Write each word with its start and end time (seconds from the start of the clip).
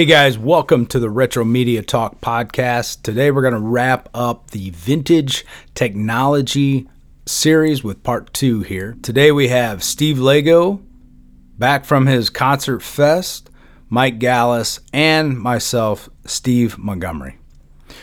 Hey 0.00 0.06
guys, 0.06 0.38
welcome 0.38 0.86
to 0.86 0.98
the 0.98 1.10
Retro 1.10 1.44
Media 1.44 1.82
Talk 1.82 2.22
podcast. 2.22 3.02
Today 3.02 3.30
we're 3.30 3.42
going 3.42 3.52
to 3.52 3.60
wrap 3.60 4.08
up 4.14 4.50
the 4.50 4.70
vintage 4.70 5.44
technology 5.74 6.88
series 7.26 7.84
with 7.84 8.02
part 8.02 8.32
two 8.32 8.62
here. 8.62 8.96
Today 9.02 9.30
we 9.30 9.48
have 9.48 9.84
Steve 9.84 10.18
Lago 10.18 10.80
back 11.58 11.84
from 11.84 12.06
his 12.06 12.30
concert 12.30 12.80
fest, 12.80 13.50
Mike 13.90 14.18
Gallas, 14.18 14.80
and 14.90 15.38
myself, 15.38 16.08
Steve 16.24 16.78
Montgomery. 16.78 17.36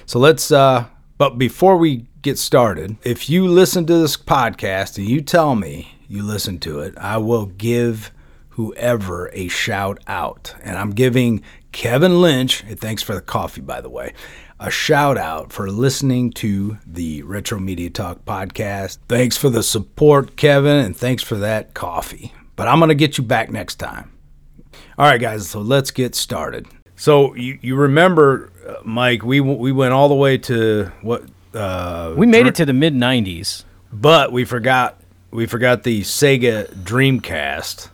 So 0.05 0.19
let's, 0.19 0.51
uh, 0.51 0.85
but 1.17 1.39
before 1.39 1.77
we 1.77 2.05
get 2.21 2.37
started, 2.37 2.97
if 3.03 3.27
you 3.27 3.47
listen 3.47 3.87
to 3.87 3.97
this 3.97 4.15
podcast 4.15 4.99
and 4.99 5.09
you 5.09 5.21
tell 5.21 5.55
me 5.55 5.95
you 6.07 6.21
listen 6.21 6.59
to 6.59 6.79
it, 6.81 6.95
I 6.99 7.17
will 7.17 7.47
give 7.47 8.11
whoever 8.57 9.29
a 9.33 9.47
shout 9.47 9.99
out. 10.07 10.55
And 10.63 10.77
I'm 10.79 10.89
giving 10.89 11.43
Kevin 11.77 12.21
Lynch, 12.21 12.63
thanks 12.77 13.03
for 13.03 13.13
the 13.13 13.21
coffee, 13.21 13.61
by 13.61 13.81
the 13.81 13.89
way, 13.89 14.13
a 14.59 14.71
shout 14.71 15.15
out 15.15 15.53
for 15.53 15.69
listening 15.69 16.31
to 16.31 16.79
the 16.87 17.21
Retro 17.21 17.59
Media 17.59 17.91
Talk 17.91 18.25
podcast. 18.25 18.97
Thanks 19.07 19.37
for 19.37 19.51
the 19.51 19.61
support, 19.61 20.35
Kevin, 20.37 20.83
and 20.83 20.97
thanks 20.97 21.21
for 21.21 21.35
that 21.35 21.75
coffee. 21.75 22.33
But 22.55 22.67
I'm 22.67 22.79
going 22.79 22.89
to 22.89 22.95
get 22.95 23.19
you 23.19 23.23
back 23.23 23.51
next 23.51 23.75
time. 23.75 24.11
All 24.97 25.05
right, 25.05 25.21
guys, 25.21 25.51
so 25.51 25.61
let's 25.61 25.91
get 25.91 26.15
started. 26.15 26.65
So 26.95 27.35
you, 27.35 27.59
you 27.61 27.75
remember, 27.75 28.51
uh, 28.67 28.77
Mike, 28.83 29.21
we, 29.21 29.39
we 29.39 29.71
went 29.71 29.93
all 29.93 30.09
the 30.09 30.15
way 30.15 30.39
to 30.39 30.91
what? 31.03 31.25
Uh, 31.53 32.15
We 32.17 32.25
made 32.25 32.47
it 32.47 32.55
to 32.55 32.65
the 32.65 32.73
mid 32.73 32.95
90s. 32.95 33.65
but 33.93 34.31
we 34.31 34.45
forgot 34.45 34.99
we 35.29 35.45
forgot 35.45 35.83
the 35.83 36.01
Sega 36.01 36.73
Dreamcast. 36.73 37.89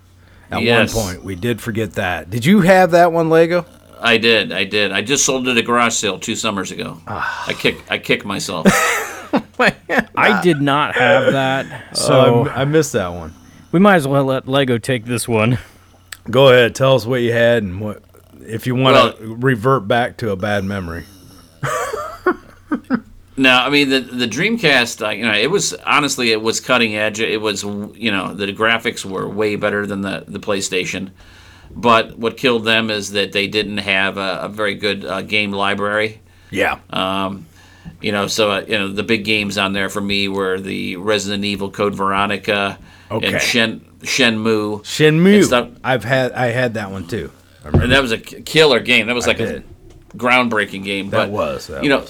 At 0.58 0.64
Yes. 0.64 0.94
one 0.96 1.06
point, 1.16 1.23
we 1.23 1.36
did 1.36 1.62
forget 1.62 1.94
that. 1.94 2.30
Did 2.30 2.46
you 2.46 2.62
have 2.62 2.92
that 2.92 3.12
one, 3.12 3.30
Lago? 3.30 3.66
I 4.02 4.18
did. 4.18 4.52
I 4.52 4.64
did. 4.66 4.92
I 4.92 5.02
just 5.02 5.26
sold 5.26 5.48
it 5.48 5.52
at 5.52 5.58
a 5.58 5.62
garage 5.64 5.94
sale 5.94 6.20
two 6.20 6.36
summers 6.36 6.72
ago. 6.72 7.00
Ah. 7.08 7.46
I 7.48 7.54
kick. 7.54 7.78
I 7.90 7.98
kicked 7.98 8.26
myself. 8.26 8.68
I 10.16 10.42
did 10.44 10.62
not 10.62 10.96
have 10.96 11.31
that. 11.34 11.66
So 11.96 12.48
I 12.50 12.66
missed 12.66 12.94
that 12.94 13.08
one. 13.09 13.34
we 13.72 13.80
might 13.80 13.96
as 13.96 14.08
well 14.08 14.26
let 14.26 14.48
Lago 14.48 14.78
take 14.78 15.06
this 15.06 15.28
one. 15.28 15.58
Go 16.30 16.50
ahead, 16.50 16.76
tell 16.76 16.96
us 16.96 17.06
what 17.06 17.22
you 17.22 17.31
had 17.34 17.64
and 17.64 17.80
what 17.81 18.02
if 18.46 18.68
you 18.68 18.76
want 18.76 18.96
Well- 18.96 19.14
to 19.14 19.36
revert 19.36 19.88
back 19.88 20.18
to 20.18 20.31
a 20.31 20.36
bad 20.36 20.64
memory. 20.66 21.06
no, 23.38 23.52
I 23.52 23.70
mean 23.70 23.89
the 23.89 24.00
the 24.00 24.28
Dreamcast. 24.28 25.06
Uh, 25.06 25.12
you 25.12 25.23
know, 25.23 25.34
it 25.34 25.50
was 25.50 25.73
honestly 25.86 26.31
it 26.31 26.42
was 26.42 26.59
cutting 26.59 26.95
edge. 26.95 27.20
It 27.20 27.42
was 27.42 27.64
you 27.64 28.12
know 28.12 28.34
the 28.34 28.48
graphics 28.53 29.06
were 29.06 29.28
way 29.28 29.56
better 29.56 29.86
than 29.86 30.02
the 30.02 30.23
the 30.28 30.40
PlayStation. 30.40 31.12
But 31.72 32.17
what 32.20 32.38
killed 32.38 32.66
them 32.66 32.92
is 32.92 33.12
that 33.12 33.31
they 33.31 33.48
didn't 33.48 33.80
have 33.80 34.17
a, 34.17 34.42
a 34.44 34.50
very 34.50 34.75
good 34.75 35.03
uh, 35.06 35.23
game 35.23 35.52
library. 35.52 36.22
Yeah. 36.52 36.80
You 38.02 38.12
know, 38.12 38.28
so 38.28 38.52
uh, 38.52 38.66
you 38.67 38.78
know 38.78 38.90
the 38.90 39.03
big 39.03 39.23
games 39.23 39.58
on 39.58 39.73
there 39.73 39.90
for 39.90 40.02
me 40.02 40.28
were 40.28 40.59
the 40.59 40.97
Resident 40.97 41.45
Evil 41.45 41.72
Code 41.72 41.95
Veronica 41.95 42.78
Okay. 43.09 43.28
and 43.28 43.42
Shen 43.42 43.80
Shenmue. 44.02 44.81
Shenmue. 44.81 45.78
I've 45.84 46.03
had 46.03 46.34
I 46.34 46.47
had 46.47 46.73
that 46.73 46.92
one 46.92 47.08
too. 47.08 47.31
And 47.63 47.91
that 47.91 48.02
was 48.02 48.12
a 48.12 48.18
killer 48.18 48.79
game. 48.81 49.08
That 49.08 49.16
was 49.16 49.25
like 49.28 49.40
a 49.40 49.63
groundbreaking 50.18 50.84
game. 50.84 51.09
That 51.12 51.28
but, 51.28 51.31
was, 51.31 51.68
that 51.68 51.84
you 51.84 51.90
know, 51.90 52.06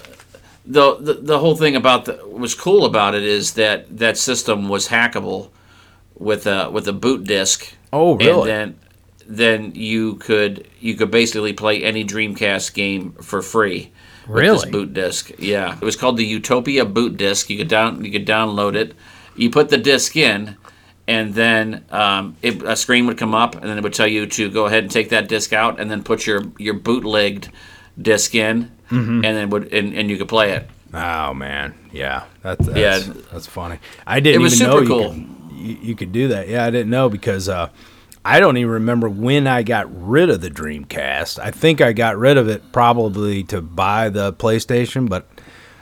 the, 0.65 0.95
the 0.95 1.13
the 1.15 1.39
whole 1.39 1.55
thing 1.55 1.75
about 1.75 2.05
the 2.05 2.19
was 2.25 2.55
cool 2.55 2.85
about 2.85 3.15
it 3.15 3.23
is 3.23 3.53
that 3.53 3.97
that 3.97 4.17
system 4.17 4.69
was 4.69 4.87
hackable 4.87 5.49
with 6.15 6.47
a 6.47 6.69
with 6.69 6.87
a 6.87 6.93
boot 6.93 7.25
disk. 7.25 7.73
Oh, 7.91 8.15
really? 8.15 8.49
And 8.51 8.75
then 8.77 8.79
then 9.27 9.71
you 9.75 10.15
could 10.15 10.67
you 10.79 10.95
could 10.95 11.11
basically 11.11 11.53
play 11.53 11.83
any 11.83 12.05
Dreamcast 12.05 12.73
game 12.73 13.13
for 13.13 13.41
free. 13.41 13.91
With 14.27 14.45
this 14.45 14.65
boot 14.65 14.93
disk, 14.93 15.31
yeah. 15.37 15.75
It 15.75 15.83
was 15.83 15.97
called 15.97 16.15
the 16.15 16.25
Utopia 16.25 16.85
boot 16.85 17.17
disk. 17.17 17.49
You 17.49 17.57
could 17.57 17.67
down 17.67 18.03
you 18.05 18.11
could 18.11 18.25
download 18.25 18.75
it. 18.75 18.93
You 19.35 19.49
put 19.49 19.67
the 19.67 19.77
disk 19.77 20.15
in, 20.15 20.55
and 21.07 21.33
then 21.33 21.83
um, 21.89 22.37
it, 22.41 22.63
a 22.63 22.77
screen 22.77 23.05
would 23.07 23.17
come 23.17 23.35
up, 23.35 23.55
and 23.55 23.65
then 23.65 23.77
it 23.77 23.83
would 23.83 23.93
tell 23.93 24.07
you 24.07 24.25
to 24.25 24.49
go 24.49 24.65
ahead 24.65 24.83
and 24.83 24.91
take 24.91 25.09
that 25.09 25.27
disk 25.27 25.51
out, 25.51 25.77
and 25.77 25.91
then 25.91 26.03
put 26.03 26.25
your 26.25 26.43
your 26.57 26.75
bootlegged 26.75 27.49
disk 28.01 28.35
in, 28.35 28.71
Mm-hmm. 28.89 29.25
and 29.25 29.37
then 29.37 29.49
would 29.49 29.73
and, 29.73 29.93
and 29.95 30.09
you 30.09 30.17
could 30.17 30.27
play 30.27 30.51
it. 30.51 30.69
Oh 30.93 31.33
man, 31.33 31.73
yeah, 31.91 32.25
that's, 32.43 32.65
that's 32.67 32.77
Yeah. 33.07 33.13
that's 33.31 33.47
funny. 33.47 33.79
I 34.05 34.19
didn't 34.19 34.41
It 34.41 34.43
was 34.43 34.61
even 34.61 34.67
know 34.71 34.79
super 34.79 34.83
you, 34.83 34.89
cool. 34.89 35.09
could, 35.13 35.55
you, 35.57 35.77
you 35.81 35.95
could 35.95 36.11
do 36.11 36.27
that. 36.27 36.47
Yeah, 36.47 36.65
I 36.65 36.69
didn't 36.69 36.91
know 36.91 37.09
because 37.09 37.49
uh, 37.49 37.69
I 38.23 38.39
don't 38.39 38.57
even 38.57 38.69
remember 38.71 39.09
when 39.09 39.47
I 39.47 39.63
got 39.63 39.87
rid 39.89 40.29
of 40.29 40.41
the 40.41 40.49
Dreamcast. 40.51 41.39
I 41.39 41.49
think 41.49 41.81
I 41.81 41.93
got 41.93 42.17
rid 42.17 42.37
of 42.37 42.47
it 42.49 42.71
probably 42.71 43.43
to 43.45 43.61
buy 43.61 44.09
the 44.09 44.31
PlayStation, 44.33 45.09
but 45.09 45.27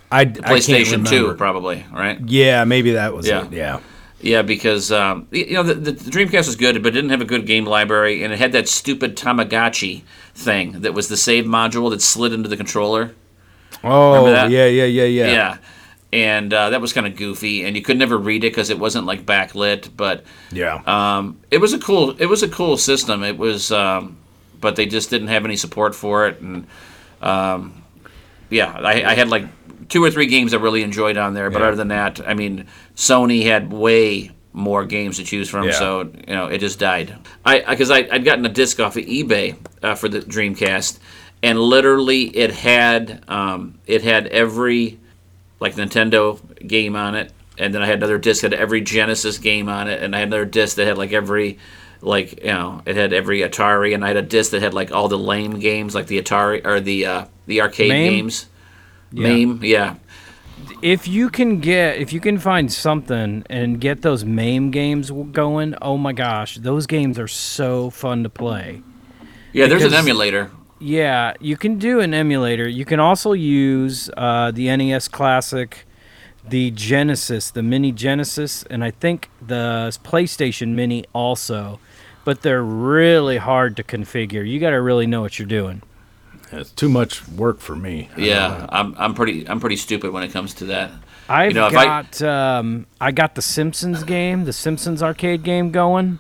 I, 0.10 0.22
I 0.22 0.26
can't 0.26 0.46
PlayStation 0.46 1.06
Two, 1.10 1.34
probably, 1.36 1.86
right? 1.92 2.20
Yeah, 2.30 2.64
maybe 2.64 2.92
that 2.94 3.14
was 3.14 3.28
Yeah. 3.28 3.46
it. 3.48 3.52
Yeah, 3.52 3.80
Yeah, 4.22 4.44
because 4.44 4.92
um, 4.92 5.28
you 5.32 5.54
know 5.54 5.64
the, 5.64 5.74
the, 5.74 5.92
Dreamcast 5.94 6.48
was 6.48 6.56
good, 6.56 6.82
but 6.84 6.90
it 6.90 6.92
didn't 6.92 7.10
have 7.10 7.22
a 7.22 7.26
good 7.26 7.46
game 7.46 7.66
library, 7.66 8.24
and 8.24 8.32
it 8.32 8.38
had 8.40 8.52
that 8.52 8.68
stupid 8.68 9.18
Tamagotchi 9.18 10.04
thing 10.36 10.82
that 10.82 10.94
was 10.94 11.08
the 11.08 11.18
save 11.18 11.46
module 11.46 11.90
that 11.90 12.02
slid 12.02 12.32
into 12.32 12.48
the 12.48 12.58
controller. 12.58 13.16
Oh, 13.84 14.28
yeah, 14.28 14.48
yeah, 14.48 14.68
yeah, 14.68 15.04
yeah. 15.04 15.28
Yeah. 15.28 15.58
And 16.14 16.54
uh, 16.54 16.72
that 16.72 16.82
was 16.82 16.94
kind 16.94 17.08
of 17.08 17.16
goofy, 17.16 17.64
and 17.64 17.76
you 17.76 17.82
could 17.82 17.98
never 17.98 18.18
read 18.18 18.44
it 18.44 18.52
because 18.52 18.70
it 18.70 18.78
wasn't 18.78 19.06
like 19.06 19.26
backlit. 19.26 19.90
But 19.96 20.24
Yeah. 20.52 20.82
um, 20.86 21.40
it 21.50 21.60
was 21.60 21.74
a 21.74 21.80
cool, 21.80 22.12
it 22.20 22.26
was 22.26 22.44
a 22.44 22.50
cool 22.50 22.78
system. 22.78 23.24
It 23.24 23.38
was, 23.38 23.72
um, 23.72 24.18
but 24.60 24.76
they 24.76 24.86
just 24.86 25.10
didn't 25.10 25.30
have 25.30 25.46
any 25.46 25.56
support 25.56 25.96
for 25.96 26.28
it. 26.28 26.42
And 26.42 26.68
um, 27.22 27.82
yeah, 28.50 28.78
I, 28.78 29.04
I 29.04 29.16
had 29.16 29.30
like 29.30 29.46
two 29.92 30.04
or 30.04 30.10
three 30.10 30.26
games 30.26 30.54
I 30.54 30.58
really 30.58 30.82
enjoyed 30.82 31.18
on 31.18 31.36
there. 31.36 31.50
But 31.52 31.62
Yeah. 31.62 31.68
other 31.68 31.76
than 31.76 31.90
that, 31.90 32.20
I 32.28 32.34
mean, 32.34 32.66
Sony 32.96 33.44
had 33.44 33.72
way 33.72 34.32
more 34.54 34.86
games 34.86 35.18
to 35.18 35.24
choose 35.24 35.48
from, 35.50 35.66
Yeah. 35.68 35.72
so 35.74 36.10
you 36.28 36.34
know 36.34 36.48
it 36.48 36.58
just 36.58 36.80
died. 36.80 37.14
I 37.46 37.60
because 37.60 37.92
I, 37.92 38.08
I'd 38.12 38.26
gotten 38.26 38.46
a 38.46 38.50
disc 38.50 38.80
off 38.80 38.98
of 38.98 39.06
eBay 39.06 39.56
uh, 39.84 39.96
for 39.96 40.10
the 40.10 40.20
Dreamcast, 40.22 40.98
and 41.44 41.60
literally 41.60 42.24
it 42.36 42.52
had 42.52 43.24
um, 43.28 43.76
it 43.86 44.02
had 44.02 44.28
every 44.28 44.98
like 45.60 45.76
Nintendo 45.76 46.40
game 46.68 46.96
on 46.96 47.14
it, 47.16 47.32
and 47.58 47.74
then 47.74 47.82
I 47.82 47.86
had 47.86 47.98
another 47.98 48.18
disc 48.18 48.42
that 48.42 48.52
had 48.52 48.60
every 48.60 48.82
Genesis 48.82 49.38
game 49.38 49.70
on 49.70 49.88
it, 49.88 50.02
and 50.02 50.16
I 50.16 50.20
had 50.20 50.28
another 50.30 50.46
disc 50.46 50.76
that 50.78 50.88
had 50.88 50.98
like 50.98 51.14
every 51.14 51.60
like 52.02 52.42
you 52.42 52.48
know 52.52 52.82
it 52.86 52.96
had 52.96 53.14
every 53.14 53.40
Atari, 53.42 53.94
and 53.94 54.04
I 54.04 54.08
had 54.08 54.18
a 54.18 54.22
disc 54.22 54.52
that 54.52 54.62
had 54.62 54.74
like 54.74 54.92
all 54.92 55.08
the 55.08 55.18
lame 55.18 55.60
games 55.60 55.96
like 55.96 56.08
the 56.08 56.22
Atari 56.22 56.66
or 56.66 56.80
the 56.82 57.06
uh, 57.06 57.26
the 57.46 57.62
arcade 57.62 57.90
MAME? 57.90 58.12
games. 58.14 58.48
Mame, 59.12 59.60
yeah. 59.64 59.96
If 60.82 61.08
you 61.08 61.30
can 61.30 61.60
get, 61.60 61.98
if 61.98 62.14
you 62.14 62.20
can 62.20 62.38
find 62.38 62.72
something 62.72 63.44
and 63.50 63.82
get 63.82 64.02
those 64.02 64.24
MAME 64.24 64.72
games 64.72 65.12
going, 65.32 65.76
oh 65.82 65.98
my 65.98 66.14
gosh, 66.14 66.58
those 66.58 66.86
games 66.86 67.18
are 67.20 67.28
so 67.28 67.90
fun 67.90 68.24
to 68.24 68.30
play. 68.30 68.82
Yeah, 69.54 69.68
there's 69.68 69.84
an 69.84 69.94
emulator. 69.94 70.52
Yeah, 70.80 71.34
you 71.40 71.58
can 71.58 71.78
do 71.78 72.00
an 72.00 72.14
emulator. 72.14 72.68
You 72.68 72.86
can 72.86 73.00
also 73.00 73.34
use 73.34 74.10
uh, 74.18 74.52
the 74.52 74.76
NES 74.76 75.08
Classic, 75.08 75.86
the 76.48 76.72
Genesis, 76.72 77.52
the 77.52 77.62
Mini 77.62 77.92
Genesis, 77.92 78.64
and 78.64 78.84
I 78.84 78.92
think 78.92 79.30
the 79.46 79.96
PlayStation 80.04 80.70
Mini 80.70 81.06
also. 81.14 81.80
But 82.24 82.42
they're 82.42 82.64
really 82.64 83.38
hard 83.38 83.76
to 83.78 83.84
configure. 83.84 84.48
You 84.48 84.60
got 84.60 84.72
to 84.72 84.82
really 84.82 85.08
know 85.08 85.22
what 85.22 85.38
you're 85.38 85.48
doing. 85.48 85.82
It's 86.52 86.72
too 86.72 86.90
much 86.90 87.28
work 87.30 87.60
for 87.60 87.76
me. 87.76 88.10
I 88.18 88.20
Yeah. 88.22 88.66
I'm 88.70 88.94
I'm 88.98 89.14
pretty 89.14 89.48
I'm 89.48 89.60
pretty 89.60 89.78
stupid 89.78 90.12
when 90.12 90.24
it 90.24 90.32
comes 90.34 90.54
to 90.56 90.66
that. 90.66 90.92
I've 91.30 91.54
know, 91.54 91.68
if 91.68 91.76
I- 91.78 91.86
got 91.86 92.22
um, 92.22 92.88
I 93.00 93.12
got 93.12 93.36
the 93.36 93.42
Simpsons 93.42 94.04
game, 94.04 94.44
the 94.46 94.54
Simpsons 94.54 95.02
arcade 95.02 95.44
game 95.44 95.72
going. 95.72 96.20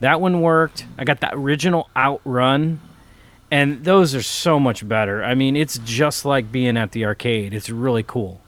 That 0.00 0.20
one 0.20 0.40
worked. 0.42 0.86
I 0.98 1.04
got 1.04 1.20
the 1.20 1.34
original 1.34 1.88
Outrun, 1.96 2.80
and 3.50 3.84
those 3.84 4.14
are 4.14 4.22
so 4.22 4.60
much 4.60 4.86
better. 4.86 5.24
I 5.24 5.34
mean, 5.34 5.56
it's 5.56 5.78
just 5.78 6.24
like 6.24 6.52
being 6.52 6.76
at 6.76 6.92
the 6.92 7.04
arcade. 7.06 7.54
It's 7.54 7.70
really 7.70 8.02
cool. 8.02 8.40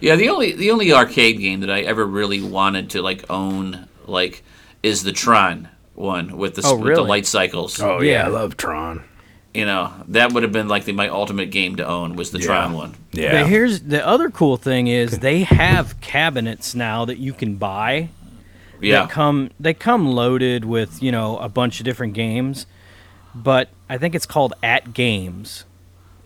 Yeah, 0.00 0.16
the 0.16 0.28
only 0.30 0.52
the 0.52 0.70
only 0.70 0.92
arcade 0.92 1.38
game 1.38 1.60
that 1.60 1.70
I 1.70 1.80
ever 1.82 2.06
really 2.06 2.40
wanted 2.40 2.90
to 2.90 3.02
like 3.02 3.28
own 3.30 3.88
like 4.06 4.42
is 4.82 5.02
the 5.02 5.12
Tron 5.12 5.68
one 5.94 6.38
with 6.38 6.54
the 6.54 6.62
Oh, 6.64 6.76
with 6.76 6.84
the 6.84 6.88
really? 6.90 7.08
light 7.08 7.26
cycles. 7.26 7.78
Oh 7.80 8.00
yeah, 8.00 8.12
Yeah. 8.12 8.24
I 8.26 8.28
love 8.28 8.56
Tron. 8.56 9.04
You 9.52 9.66
know, 9.66 9.92
that 10.08 10.32
would 10.32 10.44
have 10.44 10.52
been 10.52 10.68
like 10.68 10.84
the, 10.84 10.92
my 10.92 11.08
ultimate 11.08 11.50
game 11.50 11.76
to 11.76 11.86
own 11.86 12.14
was 12.14 12.30
the 12.30 12.38
Yeah. 12.38 12.46
Tron 12.46 12.72
one. 12.72 12.94
Yeah. 13.12 13.32
But 13.42 13.50
here's 13.50 13.80
the 13.80 14.06
other 14.06 14.30
cool 14.30 14.56
thing 14.56 14.86
is 14.86 15.18
they 15.18 15.42
have 15.44 16.00
cabinets 16.00 16.74
now 16.74 17.04
that 17.04 17.18
you 17.18 17.32
can 17.32 17.56
buy. 17.56 18.10
Yeah. 18.80 19.02
That 19.02 19.10
come 19.10 19.50
they 19.58 19.74
come 19.74 20.06
loaded 20.06 20.64
with 20.64 21.02
you 21.02 21.12
know 21.12 21.36
a 21.38 21.48
bunch 21.48 21.80
of 21.80 21.84
different 21.84 22.14
games, 22.14 22.66
but 23.34 23.68
I 23.88 23.98
think 23.98 24.14
it's 24.14 24.26
called 24.26 24.54
AtGames. 24.62 25.64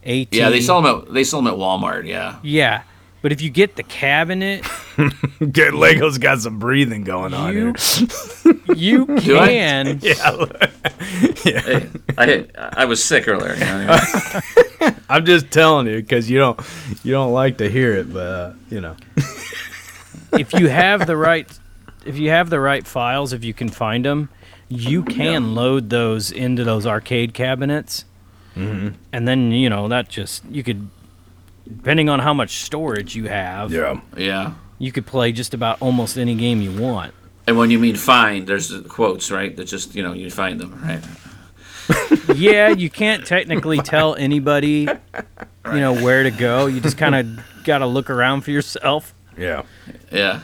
At 0.07 0.33
Yeah, 0.33 0.51
they 0.51 0.61
sell 0.61 0.83
them 0.83 1.03
at 1.03 1.13
they 1.15 1.25
sell 1.25 1.41
them 1.41 1.53
at 1.53 1.59
Walmart, 1.59 2.07
yeah. 2.07 2.39
Yeah, 2.43 2.83
but 3.25 3.33
if 3.33 3.41
you 3.41 3.49
get 3.49 3.77
the 3.77 3.83
cabinet, 3.83 4.63
get 5.51 5.73
Lago's 5.73 6.19
got 6.19 6.41
some 6.41 6.59
breathing 6.59 7.05
going 7.05 7.33
on 7.33 7.55
you 7.55 7.73
here. 8.45 8.55
you 8.77 9.07
Do 9.21 9.39
I? 9.39 9.49
can 9.49 9.99
Yeah, 10.03 11.61
Hey, 11.63 11.89
I 12.19 12.47
I 12.77 12.85
was 12.85 13.03
sick 13.03 13.27
earlier. 13.27 13.55
You 13.55 13.61
know 13.61 13.87
what 13.87 14.43
I 14.81 14.85
mean? 14.91 14.95
I'm 15.09 15.25
just 15.25 15.51
telling 15.51 15.87
you 15.87 16.03
because 16.03 16.29
you 16.29 16.39
don't 16.39 16.61
you 17.03 17.13
don't 17.13 17.33
like 17.33 17.57
to 17.59 17.71
hear 17.71 17.95
it, 17.97 18.13
but 18.13 18.21
uh, 18.27 18.53
you 18.69 18.83
know. 18.83 18.95
if 20.33 20.53
you 20.53 20.69
have 20.69 21.07
the 21.07 21.17
right 21.17 21.49
if 22.05 22.19
you 22.19 22.29
have 22.29 22.51
the 22.51 22.61
right 22.61 22.87
files 22.87 23.33
if 23.33 23.43
you 23.43 23.55
can 23.55 23.71
find 23.71 24.05
them 24.05 24.29
you 24.69 25.03
can 25.03 25.55
load 25.55 25.89
those 25.89 26.31
into 26.31 26.63
those 26.63 26.87
arcade 26.87 27.33
cabinets 27.33 28.05
Mm-hmm. 28.57 28.95
and 29.13 29.27
then 29.27 29.51
you 29.51 29.69
know 29.71 29.89
that 29.89 30.09
just 30.09 30.45
you 30.45 30.63
could 30.63 30.89
depending 31.67 32.09
on 32.09 32.21
how 32.21 32.35
much 32.35 32.63
storage 32.65 33.15
you 33.17 33.29
have 33.29 33.73
Yeah. 33.73 34.01
yeah. 34.17 34.55
you 34.79 34.93
could 34.93 35.07
play 35.07 35.33
just 35.33 35.55
about 35.55 35.81
almost 35.81 36.19
any 36.19 36.35
game 36.35 36.61
you 36.61 36.73
want 36.73 37.15
And 37.47 37.59
when 37.59 37.71
you 37.71 37.79
mean 37.79 37.97
find, 37.97 38.47
there's 38.47 38.69
the 38.71 38.81
quotes, 38.89 39.31
right? 39.31 39.55
That 39.57 39.65
just 39.67 39.95
you 39.95 40.03
know 40.03 40.13
you 40.13 40.31
find 40.31 40.61
them, 40.61 40.81
right? 40.83 41.05
yeah 42.35 42.69
you 42.69 42.89
can't 42.89 43.27
technically 43.27 43.79
tell 43.79 44.15
anybody 44.15 44.89
you 45.67 45.81
know 45.81 45.93
where 45.93 46.23
to 46.23 46.31
go 46.31 46.65
you 46.65 46.81
just 46.81 46.97
kind 46.97 47.15
of 47.15 47.45
got 47.65 47.79
to 47.79 47.87
look 47.87 48.09
around 48.09 48.41
for 48.41 48.51
yourself 48.53 49.15
Yeah. 49.37 49.63
Yeah. 50.11 50.41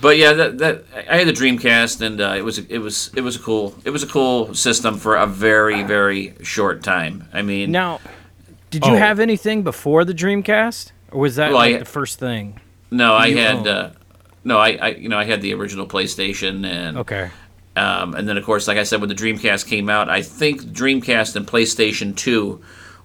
But 0.00 0.18
yeah, 0.18 0.34
that, 0.34 0.58
that 0.58 0.84
I 1.08 1.16
had 1.16 1.26
the 1.26 1.32
Dreamcast, 1.32 2.02
and 2.02 2.20
uh, 2.20 2.34
it 2.36 2.42
was 2.42 2.58
it 2.58 2.78
was 2.78 3.10
it 3.16 3.22
was 3.22 3.36
a 3.36 3.38
cool 3.38 3.74
it 3.84 3.90
was 3.90 4.02
a 4.02 4.06
cool 4.06 4.54
system 4.54 4.98
for 4.98 5.16
a 5.16 5.26
very 5.26 5.82
very 5.82 6.34
short 6.42 6.82
time. 6.82 7.28
I 7.32 7.42
mean, 7.42 7.72
now 7.72 8.00
did 8.80 8.86
you 8.86 8.94
Oh. 8.94 8.96
have 8.96 9.20
anything 9.20 9.62
before 9.62 10.04
the 10.04 10.12
dreamcast 10.14 10.92
or 11.10 11.20
was 11.20 11.36
that 11.36 11.50
Well, 11.52 11.60
I- 11.60 11.78
the 11.78 11.84
first 11.84 12.18
thing 12.18 12.60
no, 12.90 13.14
I 13.14 13.30
had 13.32 13.66
uh, 13.66 13.90
no, 14.44 14.58
I, 14.58 14.70
I 14.80 14.88
you 14.90 15.08
know 15.08 15.18
I 15.18 15.24
had 15.24 15.40
the 15.42 15.52
original 15.54 15.86
PlayStation, 15.86 16.64
and 16.66 16.98
okay 16.98 17.30
um, 17.76 18.14
and 18.14 18.28
then 18.28 18.36
of 18.38 18.44
course, 18.44 18.66
like 18.68 18.78
I 18.78 18.84
said, 18.84 19.00
when 19.00 19.08
the 19.08 19.14
Dreamcast 19.14 19.66
came 19.66 19.90
out, 19.90 20.08
I 20.08 20.22
think 20.22 20.62
Dreamcast 20.62 21.36
and 21.36 21.46
PlayStation 21.46 22.14
Two 22.16 22.60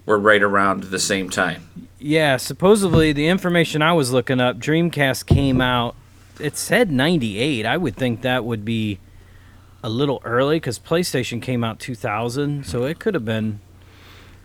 were 0.05 0.17
right 0.19 0.41
around 0.41 0.83
the 0.83 0.99
same 0.99 1.29
time. 1.29 1.67
Yeah, 1.99 2.37
supposedly 2.37 3.11
the 3.13 3.27
information 3.27 3.81
I 3.81 3.93
was 3.93 4.11
looking 4.13 4.39
up, 4.39 4.57
Dreamcast 4.59 5.25
came 5.25 5.61
out. 5.61 5.95
It 6.39 6.57
said 6.57 6.89
98. 6.91 7.65
I 7.65 7.77
would 7.77 7.95
think 7.95 8.21
that 8.21 8.45
would 8.45 8.63
be 8.65 8.99
a 9.83 9.89
little 9.89 10.21
early 10.23 10.55
because 10.57 10.79
PlayStation 10.79 11.41
came 11.41 11.63
out 11.63 11.79
2000, 11.79 12.65
so 12.65 12.83
it 12.85 12.97
could 12.99 13.13
have 13.13 13.25
been 13.25 13.59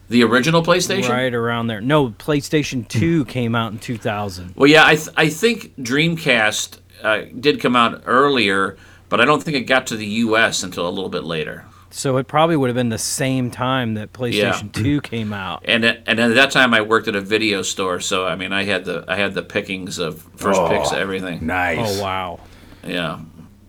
The 0.08 0.22
original 0.22 0.62
PlayStation. 0.62 1.08
right 1.08 1.34
around 1.34 1.66
there. 1.66 1.80
No, 1.80 2.10
PlayStation 2.10 2.86
2 2.86 3.24
came 3.24 3.54
out 3.54 3.72
in 3.72 3.78
2000. 3.78 4.54
Well, 4.56 4.68
yeah, 4.70 4.86
I, 4.86 4.94
th- 4.94 5.08
I 5.16 5.28
think 5.28 5.76
Dreamcast 5.78 6.78
uh, 7.02 7.22
did 7.38 7.60
come 7.60 7.74
out 7.74 8.02
earlier, 8.06 8.76
but 9.08 9.20
I 9.20 9.24
don't 9.24 9.42
think 9.42 9.56
it 9.56 9.62
got 9.62 9.86
to 9.88 9.96
the 9.96 10.06
U.S. 10.06 10.62
until 10.62 10.88
a 10.88 10.90
little 10.90 11.10
bit 11.10 11.24
later. 11.24 11.64
So 11.90 12.18
it 12.18 12.28
probably 12.28 12.56
would 12.56 12.68
have 12.68 12.74
been 12.76 12.90
the 12.90 12.98
same 12.98 13.50
time 13.50 13.94
that 13.94 14.12
PlayStation 14.12 14.72
2 14.72 15.00
came 15.00 15.32
out. 15.32 15.62
And 15.64 15.84
at, 15.84 16.02
and 16.06 16.20
at 16.20 16.34
that 16.34 16.50
time, 16.50 16.74
I 16.74 16.82
worked 16.82 17.08
at 17.08 17.16
a 17.16 17.20
video 17.20 17.62
store, 17.62 18.00
so 18.00 18.26
I 18.26 18.36
mean, 18.36 18.52
I 18.52 18.64
had 18.64 18.84
the 18.84 19.04
I 19.08 19.16
had 19.16 19.34
the 19.34 19.42
pickings 19.42 19.98
of 19.98 20.20
first 20.36 20.60
Oh, 20.60 20.68
picks 20.68 20.90
of 20.92 20.98
everything. 20.98 21.46
Nice. 21.46 21.98
Oh, 21.98 22.02
wow. 22.02 22.40
Yeah, 22.84 23.20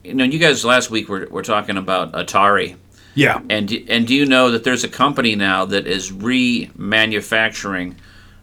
you 0.04 0.14
know, 0.14 0.24
you 0.26 0.40
guys 0.40 0.66
last 0.66 0.90
week 0.92 1.08
were, 1.10 1.28
were 1.32 1.42
talking 1.44 1.78
about 1.78 2.14
Atari, 2.14 2.76
Yeah. 3.18 3.42
and 3.50 3.72
and 3.90 4.06
do 4.08 4.14
you 4.14 4.26
know 4.26 4.52
that 4.52 4.64
there's 4.64 4.84
a 4.84 4.88
company 4.88 5.36
now 5.36 5.66
that 5.66 5.88
is 5.88 6.12
remanufacturing, 6.12 7.96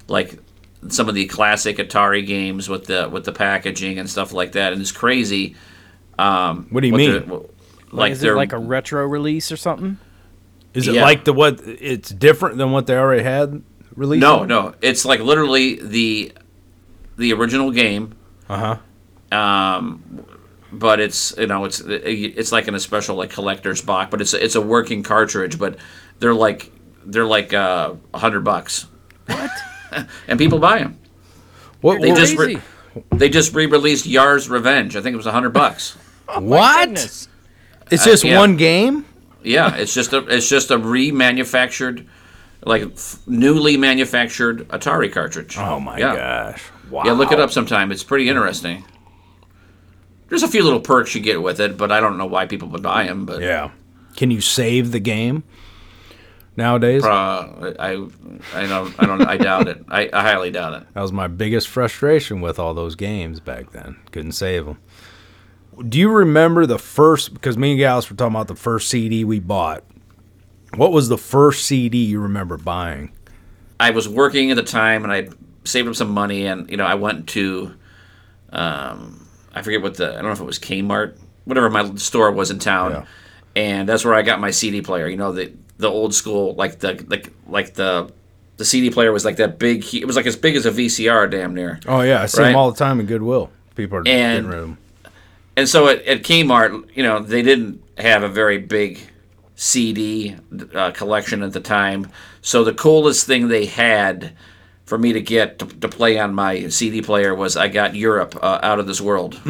like 0.08 0.38
some 0.88 1.08
of 1.08 1.14
the 1.14 1.26
classic 1.26 1.76
Atari 1.78 2.26
games 2.26 2.68
with 2.68 2.86
the 2.86 3.08
with 3.10 3.24
the 3.24 3.32
packaging 3.32 3.98
and 3.98 4.08
stuff 4.10 4.32
like 4.32 4.52
that, 4.52 4.72
and 4.72 4.82
it's 4.82 4.92
crazy. 4.92 5.54
Um, 6.18 6.66
What 6.70 6.80
do 6.82 6.86
you 6.88 6.92
what 6.92 6.98
mean? 6.98 7.28
Like, 7.28 7.42
Like 7.92 8.12
is 8.12 8.20
they're 8.20 8.34
it 8.34 8.36
like 8.36 8.52
a 8.52 8.58
retro 8.58 9.06
release 9.06 9.50
or 9.52 9.56
something? 9.56 9.98
Is 10.74 10.88
it 10.88 10.94
Yeah. 10.94 11.02
like 11.02 11.24
the 11.24 11.32
what? 11.32 11.60
It's 11.64 12.10
different 12.10 12.58
than 12.58 12.72
what 12.72 12.86
they 12.86 12.96
already 12.96 13.22
had 13.22 13.62
released. 13.94 14.20
no, 14.22 14.44
no, 14.44 14.74
it's 14.82 15.04
like 15.04 15.20
literally 15.20 15.76
the 15.76 16.32
the 17.16 17.32
original 17.32 17.70
game. 17.70 18.14
Uh 18.48 18.76
huh. 19.32 19.36
um, 19.38 20.02
but 20.78 21.00
it's 21.00 21.34
you 21.38 21.46
know 21.46 21.64
it's 21.64 21.80
it's 21.80 22.52
like 22.52 22.68
in 22.68 22.74
a 22.74 22.80
special 22.80 23.16
like 23.16 23.30
collector's 23.30 23.82
box, 23.82 24.10
but 24.10 24.20
it's 24.20 24.34
it's 24.34 24.54
a 24.54 24.60
working 24.60 25.02
cartridge, 25.02 25.58
but 25.58 25.76
they're 26.18 26.34
like 26.34 26.70
they're 27.04 27.26
like 27.26 27.52
uh, 27.52 27.94
a 28.12 28.18
hundred 28.18 28.44
bucks. 28.44 28.86
What? 29.26 29.50
and 30.28 30.38
people 30.38 30.58
buy 30.58 30.80
them. 30.80 30.98
What? 31.80 32.00
They 32.00 32.10
what- 32.10 32.18
just 32.18 32.36
re- 32.36 32.60
they 33.10 33.28
just 33.28 33.54
re-released 33.54 34.06
Yars' 34.06 34.48
Revenge. 34.48 34.96
I 34.96 35.00
think 35.00 35.14
it 35.14 35.16
was 35.16 35.26
a 35.26 35.32
hundred 35.32 35.50
bucks. 35.50 35.92
what? 36.38 36.86
Goodness. 36.88 37.28
It's 37.90 38.04
just 38.04 38.24
yeah. 38.24 38.38
one 38.38 38.56
game. 38.56 39.04
Yeah, 39.42 39.76
it's 39.76 39.92
just 39.92 40.12
a 40.12 40.18
it's 40.26 40.48
just 40.48 40.70
a 40.70 40.78
remanufactured, 40.78 42.06
like 42.64 42.82
f- 42.82 43.20
newly 43.26 43.76
manufactured 43.76 44.66
Atari 44.68 45.12
cartridge. 45.12 45.58
Oh 45.58 45.78
my 45.78 45.98
yeah. 45.98 46.16
gosh! 46.16 46.64
Wow. 46.90 47.02
Yeah, 47.04 47.12
look 47.12 47.30
it 47.30 47.40
up 47.40 47.50
sometime. 47.50 47.92
It's 47.92 48.02
pretty 48.02 48.28
interesting. 48.28 48.84
There's 50.34 50.42
a 50.42 50.48
few 50.48 50.64
little 50.64 50.80
perks 50.80 51.14
you 51.14 51.20
get 51.20 51.40
with 51.40 51.60
it, 51.60 51.76
but 51.76 51.92
I 51.92 52.00
don't 52.00 52.18
know 52.18 52.26
why 52.26 52.44
people 52.46 52.66
would 52.70 52.82
buy 52.82 53.04
them. 53.04 53.24
But 53.24 53.40
Yeah. 53.40 53.70
Can 54.16 54.32
you 54.32 54.40
save 54.40 54.90
the 54.90 54.98
game 54.98 55.44
nowadays? 56.56 57.04
Uh, 57.04 57.74
I, 57.78 57.90
I 58.52 58.66
don't, 58.66 59.00
I 59.00 59.06
don't, 59.06 59.22
I 59.22 59.36
doubt 59.36 59.68
it. 59.68 59.84
I, 59.86 60.10
I 60.12 60.22
highly 60.22 60.50
doubt 60.50 60.74
it. 60.82 60.88
That 60.92 61.02
was 61.02 61.12
my 61.12 61.28
biggest 61.28 61.68
frustration 61.68 62.40
with 62.40 62.58
all 62.58 62.74
those 62.74 62.96
games 62.96 63.38
back 63.38 63.70
then. 63.70 63.94
Couldn't 64.10 64.32
save 64.32 64.66
them. 64.66 64.80
Do 65.88 66.00
you 66.00 66.10
remember 66.10 66.66
the 66.66 66.80
first? 66.80 67.32
Because 67.32 67.56
me 67.56 67.70
and 67.70 67.78
Gallas 67.78 68.10
were 68.10 68.16
talking 68.16 68.34
about 68.34 68.48
the 68.48 68.56
first 68.56 68.88
CD 68.88 69.22
we 69.22 69.38
bought. 69.38 69.84
What 70.74 70.90
was 70.90 71.08
the 71.08 71.16
first 71.18 71.64
CD 71.64 71.98
you 71.98 72.18
remember 72.18 72.56
buying? 72.56 73.12
I 73.78 73.90
was 73.90 74.08
working 74.08 74.50
at 74.50 74.56
the 74.56 74.64
time, 74.64 75.04
and 75.04 75.12
I 75.12 75.28
saved 75.62 75.86
up 75.86 75.94
some 75.94 76.10
money, 76.10 76.44
and 76.44 76.68
you 76.68 76.76
know, 76.76 76.86
I 76.86 76.96
went 76.96 77.28
to, 77.28 77.76
um, 78.50 79.23
I 79.54 79.62
forget 79.62 79.82
what 79.82 79.96
the, 79.96 80.10
I 80.10 80.14
don't 80.16 80.24
know 80.24 80.32
if 80.32 80.40
it 80.40 80.44
was 80.44 80.58
Kmart, 80.58 81.16
whatever 81.44 81.70
my 81.70 81.94
store 81.94 82.30
was 82.32 82.50
in 82.50 82.58
town, 82.58 82.90
Yeah. 82.92 83.04
and 83.56 83.88
that's 83.88 84.04
where 84.04 84.14
I 84.14 84.22
got 84.22 84.40
my 84.40 84.50
CD 84.50 84.82
player. 84.82 85.06
You 85.08 85.16
know, 85.16 85.32
the 85.32 85.52
the 85.78 85.88
old 85.88 86.14
school, 86.14 86.54
like 86.54 86.80
the 86.80 87.04
like 87.08 87.30
like 87.46 87.74
the 87.74 88.10
the 88.56 88.64
CD 88.64 88.90
player 88.90 89.12
was 89.12 89.24
like 89.24 89.36
that 89.36 89.58
big. 89.58 89.84
It 89.94 90.06
was 90.06 90.16
like 90.16 90.26
as 90.26 90.36
big 90.36 90.56
as 90.56 90.66
a 90.66 90.70
VCR, 90.70 91.30
damn 91.30 91.54
near. 91.54 91.80
Oh 91.86 92.00
yeah, 92.02 92.22
I 92.22 92.26
see 92.26 92.40
Right. 92.40 92.48
them 92.48 92.56
all 92.56 92.70
the 92.70 92.78
time 92.78 93.00
in 93.00 93.06
Goodwill. 93.06 93.50
People 93.74 93.96
are 93.98 94.00
And- 94.00 94.06
getting 94.06 94.46
rid 94.46 94.58
of 94.58 94.62
them. 94.66 94.78
And 95.56 95.68
so 95.68 95.86
at, 95.88 96.02
at 96.04 96.22
Kmart, 96.24 96.84
you 96.94 97.02
know, 97.04 97.20
they 97.20 97.42
didn't 97.42 97.80
have 97.98 98.24
a 98.24 98.28
very 98.28 98.58
big 98.58 98.98
CD 99.54 100.34
uh, 100.74 100.90
collection 100.90 101.42
at 101.42 101.52
the 101.52 101.60
time. 101.60 102.08
So 102.42 102.64
the 102.64 102.74
coolest 102.74 103.26
thing 103.26 103.48
they 103.48 103.66
had 103.66 104.32
for 104.84 104.98
me 104.98 105.12
to 105.12 105.20
get 105.20 105.58
to, 105.60 105.66
to 105.66 105.88
play 105.88 106.18
on 106.18 106.34
my 106.34 106.68
CD 106.68 107.00
player 107.02 107.34
was 107.34 107.56
I 107.56 107.68
got 107.68 107.94
Europe 107.94 108.36
uh, 108.42 108.58
Out 108.62 108.78
of 108.78 108.86
This 108.86 109.00
World. 109.00 109.40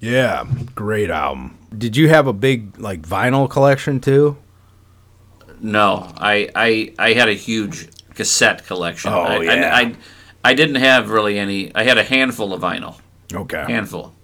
Yeah, 0.00 0.44
great 0.74 1.10
album. 1.10 1.56
Did 1.76 1.96
you 1.96 2.08
have 2.08 2.26
a 2.26 2.32
big 2.32 2.78
like 2.78 3.02
vinyl 3.02 3.48
collection 3.50 4.00
too? 4.00 4.36
No, 5.60 6.12
I, 6.16 6.48
I 6.54 6.94
I 6.98 7.12
had 7.14 7.28
a 7.28 7.34
huge 7.34 7.88
cassette 8.14 8.66
collection. 8.66 9.12
Oh, 9.12 9.20
I, 9.20 9.34
I- 9.36 9.42
yeah. 9.42 9.76
I, 9.76 9.94
I, 10.44 10.54
didn't 10.54 10.76
have 10.76 11.10
really 11.10 11.38
any. 11.38 11.74
I 11.74 11.82
had 11.82 11.98
a 11.98 12.04
handful 12.04 12.52
of 12.52 12.60
vinyl. 12.62 13.00
Okay. 13.34 13.64
Handful. 13.66 14.14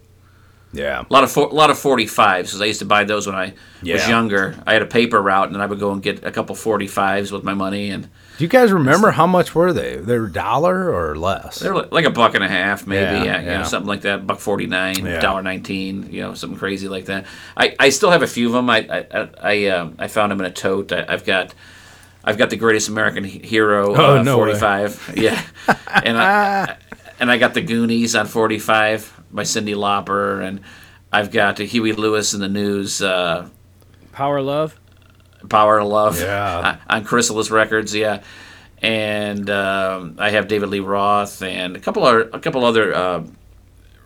yeah. 0.73 1.03
A 1.09 1.13
lot 1.13 1.25
of 1.25 1.37
a 1.37 1.41
lot 1.41 1.71
of 1.71 1.77
45s 1.77 2.43
because 2.45 2.61
I 2.61 2.67
used 2.67 2.79
to 2.79 2.85
buy 2.87 3.05
those 3.05 3.27
when 3.27 3.37
I 3.37 3.55
was 3.83 4.09
younger. 4.09 4.57
I 4.67 4.73
had 4.75 4.83
a 4.83 4.87
paper 4.87 5.21
route 5.21 5.47
and 5.47 5.55
then 5.55 5.61
I 5.61 5.67
would 5.67 5.81
go 5.81 5.91
and 5.93 6.03
get 6.03 6.25
a 6.25 6.31
couple 6.31 6.55
45s 6.55 7.33
with 7.33 7.43
my 7.45 7.55
money 7.55 7.91
and 7.91 8.09
Do 8.37 8.43
you 8.45 8.49
guys 8.49 8.73
remember 8.73 9.13
how 9.13 9.27
much 9.29 9.55
were 9.55 9.73
they? 9.73 9.97
They 9.97 10.19
were 10.19 10.27
dollar 10.29 10.93
or 10.93 11.15
less? 11.17 11.61
they're 11.61 11.75
like 11.75 12.05
a 12.05 12.11
buck 12.11 12.35
and 12.35 12.43
a 12.43 12.49
half 12.49 12.85
maybe, 12.87 13.01
Yeah, 13.03 13.25
yeah, 13.25 13.41
you 13.41 13.47
yeah. 13.47 13.59
know, 13.59 13.65
something 13.65 13.87
like 13.89 14.01
that, 14.03 14.27
buck 14.27 14.41
49, 14.41 15.05
Yeah. 15.07 15.21
dollar 15.21 15.43
19, 15.43 16.13
you 16.13 16.21
know, 16.23 16.35
something 16.35 16.59
crazy 16.59 16.89
like 16.89 17.05
that. 17.05 17.27
I, 17.57 17.77
I 17.79 17.89
still 17.91 18.11
have 18.11 18.23
a 18.23 18.27
few 18.27 18.49
of 18.49 18.53
them. 18.53 18.69
I 18.71 18.79
I 18.91 19.07
I, 19.21 19.29
I, 19.43 19.67
um, 19.69 19.95
I 20.01 20.09
found 20.09 20.33
them 20.33 20.41
in 20.41 20.47
a 20.47 20.51
tote. 20.51 20.91
I, 20.93 21.05
I've 21.09 21.25
got 21.25 21.55
I've 22.25 22.37
got 22.39 22.51
the 22.51 22.57
Greatest 22.57 22.89
American 22.89 23.23
He- 23.23 23.39
Hero 23.39 23.95
Oh, 23.95 24.17
uh, 24.19 24.23
no 24.23 24.39
way. 24.39 24.59
45. 24.59 25.13
Yeah. 25.17 25.41
and 26.03 26.19
I 26.19 26.77
and 27.21 27.31
I 27.31 27.39
got 27.39 27.55
the 27.55 27.61
Goonies 27.63 28.17
on 28.17 28.27
45 28.27 29.23
by 29.31 29.43
Cyndi 29.45 29.75
Lauper 29.77 30.43
and 30.43 30.61
I've 31.13 31.31
got 31.31 31.59
Huey 31.59 31.93
Lewis 31.93 32.35
in 32.35 32.41
the 32.41 32.49
News 32.49 33.01
uh, 33.01 33.49
Power 34.11 34.43
Love? 34.43 34.79
Power 35.49 35.79
of 35.79 35.89
Love 35.89 36.21
Yeah. 36.21 36.79
on 36.89 37.05
Chrysalis 37.05 37.51
Records, 37.51 37.95
yeah. 37.95 38.23
And 38.83 39.49
um, 39.49 40.17
I 40.19 40.31
have 40.31 40.49
David 40.49 40.69
Lee 40.69 40.81
Roth 40.81 41.43
and 41.43 41.77
a 41.77 41.81
couple 41.81 42.05
other 42.05 42.23
a 42.23 42.39
couple 42.39 42.65
other 42.65 42.95
uh, 42.95 43.25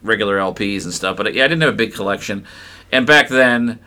regular 0.03 0.39
LPs 0.39 0.85
and 0.85 0.93
stuff. 0.93 1.17
But 1.17 1.35
yeah, 1.35 1.45
I 1.45 1.49
didn't 1.49 1.63
have 1.63 1.75
a 1.75 1.77
big 1.77 1.95
collection. 1.95 2.45
And 2.93 3.07
back 3.07 3.29
then, 3.29 3.81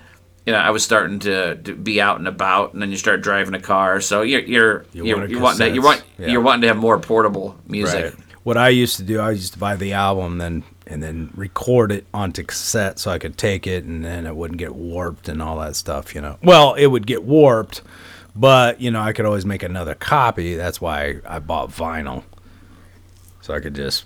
you 0.45 0.53
know, 0.53 0.59
I 0.59 0.71
was 0.71 0.83
starting 0.83 1.19
to, 1.19 1.55
to 1.55 1.75
be 1.75 2.01
out 2.01 2.17
and 2.17 2.27
about, 2.27 2.73
and 2.73 2.81
then 2.81 2.91
you 2.91 2.97
start 2.97 3.21
driving 3.21 3.53
a 3.53 3.59
car, 3.61 4.01
so 4.01 4.21
you're 4.21 4.41
you're 4.41 4.85
You 4.91 5.05
you're, 5.05 5.25
you're 5.27 5.41
wanting 5.41 5.69
to, 5.69 5.73
you 5.73 5.81
want 5.81 6.03
yeah. 6.17 6.27
you're 6.27 6.41
wanting 6.41 6.61
to 6.61 6.67
have 6.67 6.77
more 6.77 6.99
portable 6.99 7.57
music. 7.67 8.03
Right. 8.03 8.25
What 8.43 8.57
I 8.57 8.69
used 8.69 8.97
to 8.97 9.03
do, 9.03 9.19
I 9.19 9.31
used 9.31 9.53
to 9.53 9.59
buy 9.59 9.75
the 9.75 9.93
album, 9.93 10.39
then 10.39 10.63
and 10.91 11.01
then 11.01 11.31
record 11.35 11.89
it 11.91 12.05
onto 12.13 12.43
cassette 12.43 12.99
so 12.99 13.11
I 13.11 13.17
could 13.17 13.37
take 13.37 13.65
it 13.65 13.85
and 13.85 14.03
then 14.03 14.25
it 14.25 14.35
wouldn't 14.35 14.57
get 14.59 14.75
warped 14.75 15.29
and 15.29 15.41
all 15.41 15.57
that 15.59 15.75
stuff, 15.77 16.13
you 16.13 16.19
know. 16.19 16.37
Well, 16.43 16.73
it 16.73 16.87
would 16.87 17.07
get 17.07 17.23
warped, 17.23 17.81
but 18.35 18.81
you 18.81 18.91
know, 18.91 19.01
I 19.01 19.13
could 19.13 19.25
always 19.25 19.45
make 19.45 19.63
another 19.63 19.95
copy. 19.95 20.55
That's 20.55 20.81
why 20.81 21.21
I 21.25 21.39
bought 21.39 21.69
vinyl. 21.69 22.23
So 23.39 23.53
I 23.53 23.61
could 23.61 23.73
just, 23.73 24.03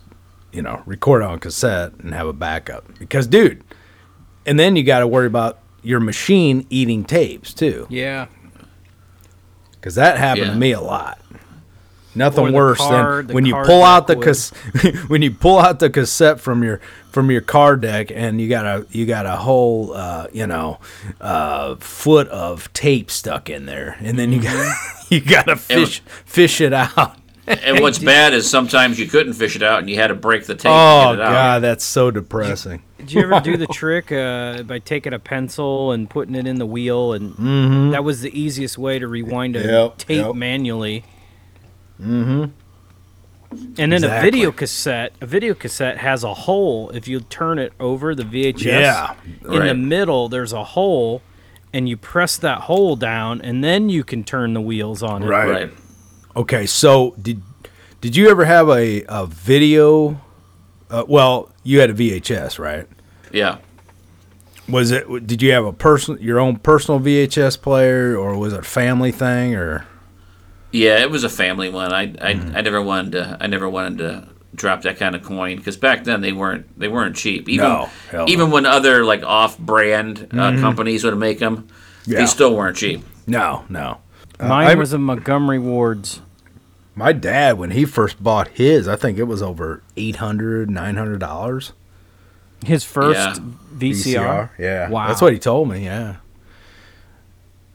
you 0.53 0.61
know, 0.61 0.83
record 0.85 1.23
on 1.23 1.39
cassette 1.39 1.93
and 1.95 2.13
have 2.13 2.27
a 2.27 2.33
backup. 2.33 2.85
Because 2.99 3.25
dude, 3.25 3.63
and 4.45 4.59
then 4.59 4.75
you 4.75 4.83
got 4.83 4.99
to 4.99 5.07
worry 5.07 5.27
about 5.27 5.59
your 5.81 5.99
machine 5.99 6.67
eating 6.69 7.03
tapes 7.03 7.51
too. 7.53 7.87
Yeah. 7.89 8.27
Cuz 9.81 9.95
that 9.95 10.17
happened 10.17 10.47
Yeah. 10.47 10.53
to 10.53 10.59
me 10.59 10.71
a 10.71 10.81
lot. 10.81 11.19
Nothing 12.15 12.53
worse 12.53 12.77
car- 12.77 13.23
than 13.23 13.33
when 13.35 13.45
you 13.45 13.55
pull 13.65 13.83
out 13.83 14.07
the 14.07 14.15
cas- 14.15 14.49
when 15.07 15.21
you 15.21 15.31
pull 15.31 15.59
out 15.59 15.79
the 15.79 15.89
cassette 15.89 16.39
from 16.39 16.63
your 16.63 16.79
from 17.11 17.29
your 17.31 17.41
car 17.41 17.75
deck 17.77 18.11
and 18.13 18.39
you 18.41 18.47
got 18.49 18.65
a 18.65 18.85
you 18.91 19.05
got 19.05 19.25
a 19.25 19.35
whole 19.37 19.93
uh, 19.93 20.27
you 20.33 20.47
know 20.47 20.79
uh, 21.21 21.75
foot 21.75 22.27
of 22.29 22.71
tape 22.73 23.09
stuck 23.11 23.49
in 23.49 23.65
there 23.65 23.97
and 24.01 24.17
then 24.19 24.31
you 24.31 24.41
got 24.41 24.55
Mm-hmm. 24.55 25.05
you 25.13 25.21
got 25.21 25.43
to 25.47 25.55
fish 25.55 25.99
fish 26.25 26.61
it 26.61 26.73
out. 26.73 27.17
And 27.47 27.79
what's 27.81 27.99
bad 28.13 28.33
is 28.33 28.49
sometimes 28.49 28.99
you 28.99 29.05
couldn't 29.07 29.33
fish 29.33 29.55
it 29.55 29.61
out, 29.61 29.77
and 29.79 29.87
you 29.89 29.97
had 29.97 30.07
to 30.07 30.15
break 30.15 30.45
the 30.45 30.55
tape 30.55 30.71
Oh 30.73 31.11
to 31.11 31.17
get 31.17 31.19
it 31.19 31.25
out. 31.27 31.31
god, 31.31 31.59
that's 31.59 31.83
so 31.85 32.09
depressing. 32.09 32.81
Did 32.97 33.13
you 33.13 33.21
ever 33.21 33.39
do 33.39 33.55
the 33.55 33.67
trick 33.67 34.11
uh, 34.11 34.63
by 34.63 34.79
taking 34.79 35.13
a 35.13 35.19
pencil 35.19 35.91
and 35.91 36.09
putting 36.09 36.33
it 36.33 36.47
in 36.47 36.55
the 36.57 36.65
wheel? 36.65 37.13
And 37.13 37.33
Mm-hmm. 37.35 37.91
that 37.91 38.03
was 38.03 38.21
the 38.21 38.35
easiest 38.39 38.79
way 38.79 38.97
to 38.97 39.07
rewind 39.07 39.55
a 39.55 39.59
Yep, 39.63 39.97
tape 39.99 40.25
yep. 40.25 40.33
manually. 40.33 41.03
Mm-hmm. 42.01 42.45
And 43.77 43.91
then 43.91 44.03
a 44.03 44.21
video 44.21 44.51
cassette, 44.51 45.13
a 45.21 45.25
video 45.25 45.53
cassette 45.53 45.97
has 45.97 46.23
a 46.23 46.33
hole. 46.33 46.89
If 46.89 47.07
you 47.07 47.21
turn 47.21 47.59
it 47.59 47.73
over 47.79 48.13
the 48.13 48.23
VHS, 48.23 48.63
Yeah, 48.63 49.15
in 49.43 49.65
the 49.65 49.73
middle 49.73 50.27
there's 50.29 50.51
a 50.51 50.63
hole, 50.63 51.21
and 51.71 51.87
you 51.87 51.95
press 51.95 52.37
that 52.37 52.61
hole 52.61 52.95
down, 52.95 53.41
and 53.41 53.63
then 53.63 53.89
you 53.89 54.03
can 54.03 54.23
turn 54.23 54.53
the 54.53 54.61
wheels 54.61 55.01
on 55.03 55.23
it. 55.23 55.27
Right. 55.27 55.49
Right. 55.49 55.71
Okay, 56.35 56.65
so 56.65 57.15
did 57.21 57.41
did 58.01 58.15
you 58.15 58.29
ever 58.29 58.45
have 58.45 58.69
a 58.69 59.03
a 59.07 59.25
video? 59.25 60.19
Uh, 60.89 61.03
well, 61.07 61.51
you 61.63 61.79
had 61.79 61.89
a 61.89 61.93
VHS, 61.93 62.59
right? 62.59 62.87
Yeah. 63.31 63.57
Was 64.67 64.91
it? 64.91 65.27
Did 65.27 65.41
you 65.41 65.51
have 65.51 65.65
a 65.65 65.73
person 65.73 66.17
your 66.19 66.39
own 66.39 66.57
personal 66.57 66.99
VHS 66.99 67.61
player, 67.61 68.17
or 68.17 68.37
was 68.37 68.53
it 68.53 68.59
a 68.59 68.63
family 68.63 69.11
thing, 69.11 69.55
or? 69.55 69.85
Yeah, 70.75 70.99
it 70.99 71.09
was 71.09 71.23
a 71.23 71.29
family 71.29 71.69
one. 71.69 71.91
I 71.93 72.01
I, 72.03 72.33
Mm-hmm. 72.33 72.55
I 72.57 72.61
never 72.61 72.81
wanted 72.81 73.11
to 73.13 73.37
I 73.39 73.47
never 73.47 73.69
wanted 73.69 73.97
to 73.99 74.27
drop 74.55 74.83
that 74.83 74.97
kind 74.97 75.15
of 75.15 75.23
coin 75.23 75.57
because 75.57 75.75
back 75.77 76.03
then 76.05 76.21
they 76.21 76.31
weren't 76.31 76.77
they 76.79 76.87
weren't 76.87 77.15
cheap. 77.15 77.49
Even 77.49 77.67
No, 77.67 77.89
hell 78.09 78.25
even 78.29 78.51
when 78.51 78.65
other 78.65 79.03
like 79.05 79.23
off 79.23 79.57
brand 79.57 80.29
uh, 80.33 80.51
companies 80.59 81.03
would 81.03 81.17
make 81.17 81.39
them, 81.39 81.57
Mm-hmm. 81.57 82.11
Yeah. 82.11 82.19
they 82.19 82.25
still 82.27 82.55
weren't 82.55 82.77
cheap. 82.77 83.03
No, 83.27 83.65
no. 83.69 83.97
Uh, 84.39 84.47
Mine 84.47 84.67
I- 84.67 84.75
was 84.75 84.93
a 84.93 84.97
Montgomery 84.99 85.59
Ward's. 85.59 86.21
My 86.97 87.11
dad, 87.11 87.57
when 87.57 87.71
he 87.71 87.83
first 87.83 88.23
bought 88.23 88.47
his, 88.49 88.87
I 88.87 88.95
think 88.95 89.17
it 89.17 89.23
was 89.23 89.41
over 89.41 89.81
800 89.97 90.69
900 90.69 91.19
dollars. 91.19 91.73
His 92.65 92.83
first 92.85 93.41
Yeah. 93.41 93.47
VCR. 93.77 94.49
Yeah, 94.57 94.89
Wow. 94.89 95.07
that's 95.09 95.21
what 95.21 95.33
he 95.33 95.39
told 95.39 95.67
me. 95.69 95.83
Yeah, 95.83 96.17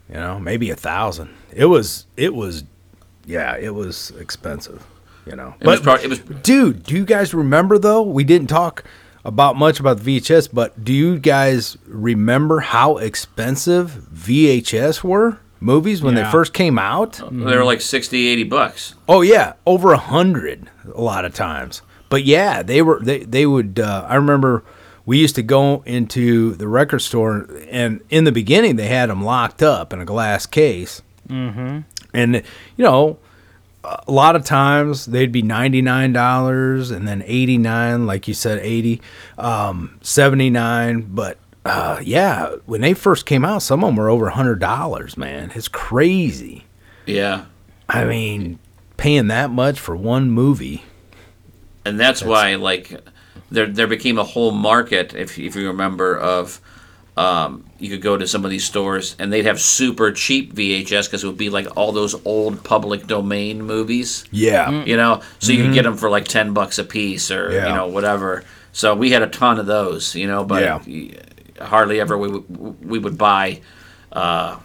you 0.08 0.14
know, 0.16 0.38
maybe 0.40 0.70
a 0.70 0.76
thousand. 0.76 1.30
It 1.54 1.66
was, 1.66 2.06
it 2.16 2.34
was, 2.34 2.64
yeah, 3.30 3.56
it 3.56 3.74
was 3.74 4.10
expensive. 4.18 4.84
You 5.26 5.36
know, 5.36 5.54
It 5.60 5.66
was 5.66 5.80
probably 5.80 6.04
it 6.04 6.08
was 6.10 6.18
dude, 6.42 6.82
do 6.82 6.94
you 6.94 7.04
guys 7.04 7.32
remember 7.32 7.78
though? 7.78 8.02
We 8.02 8.24
didn't 8.24 8.48
talk 8.48 8.84
about 9.24 9.54
much 9.56 9.78
about 9.78 9.98
the 10.00 10.18
VHS, 10.20 10.48
but 10.52 10.82
do 10.82 10.92
you 10.92 11.18
guys 11.18 11.76
remember 11.86 12.60
how 12.60 12.96
expensive 12.96 14.06
VHS 14.12 15.04
were? 15.04 15.38
Movies 15.62 16.02
when 16.02 16.14
they 16.14 16.24
first 16.30 16.54
came 16.54 16.78
out? 16.78 17.20
they 17.30 17.56
were 17.56 17.64
like 17.66 17.82
60, 17.82 18.28
80 18.28 18.44
bucks. 18.44 18.94
Oh 19.06 19.20
yeah, 19.20 19.52
over 19.66 19.92
a 19.92 19.98
hundred 19.98 20.70
a 20.94 21.00
lot 21.02 21.26
of 21.26 21.34
times. 21.34 21.82
But 22.08 22.24
yeah, 22.24 22.62
they 22.62 22.80
were 22.82 22.98
they 23.00 23.20
they 23.20 23.44
would. 23.46 23.78
Uh, 23.78 24.06
I 24.08 24.14
remember 24.16 24.64
we 25.04 25.18
used 25.18 25.34
to 25.34 25.42
go 25.42 25.82
into 25.84 26.54
the 26.54 26.66
record 26.66 27.00
store, 27.00 27.46
and 27.70 28.00
in 28.08 28.24
the 28.24 28.32
beginning 28.32 28.76
they 28.76 28.88
had 28.88 29.10
them 29.10 29.22
locked 29.22 29.62
up 29.62 29.92
in 29.92 30.00
a 30.00 30.06
glass 30.06 30.46
case. 30.46 31.02
Mm-hmm. 31.28 31.80
And 32.12 32.36
you 32.76 32.84
know, 32.84 33.18
a 33.84 34.10
lot 34.10 34.36
of 34.36 34.44
times 34.44 35.06
they'd 35.06 35.32
be 35.32 35.42
ninety 35.42 35.82
nine 35.82 36.12
dollars, 36.12 36.90
and 36.90 37.06
then 37.06 37.22
eighty 37.26 37.58
nine, 37.58 38.06
like 38.06 38.28
you 38.28 38.34
said, 38.34 38.58
eighty, 38.60 39.00
um, 39.38 39.98
seventy 40.02 40.50
nine. 40.50 41.02
But 41.02 41.38
uh, 41.64 42.00
yeah, 42.02 42.56
when 42.66 42.80
they 42.80 42.94
first 42.94 43.26
came 43.26 43.44
out, 43.44 43.62
some 43.62 43.82
of 43.84 43.88
them 43.88 43.96
were 43.96 44.10
over 44.10 44.28
a 44.28 44.34
hundred 44.34 44.60
dollars. 44.60 45.16
Man, 45.16 45.52
it's 45.54 45.68
crazy. 45.68 46.64
Yeah. 47.06 47.46
I 47.88 48.04
mean, 48.04 48.58
paying 48.96 49.28
that 49.28 49.50
much 49.50 49.80
for 49.80 49.96
one 49.96 50.30
movie. 50.30 50.84
and 51.84 51.98
that's, 51.98 52.22
why 52.22 52.54
like 52.54 53.00
there 53.50 53.66
there 53.66 53.86
became 53.86 54.18
a 54.18 54.24
whole 54.24 54.52
market 54.52 55.14
if 55.14 55.38
if 55.38 55.56
you 55.56 55.66
remember 55.66 56.16
of 56.16 56.60
um, 57.16 57.64
you 57.78 57.90
could 57.90 58.00
go 58.02 58.16
to 58.16 58.26
some 58.26 58.44
of 58.44 58.50
these 58.50 58.64
stores 58.64 59.16
and 59.18 59.32
they'd 59.32 59.44
have 59.44 59.60
super 59.60 60.12
cheap 60.12 60.54
VHS 60.54 61.06
because 61.06 61.24
it 61.24 61.26
would 61.26 61.36
be 61.36 61.50
like 61.50 61.66
all 61.76 61.92
those 61.92 62.14
old 62.24 62.62
public 62.64 63.06
domain 63.06 63.62
movies, 63.62 64.24
Yeah. 64.30 64.84
you 64.84 64.96
know, 64.96 65.20
so 65.38 65.52
you 65.52 65.64
could 65.64 65.74
get 65.74 65.82
them 65.82 65.96
for 65.96 66.08
like 66.08 66.26
ten 66.26 66.52
bucks 66.54 66.78
a 66.78 66.84
piece 66.84 67.30
or 67.30 67.48
Mm-hmm. 67.48 67.54
Yeah. 67.54 67.68
you 67.68 67.74
know 67.74 67.86
whatever. 67.88 68.44
So 68.72 68.94
we 68.94 69.10
had 69.10 69.22
a 69.22 69.26
ton 69.26 69.58
of 69.58 69.66
those, 69.66 70.14
you 70.14 70.26
know, 70.28 70.44
but 70.44 70.62
Yeah. 70.86 71.64
hardly 71.66 72.00
ever 72.00 72.16
we 72.16 72.28
would, 72.28 72.84
we 72.84 72.98
would 72.98 73.18
buy. 73.18 73.60
Uh, 74.12 74.58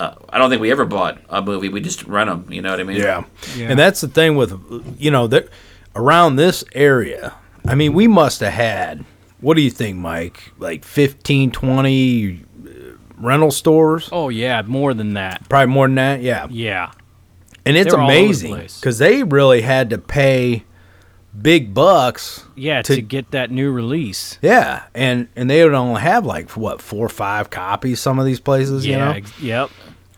uh, 0.00 0.14
I 0.30 0.38
don't 0.38 0.50
think 0.50 0.62
we 0.62 0.70
ever 0.72 0.84
bought 0.84 1.18
a 1.28 1.42
movie. 1.42 1.68
We 1.68 1.80
just 1.80 2.04
rent 2.04 2.28
them. 2.30 2.52
You 2.52 2.62
know 2.62 2.70
what 2.70 2.80
I 2.80 2.84
mean? 2.84 2.96
Yeah. 2.98 3.24
Yeah. 3.56 3.68
And 3.70 3.78
that's 3.78 4.00
the 4.00 4.08
thing 4.08 4.36
with, 4.36 4.52
you 4.98 5.10
know, 5.10 5.26
that 5.28 5.48
around 5.94 6.36
this 6.36 6.64
area, 6.74 7.34
I 7.66 7.74
mean, 7.76 7.92
we 7.92 8.08
must 8.08 8.40
have 8.40 8.52
had, 8.52 9.04
what 9.42 9.54
do 9.56 9.62
you 9.62 9.70
think, 9.70 9.98
Mike? 9.98 10.52
Like 10.58 10.84
15, 10.84 11.50
20 11.50 12.44
uh, 12.64 12.70
rental 13.18 13.50
stores? 13.50 14.08
Oh 14.10 14.30
yeah, 14.30 14.62
more 14.62 14.94
than 14.94 15.12
that. 15.14 15.46
Probably 15.48 15.72
more 15.72 15.86
than 15.86 15.96
that. 15.96 16.22
Yeah. 16.22 16.46
Yeah. 16.50 16.92
And 17.66 17.76
it's 17.76 17.90
They 17.92 17.96
were 17.96 18.02
all 18.02 18.10
over 18.10 18.14
the 18.18 18.24
amazing 18.24 18.56
because 18.80 18.98
they 18.98 19.22
really 19.22 19.60
had 19.60 19.90
to 19.90 19.98
pay 19.98 20.64
big 21.40 21.72
bucks. 21.74 22.44
Yeah, 22.56 22.82
To- 22.82 22.96
to, 22.96 23.02
get 23.02 23.30
that 23.32 23.50
new 23.50 23.70
release. 23.70 24.38
Yeah. 24.42 24.84
And, 24.94 25.28
and 25.36 25.48
they 25.48 25.62
would 25.64 25.74
only 25.74 26.00
have 26.00 26.26
like, 26.26 26.50
what, 26.56 26.80
four 26.82 27.06
or 27.06 27.10
five 27.10 27.50
copies, 27.50 28.00
some 28.00 28.18
of 28.18 28.26
these 28.26 28.40
places, 28.40 28.84
you 28.86 28.92
Yeah. 28.94 29.04
know? 29.04 29.10
ex- 29.12 29.40
Yep. 29.40 29.70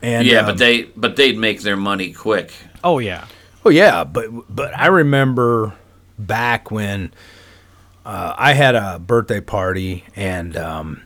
And, 0.02 0.26
yeah, 0.26 0.40
um, 0.40 0.46
but 0.46 0.58
they 0.58 0.82
but 0.82 1.16
they'd 1.16 1.38
make 1.38 1.62
their 1.62 1.76
money 1.78 2.12
quick. 2.12 2.52
Oh 2.82 2.98
yeah. 2.98 3.24
Oh 3.64 3.70
yeah, 3.70 4.04
but 4.04 4.26
but 4.54 4.76
I 4.78 4.88
remember 4.88 5.72
back 6.18 6.70
when 6.70 7.10
uh, 8.04 8.34
I 8.36 8.52
had 8.52 8.74
a 8.74 8.98
birthday 8.98 9.40
party 9.40 10.04
and 10.16 10.56
um, 10.56 11.02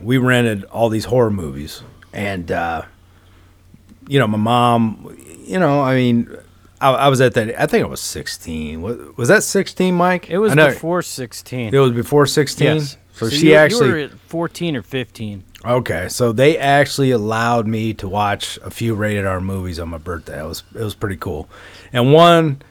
we 0.00 0.18
rented 0.18 0.64
all 0.64 0.88
these 0.88 1.04
horror 1.06 1.30
movies, 1.30 1.82
and 2.12 2.50
uh, 2.50 2.82
you 4.08 4.18
know 4.18 4.26
my 4.26 4.38
mom, 4.38 5.16
you 5.44 5.58
know 5.58 5.80
I 5.82 5.94
mean. 5.94 6.36
I, 6.80 6.90
I 6.90 7.08
was 7.10 7.20
at 7.20 7.34
that. 7.34 7.60
I 7.62 7.66
think 7.66 7.84
I 7.84 7.88
was 7.88 8.00
sixteen. 8.00 8.82
Was, 8.82 8.98
was 9.16 9.28
that 9.28 9.44
sixteen, 9.44 9.94
Mike? 9.94 10.28
It 10.28 10.38
was 10.38 10.52
before 10.52 11.00
sixteen. 11.00 11.72
It 11.72 11.78
was 11.78 11.92
before 11.92 12.26
sixteen. 12.26 12.78
yes. 12.78 12.96
So, 13.12 13.26
you- 13.26 13.30
she 13.30 13.48
you, 13.50 13.54
actually 13.54 13.86
you 13.86 13.92
were 13.92 13.98
at 14.00 14.10
fourteen 14.26 14.74
or 14.74 14.82
fifteen. 14.82 15.44
Okay, 15.64 16.08
so 16.08 16.32
they 16.32 16.58
actually 16.58 17.12
allowed 17.12 17.68
me 17.68 17.94
to 17.94 18.08
watch 18.08 18.58
a 18.64 18.70
few 18.72 18.96
rated 18.96 19.26
R 19.26 19.40
movies 19.40 19.78
on 19.78 19.90
my 19.90 19.98
birthday. 19.98 20.40
It 20.40 20.44
was 20.44 20.64
it 20.74 20.82
was 20.82 20.96
pretty 20.96 21.14
cool, 21.18 21.48
and 21.92 22.12
one 22.12 22.62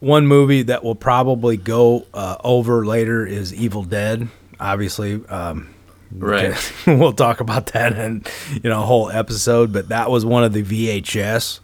one 0.00 0.26
movie 0.26 0.62
that 0.62 0.84
will 0.84 0.94
probably 0.94 1.56
go 1.56 2.06
uh, 2.12 2.36
over 2.44 2.84
later 2.84 3.26
is 3.26 3.54
Evil 3.54 3.82
Dead. 3.84 4.28
Obviously, 4.58 5.24
um, 5.26 5.74
Right. 6.12 6.72
we'll 6.86 7.12
talk 7.12 7.40
about 7.40 7.66
that 7.68 7.92
in 7.92 8.24
you 8.62 8.70
know 8.70 8.82
a 8.82 8.86
whole 8.86 9.10
episode. 9.10 9.72
But 9.72 9.88
that 9.88 10.10
was 10.10 10.24
one 10.24 10.44
of 10.44 10.52
the 10.52 10.62
VHS 10.62 11.60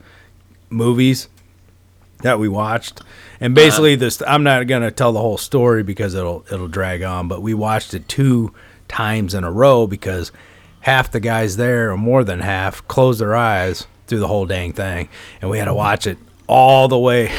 movies 0.70 1.28
that 2.22 2.38
we 2.38 2.48
watched, 2.48 3.00
and 3.40 3.54
basically 3.54 3.94
this. 3.94 4.22
I'm 4.26 4.42
not 4.42 4.66
gonna 4.66 4.90
tell 4.90 5.12
the 5.12 5.20
whole 5.20 5.38
story 5.38 5.82
because 5.82 6.14
it'll 6.14 6.44
it'll 6.50 6.68
drag 6.68 7.02
on. 7.02 7.28
But 7.28 7.42
we 7.42 7.54
watched 7.54 7.94
it 7.94 8.08
two 8.08 8.52
times 8.88 9.34
in 9.34 9.44
a 9.44 9.52
row 9.52 9.86
because 9.86 10.32
half 10.80 11.10
the 11.12 11.20
guys 11.20 11.56
there, 11.56 11.92
or 11.92 11.96
more 11.96 12.24
than 12.24 12.40
half, 12.40 12.86
closed 12.88 13.20
their 13.20 13.36
eyes 13.36 13.86
through 14.06 14.18
the 14.18 14.28
whole 14.28 14.46
dang 14.46 14.72
thing, 14.72 15.08
and 15.40 15.50
we 15.50 15.58
had 15.58 15.66
to 15.66 15.74
watch 15.74 16.06
it 16.06 16.18
all 16.48 16.88
the 16.88 16.98
way. 16.98 17.32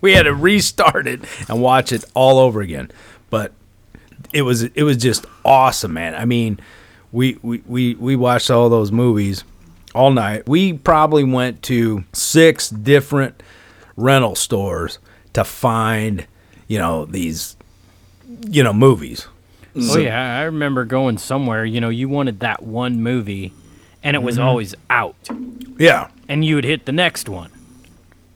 We 0.00 0.12
had 0.12 0.24
to 0.24 0.34
restart 0.34 1.06
it 1.06 1.20
and 1.48 1.60
watch 1.60 1.92
it 1.92 2.04
all 2.14 2.38
over 2.38 2.60
again. 2.60 2.90
But 3.30 3.52
it 4.32 4.42
was 4.42 4.62
it 4.62 4.82
was 4.82 4.96
just 4.96 5.26
awesome, 5.44 5.92
man. 5.92 6.14
I 6.14 6.24
mean, 6.24 6.60
we 7.12 7.38
we 7.42 7.62
we, 7.66 7.94
we 7.94 8.16
watched 8.16 8.50
all 8.50 8.68
those 8.68 8.92
movies 8.92 9.44
all 9.94 10.10
night. 10.10 10.48
We 10.48 10.72
probably 10.72 11.24
went 11.24 11.62
to 11.64 12.04
six 12.12 12.68
different 12.68 13.42
rental 13.96 14.34
stores 14.34 14.98
to 15.32 15.44
find, 15.44 16.26
you 16.66 16.78
know, 16.78 17.04
these 17.04 17.56
you 18.48 18.62
know, 18.62 18.72
movies. 18.72 19.26
Oh 19.76 19.98
yeah, 19.98 20.38
I 20.38 20.42
remember 20.42 20.84
going 20.84 21.18
somewhere. 21.18 21.64
You 21.64 21.80
know, 21.80 21.88
you 21.88 22.08
wanted 22.08 22.40
that 22.40 22.62
one 22.62 23.02
movie, 23.02 23.52
and 24.02 24.16
it 24.16 24.22
was 24.22 24.36
mm-hmm. 24.36 24.48
always 24.48 24.74
out, 24.90 25.16
Yeah. 25.78 26.08
and 26.28 26.44
you 26.44 26.56
would 26.56 26.64
hit 26.64 26.84
the 26.86 26.92
next 26.92 27.28
one. 27.28 27.50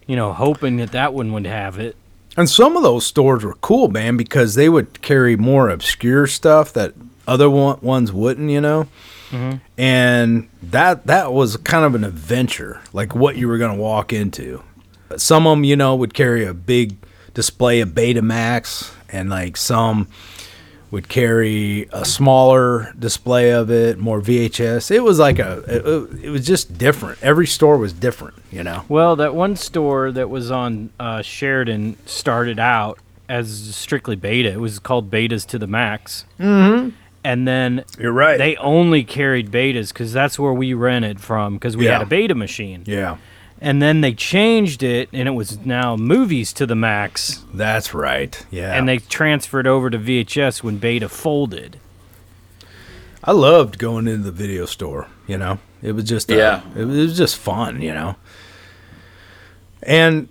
You 0.07 0.17
know, 0.17 0.33
hoping 0.33 0.77
that 0.79 0.93
that 0.93 1.15
one 1.15 1.33
would 1.33 1.47
have 1.47 1.79
it. 1.79 1.97
And 2.37 2.49
some 2.49 2.77
of 2.77 2.83
those 2.83 3.05
stores 3.05 3.45
were 3.45 3.55
cool, 3.55 3.89
man, 3.89 4.17
because 4.17 4.55
they 4.55 4.69
would 4.69 5.03
carry 5.03 5.37
more 5.37 5.69
obscure 5.69 6.27
stuff 6.27 6.73
that 6.73 6.95
other 7.27 7.51
one, 7.51 7.79
ones 7.81 8.13
wouldn't, 8.13 8.51
you 8.51 8.61
know. 8.61 8.89
Mm-hmm. 9.31 9.59
And 9.79 10.49
that 10.63 11.07
that 11.07 11.33
was 11.33 11.57
kind 11.59 11.85
of 11.85 11.95
an 11.95 12.05
adventure, 12.05 12.81
like 12.93 13.15
what 13.15 13.37
you 13.37 13.49
were 13.49 13.59
going 13.59 13.77
to 13.77 13.83
walk 13.83 14.13
into. 14.13 14.63
But 15.09 15.21
some 15.21 15.47
of 15.47 15.57
them, 15.57 15.65
you 15.65 15.77
know, 15.77 15.95
would 15.95 16.15
carry 16.15 16.45
a 16.45 16.55
big 16.55 16.97
display 17.35 17.81
of 17.81 17.91
Betamax, 17.91 18.93
and 19.11 19.31
like 19.31 19.57
some 19.57 20.09
would 20.93 21.09
carry 21.09 21.89
a 21.91 22.05
smaller 22.05 22.93
display 22.99 23.51
of 23.51 23.71
it, 23.71 23.99
more 23.99 24.21
VHS. 24.21 24.91
It 24.91 25.01
was 25.01 25.19
like 25.19 25.39
a, 25.41 25.65
it, 25.67 26.25
it 26.27 26.31
was 26.31 26.47
just 26.47 26.77
different. 26.79 27.19
Every 27.23 27.47
store 27.47 27.79
was 27.79 27.93
different, 27.95 28.35
you 28.53 28.63
know. 28.63 28.85
Well, 28.89 29.17
that 29.17 29.35
one 29.35 29.57
store 29.57 30.13
that 30.13 30.29
was 30.31 30.51
on 30.51 30.91
uh, 31.01 31.23
Sheridan 31.23 31.97
started 32.07 32.59
out 32.61 32.99
as 33.29 33.75
strictly 33.75 34.17
beta. 34.17 34.51
It 34.53 34.61
was 34.61 34.79
called 34.79 35.11
Betas 35.11 35.47
to 35.49 35.59
the 35.59 35.67
Max. 35.67 36.27
Mm-hmm. 36.39 36.91
And 37.25 37.49
then 37.49 37.85
You're 37.99 38.13
right. 38.13 38.37
they 38.37 38.57
only 38.57 39.03
carried 39.05 39.51
betas 39.51 39.93
because 39.95 40.13
that's 40.13 40.39
where 40.39 40.53
we 40.53 40.75
rented 40.75 41.21
from 41.21 41.55
because 41.55 41.77
we 41.77 41.87
Yeah. 41.87 41.93
had 41.95 42.03
a 42.03 42.07
beta 42.07 42.35
machine. 42.35 42.83
yeah, 42.85 43.17
And 43.65 43.81
then 43.81 44.01
they 44.01 44.13
changed 44.13 44.83
it 44.83 45.09
and 45.13 45.29
it 45.29 45.33
was 45.33 45.65
now 45.65 45.95
movies 45.97 46.53
to 46.55 46.67
the 46.67 46.75
max. 46.75 47.45
that's 47.55 47.95
right. 47.95 48.45
Yeah, 48.51 48.73
And 48.77 48.89
they 48.89 48.99
transferred 48.99 49.69
over 49.69 49.89
to 49.89 49.99
VHS 49.99 50.65
when 50.65 50.79
beta 50.79 51.09
folded. 51.09 51.79
I 53.23 53.31
loved 53.31 53.79
going 53.79 54.09
into 54.09 54.25
the 54.25 54.33
video 54.33 54.67
store. 54.67 55.07
You 55.29 55.39
know, 55.39 55.59
it 55.81 55.93
was 55.93 56.05
just 56.07 56.29
uh, 56.31 56.35
Yeah. 56.35 56.63
it 56.77 56.85
was, 56.85 56.99
it 56.99 57.03
was 57.03 57.17
just 57.17 57.37
fun. 57.37 57.81
You 57.81 57.95
know, 57.95 58.17
and 59.83 60.29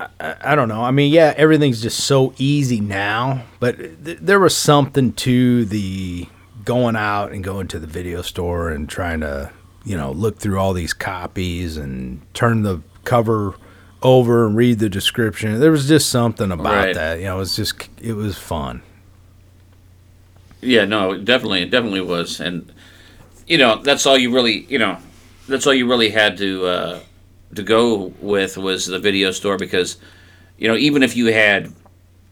I, 0.00 0.06
I, 0.18 0.36
I 0.40 0.54
don't 0.56 0.68
know. 0.68 0.82
I 0.82 0.90
mean, 0.90 1.12
yeah, 1.12 1.34
everything's 1.36 1.80
just 1.80 2.00
so 2.00 2.34
easy 2.38 2.80
now, 2.80 3.44
but 3.60 3.76
th- 4.04 4.18
there 4.20 4.40
was 4.40 4.56
something 4.56 5.12
to 5.12 5.64
the 5.64 6.26
going 6.64 6.96
out 6.96 7.30
and 7.30 7.42
going 7.44 7.68
to 7.68 7.78
the 7.78 7.86
video 7.86 8.20
store 8.22 8.70
and 8.70 8.88
trying 8.88 9.20
to 9.20 9.50
you 9.88 9.96
know 9.96 10.12
look 10.12 10.38
through 10.38 10.58
all 10.58 10.72
these 10.74 10.92
copies 10.92 11.76
and 11.76 12.20
turn 12.34 12.62
the 12.62 12.82
cover 13.04 13.54
over 14.02 14.46
and 14.46 14.54
read 14.56 14.78
the 14.78 14.88
description. 14.88 15.58
There 15.58 15.70
was 15.72 15.88
just 15.88 16.08
something 16.10 16.52
about 16.52 16.72
Right. 16.86 16.94
that. 16.94 17.18
You 17.18 17.24
know, 17.24 17.36
it 17.36 17.38
was 17.40 17.56
just 17.56 17.88
it 18.00 18.12
was 18.12 18.36
fun. 18.38 18.82
Yeah, 20.60 20.84
no, 20.84 21.16
definitely, 21.16 21.62
it 21.62 21.70
definitely 21.70 22.00
was, 22.00 22.40
and 22.40 22.70
you 23.46 23.58
know, 23.58 23.76
that's 23.76 24.04
all 24.06 24.18
you 24.18 24.34
really, 24.34 24.66
you 24.68 24.78
know, 24.78 24.98
that's 25.48 25.66
all 25.66 25.72
you 25.74 25.88
really 25.88 26.10
had 26.10 26.36
to 26.38 26.66
uh, 26.66 27.00
to 27.54 27.62
go 27.62 28.12
with 28.20 28.58
was 28.58 28.86
the 28.86 28.98
video 28.98 29.30
store 29.30 29.56
because, 29.56 29.96
you 30.58 30.68
know, 30.68 30.76
even 30.76 31.02
if 31.02 31.16
you 31.16 31.26
had, 31.32 31.72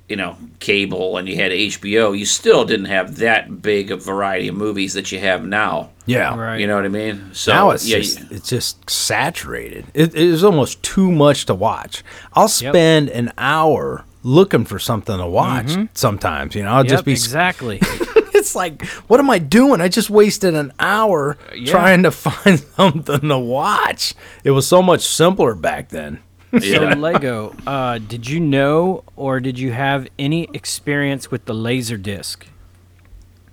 you 0.09 0.17
know, 0.17 0.37
cable 0.59 1.17
and 1.17 1.29
you 1.29 1.37
had 1.37 1.53
HBO, 1.53 2.19
you 2.19 2.27
still 2.27 2.65
didn't 2.65 2.87
have 2.87 3.17
that 3.17 3.63
big 3.63 3.91
a 3.93 3.97
variety 3.97 4.49
of 4.49 4.57
movies 4.57 4.93
that 4.95 5.11
you 5.13 5.21
have 5.21 5.45
now. 5.45 5.91
Yeah, 6.07 6.39
Right. 6.39 6.61
You 6.61 6.67
know 6.67 6.77
what 6.77 6.85
I 6.85 6.89
mean? 6.89 7.31
So 7.33 7.53
now 7.53 7.71
it's 7.71 7.87
yeah, 7.87 7.99
just 7.99 8.31
it's 8.31 8.49
just 8.49 8.89
saturated. 8.89 9.87
It, 9.93 10.15
it 10.15 10.21
is 10.21 10.45
almost 10.45 10.83
too 10.83 11.11
much 11.11 11.47
to 11.47 11.55
watch. 11.55 12.03
I'll 12.33 12.49
spend 12.49 13.11
an 13.11 13.33
hour 13.37 14.05
looking 14.23 14.65
for 14.65 14.79
something 14.79 15.19
to 15.19 15.27
watch. 15.27 15.73
Sometimes, 15.95 16.55
you 16.55 16.63
know, 16.63 16.71
I'll 16.71 16.85
Yep, 16.85 16.91
just 16.91 17.05
be. 17.05 17.13
exactly. 17.13 17.81
It's 18.39 18.55
like, 18.55 18.85
what 19.09 19.19
am 19.19 19.31
I 19.31 19.39
doing? 19.39 19.81
I 19.81 19.89
just 19.89 20.11
wasted 20.11 20.55
an 20.55 20.71
hour 20.79 21.39
yeah. 21.55 21.71
trying 21.73 22.03
to 22.03 22.11
find 22.13 22.61
something 22.61 23.29
to 23.31 23.39
watch. 23.39 24.15
It 24.45 24.51
was 24.51 24.67
so 24.67 24.83
much 24.83 25.01
simpler 25.01 25.55
back 25.55 25.89
then. 25.89 26.21
So. 26.53 26.59
Lago, 26.99 27.55
uh, 27.67 27.97
did 27.99 28.29
you 28.29 28.39
know 28.39 29.05
or 29.17 29.41
did 29.41 29.59
you 29.59 29.73
have 29.73 30.07
any 30.19 30.49
experience 30.53 31.31
with 31.31 31.47
the 31.47 31.55
laser 31.55 31.97
disc? 31.97 32.47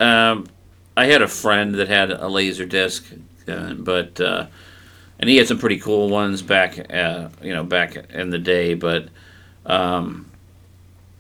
Um, 0.02 0.48
I 0.96 1.06
had 1.06 1.22
a 1.22 1.28
friend 1.28 1.76
that 1.76 1.88
had 1.88 2.12
a 2.12 2.28
laser 2.28 2.66
disc, 2.66 3.06
uh, 3.48 3.74
but 3.74 4.20
uh, 4.22 4.46
and 5.20 5.30
he 5.30 5.38
had 5.38 5.48
some 5.48 5.58
pretty 5.58 5.80
cool 5.80 6.10
ones 6.10 6.42
back, 6.42 6.92
uh, 6.94 7.30
you 7.42 7.54
know, 7.54 7.64
back 7.64 7.96
in 8.12 8.30
the 8.30 8.38
day. 8.38 8.74
But 8.76 9.08
um, 9.66 10.30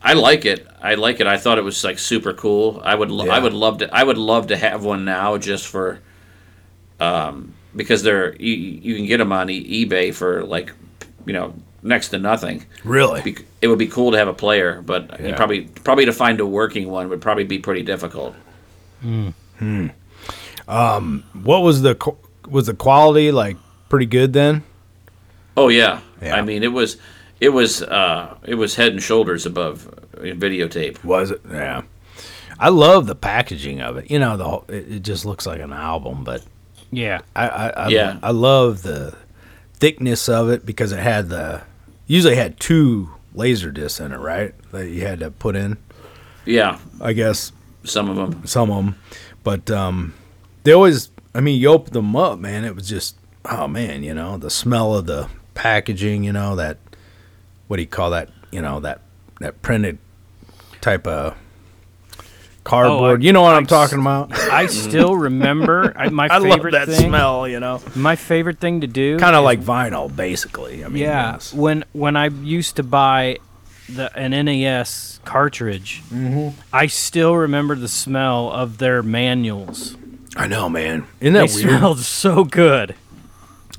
I 0.01 0.13
like 0.13 0.45
it. 0.45 0.67
I 0.81 0.95
like 0.95 1.19
it. 1.19 1.27
I 1.27 1.37
thought 1.37 1.57
it 1.57 1.63
was 1.63 1.83
like 1.83 1.97
super 1.99 2.33
cool. 2.33 2.81
I 2.83 2.93
would, 2.93 3.09
lo- 3.09 3.29
I 3.29 3.39
would 3.39 3.53
love 3.53 3.79
to. 3.79 3.93
I 3.95 4.03
would 4.03 4.17
love 4.17 4.47
to 4.47 4.57
have 4.57 4.83
one 4.85 5.05
now, 5.05 5.37
just 5.37 5.67
for, 5.67 5.99
um, 6.99 7.53
because 7.75 8.03
they're 8.03 8.35
you, 8.35 8.53
you 8.53 8.95
can 8.95 9.05
get 9.05 9.17
them 9.17 9.31
on 9.31 9.49
e- 9.49 9.85
eBay 9.85 10.13
for 10.13 10.43
like, 10.43 10.71
you 11.25 11.33
know, 11.33 11.53
next 11.81 12.09
to 12.09 12.19
nothing. 12.19 12.65
Really? 12.83 13.21
Be- 13.21 13.37
It 13.61 13.67
would 13.69 13.79
be 13.79 13.87
cool 13.87 14.11
to 14.11 14.17
have 14.17 14.27
a 14.27 14.33
player, 14.33 14.81
but 14.85 15.19
you 15.19 15.29
Yeah. 15.29 15.35
probably 15.35 15.61
probably 15.83 16.05
to 16.05 16.13
find 16.13 16.39
a 16.39 16.45
working 16.45 16.89
one 16.89 17.09
would 17.09 17.21
probably 17.21 17.45
be 17.45 17.57
pretty 17.59 17.81
difficult. 17.83 18.35
What 19.59 21.61
was 21.61 21.81
the 21.81 22.15
was 22.47 22.67
the 22.67 22.73
quality 22.73 23.31
like? 23.31 23.57
Pretty 23.89 24.05
good 24.07 24.33
then. 24.33 24.63
Oh 25.55 25.67
yeah. 25.69 26.01
Yeah. 26.21 26.35
I 26.35 26.41
mean, 26.41 26.63
it 26.63 26.71
was, 26.71 26.97
it 27.39 27.49
was, 27.49 27.81
uh, 27.83 28.35
it 28.43 28.55
was 28.55 28.75
head 28.75 28.91
and 28.93 29.03
shoulders 29.03 29.45
above 29.45 29.87
uh, 30.17 30.21
videotape. 30.21 31.03
Was 31.03 31.29
it? 31.31 31.41
Yeah. 31.51 31.83
I 32.59 32.69
love 32.69 33.05
the 33.07 33.15
packaging 33.15 33.81
of 33.81 33.97
it. 33.97 34.09
You 34.09 34.17
know, 34.19 34.37
the 34.37 34.45
whole, 34.45 34.65
it, 34.69 34.91
it 34.91 34.99
just 35.03 35.25
looks 35.25 35.45
like 35.45 35.59
an 35.59 35.73
album, 35.73 36.23
but 36.23 36.43
Yeah. 36.91 37.21
I, 37.35 37.47
I, 37.49 37.69
I, 37.69 37.87
Yeah. 37.89 38.17
I 38.23 38.31
love 38.31 38.81
the 38.81 39.15
thickness 39.73 40.27
of 40.27 40.49
it 40.49 40.65
because 40.65 40.91
it 40.91 40.99
had 40.99 41.29
the 41.29 41.61
usually 42.07 42.35
had 42.35 42.59
two 42.59 43.09
laser 43.35 43.69
discs 43.69 43.99
in 43.99 44.11
it, 44.11 44.17
right? 44.17 44.55
That 44.71 44.87
you 44.89 45.01
had 45.01 45.19
to 45.19 45.29
put 45.29 45.55
in. 45.55 45.77
Yeah, 46.45 46.79
I 46.99 47.13
guess 47.13 47.51
some 47.83 48.09
of 48.09 48.15
them. 48.15 48.47
some 48.47 48.71
of 48.71 48.85
them, 48.85 48.95
but 49.43 49.69
um, 49.71 50.13
they 50.63 50.71
always. 50.71 51.09
I 51.35 51.39
mean, 51.41 51.59
you 51.59 51.69
open 51.69 51.93
them 51.93 52.15
up, 52.15 52.37
man. 52.39 52.63
It 52.63 52.75
was 52.75 52.87
just 52.87 53.15
oh 53.45 53.67
man, 53.67 54.03
you 54.03 54.13
know 54.13 54.37
the 54.37 54.49
smell 54.49 54.95
of 54.95 55.05
the 55.07 55.29
packaging. 55.53 56.23
You 56.23 56.31
know 56.33 56.55
that 56.55 56.77
what 57.67 57.77
do 57.77 57.83
you 57.83 57.87
call 57.87 58.11
that? 58.11 58.29
You 58.51 58.61
know 58.61 58.79
that 58.81 59.01
that 59.39 59.61
printed 59.61 59.97
type 60.81 61.07
of 61.07 61.35
cardboard. 62.63 63.21
I- 63.21 63.25
you 63.25 63.33
know 63.33 63.41
what 63.41 63.53
I 63.55 63.57
I'm 63.57 63.65
talking 63.65 63.99
about? 63.99 64.31
I 64.37 64.65
still 64.67 65.15
remember 65.15 65.93
I, 65.97 66.09
my 66.09 66.27
I 66.31 66.37
love 66.37 66.51
favorite 66.53 66.71
that 66.71 66.87
thing. 66.87 67.09
smell. 67.09 67.47
You 67.47 67.59
know, 67.59 67.81
My 67.95 68.15
favorite 68.15 68.59
thing 68.59 68.81
to 68.81 68.87
do. 68.87 69.17
kind 69.19 69.35
of 69.35 69.43
like 69.43 69.59
vinyl, 69.61 70.13
basically. 70.15 70.83
I 70.85 70.87
mean, 70.87 71.03
yeah. 71.03 71.33
yes. 71.33 71.53
When 71.53 71.83
when 71.93 72.15
I 72.15 72.27
used 72.27 72.75
to 72.77 72.83
buy 72.83 73.37
the 73.89 74.15
an 74.17 74.31
NES 74.45 75.19
cartridge, 75.25 76.01
Mm-hmm. 76.09 76.59
I 76.71 76.87
still 76.87 77.35
remember 77.35 77.75
the 77.75 77.87
smell 77.87 78.51
of 78.51 78.77
their 78.77 79.03
manuals. 79.03 79.95
I 80.35 80.47
know, 80.47 80.67
man. 80.69 81.05
Isn't 81.19 81.33
They 81.33 81.45
that 81.47 81.53
weird? 81.53 81.69
It 81.69 81.77
smelled 81.77 81.99
so 81.99 82.43
good. 82.43 82.95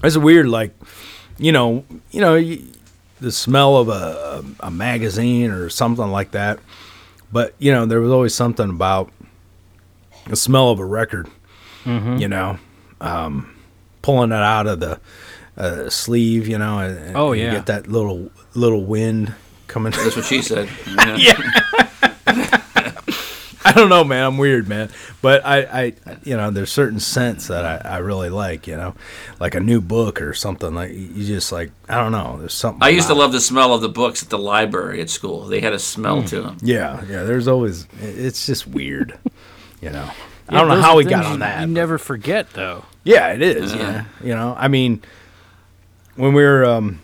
It's 0.03 0.17
weird, 0.17 0.47
like 0.49 0.75
you 1.39 1.51
know, 1.53 1.85
you 2.11 2.21
know, 2.21 2.57
the 3.21 3.33
smell 3.33 3.77
of 3.77 3.89
a, 3.89 4.45
a, 4.61 4.71
magazine 4.71 5.51
or 5.51 5.69
something 5.69 6.11
like 6.11 6.31
that. 6.33 6.59
But 7.33 7.55
you 7.59 7.73
know, 7.73 7.87
there 7.87 8.01
was 8.01 8.13
always 8.13 8.35
something 8.35 8.71
about 8.71 9.11
the 10.29 10.37
smell 10.37 10.71
of 10.71 10.79
a 10.79 10.85
record. 10.85 11.29
Mm-hmm. 11.85 12.19
You 12.19 12.29
know, 12.29 12.59
um, 13.01 13.55
pulling 14.03 14.31
it 14.31 14.37
out 14.43 14.67
of 14.67 14.81
the 14.81 15.01
uh, 15.57 15.89
sleeve. 15.89 16.47
You 16.47 16.59
know, 16.59 16.79
and, 16.79 17.17
Oh, 17.17 17.33
you 17.33 17.45
yeah. 17.45 17.53
get 17.55 17.67
that 17.67 17.89
little 17.89 18.31
little 18.55 18.85
wind 18.85 19.35
coming. 19.75 19.93
That's 19.93 20.17
what 20.17 20.25
she 20.25 20.41
said. 20.41 20.69
Yeah. 21.19 21.35
I 23.67 23.73
don't 23.73 23.89
know, 23.89 24.05
man. 24.05 24.25
I'm 24.25 24.37
weird, 24.39 24.69
man. 24.69 24.91
But 25.23 25.45
I, 25.45 25.63
I, 25.63 25.93
you 26.23 26.37
know, 26.37 26.51
there's 26.51 26.71
certain 26.71 27.01
scents 27.01 27.49
that 27.49 27.65
I, 27.65 27.95
I 27.95 27.97
really 27.99 28.29
like. 28.29 28.67
You 28.67 28.77
know, 28.77 28.95
like 29.41 29.55
a 29.55 29.61
new 29.61 29.81
book 29.81 30.21
or 30.21 30.35
something. 30.35 30.75
Like 30.75 30.93
you 30.93 31.25
just 31.25 31.51
like 31.51 31.73
I 31.89 31.97
don't 31.97 32.13
know. 32.13 32.37
There's 32.39 32.53
something. 32.55 32.83
I 32.83 32.91
used 32.91 33.07
to 33.09 33.15
it. 33.15 33.17
love 33.17 33.33
the 33.33 33.41
smell 33.41 33.73
of 33.75 33.81
the 33.81 33.89
books 33.89 34.23
at 34.23 34.29
the 34.29 34.39
library 34.39 35.01
at 35.01 35.09
school. 35.11 35.47
They 35.47 35.61
had 35.61 35.73
a 35.73 35.79
smell 35.79 36.21
Hmm. 36.21 36.27
to 36.27 36.43
them. 36.43 36.57
Yeah, 36.63 37.03
yeah. 37.09 37.23
There's 37.25 37.49
always. 37.49 37.87
It's 38.01 38.47
just 38.47 38.67
weird. 38.67 39.19
You 39.81 39.91
know. 39.91 40.11
I 40.49 40.59
don't 40.59 40.69
know 40.69 40.81
how 40.83 40.97
we 40.99 41.05
got 41.05 41.25
on 41.25 41.39
that. 41.39 41.61
You 41.63 41.67
but- 41.67 41.73
never 41.73 41.97
forget 41.99 42.51
though. 42.53 42.85
Yeah, 43.03 43.33
it 43.33 43.41
is. 43.43 43.73
Uh-huh. 43.73 43.83
Yeah. 43.83 44.05
You 44.23 44.35
know, 44.35 44.55
I 44.59 44.69
mean, 44.69 45.03
when 46.17 46.33
we 46.35 46.43
were, 46.43 46.65
um, 46.67 47.01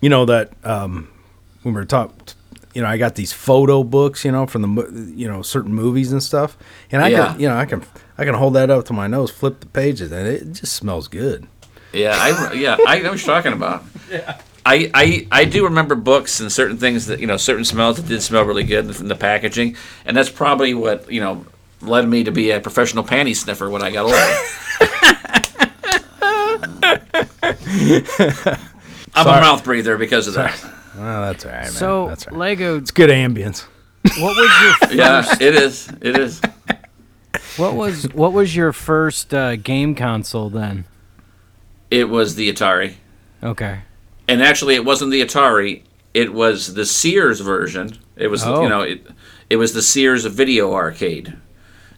you 0.00 0.08
know, 0.10 0.24
that 0.26 0.52
um, 0.64 1.08
when 1.66 1.74
we 1.74 1.80
were 1.80 1.84
talking, 1.84 2.16
you 2.74 2.82
know, 2.82 2.88
I 2.88 2.96
got 2.96 3.16
these 3.16 3.32
photo 3.32 3.82
books, 3.82 4.24
you 4.24 4.30
know, 4.30 4.46
from 4.46 4.62
the, 4.62 5.12
you 5.16 5.26
know, 5.26 5.42
certain 5.42 5.74
movies 5.74 6.12
and 6.12 6.22
stuff, 6.22 6.56
and 6.92 7.02
I 7.02 7.08
Yeah. 7.08 7.32
can, 7.32 7.40
you 7.40 7.48
know, 7.48 7.56
I 7.56 7.64
can, 7.66 7.82
I 8.16 8.24
can 8.24 8.34
hold 8.34 8.54
that 8.54 8.70
up 8.70 8.84
to 8.86 8.92
my 8.92 9.08
nose, 9.08 9.30
flip 9.32 9.58
the 9.60 9.66
pages, 9.66 10.12
and 10.12 10.26
it 10.28 10.52
just 10.52 10.72
smells 10.74 11.08
good. 11.08 11.46
Yeah, 11.92 12.14
I 12.16 12.52
yeah, 12.52 12.76
I 12.86 13.00
know 13.00 13.10
what 13.10 13.18
you're 13.26 13.34
talking 13.34 13.52
about. 13.52 13.84
Yeah. 14.10 14.40
I, 14.64 14.90
I 14.94 15.26
I 15.32 15.44
do 15.44 15.64
remember 15.64 15.94
books 15.96 16.38
and 16.40 16.50
certain 16.52 16.76
things 16.76 17.06
that 17.06 17.18
you 17.20 17.26
know 17.26 17.36
certain 17.36 17.64
smells 17.64 17.96
that 17.96 18.06
did 18.08 18.20
smell 18.22 18.44
really 18.44 18.62
good 18.64 18.94
from 18.96 19.08
the 19.08 19.14
packaging, 19.16 19.76
and 20.04 20.16
that's 20.16 20.30
probably 20.30 20.74
what 20.74 21.10
you 21.10 21.20
know 21.20 21.44
led 21.80 22.08
me 22.08 22.22
to 22.24 22.30
be 22.32 22.50
a 22.52 22.60
professional 22.60 23.02
panty 23.04 23.34
sniffer 23.34 23.68
when 23.70 23.82
I 23.82 23.90
got 23.90 24.04
older. 24.06 24.16
I'm 29.14 29.26
a 29.26 29.40
mouth 29.40 29.64
breather 29.64 29.96
because 29.96 30.26
of 30.28 30.34
that. 30.34 30.58
Well, 30.96 31.22
that's 31.32 31.44
all 31.44 31.52
right, 31.52 31.62
man. 31.62 31.70
So 31.72 32.08
that's 32.08 32.26
all 32.26 32.32
right. 32.32 32.50
Lago, 32.50 32.76
It's 32.78 32.90
good 32.90 33.10
ambience. 33.10 33.62
what 34.18 34.36
was 34.36 34.88
your 34.90 34.92
Yeah, 34.96 35.24
it 35.40 35.54
is. 35.54 35.88
It 36.00 36.16
is. 36.18 36.40
what 37.56 37.74
was 37.74 38.04
what 38.14 38.32
was 38.32 38.54
your 38.56 38.72
first 38.72 39.32
uh, 39.34 39.56
game 39.56 39.94
console 39.94 40.48
then? 40.50 40.84
It 41.90 42.08
was 42.08 42.34
the 42.34 42.52
Atari, 42.52 42.94
Okay. 43.42 43.80
and 44.28 44.42
actually, 44.42 44.74
it 44.74 44.84
wasn't 44.84 45.10
the 45.12 45.20
Atari. 45.22 45.82
It 46.14 46.32
was 46.32 46.74
the 46.74 46.84
Sears 46.86 47.40
version. 47.40 47.98
It 48.16 48.28
was 48.28 48.42
Oh. 48.44 48.62
you 48.62 48.68
know 48.68 48.80
it. 48.80 49.06
It 49.50 49.56
was 49.56 49.72
the 49.74 49.82
Sears 49.82 50.24
Video 50.24 50.72
Arcade. 50.74 51.36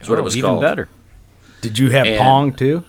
Is 0.00 0.08
what 0.08 0.16
Oh, 0.18 0.20
it 0.22 0.24
was 0.24 0.36
even 0.36 0.50
called. 0.50 0.60
better. 0.62 0.88
Did 1.62 1.78
you 1.78 1.90
have 1.90 2.06
And- 2.06 2.18
Pong 2.18 2.52
too? 2.52 2.84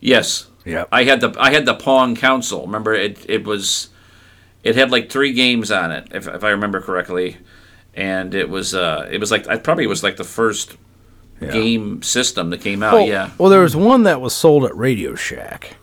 Yes. 0.00 0.46
Yep. 0.64 0.88
I 0.92 1.04
had 1.04 1.20
the 1.20 1.34
I 1.38 1.52
had 1.52 1.66
the 1.66 1.74
Pong 1.74 2.14
console. 2.16 2.64
Remember 2.66 2.94
it 2.94 3.24
it 3.28 3.44
was 3.44 3.89
it 4.62 4.76
had 4.76 4.90
like 4.90 5.10
three 5.10 5.32
games 5.32 5.70
on 5.70 5.90
it 5.92 6.08
if, 6.12 6.26
if 6.28 6.44
I 6.44 6.50
remember 6.50 6.80
correctly, 6.80 7.36
and 7.94 8.34
it 8.34 8.48
was 8.48 8.74
uh 8.74 9.08
it 9.10 9.18
was 9.18 9.30
like 9.30 9.48
I 9.48 9.56
probably 9.58 9.86
was 9.86 10.02
like 10.02 10.16
the 10.16 10.24
first 10.24 10.76
game 11.40 12.02
system 12.02 12.50
that 12.50 12.60
came 12.60 12.82
out. 12.82 12.92
well, 12.92 13.06
yeah. 13.06 13.30
Well, 13.38 13.48
there 13.48 13.62
was 13.62 13.74
one 13.74 14.02
that 14.02 14.20
was 14.20 14.34
sold 14.34 14.64
at 14.64 14.76
Radio 14.76 15.14
Shack. 15.14 15.76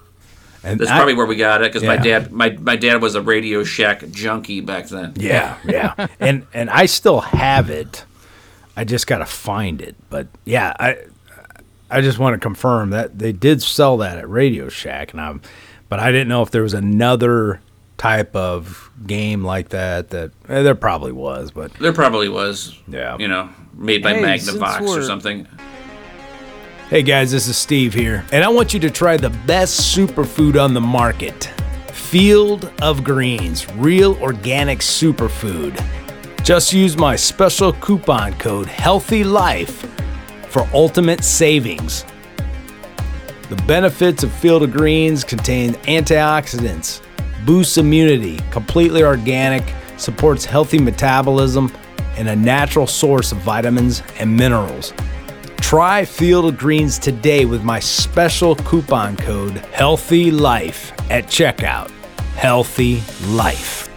And 0.64 0.80
That's 0.80 0.92
I- 0.92 0.98
probably 0.98 1.16
where 1.16 1.26
we 1.26 1.36
got 1.36 1.62
it 1.62 1.72
because 1.72 1.84
my 1.88 1.98
dad 1.98 2.32
my, 2.32 2.52
my 2.60 2.76
dad 2.76 3.02
was 3.02 3.16
a 3.16 3.22
Radio 3.22 3.64
Shack 3.64 4.10
junkie 4.12 4.62
back 4.62 4.88
then. 4.88 5.14
Yeah, 5.16 5.58
yeah. 5.66 6.08
and 6.20 6.46
and 6.54 6.70
I 6.70 6.86
still 6.86 7.22
have 7.22 7.70
it. 7.70 8.06
I 8.76 8.84
just 8.84 9.08
got 9.08 9.20
to 9.20 9.26
find 9.26 9.82
it. 9.82 9.96
But 10.10 10.28
yeah, 10.46 10.74
I 10.80 10.98
I 11.90 12.02
just 12.02 12.20
want 12.20 12.36
to 12.36 12.40
confirm 12.40 12.92
that 12.92 13.18
they 13.18 13.32
did 13.32 13.62
sell 13.64 13.98
that 13.98 14.18
at 14.18 14.30
Radio 14.30 14.70
Shack 14.70 15.12
and 15.14 15.22
I'm 15.22 15.42
but 15.90 16.00
I 16.00 16.12
didn't 16.12 16.28
know 16.28 16.42
if 16.44 16.52
there 16.52 16.64
was 16.64 16.74
another 16.74 17.62
type 17.98 18.36
of 18.36 18.92
game 19.06 19.44
like 19.44 19.70
that 19.70 20.10
that 20.12 20.32
eh, 20.50 20.62
there 20.62 20.76
probably 20.76 21.12
was, 21.12 21.52
but 21.52 21.74
There 21.76 21.94
probably 21.94 22.30
was. 22.30 22.78
Yeah. 22.88 23.18
You 23.18 23.28
know, 23.28 23.50
made 23.74 24.04
by 24.04 24.14
Hey, 24.14 24.38
since 24.38 24.58
Magnavox 24.58 24.82
or 24.82 24.84
we're- 24.86 25.06
something. 25.06 25.48
Hey 26.90 27.02
guys, 27.02 27.32
this 27.34 27.48
is 27.50 27.58
Steve 27.58 27.94
here, 27.94 28.24
and 28.32 28.46
I 28.46 28.48
want 28.48 28.74
you 28.74 28.80
to 28.80 28.90
try 28.90 29.18
the 29.18 29.30
best 29.46 29.94
superfood 29.98 30.62
on 30.62 30.74
the 30.74 30.80
market 30.80 31.52
Field 31.92 32.72
of 32.82 33.04
Greens, 33.04 33.70
real 33.74 34.16
organic 34.22 34.80
superfood. 34.80 35.78
Just 36.46 36.72
use 36.72 36.96
my 36.98 37.18
special 37.18 37.74
coupon 37.74 38.34
code 38.36 38.68
Healthy 38.68 39.26
Life 39.26 39.86
for 40.48 40.66
ultimate 40.74 41.26
savings. 41.26 42.06
The 43.50 43.62
benefits 43.68 44.24
of 44.24 44.32
Field 44.32 44.64
of 44.64 44.72
Greens 44.72 45.26
contain 45.26 45.74
antioxidants, 45.90 47.02
boosts 47.46 47.78
immunity, 47.78 48.40
completely 48.52 49.04
organic, 49.04 49.64
supports 49.98 50.46
healthy 50.46 50.80
metabolism, 50.80 51.72
and 52.18 52.28
a 52.30 52.36
natural 52.36 52.88
source 52.88 53.32
of 53.32 53.38
vitamins 53.40 54.04
and 54.20 54.36
minerals. 54.36 54.94
Try 55.58 56.06
Field 56.06 56.46
of 56.46 56.58
Greens 56.58 56.98
today 56.98 57.46
with 57.46 57.64
my 57.64 57.80
special 57.80 58.56
coupon 58.56 59.18
code 59.18 59.58
Healthy 59.74 60.32
Life 60.32 60.94
at 61.12 61.26
checkout. 61.26 61.92
Healthy 62.36 63.02
Life. 63.28 63.90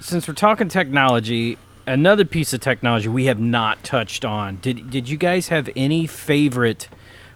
Since 0.00 0.26
we're 0.26 0.34
talking 0.34 0.68
technology, 0.68 1.58
another 1.86 2.24
piece 2.24 2.52
of 2.52 2.60
technology 2.60 3.08
we 3.08 3.26
have 3.26 3.38
not 3.40 3.82
touched 3.84 4.24
on. 4.24 4.58
Did 4.62 4.90
did 4.90 5.08
you 5.08 5.16
guys 5.16 5.48
have 5.48 5.68
any 5.76 6.06
favorite 6.06 6.88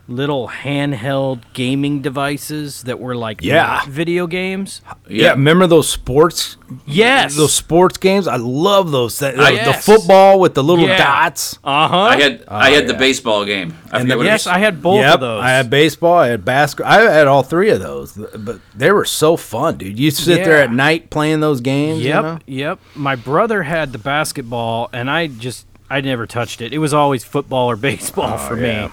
little 0.09 0.47
handheld 0.49 1.41
gaming 1.53 2.01
devices 2.01 2.83
that 2.85 3.01
were 3.01 3.17
like 3.17 3.43
Yeah. 3.43 3.81
video 3.89 4.27
games? 4.29 4.81
Yeah, 5.09 5.31
remember 5.31 5.67
those 5.67 5.89
sports? 5.89 6.57
Yes. 6.87 7.37
Those 7.37 7.53
sports 7.53 7.97
games? 7.97 8.29
I 8.29 8.37
love 8.37 8.93
those. 8.93 9.19
The, 9.19 9.33
the 9.33 9.53
Yes. 9.53 9.85
football 9.85 10.39
with 10.39 10.55
the 10.55 10.63
little 10.63 10.87
Yeah. 10.87 10.99
dots. 10.99 11.59
Uh 11.65 11.89
huh. 11.89 11.97
I 12.03 12.21
had 12.21 12.45
I 12.47 12.71
had 12.71 12.87
the 12.87 12.93
yeah. 12.93 12.99
baseball 12.99 13.45
game. 13.45 13.77
I 13.91 14.01
forget 14.01 14.19
the- 14.19 14.25
yes. 14.25 14.47
I 14.47 14.59
had 14.59 14.81
both 14.83 15.01
yep, 15.01 15.15
of 15.15 15.21
those. 15.21 15.43
I 15.43 15.51
had 15.51 15.71
baseball, 15.71 16.15
I 16.19 16.29
had 16.29 16.45
basketball. 16.45 16.93
I 16.93 17.01
had 17.03 17.27
all 17.27 17.43
three 17.43 17.71
of 17.71 17.81
those, 17.81 18.13
but 18.13 18.61
they 18.77 18.93
were 18.93 19.05
so 19.05 19.37
fun, 19.37 19.77
dude. 19.79 19.99
You 19.99 20.11
sit 20.13 20.45
there 20.45 20.63
at 20.63 20.73
night 20.73 21.11
playing 21.11 21.41
those 21.41 21.61
games. 21.61 22.01
you 22.01 22.09
Yep, 22.11 22.23
know? 22.23 22.39
yep. 22.47 22.79
My 22.95 23.17
brother 23.17 23.65
had 23.65 23.93
the 23.93 23.99
basketball, 23.99 24.89
and 24.93 25.11
I 25.11 25.27
just 25.27 25.67
I 25.91 26.01
never 26.01 26.27
touched 26.27 26.61
it. 26.61 26.73
It 26.73 26.79
was 26.79 26.93
always 26.95 27.25
football 27.25 27.69
or 27.71 27.77
baseball 27.91 28.39
for 28.39 28.55
Oh, 28.55 28.61
yeah. 28.61 28.87
me. 28.87 28.93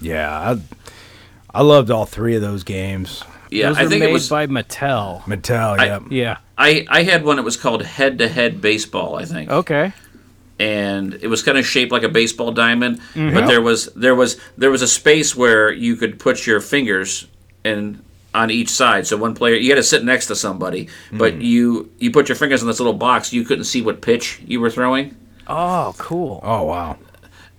Yeah, 0.00 0.56
I, 1.54 1.58
I 1.58 1.62
loved 1.62 1.90
all 1.90 2.06
three 2.06 2.36
of 2.36 2.42
those 2.42 2.64
games. 2.64 3.22
yeah, 3.50 3.68
Those 3.68 3.78
I 3.78 3.82
were 3.84 3.88
think 3.90 4.00
made 4.00 4.10
it 4.10 4.12
was 4.12 4.28
by 4.28 4.46
Mattel. 4.46 5.22
Mattel, 5.22 5.78
I- 5.78 5.86
yep. 5.86 6.02
yeah. 6.10 6.36
I, 6.58 6.86
I 6.88 7.02
had 7.02 7.24
one 7.24 7.36
that 7.36 7.42
was 7.42 7.56
called 7.56 7.82
head 7.82 8.18
to 8.18 8.28
head 8.28 8.60
baseball, 8.60 9.16
I 9.16 9.24
think. 9.26 9.50
Okay. 9.50 9.92
and 10.58 11.14
it 11.14 11.26
was 11.28 11.42
kind 11.42 11.58
of 11.58 11.66
shaped 11.66 11.92
like 11.92 12.02
a 12.02 12.08
baseball 12.08 12.50
diamond, 12.52 13.00
Mm-hmm. 13.14 13.34
but 13.34 13.46
there 13.46 13.60
was 13.60 13.86
there 13.94 14.14
was 14.14 14.38
there 14.56 14.70
was 14.70 14.80
a 14.82 14.88
space 14.88 15.36
where 15.36 15.70
you 15.70 15.96
could 15.96 16.18
put 16.18 16.46
your 16.46 16.60
fingers 16.60 17.26
in 17.64 18.02
on 18.34 18.50
each 18.50 18.68
side. 18.70 19.06
So 19.06 19.16
one 19.18 19.34
player 19.34 19.54
you 19.54 19.70
had 19.70 19.76
to 19.76 19.82
sit 19.82 20.02
next 20.04 20.26
to 20.28 20.36
somebody, 20.36 20.88
but 21.12 21.34
Mm. 21.34 21.42
you 21.44 21.90
you 21.98 22.10
put 22.10 22.28
your 22.30 22.36
fingers 22.36 22.62
in 22.62 22.68
this 22.68 22.80
little 22.80 22.94
box. 22.94 23.32
You 23.34 23.44
couldn't 23.44 23.64
see 23.64 23.82
what 23.82 24.00
pitch 24.00 24.40
you 24.46 24.60
were 24.60 24.70
throwing. 24.70 25.14
Oh, 25.46 25.94
cool. 25.98 26.40
Oh, 26.42 26.62
wow. 26.64 26.96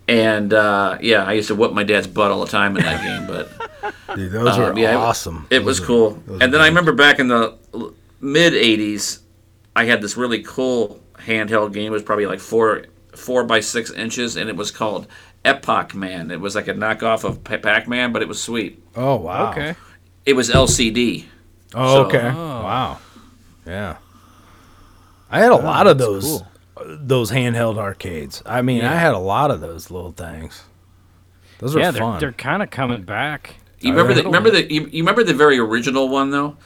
And 0.07 0.53
uh, 0.53 0.97
yeah, 1.01 1.23
I 1.25 1.33
used 1.33 1.49
to 1.49 1.55
whoop 1.55 1.73
my 1.73 1.83
dad's 1.83 2.07
butt 2.07 2.31
all 2.31 2.39
the 2.39 2.51
time 2.51 2.77
in 2.77 2.83
that 2.83 3.01
game, 3.03 3.27
but 3.27 3.49
Dude, 4.15 4.31
those 4.31 4.57
were 4.57 4.71
um, 4.71 4.77
yeah, 4.77 4.95
awesome. 4.95 5.47
It, 5.49 5.63
was 5.63 5.79
Those 5.79 5.89
were- 5.89 6.11
cool. 6.15 6.23
And 6.41 6.41
were 6.41 6.47
then 6.49 6.61
I 6.61 6.67
remember 6.67 6.93
back 6.93 7.19
in 7.19 7.27
the 7.27 7.57
mid 8.21 8.53
'80s, 8.53 9.19
I 9.75 9.83
had 9.85 10.01
this 10.01 10.15
really 10.15 10.41
cool 10.43 11.01
handheld 11.19 11.73
game. 11.73 11.87
It 11.87 11.95
was 11.95 12.03
probably 12.03 12.25
like 12.25 12.39
four 12.39 12.85
four 13.15 13.43
by 13.43 13.59
six 13.59 13.91
inches, 13.91 14.37
and 14.37 14.49
it 14.49 14.55
was 14.55 14.71
called 14.71 15.07
Epoch 15.43 15.93
Man. 15.93 16.31
It 16.31 16.39
was 16.39 16.55
like 16.55 16.67
a 16.69 16.73
knockoff 16.73 17.23
of 17.25 17.43
Pac 17.43 17.87
Man, 17.87 18.13
but 18.13 18.21
it 18.21 18.27
was 18.29 18.41
sweet. 18.41 18.81
Oh, 18.95 19.15
wow. 19.17 19.51
Okay. 19.51 19.75
It 20.25 20.33
was 20.33 20.49
LCD. 20.49 21.25
Oh, 21.75 21.93
So- 21.95 22.05
okay. 22.05 22.29
Wow. 22.29 22.99
Yeah. 23.65 23.97
I 25.29 25.39
had 25.39 25.51
a 25.51 25.55
lot 25.57 25.87
of 25.87 25.97
those 25.97 26.23
cool. 26.23 26.47
Those 26.85 27.31
handheld 27.31 27.77
arcades. 27.77 28.41
I 28.45 28.61
mean, 28.61 28.83
I 28.83 28.95
had 28.95 29.13
a 29.13 29.19
lot 29.19 29.51
of 29.51 29.61
those 29.61 29.89
little 29.91 30.11
things. 30.11 30.63
Those 31.59 31.73
were 31.73 31.81
Yeah, 31.81 31.91
they're, 31.91 32.01
fun. 32.01 32.19
they're 32.19 32.31
kind 32.31 32.61
of 32.61 32.69
coming 32.69 33.03
back. 33.03 33.55
You 33.79 33.91
remember 33.91 34.13
the 34.13 34.23
remember 34.23 34.49
the 34.51 34.71
you, 34.71 34.81
you 34.91 35.03
remember 35.03 35.23
the 35.23 35.33
very 35.33 35.59
original 35.59 36.09
one 36.09 36.31
though. 36.31 36.57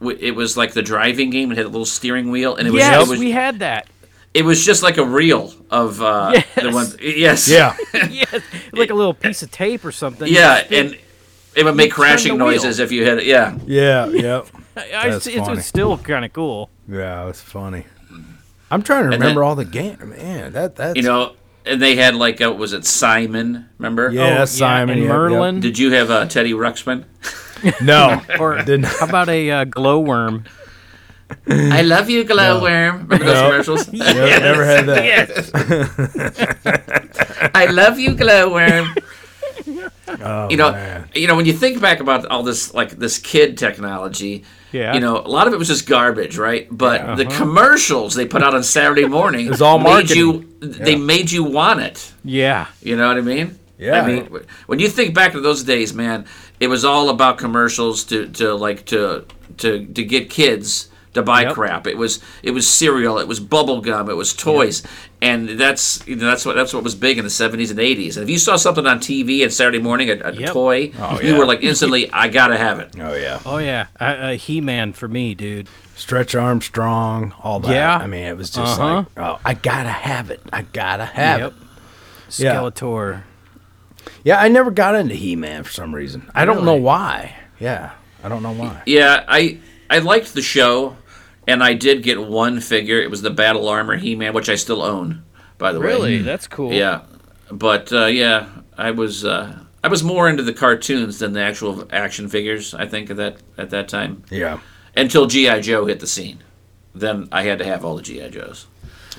It 0.00 0.34
was 0.34 0.56
like 0.56 0.72
the 0.72 0.82
driving 0.82 1.30
game. 1.30 1.52
It 1.52 1.56
had 1.58 1.66
a 1.66 1.68
little 1.68 1.86
steering 1.86 2.30
wheel, 2.30 2.56
and 2.56 2.66
it 2.66 2.72
was 2.72 2.80
yes, 2.80 3.06
it 3.06 3.10
was, 3.10 3.20
we 3.20 3.30
had 3.30 3.60
that. 3.60 3.86
it 4.34 4.44
was 4.44 4.64
just 4.64 4.82
like 4.82 4.96
a 4.96 5.04
reel 5.04 5.52
of 5.70 6.02
uh, 6.02 6.40
the 6.56 6.70
one. 6.72 6.86
Yes. 7.00 7.46
yeah. 7.48 7.76
yes, 8.10 8.42
like 8.72 8.90
a 8.90 8.94
little 8.94 9.14
piece 9.14 9.42
of 9.42 9.50
tape 9.52 9.84
or 9.84 9.92
something. 9.92 10.26
Yeah, 10.26 10.64
and 10.70 10.98
it 11.54 11.64
would 11.64 11.76
make 11.76 11.90
turn 11.90 12.00
the 12.00 12.06
crashing 12.06 12.32
wheel. 12.36 12.46
noises 12.46 12.80
if 12.80 12.90
you 12.90 13.04
hit 13.04 13.18
it. 13.18 13.26
Yeah. 13.26 13.56
Yeah, 13.64 14.06
yep. 14.06 14.46
I, 14.76 14.80
I, 14.96 15.10
That's 15.10 15.26
it's, 15.28 15.48
it's 15.48 15.66
still 15.66 15.96
kind 15.98 16.24
of 16.24 16.32
cool. 16.32 16.70
Yeah, 16.88 17.22
it 17.22 17.26
was 17.26 17.40
funny. 17.40 17.86
I'm 18.72 18.82
trying 18.82 19.04
to 19.04 19.10
then- 19.10 19.20
remember 19.20 19.44
all 19.44 19.54
the 19.54 19.64
game. 19.64 19.98
Man, 20.16 20.52
that 20.54 20.76
that's 20.76 20.96
You 20.96 21.02
know, 21.02 21.34
and 21.66 21.80
they 21.80 21.94
had 21.96 22.14
like 22.16 22.40
uh, 22.40 22.52
was 22.52 22.72
it 22.72 22.84
Simon? 22.84 23.68
Remember? 23.78 24.10
Yeah, 24.10 24.40
Oh, 24.42 24.44
Simon. 24.46 24.94
and 24.98 25.02
yep, 25.02 25.08
yep. 25.08 25.16
Merlin. 25.16 25.60
Did 25.60 25.78
you 25.78 25.92
have 25.92 26.10
uh, 26.10 26.26
Teddy 26.26 26.52
Ruxpin? 26.52 27.04
No. 27.80 28.20
Or 28.40 28.56
didn't. 28.56 28.86
how 28.86 29.06
about 29.06 29.28
a 29.28 29.48
uh, 29.50 29.64
glowworm? 29.66 30.46
I 31.48 31.82
love 31.82 32.10
you, 32.10 32.24
glowworm. 32.24 33.06
Remember 33.08 33.18
those 33.24 33.34
No. 33.34 33.50
commercials? 33.50 33.92
Never, 33.92 34.40
never 34.40 34.64
had 34.64 34.86
that. 34.86 35.04
Yes. 35.04 35.50
I 37.54 37.66
love 37.66 37.98
you, 38.00 38.14
glowworm. 38.16 38.94
Oh, 40.20 40.48
you 40.50 40.56
know, 40.56 40.72
man. 40.72 41.08
you 41.14 41.26
know 41.28 41.36
when 41.36 41.46
you 41.46 41.52
think 41.52 41.80
back 41.80 42.00
about 42.00 42.26
all 42.26 42.42
this 42.42 42.74
like 42.74 42.90
this 42.98 43.18
kid 43.18 43.56
technology. 43.56 44.44
Yeah. 44.72 44.94
You 44.94 45.00
know, 45.00 45.18
a 45.18 45.28
lot 45.28 45.46
of 45.46 45.52
it 45.52 45.58
was 45.58 45.68
just 45.68 45.86
garbage, 45.86 46.38
right? 46.38 46.66
But 46.70 47.16
the 47.16 47.26
uh-huh. 47.26 47.38
commercials 47.38 48.14
they 48.14 48.26
put 48.26 48.42
out 48.42 48.54
on 48.54 48.62
Saturday 48.62 49.04
morning 49.18 49.48
was 49.48 49.62
all 49.62 49.78
made 49.78 50.10
you 50.10 50.32
marketing. 50.32 50.48
they 50.60 50.92
Yeah. 50.92 51.04
made 51.04 51.30
you 51.30 51.44
want 51.44 51.80
it. 51.80 52.12
Yeah. 52.24 52.66
You 52.80 52.96
know 52.96 53.08
what 53.08 53.18
I 53.18 53.20
mean? 53.20 53.58
Yeah. 53.78 54.00
I 54.00 54.06
mean, 54.06 54.28
when 54.66 54.78
you 54.78 54.88
think 54.88 55.14
back 55.14 55.32
to 55.32 55.40
those 55.40 55.64
days, 55.64 55.92
man, 55.92 56.26
it 56.60 56.68
was 56.68 56.84
all 56.84 57.08
about 57.08 57.38
commercials 57.38 58.04
to, 58.04 58.28
to 58.28 58.54
like 58.54 58.86
to 58.86 59.26
to 59.58 59.84
to 59.86 60.04
get 60.04 60.30
kids 60.30 60.88
to 61.14 61.22
buy 61.22 61.42
Yep. 61.42 61.54
crap. 61.54 61.86
It 61.86 61.96
was 61.98 62.20
it 62.42 62.52
was 62.52 62.66
cereal, 62.66 63.18
it 63.18 63.28
was 63.28 63.38
bubble 63.40 63.80
gum, 63.80 64.08
it 64.08 64.16
was 64.16 64.32
toys, 64.32 64.82
and 65.20 65.48
that's 65.50 66.02
you 66.06 66.16
know 66.16 66.26
that's 66.26 66.44
what 66.46 66.56
that's 66.56 66.72
what 66.72 66.82
was 66.82 66.94
big 66.94 67.18
in 67.18 67.24
the 67.24 67.30
seventies 67.30 67.70
and 67.70 67.78
eighties. 67.80 68.16
And 68.16 68.24
if 68.24 68.30
you 68.30 68.38
saw 68.38 68.56
something 68.56 68.86
on 68.86 68.98
TV 68.98 69.44
on 69.44 69.50
Saturday 69.50 69.78
morning, 69.78 70.10
a, 70.10 70.14
a 70.24 70.32
Yep. 70.32 70.52
toy, 70.52 70.92
Oh, 70.98 71.20
you 71.20 71.36
were 71.36 71.44
like 71.46 71.62
instantly, 71.62 72.10
I 72.12 72.28
gotta 72.28 72.56
have 72.56 72.78
it. 72.80 72.94
Oh 72.98 73.14
yeah. 73.14 73.40
Oh 73.44 73.58
yeah, 73.58 73.86
uh, 74.00 74.04
uh, 74.04 74.32
He-Man 74.36 74.92
for 74.92 75.08
me, 75.08 75.34
dude. 75.34 75.68
Stretch 75.96 76.34
Armstrong, 76.34 77.34
all 77.42 77.60
that. 77.60 77.70
Yeah. 77.72 77.96
I 77.96 78.06
mean, 78.06 78.22
it 78.24 78.36
was 78.36 78.50
just 78.50 78.80
Uh-huh. 78.80 78.94
like, 78.96 79.06
oh, 79.18 79.38
I 79.44 79.54
gotta 79.54 79.90
have 79.90 80.30
it. 80.30 80.40
I 80.52 80.62
gotta 80.62 81.04
have 81.04 81.40
Yep. 81.40 81.52
it. 81.52 82.42
Yeah. 82.42 82.54
Skeletor. 82.56 83.22
Yeah, 84.24 84.40
I 84.40 84.48
never 84.48 84.70
got 84.70 84.94
into 84.94 85.14
He 85.14 85.36
Man 85.36 85.62
for 85.62 85.70
some 85.70 85.94
reason. 85.94 86.28
I 86.34 86.44
don't 86.44 86.64
know 86.64 86.74
why. 86.74 87.36
Yeah, 87.60 87.90
I 88.24 88.28
don't 88.28 88.42
know 88.42 88.52
why. 88.52 88.82
Yeah, 88.86 89.24
I 89.28 89.58
I 89.90 89.98
liked 89.98 90.32
the 90.34 90.42
show, 90.42 90.96
and 91.46 91.62
I 91.62 91.74
did 91.74 92.02
get 92.02 92.20
one 92.28 92.60
figure. 92.60 93.00
It 93.00 93.10
was 93.10 93.22
the 93.22 93.30
Battle 93.30 93.68
Armor 93.68 93.96
He 93.96 94.14
Man, 94.14 94.32
which 94.34 94.48
I 94.48 94.54
still 94.56 94.82
own, 94.82 95.24
by 95.58 95.72
the 95.72 95.80
way. 95.80 95.86
Really, 95.86 96.18
that's 96.22 96.46
cool. 96.46 96.72
Yeah, 96.72 97.02
but 97.50 97.92
uh, 97.92 98.06
yeah, 98.06 98.48
I 98.76 98.90
was 98.92 99.24
uh, 99.24 99.58
I 99.84 99.88
was 99.88 100.02
more 100.04 100.28
into 100.28 100.42
the 100.42 100.52
cartoons 100.52 101.18
than 101.18 101.32
the 101.32 101.42
actual 101.42 101.86
action 101.92 102.28
figures. 102.28 102.74
I 102.74 102.86
think 102.86 103.10
at 103.10 103.16
that 103.16 103.36
at 103.58 103.70
that 103.70 103.88
time 103.88 104.22
Yeah. 104.30 104.60
until 104.96 105.26
GI 105.26 105.60
Joe 105.60 105.86
hit 105.86 106.00
the 106.00 106.06
scene, 106.06 106.38
then 106.94 107.28
I 107.32 107.42
had 107.44 107.58
to 107.58 107.64
have 107.64 107.84
all 107.84 107.96
the 107.96 108.02
GI 108.02 108.30
Joes. 108.30 108.66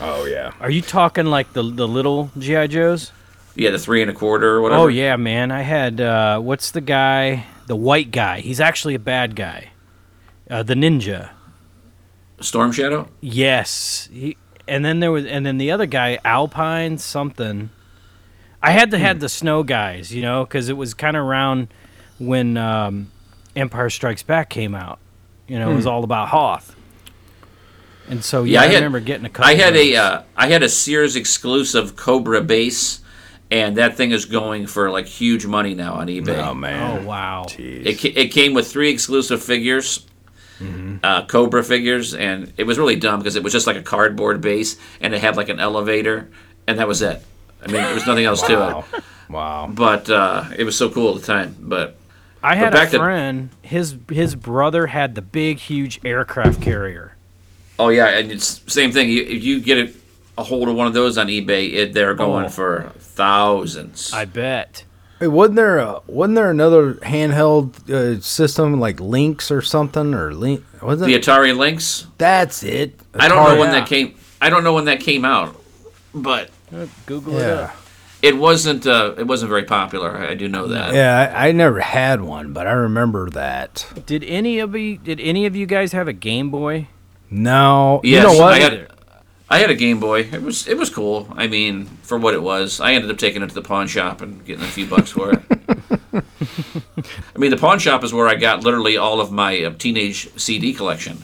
Oh 0.01 0.25
yeah. 0.25 0.53
Are 0.59 0.71
you 0.71 0.81
talking 0.81 1.25
like 1.27 1.53
the 1.53 1.63
the 1.63 1.87
little 1.87 2.31
GI 2.37 2.69
Joes? 2.69 3.11
Yeah, 3.55 3.69
the 3.69 3.77
three 3.77 4.01
and 4.01 4.09
a 4.09 4.13
quarter 4.15 4.55
or 4.55 4.61
whatever. 4.61 4.81
Oh 4.81 4.87
yeah, 4.87 5.15
man. 5.15 5.51
I 5.51 5.61
had 5.61 6.01
uh, 6.01 6.39
what's 6.39 6.71
the 6.71 6.81
guy? 6.81 7.45
The 7.67 7.75
white 7.75 8.09
guy. 8.11 8.39
He's 8.39 8.59
actually 8.59 8.95
a 8.95 8.99
bad 8.99 9.35
guy. 9.35 9.69
Uh, 10.49 10.63
the 10.63 10.73
ninja. 10.73 11.29
Storm 12.41 12.71
Shadow. 12.71 13.07
Yes. 13.21 14.09
He, 14.11 14.37
and 14.67 14.83
then 14.83 14.99
there 14.99 15.11
was, 15.11 15.25
and 15.25 15.45
then 15.45 15.57
the 15.57 15.71
other 15.71 15.85
guy, 15.85 16.19
Alpine 16.25 16.97
something. 16.97 17.69
I 18.61 18.71
had 18.71 18.91
to 18.91 18.97
had 18.97 19.19
the 19.19 19.27
snow 19.29 19.63
guys, 19.63 20.13
you 20.13 20.21
know, 20.21 20.45
because 20.45 20.69
it 20.69 20.77
was 20.77 20.93
kind 20.93 21.17
of 21.17 21.25
around 21.25 21.67
when 22.17 22.55
um, 22.55 23.11
Empire 23.57 23.89
Strikes 23.89 24.23
Back 24.23 24.49
came 24.49 24.73
out. 24.73 24.99
You 25.47 25.59
know, 25.59 25.69
it 25.71 25.75
was 25.75 25.85
all 25.85 26.05
about 26.05 26.29
Hoth. 26.29 26.73
And 28.07 28.23
so 28.23 28.43
yeah, 28.43 28.53
Yeah, 28.53 28.61
I 28.61 28.63
I, 28.63 28.67
had- 28.67 28.75
remember 28.75 28.99
getting 29.01 29.25
a 29.25 29.29
couple. 29.29 29.49
I 29.49 29.55
had 29.55 29.73
of 29.75 29.81
a 29.81 29.95
uh, 29.95 30.21
I 30.37 30.47
had 30.47 30.63
a 30.63 30.69
Sears 30.69 31.15
exclusive 31.15 31.95
Cobra 31.95 32.41
base, 32.41 33.01
and 33.51 33.77
that 33.77 33.95
thing 33.95 34.11
is 34.11 34.25
going 34.25 34.67
for 34.67 34.89
like 34.89 35.05
huge 35.07 35.45
money 35.45 35.73
now 35.73 35.95
on 35.95 36.07
eBay. 36.07 36.37
Oh 36.45 36.53
man. 36.53 37.01
Oh 37.01 37.05
wow. 37.07 37.43
Jeez. 37.47 37.85
It, 37.85 38.05
it 38.17 38.31
came 38.31 38.53
with 38.53 38.69
three 38.71 38.89
exclusive 38.89 39.41
figures, 39.43 40.05
Mm-hmm. 40.59 40.97
uh, 41.03 41.25
Cobra 41.25 41.63
figures, 41.63 42.13
and 42.13 42.53
it 42.57 42.63
was 42.63 42.77
really 42.77 42.95
dumb 42.95 43.19
because 43.19 43.35
it 43.35 43.43
was 43.43 43.51
just 43.53 43.67
like 43.67 43.75
a 43.75 43.81
cardboard 43.81 44.39
base, 44.41 44.77
and 45.01 45.13
it 45.13 45.19
had 45.21 45.35
like 45.35 45.49
an 45.49 45.59
elevator, 45.59 46.29
and 46.67 46.79
that 46.79 46.87
was 46.87 47.01
it. 47.01 47.21
I 47.61 47.67
mean, 47.67 47.81
there 47.81 47.93
was 47.93 48.05
nothing 48.07 48.25
else 48.25 48.41
to 48.43 48.85
it. 48.93 49.03
Wow. 49.29 49.69
But 49.73 50.09
uh, 50.09 50.45
it 50.57 50.63
was 50.63 50.77
so 50.77 50.89
cool 50.89 51.15
at 51.15 51.21
the 51.21 51.27
time. 51.27 51.55
But 51.59 51.95
I 52.43 52.55
had 52.55 52.71
back 52.73 52.89
a 52.89 52.91
to- 52.91 52.97
friend. 52.99 53.49
His 53.61 53.95
his 54.09 54.35
brother 54.35 54.87
had 54.87 55.15
the 55.15 55.21
big, 55.21 55.57
huge 55.59 55.99
aircraft 56.05 56.61
carrier. 56.61 57.15
oh 57.79 57.89
yeah, 57.89 58.07
and 58.09 58.31
it's 58.31 58.61
same 58.71 58.91
thing. 58.91 59.09
You, 59.09 59.23
if 59.23 59.43
you 59.43 59.59
get 59.61 59.77
a, 59.77 59.93
a 60.37 60.43
hold 60.43 60.67
of 60.69 60.75
one 60.75 60.87
of 60.87 60.93
those 60.93 61.17
on 61.17 61.27
eBay, 61.27 61.73
it, 61.73 61.93
they're 61.93 62.13
going 62.13 62.45
Oh. 62.45 62.49
for 62.49 62.91
thousands. 62.99 64.13
I 64.13 64.25
bet. 64.25 64.83
Hey, 65.19 65.27
wasn't 65.27 65.55
there 65.55 65.77
a, 65.79 65.99
wasn't 66.07 66.35
there 66.35 66.51
another 66.51 66.95
handheld 66.95 67.89
uh, 67.89 68.19
system 68.21 68.79
like 68.79 68.99
Lynx 68.99 69.51
or 69.51 69.61
something 69.61 70.13
or 70.13 70.33
Link? 70.33 70.63
Wasn't 70.81 71.09
the? 71.09 71.17
Atari 71.17 71.55
Lynx. 71.55 72.07
That's 72.17 72.63
it. 72.63 72.99
I 73.13 73.27
don't 73.27 73.37
know 73.53 73.59
when 73.59 73.69
Atari- 73.69 73.71
that 73.73 73.87
came. 73.87 74.15
I 74.41 74.49
don't 74.49 74.63
know 74.63 74.73
when 74.73 74.85
that 74.85 74.99
came 74.99 75.23
out, 75.23 75.55
but 76.13 76.49
Google 77.05 77.37
it 77.37 77.49
up. 77.49 77.75
it 78.21 78.37
wasn't. 78.37 78.85
Uh, 78.85 79.13
it 79.17 79.25
wasn't 79.25 79.49
very 79.49 79.63
popular. 79.63 80.17
I 80.17 80.33
do 80.33 80.49
know 80.49 80.67
that. 80.67 80.93
Yeah, 80.93 81.31
I, 81.33 81.47
I 81.47 81.51
never 81.53 81.79
had 81.79 82.19
one, 82.21 82.51
but 82.51 82.67
I 82.67 82.71
remember 82.71 83.29
that. 83.29 83.85
Did 84.05 84.23
any 84.25 84.59
of 84.59 84.75
you 84.75 84.97
did 84.97 85.19
any 85.21 85.45
of 85.45 85.55
you 85.55 85.65
guys 85.65 85.93
have 85.93 86.07
a 86.09 86.13
Game 86.13 86.49
Boy? 86.49 86.87
No, 87.29 88.01
Yes, 88.03 88.23
you 88.23 88.37
know 88.37 88.43
what? 88.43 88.53
I 88.53 88.59
had. 88.59 88.89
I 89.53 89.59
had 89.59 89.69
a 89.69 89.75
Game 89.75 89.99
Boy. 89.99 90.21
It 90.21 90.41
was 90.41 90.67
it 90.67 90.77
was 90.79 90.89
cool. 90.89 91.27
I 91.37 91.45
mean, 91.45 91.85
for 92.01 92.17
what 92.17 92.33
it 92.33 92.41
was, 92.41 92.79
I 92.79 92.93
ended 92.93 93.11
up 93.11 93.19
taking 93.19 93.43
it 93.43 93.49
to 93.49 93.53
the 93.53 93.61
pawn 93.61 93.85
shop 93.87 94.21
and 94.21 94.43
getting 94.43 94.63
a 94.63 94.67
few 94.67 94.87
bucks 94.87 95.11
for 95.11 95.31
it. 95.33 95.41
I 97.35 97.37
mean, 97.37 97.51
the 97.51 97.57
pawn 97.57 97.77
shop 97.77 98.03
is 98.03 98.11
where 98.13 98.27
I 98.27 98.33
got 98.33 98.63
literally 98.63 98.97
all 98.97 99.21
of 99.21 99.31
my 99.31 99.63
uh, 99.63 99.73
teenage 99.77 100.27
CD 100.39 100.73
collection. 100.73 101.17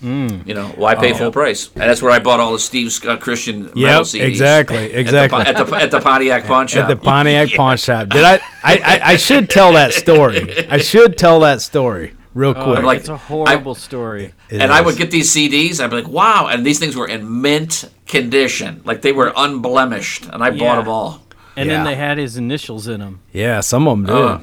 Hmm. 0.00 0.40
You 0.46 0.54
know, 0.54 0.66
why 0.76 0.96
pay 0.96 1.12
Oh. 1.12 1.16
full 1.16 1.30
price? 1.30 1.68
And 1.74 1.82
that's 1.84 2.02
where 2.02 2.10
I 2.10 2.18
bought 2.18 2.40
all 2.40 2.52
the 2.54 2.58
Steve 2.58 2.90
Scott 2.90 3.20
Christian 3.20 3.64
metal 3.66 3.76
Yep, 3.76 4.02
CDs. 4.02 4.20
exactly, 4.22 4.76
At 4.86 4.90
the, 4.92 4.98
exactly. 4.98 5.40
at 5.42 5.56
the, 5.66 5.76
at 5.76 5.90
the 5.92 6.00
Pontiac 6.00 6.46
pawn 6.46 6.66
shop. 6.66 6.84
At 6.84 6.88
the 6.88 6.96
Pontiac 6.96 7.50
Pawn 7.56 7.76
Shop. 7.76 8.08
Did 8.08 8.24
I, 8.24 8.40
I? 8.64 9.00
I 9.12 9.16
should 9.16 9.48
tell 9.48 9.74
that 9.74 9.92
story. 9.92 10.66
I 10.68 10.78
should 10.78 11.16
tell 11.18 11.38
that 11.40 11.60
story 11.60 12.14
real 12.34 12.54
quick. 12.54 12.78
I'm 12.78 12.84
like- 12.84 13.00
it's 13.00 13.08
a 13.08 13.16
horrible 13.16 13.74
story. 13.74 14.32
It 14.48 14.60
and 14.60 14.72
I 14.72 14.80
would 14.80 14.96
get 14.96 15.10
these 15.10 15.30
CDs. 15.34 15.80
I'd 15.80 15.90
be 15.90 15.96
like, 15.96 16.08
"Wow!" 16.08 16.48
And 16.48 16.64
these 16.64 16.78
things 16.78 16.96
were 16.96 17.06
in 17.08 17.40
mint 17.42 17.84
condition, 18.06 18.80
like 18.84 19.02
they 19.02 19.12
were 19.12 19.32
unblemished. 19.36 20.26
And 20.32 20.42
I 20.42 20.48
Yeah. 20.50 20.58
bought 20.58 20.76
them 20.84 20.88
all. 20.88 21.22
And 21.56 21.68
Yeah. 21.68 21.76
then 21.76 21.84
they 21.84 21.94
had 21.96 22.16
his 22.18 22.36
initials 22.36 22.86
in 22.88 23.00
them. 23.00 23.20
Yeah, 23.32 23.60
some 23.60 23.86
of 23.88 23.98
them 23.98 24.06
did. 24.06 24.14
Uh, 24.14 24.38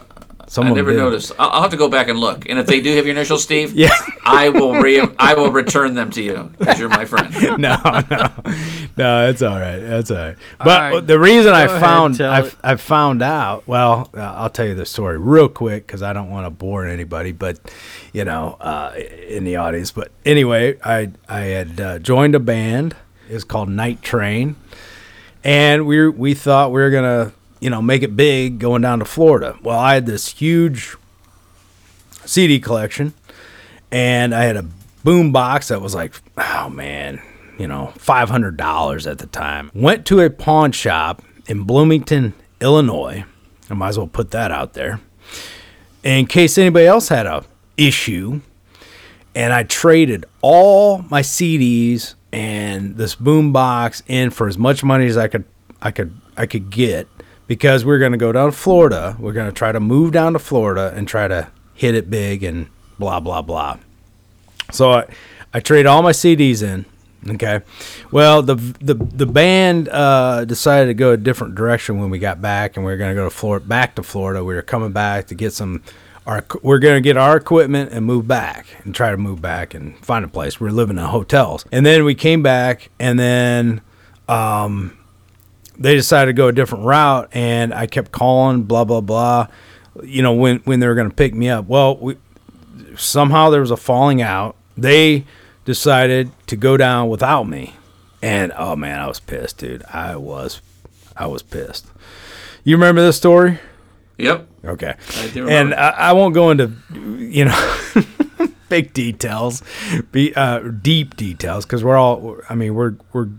some 0.50 0.66
I 0.68 0.72
never 0.72 0.92
did. 0.92 0.98
noticed. 0.98 1.34
I'll, 1.38 1.50
I'll 1.50 1.62
have 1.62 1.72
to 1.72 1.78
go 1.78 1.90
back 1.90 2.08
and 2.08 2.18
look. 2.20 2.48
And 2.50 2.58
if 2.58 2.66
they 2.68 2.80
do 2.82 2.96
have 2.96 3.06
your 3.06 3.14
initials, 3.16 3.44
Steve, 3.44 3.74
Yeah. 3.76 3.90
I 4.24 4.50
will 4.50 4.74
re- 4.76 5.08
I 5.20 5.34
will 5.34 5.52
return 5.52 5.94
them 5.94 6.10
to 6.12 6.22
you 6.24 6.52
because 6.58 6.80
you're 6.80 6.90
my 6.90 7.06
friend. 7.06 7.34
no, 7.58 7.78
no, 8.10 8.28
no. 8.98 9.30
It's 9.30 9.42
all 9.42 9.60
right. 9.60 9.78
That's 9.80 10.10
all 10.10 10.18
right. 10.18 10.38
But 10.58 10.94
right. 10.94 11.08
the 11.08 11.20
reason 11.20 11.54
I 11.54 11.66
Go 11.68 11.72
ahead, 11.76 11.82
found 11.82 12.22
I, 12.22 12.50
I 12.64 12.76
found 12.78 13.22
out. 13.22 13.68
Well, 13.68 14.10
uh, 14.14 14.22
I'll 14.22 14.50
tell 14.50 14.66
you 14.66 14.76
the 14.76 14.86
story 14.86 15.18
real 15.18 15.50
quick 15.50 15.86
because 15.86 16.02
I 16.02 16.14
don't 16.14 16.30
want 16.30 16.46
to 16.46 16.50
bore 16.50 16.86
anybody. 16.86 17.32
But 17.32 17.60
you 18.14 18.26
know, 18.26 18.58
uh, 18.60 18.94
in 19.28 19.44
the 19.44 19.58
audience. 19.58 19.92
But 19.92 20.12
anyway, 20.26 20.78
I 20.84 21.12
I 21.30 21.40
had 21.42 21.80
uh, 21.80 22.00
joined 22.00 22.36
a 22.36 22.40
band. 22.40 22.96
It's 23.30 23.44
called 23.44 23.70
Night 23.70 24.02
Train, 24.02 24.56
and 25.44 25.86
we 25.86 26.08
we 26.10 26.34
thought 26.34 26.72
we 26.72 26.82
were 26.82 26.90
gonna 26.90 27.34
you 27.60 27.70
know 27.70 27.82
make 27.82 28.04
it 28.04 28.16
big 28.16 28.60
going 28.60 28.82
down 28.82 29.00
to 29.00 29.06
Florida. 29.06 29.58
Well, 29.62 29.80
I 29.80 29.96
had 29.96 30.06
this 30.06 30.30
huge 30.30 30.96
CD 32.26 32.60
collection 32.60 33.14
and 33.92 34.34
I 34.36 34.44
had 34.44 34.58
a 34.58 34.66
boom 35.04 35.32
box 35.32 35.70
that 35.70 35.82
was 35.82 35.96
like, 35.96 36.14
oh 36.38 36.70
man, 36.70 37.22
you 37.58 37.68
know, 37.68 37.94
five 37.98 38.30
hundred 38.30 38.58
dollars 38.58 39.08
at 39.08 39.20
the 39.20 39.28
time. 39.28 39.72
Went 39.74 40.06
to 40.08 40.20
a 40.22 40.30
pawn 40.30 40.72
shop 40.72 41.22
in 41.48 41.64
Bloomington, 41.64 42.34
Illinois. 42.62 43.26
I 43.70 43.74
might 43.74 43.90
as 43.90 43.98
well 43.98 44.08
put 44.08 44.32
that 44.32 44.52
out 44.52 44.74
there. 44.74 45.00
In 46.04 46.26
case 46.26 46.58
anybody 46.58 46.86
else 46.86 47.10
had 47.10 47.26
a 47.26 47.44
issue. 47.78 48.42
And 49.36 49.54
I 49.54 49.64
traded 49.64 50.26
all 50.42 51.04
my 51.10 51.22
CDs 51.22 52.16
and 52.34 52.98
this 52.98 53.14
boom 53.14 53.54
box 53.54 54.02
in 54.08 54.32
for 54.32 54.48
as 54.48 54.58
much 54.58 54.84
money 54.84 55.06
as 55.06 55.16
I 55.16 55.28
could 55.28 55.46
I 55.82 55.92
could 55.92 56.20
I 56.36 56.48
could 56.48 56.72
get 56.72 57.08
because 57.48 57.86
we 57.86 57.94
are 57.94 58.00
gonna 58.00 58.18
go 58.18 58.32
down 58.32 58.52
to 58.52 58.58
Florida. 58.58 59.16
We're 59.20 59.34
gonna 59.34 59.52
try 59.52 59.72
to 59.72 59.80
move 59.80 60.12
down 60.12 60.34
to 60.34 60.40
Florida 60.40 60.94
and 60.96 61.08
try 61.08 61.28
to 61.28 61.50
hit 61.74 61.96
it 61.96 62.10
big 62.10 62.44
and 62.44 62.68
blah 63.00 63.20
blah 63.20 63.42
blah. 63.42 63.78
So 64.72 64.92
I, 64.92 65.06
I 65.54 65.60
trade 65.60 65.86
all 65.86 66.02
my 66.04 66.12
CDs 66.12 66.62
in. 66.62 66.86
Okay. 67.28 67.62
Well, 68.12 68.42
the 68.42 68.56
the 68.56 68.94
the 68.94 69.26
band 69.26 69.90
uh, 69.90 70.46
decided 70.46 70.88
to 70.88 70.94
go 70.94 71.12
a 71.12 71.18
different 71.18 71.56
direction 71.56 72.00
when 72.00 72.10
we 72.10 72.20
got 72.20 72.42
back, 72.42 72.78
and 72.78 72.86
we 72.86 72.92
were 72.92 72.98
going 72.98 73.12
to 73.12 73.16
go 73.16 73.26
to 73.26 73.30
Florida, 73.30 73.66
back 73.66 73.96
to 73.96 74.04
Florida. 74.04 74.44
We 74.44 74.54
were 74.56 74.62
coming 74.62 74.92
back 74.92 75.28
to 75.28 75.36
get 75.36 75.54
some. 75.54 75.84
Our 76.26 76.46
we're 76.62 76.80
going 76.80 76.96
to 76.96 77.02
get 77.02 77.16
our 77.16 77.38
equipment 77.38 77.92
and 77.94 78.06
move 78.06 78.28
back, 78.28 78.68
and 78.84 78.94
try 78.94 79.12
to 79.12 79.18
move 79.18 79.42
back 79.42 79.74
and 79.74 79.98
find 80.06 80.24
a 80.26 80.28
place. 80.28 80.60
We're 80.60 80.72
living 80.72 80.98
in 80.98 81.06
hotels, 81.06 81.66
and 81.72 81.86
then 81.86 82.04
we 82.06 82.16
came 82.16 82.44
back, 82.44 82.90
and 83.00 83.18
then 83.18 83.82
um, 84.28 84.98
they 85.80 85.96
decided 85.96 86.28
to 86.28 86.34
go 86.34 86.48
a 86.48 86.52
different 86.52 86.86
route, 86.86 87.30
and 87.32 87.74
I 87.74 87.88
kept 87.88 88.12
calling, 88.12 88.64
blah 88.64 88.84
blah 88.84 89.02
blah. 89.02 89.48
You 90.04 90.22
know 90.22 90.34
when 90.34 90.60
when 90.60 90.80
they 90.80 90.88
were 90.88 90.96
going 90.96 91.10
to 91.10 91.16
pick 91.16 91.34
me 91.34 91.50
up. 91.50 91.66
Well, 91.68 91.98
we 91.98 92.18
somehow 92.96 93.50
there 93.50 93.62
was 93.62 93.72
a 93.72 93.78
falling 93.78 94.22
out. 94.22 94.56
They 94.76 95.26
decided 95.66 96.32
to 96.48 96.56
go 96.56 96.78
down 96.78 97.10
without 97.10 97.44
me. 97.44 97.76
And 98.22 98.52
oh 98.58 98.76
man, 98.76 99.00
I 99.00 99.08
was 99.08 99.20
pissed, 99.20 99.60
dude. 99.60 99.84
I 99.92 100.16
was 100.16 100.62
I 101.16 101.28
was 101.28 101.44
pissed. 101.44 101.88
You 102.64 102.76
remember 102.76 103.02
this 103.02 103.18
story? 103.18 103.60
Yep. 104.18 104.48
Okay. 104.66 104.96
I 105.18 105.28
do 105.28 105.48
And. 105.48 105.74
I, 105.74 105.90
I 105.90 106.14
won't 106.14 106.34
go 106.34 106.50
into 106.50 106.72
you 106.94 107.46
know 107.46 107.84
big 108.70 108.94
details, 108.94 109.64
be 110.12 110.34
uh, 110.36 110.60
deep 110.60 111.16
details 111.16 111.66
because 111.66 111.84
we're 111.84 111.98
all 111.98 112.38
I 112.50 112.56
mean, 112.56 112.74
we're 112.74 112.96
we're 113.14 113.30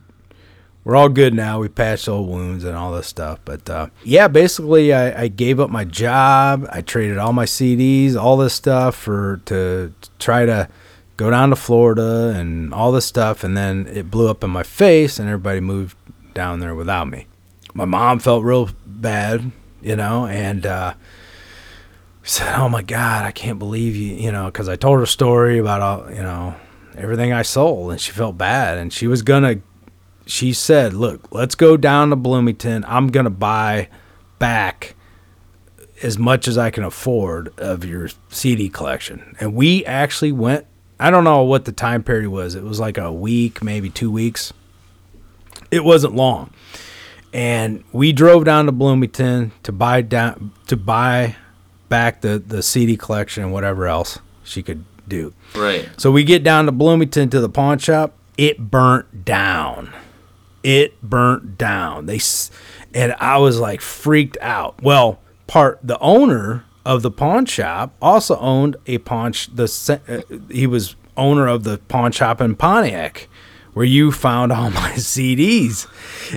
we're 0.89 0.97
all 0.97 1.11
good 1.11 1.35
now. 1.35 1.61
We 1.61 1.69
patched 1.69 2.09
old 2.09 2.31
wounds 2.31 2.65
and 2.65 2.75
all 2.75 2.93
this 2.93 3.07
stuff. 3.07 3.41
But 3.45 3.69
uh, 3.69 3.89
yeah, 4.05 4.27
basically, 4.27 4.95
I, 4.95 5.25
I 5.25 5.29
gave 5.29 5.61
up 5.61 5.69
my 5.69 5.85
job. 5.85 6.67
I 6.73 6.81
traded 6.81 7.19
all 7.19 7.35
my 7.35 7.45
CDs, 7.45 8.17
all 8.17 8.39
this 8.39 8.55
stuff 8.55 8.95
for 8.95 9.43
to 9.45 9.93
try 10.19 10.47
to 10.47 10.67
go 11.19 11.29
down 11.29 11.51
to 11.51 11.57
Florida 11.57 12.33
and 12.35 12.73
all 12.73 12.91
this 12.91 13.05
stuff. 13.05 13.45
And 13.45 13.55
then 13.55 13.87
it 13.89 14.11
blew 14.11 14.31
up 14.31 14.43
in 14.43 14.49
my 14.49 14.63
face, 14.63 15.19
and 15.19 15.29
everybody 15.29 15.61
moved 15.61 15.95
down 16.33 16.61
there 16.61 16.75
without 16.75 17.07
me. 17.07 17.27
My 17.75 17.85
mom 17.85 18.19
felt 18.19 18.43
real 18.43 18.71
bad, 18.87 19.53
you 19.83 19.95
know, 19.95 20.25
and 20.25 20.65
uh, 20.65 20.95
said, 22.23 22.59
"Oh 22.59 22.71
my 22.71 22.81
God, 22.81 23.27
I 23.27 23.31
can't 23.33 23.59
believe 23.59 23.95
you," 23.95 24.15
you 24.15 24.33
know, 24.33 24.47
because 24.47 24.71
I 24.71 24.77
told 24.77 24.97
her 24.97 25.03
a 25.03 25.07
story 25.07 25.59
about 25.59 25.83
all, 25.83 26.11
you 26.11 26.23
know, 26.23 26.55
everything 26.97 27.31
I 27.31 27.43
sold, 27.43 27.91
and 27.91 28.01
she 28.01 28.11
felt 28.11 28.39
bad, 28.39 28.79
and 28.79 28.91
she 28.91 29.07
was 29.07 29.21
gonna. 29.21 29.57
She 30.29 30.53
said, 30.53 30.93
"Look, 30.93 31.33
let's 31.33 31.57
go 31.57 31.77
down 31.77 32.11
to 32.11 32.17
Bloomington. 32.17 32.85
I'm 32.87 33.09
gonna 33.09 33.31
buy 33.31 33.89
back." 34.39 34.95
as 36.03 36.19
much 36.19 36.47
as 36.47 36.57
I 36.57 36.71
can 36.71 36.85
afford 36.85 37.53
of 37.59 37.85
your 37.85 38.09
CD 38.29 38.69
collection. 38.69 39.37
And 39.41 39.55
we 39.55 39.85
actually 39.85 40.33
went, 40.33 40.67
I 41.01 41.11
don't 41.11 41.25
know 41.25 41.43
what 41.43 41.65
the 41.65 41.73
time 41.73 42.03
period 42.03 42.31
was. 42.31 42.55
It 42.55 42.63
was 42.63 42.81
like 42.81 42.99
a 42.99 43.13
week, 43.13 43.63
maybe 43.63 43.91
two 43.91 44.11
weeks. 44.11 44.53
It 45.71 45.85
wasn't 45.85 46.15
long. 46.15 46.51
And 47.33 47.85
we 47.93 48.13
drove 48.13 48.45
down 48.45 48.67
to 48.67 48.73
Bloomington 48.73 49.53
to 49.63 49.73
buy 49.73 50.01
down 50.01 50.53
to 50.69 50.77
buy 50.77 51.37
back 51.89 52.23
the, 52.23 52.39
the 52.39 52.63
CD 52.63 52.97
collection 52.97 53.45
and 53.45 53.53
whatever 53.53 53.87
else 53.87 54.19
she 54.45 54.63
could 54.63 54.85
do. 55.07 55.35
Right. 55.55 55.89
So 55.99 56.11
we 56.11 56.25
get 56.25 56.43
down 56.43 56.67
to 56.67 56.73
Bloomington 56.73 57.29
to 57.31 57.41
the 57.41 57.49
pawn 57.49 57.79
shop. 57.79 58.15
It 58.39 58.71
burnt 58.71 59.25
down. 59.25 59.93
It 60.69 61.01
burnt 61.01 61.57
down. 61.57 62.05
They 62.05 62.21
and 62.93 63.15
I 63.19 63.39
was 63.39 63.59
like 63.59 63.81
freaked 63.81 64.37
out. 64.43 64.83
Well, 64.83 65.19
part 65.47 65.79
the 65.83 65.99
owner 65.99 66.67
of 66.85 67.01
the 67.01 67.11
pawn 67.11 67.47
shop 67.47 67.95
also 68.03 68.37
owned 68.37 68.77
a 68.87 68.99
pawn 68.99 69.33
sh- 69.33 69.49
the 69.51 70.01
uh, 70.07 70.37
he 70.53 70.67
was 70.67 70.95
owner 71.17 71.47
of 71.47 71.65
the 71.65 71.79
pawn 71.79 72.13
shop 72.13 72.43
in 72.43 72.55
Pontiac 72.55 73.31
where 73.73 73.87
you 73.87 74.13
found 74.13 74.53
all 74.53 74.71
my 74.83 74.93
CDs. 74.93 75.87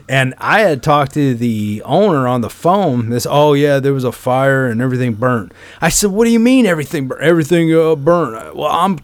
And 0.08 0.34
I 0.38 0.62
had 0.62 0.82
talked 0.82 1.14
to 1.16 1.34
the 1.34 1.82
owner 1.84 2.26
on 2.26 2.40
the 2.40 2.50
phone. 2.50 3.10
This, 3.10 3.28
oh 3.30 3.52
yeah, 3.52 3.80
there 3.80 3.94
was 3.94 4.06
a 4.06 4.14
fire 4.14 4.68
and 4.68 4.82
everything 4.82 5.16
burnt. 5.16 5.52
I 5.82 5.90
said, 5.90 6.12
what 6.12 6.24
do 6.24 6.32
you 6.32 6.40
mean 6.40 6.66
everything? 6.66 7.12
Everything 7.20 7.74
uh, 7.74 7.96
burnt? 7.98 8.56
Well, 8.56 8.72
I'm. 8.72 9.00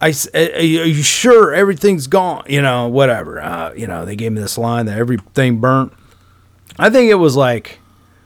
I 0.00 0.12
are 0.34 0.60
you 0.62 1.02
sure 1.02 1.52
everything's 1.54 2.06
gone? 2.06 2.44
You 2.48 2.62
know, 2.62 2.88
whatever. 2.88 3.40
Uh, 3.40 3.72
you 3.74 3.86
know, 3.86 4.04
they 4.04 4.16
gave 4.16 4.32
me 4.32 4.40
this 4.40 4.56
line 4.58 4.86
that 4.86 4.98
everything 4.98 5.60
burnt. 5.60 5.92
I 6.78 6.90
think 6.90 7.10
it 7.10 7.16
was 7.16 7.36
like, 7.36 7.80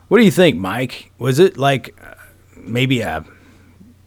what 0.08 0.18
do 0.18 0.24
you 0.24 0.30
think, 0.30 0.56
Mike? 0.58 1.10
Was 1.18 1.38
it 1.38 1.56
like 1.56 1.96
uh, 2.04 2.14
maybe 2.56 3.00
a? 3.00 3.24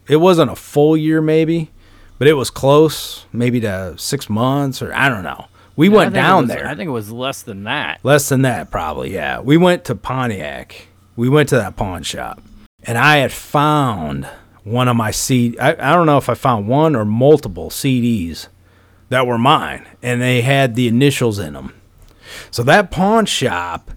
It 0.08 0.18
wasn't 0.18 0.52
a 0.52 0.56
full 0.56 0.96
year, 0.96 1.20
maybe, 1.22 1.72
but 2.20 2.28
it 2.28 2.34
was 2.34 2.52
close, 2.52 3.26
maybe 3.34 3.60
to 3.62 3.96
six 3.98 4.30
months 4.30 4.82
or 4.84 4.94
I 4.94 5.10
don't 5.10 5.24
know. 5.24 5.46
We 5.76 5.90
I 5.90 5.92
went 5.92 6.14
down 6.14 6.44
was- 6.44 6.50
there. 6.56 6.68
I 6.68 6.76
think 6.76 6.88
it 6.88 6.92
was 6.92 7.12
less 7.12 7.42
than 7.42 7.64
that. 7.64 8.00
Less 8.04 8.30
than 8.30 8.44
that, 8.44 8.70
probably. 8.70 9.14
Yeah, 9.14 9.40
we 9.40 9.58
went 9.58 9.84
to 9.86 9.96
Pontiac. 9.96 10.88
We 11.16 11.28
went 11.30 11.50
to 11.50 11.56
that 11.56 11.76
pawn 11.76 12.04
shop, 12.04 12.42
and 12.84 12.98
I 12.98 13.18
had 13.18 13.32
found 13.34 14.28
one 14.66 14.90
of 14.90 14.98
my 14.98 15.12
CD. 15.12 15.58
I, 15.58 15.72
I 15.72 15.96
don't 15.96 16.06
know 16.06 16.18
if 16.18 16.28
I 16.28 16.34
found 16.34 16.68
one 16.68 16.96
or 16.96 17.06
multiple 17.06 17.70
CDs 17.70 18.48
that 19.08 19.26
were 19.26 19.38
mine, 19.38 19.88
and 20.04 20.22
they 20.22 20.42
had 20.42 20.76
the 20.76 20.88
initials 20.88 21.40
in 21.40 21.54
them. 21.54 21.74
So 22.52 22.64
that 22.64 22.92
pawn 22.92 23.26
shop 23.26 23.92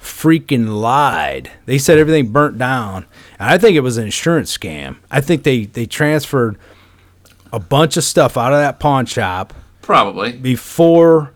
freaking 0.00 0.80
lied. 0.80 1.50
They 1.66 1.78
said 1.78 1.98
everything 1.98 2.32
burnt 2.32 2.58
down. 2.58 3.06
And 3.38 3.50
I 3.50 3.58
think 3.58 3.76
it 3.76 3.80
was 3.80 3.96
an 3.96 4.04
insurance 4.04 4.56
scam. 4.56 4.96
I 5.10 5.20
think 5.20 5.44
they 5.44 5.66
they 5.66 5.86
transferred 5.86 6.58
a 7.52 7.60
bunch 7.60 7.96
of 7.96 8.04
stuff 8.04 8.36
out 8.36 8.52
of 8.52 8.58
that 8.58 8.80
pawn 8.80 9.06
shop 9.06 9.54
Probably. 9.80 10.32
before 10.32 11.32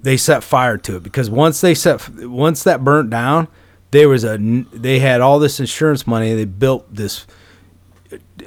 they 0.00 0.16
set 0.16 0.42
fire 0.42 0.76
to 0.78 0.96
it 0.96 1.02
because 1.02 1.30
once 1.30 1.60
they 1.60 1.74
set 1.74 2.08
once 2.24 2.64
that 2.64 2.82
burnt 2.84 3.08
down 3.08 3.48
there 3.90 4.08
was 4.08 4.24
a 4.24 4.36
they 4.72 4.98
had 4.98 5.20
all 5.20 5.38
this 5.38 5.60
insurance 5.60 6.06
money 6.06 6.34
they 6.34 6.44
built 6.44 6.92
this 6.92 7.24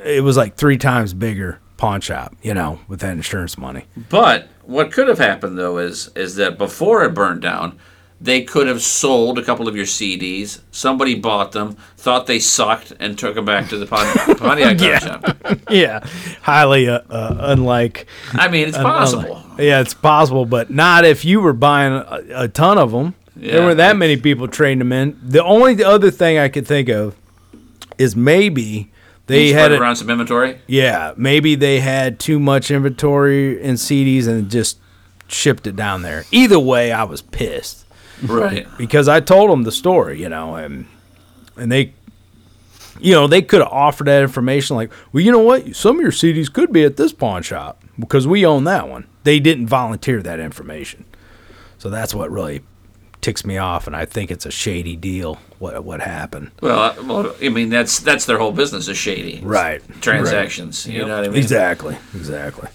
it 0.04 0.24
was 0.24 0.38
like 0.38 0.56
three 0.56 0.78
times 0.78 1.14
bigger 1.14 1.60
pawn 1.78 2.02
shop 2.02 2.36
you 2.42 2.54
know 2.54 2.80
with 2.88 3.00
that 3.02 3.12
insurance 3.12 3.58
money 3.58 3.86
But 4.10 4.48
what 4.64 4.92
could 4.92 5.08
have 5.08 5.20
happened 5.20 5.58
though 5.58 5.78
is 5.78 6.10
is 6.16 6.36
that 6.36 6.58
before 6.58 7.04
it 7.06 7.14
burned 7.14 7.42
down, 7.42 7.78
they 8.20 8.42
could 8.42 8.68
have 8.68 8.82
sold 8.82 9.38
a 9.38 9.44
couple 9.44 9.68
of 9.68 9.76
your 9.76 9.86
CDs. 9.86 10.60
Somebody 10.72 11.14
bought 11.14 11.52
them, 11.52 11.78
thought 11.98 12.26
they 12.26 12.40
sucked, 12.40 12.92
and 13.00 13.16
took 13.18 13.36
them 13.36 13.46
back 13.46 13.70
to 13.70 13.78
the 13.78 13.86
Pontiac 13.86 14.38
pawn 14.40 15.00
shop. 15.00 15.60
yeah 15.70 16.00
highly 16.42 16.90
uh, 16.90 17.02
uh, 17.12 17.36
unlike 17.42 18.08
I 18.34 18.48
mean, 18.50 18.68
it's 18.68 18.78
possible. 18.78 19.44
yeah 19.60 19.80
it's 19.82 19.94
possible 19.94 20.46
but 20.46 20.72
not 20.72 21.06
if 21.06 21.24
you 21.24 21.40
were 21.42 21.54
buying 21.54 21.94
a, 21.94 22.24
a 22.44 22.48
ton 22.48 22.78
of 22.80 22.92
them 22.92 23.14
there 23.36 23.60
Yeah, 23.60 23.66
were 23.66 23.76
that 23.76 23.96
many 23.98 24.18
people 24.18 24.48
trading 24.48 24.80
them 24.80 24.92
in 24.92 25.18
the 25.22 25.44
only 25.44 25.84
other 25.84 26.10
thing 26.10 26.40
i 26.40 26.50
could 26.50 26.66
think 26.66 26.90
of 26.90 27.16
is 28.00 28.16
maybe 28.16 28.92
they 29.28 29.52
had 29.52 29.72
it 29.72 29.80
around 29.80 29.96
some 29.98 30.10
inventory. 30.10 30.60
Yeah, 30.68 31.14
maybe 31.18 31.56
they 31.56 31.80
had 31.80 32.20
too 32.20 32.40
much 32.40 32.72
inventory 32.72 33.62
in 33.62 33.76
CDs 33.76 34.28
and 34.28 34.50
just 34.50 34.80
shipped 35.28 35.68
it 35.68 35.76
down 35.76 36.02
there. 36.02 36.24
Either 36.32 36.58
way, 36.60 36.92
I 36.92 37.04
was 37.04 37.22
pissed 37.22 37.86
Right. 38.24 38.66
because 38.78 39.08
I 39.08 39.20
told 39.20 39.52
them 39.52 39.64
the 39.64 39.72
story, 39.72 40.20
you 40.22 40.30
know, 40.30 40.56
and 40.56 40.86
and 41.58 41.72
they, 41.72 41.94
you 43.00 43.14
know, 43.14 43.28
they 43.28 43.42
could 43.42 43.60
have 43.62 43.72
offered 43.72 44.08
that 44.08 44.22
information 44.24 44.76
like, 44.76 44.92
well, 45.12 45.22
you 45.24 45.32
know 45.32 45.40
what, 45.40 45.76
some 45.76 45.98
of 45.98 46.02
your 46.02 46.12
CDs 46.12 46.52
could 46.52 46.72
be 46.72 46.84
at 46.84 46.98
this 46.98 47.12
pawn 47.14 47.44
shop 47.44 47.84
because 48.00 48.26
we 48.28 48.46
own 48.46 48.64
that 48.64 48.88
one. 48.88 49.08
They 49.24 49.40
didn't 49.40 49.68
volunteer 49.68 50.22
that 50.24 50.40
information, 50.40 51.06
so 51.78 51.90
that's 51.90 52.16
what 52.16 52.32
really 52.32 52.62
ticks 53.28 53.44
me 53.44 53.58
off, 53.58 53.88
and 53.88 53.96
I 53.96 54.06
think 54.06 54.32
it's 54.32 54.46
a 54.46 54.52
shady 54.52 54.96
deal. 54.96 55.38
What 55.60 55.84
what 55.84 56.00
happened? 56.00 56.52
Well, 56.62 56.80
uh, 56.80 56.96
well, 57.04 57.36
I 57.44 57.50
mean 57.50 57.68
that's 57.70 58.00
that's 58.00 58.24
their 58.26 58.38
whole 58.38 58.54
business 58.54 58.88
is 58.88 58.98
shady. 58.98 59.42
Right. 59.44 59.82
Transactions. 60.00 60.88
You 60.88 61.06
know 61.06 61.16
what 61.18 61.26
I 61.26 61.28
mean? 61.28 61.36
Exactly, 61.38 61.98
exactly. 62.16 62.70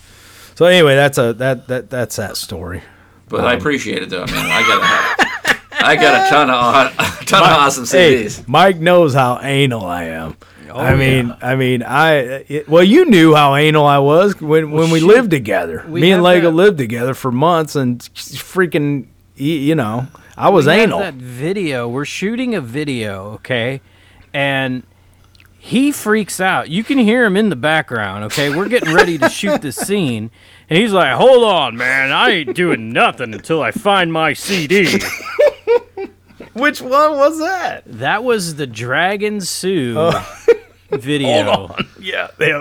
So 0.54 0.66
anyway, 0.66 0.94
that's 0.94 1.16
a 1.16 1.32
that 1.34 1.68
that 1.68 1.88
that's 1.88 2.16
that 2.16 2.36
story. 2.36 2.82
But 3.30 3.46
I 3.46 3.54
appreciate 3.54 4.02
it 4.02 4.10
though. 4.10 4.24
I 4.24 4.26
mean, 4.26 4.44
I 4.44 4.62
got 4.68 4.80
a, 4.82 5.58
I 5.86 5.96
got 5.96 6.26
a 6.26 6.28
ton 6.28 6.50
of 6.50 6.92
a 7.22 7.24
ton 7.24 7.42
of 7.44 7.48
awesome 7.48 7.86
Hey, 7.86 8.24
CDs. 8.26 8.46
Mike 8.46 8.76
knows 8.78 9.14
how 9.14 9.40
anal 9.40 9.86
I 9.86 10.04
am. 10.04 10.36
Oh, 10.70 10.78
I 10.80 10.94
mean, 10.96 11.34
I 11.40 11.56
mean, 11.56 11.82
I 11.82 12.12
it, 12.48 12.68
well, 12.68 12.82
you 12.84 13.06
knew 13.06 13.34
how 13.34 13.56
anal 13.56 13.86
I 13.86 14.00
was 14.00 14.38
when 14.38 14.70
when 14.70 14.90
we 14.90 15.00
shoot. 15.00 15.06
lived 15.06 15.30
together. 15.30 15.82
We 15.88 16.02
Me 16.02 16.10
and 16.12 16.16
have 16.18 16.24
Lago 16.24 16.50
that- 16.50 16.56
lived 16.56 16.76
together 16.76 17.14
for 17.14 17.32
months, 17.32 17.74
and 17.74 18.00
freaking, 18.14 19.06
you 19.36 19.74
know, 19.74 20.08
I 20.36 20.48
was 20.48 20.66
we 20.66 20.72
anal. 20.72 20.98
that 21.00 21.14
video. 21.14 21.88
We're 21.88 22.04
shooting 22.04 22.54
a 22.54 22.60
video, 22.60 23.32
okay, 23.34 23.80
and 24.32 24.82
he 25.58 25.92
freaks 25.92 26.40
out. 26.40 26.68
You 26.70 26.82
can 26.84 26.98
hear 26.98 27.24
him 27.24 27.36
in 27.36 27.48
the 27.50 27.56
background. 27.56 28.24
Okay, 28.24 28.48
we're 28.54 28.68
getting 28.68 28.94
ready 28.94 29.18
to 29.18 29.28
shoot 29.28 29.60
the 29.62 29.72
scene, 29.72 30.30
and 30.70 30.78
he's 30.78 30.92
like, 30.92 31.14
"Hold 31.14 31.44
on, 31.44 31.76
man, 31.76 32.12
I 32.12 32.30
ain't 32.30 32.56
doing 32.56 32.92
nothing 32.92 33.34
until 33.34 33.62
I 33.62 33.70
find 33.72 34.12
my 34.12 34.32
CD." 34.32 34.98
Which 36.54 36.82
one 36.82 37.16
was 37.16 37.38
that? 37.38 37.82
That 37.86 38.24
was 38.24 38.56
the 38.56 38.66
Dragon 38.66 39.40
Sue 39.40 39.94
Oh. 39.98 40.44
video. 40.90 41.74
Yeah, 41.98 42.28
they, 42.38 42.52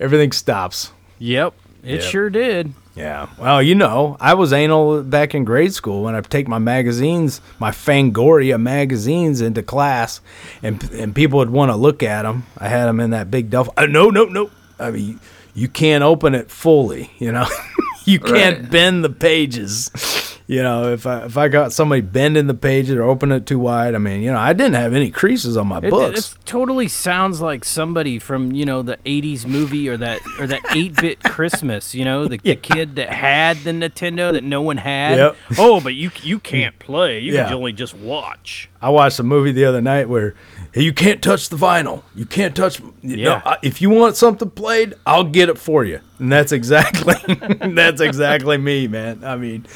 everything 0.00 0.32
stops. 0.32 0.90
Yep, 1.18 1.54
it 1.84 2.00
Yep. 2.00 2.02
sure 2.02 2.30
did. 2.30 2.72
Yeah. 2.98 3.28
Well, 3.38 3.62
you 3.62 3.76
know, 3.76 4.16
I 4.20 4.34
was 4.34 4.52
anal 4.52 5.04
back 5.04 5.32
in 5.34 5.44
grade 5.44 5.72
school 5.72 6.02
when 6.02 6.16
I 6.16 6.20
take 6.20 6.48
my 6.48 6.58
magazines, 6.58 7.40
my 7.60 7.70
Fangoria 7.70 8.60
magazines 8.60 9.40
into 9.40 9.62
class, 9.62 10.20
and 10.64 10.82
and 10.92 11.14
people 11.14 11.38
would 11.38 11.50
want 11.50 11.70
to 11.70 11.76
look 11.76 12.02
at 12.02 12.22
them. 12.22 12.44
I 12.58 12.68
had 12.68 12.86
them 12.86 12.98
in 12.98 13.10
that 13.10 13.30
big 13.30 13.50
duffel. 13.50 13.72
Uh, 13.76 13.86
no, 13.86 14.10
no, 14.10 14.24
no. 14.24 14.50
I 14.80 14.90
mean, 14.90 15.20
you 15.54 15.68
can't 15.68 16.02
open 16.02 16.34
it 16.34 16.50
fully. 16.50 17.12
You 17.18 17.30
know, 17.32 17.46
you 18.04 18.18
can't 18.18 18.62
Right. 18.62 18.70
bend 18.70 19.04
the 19.04 19.10
pages. 19.10 20.37
You 20.50 20.62
know, 20.62 20.90
if 20.94 21.06
I 21.06 21.26
if 21.26 21.36
I 21.36 21.48
got 21.48 21.74
somebody 21.74 22.00
bending 22.00 22.46
the 22.46 22.54
pages 22.54 22.94
or 22.94 23.02
open 23.02 23.32
it 23.32 23.44
too 23.44 23.58
wide, 23.58 23.94
I 23.94 23.98
mean, 23.98 24.22
you 24.22 24.32
know, 24.32 24.38
I 24.38 24.54
didn't 24.54 24.76
have 24.76 24.94
any 24.94 25.10
creases 25.10 25.58
on 25.58 25.66
my 25.66 25.76
It, 25.76 25.90
books. 25.90 26.32
it 26.32 26.38
totally 26.46 26.88
sounds 26.88 27.42
like 27.42 27.66
somebody 27.66 28.18
from 28.18 28.52
you 28.52 28.64
know 28.64 28.80
the 28.80 28.96
'80s 29.04 29.44
movie 29.44 29.90
or 29.90 29.98
that 29.98 30.20
or 30.40 30.46
that 30.46 30.62
8-bit 30.70 31.22
Christmas. 31.22 31.94
You 31.94 32.06
know, 32.06 32.26
the, 32.26 32.38
the 32.38 32.56
kid 32.56 32.96
that 32.96 33.10
had 33.10 33.58
the 33.58 33.72
Nintendo 33.72 34.32
that 34.32 34.42
no 34.42 34.62
one 34.62 34.78
had. 34.78 35.18
Yep. 35.18 35.36
Oh, 35.58 35.82
but 35.82 35.92
you 35.94 36.10
you 36.22 36.38
can't 36.38 36.78
play. 36.78 37.18
You 37.18 37.34
Yeah. 37.34 37.44
can 37.44 37.52
only 37.52 37.74
just 37.74 37.94
watch. 37.94 38.70
I 38.80 38.88
watched 38.88 39.18
a 39.18 39.24
movie 39.24 39.52
the 39.52 39.66
other 39.66 39.82
night 39.82 40.08
where 40.08 40.34
hey, 40.72 40.82
you 40.82 40.92
can't 40.92 41.22
touch 41.22 41.48
the 41.48 41.56
vinyl. 41.56 42.02
You 42.14 42.26
can't 42.26 42.54
touch. 42.54 42.80
Yeah. 42.80 43.16
Yeah. 43.16 43.24
No, 43.24 43.42
I- 43.44 43.58
if 43.62 43.80
you 43.82 43.90
want 43.90 44.16
something 44.16 44.50
played, 44.50 44.94
I'll 45.06 45.24
get 45.24 45.48
it 45.48 45.58
for 45.58 45.84
you. 45.84 46.00
And 46.18 46.30
that's 46.32 46.52
exactly 46.52 47.14
that's 47.74 48.00
exactly 48.00 48.58
me, 48.58 48.88
man. 48.88 49.24
I 49.24 49.36
mean, 49.36 49.66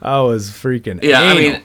I 0.00 0.20
was 0.22 0.50
freaking. 0.50 1.02
Yeah, 1.02 1.20
I 1.20 1.34
mean, 1.34 1.62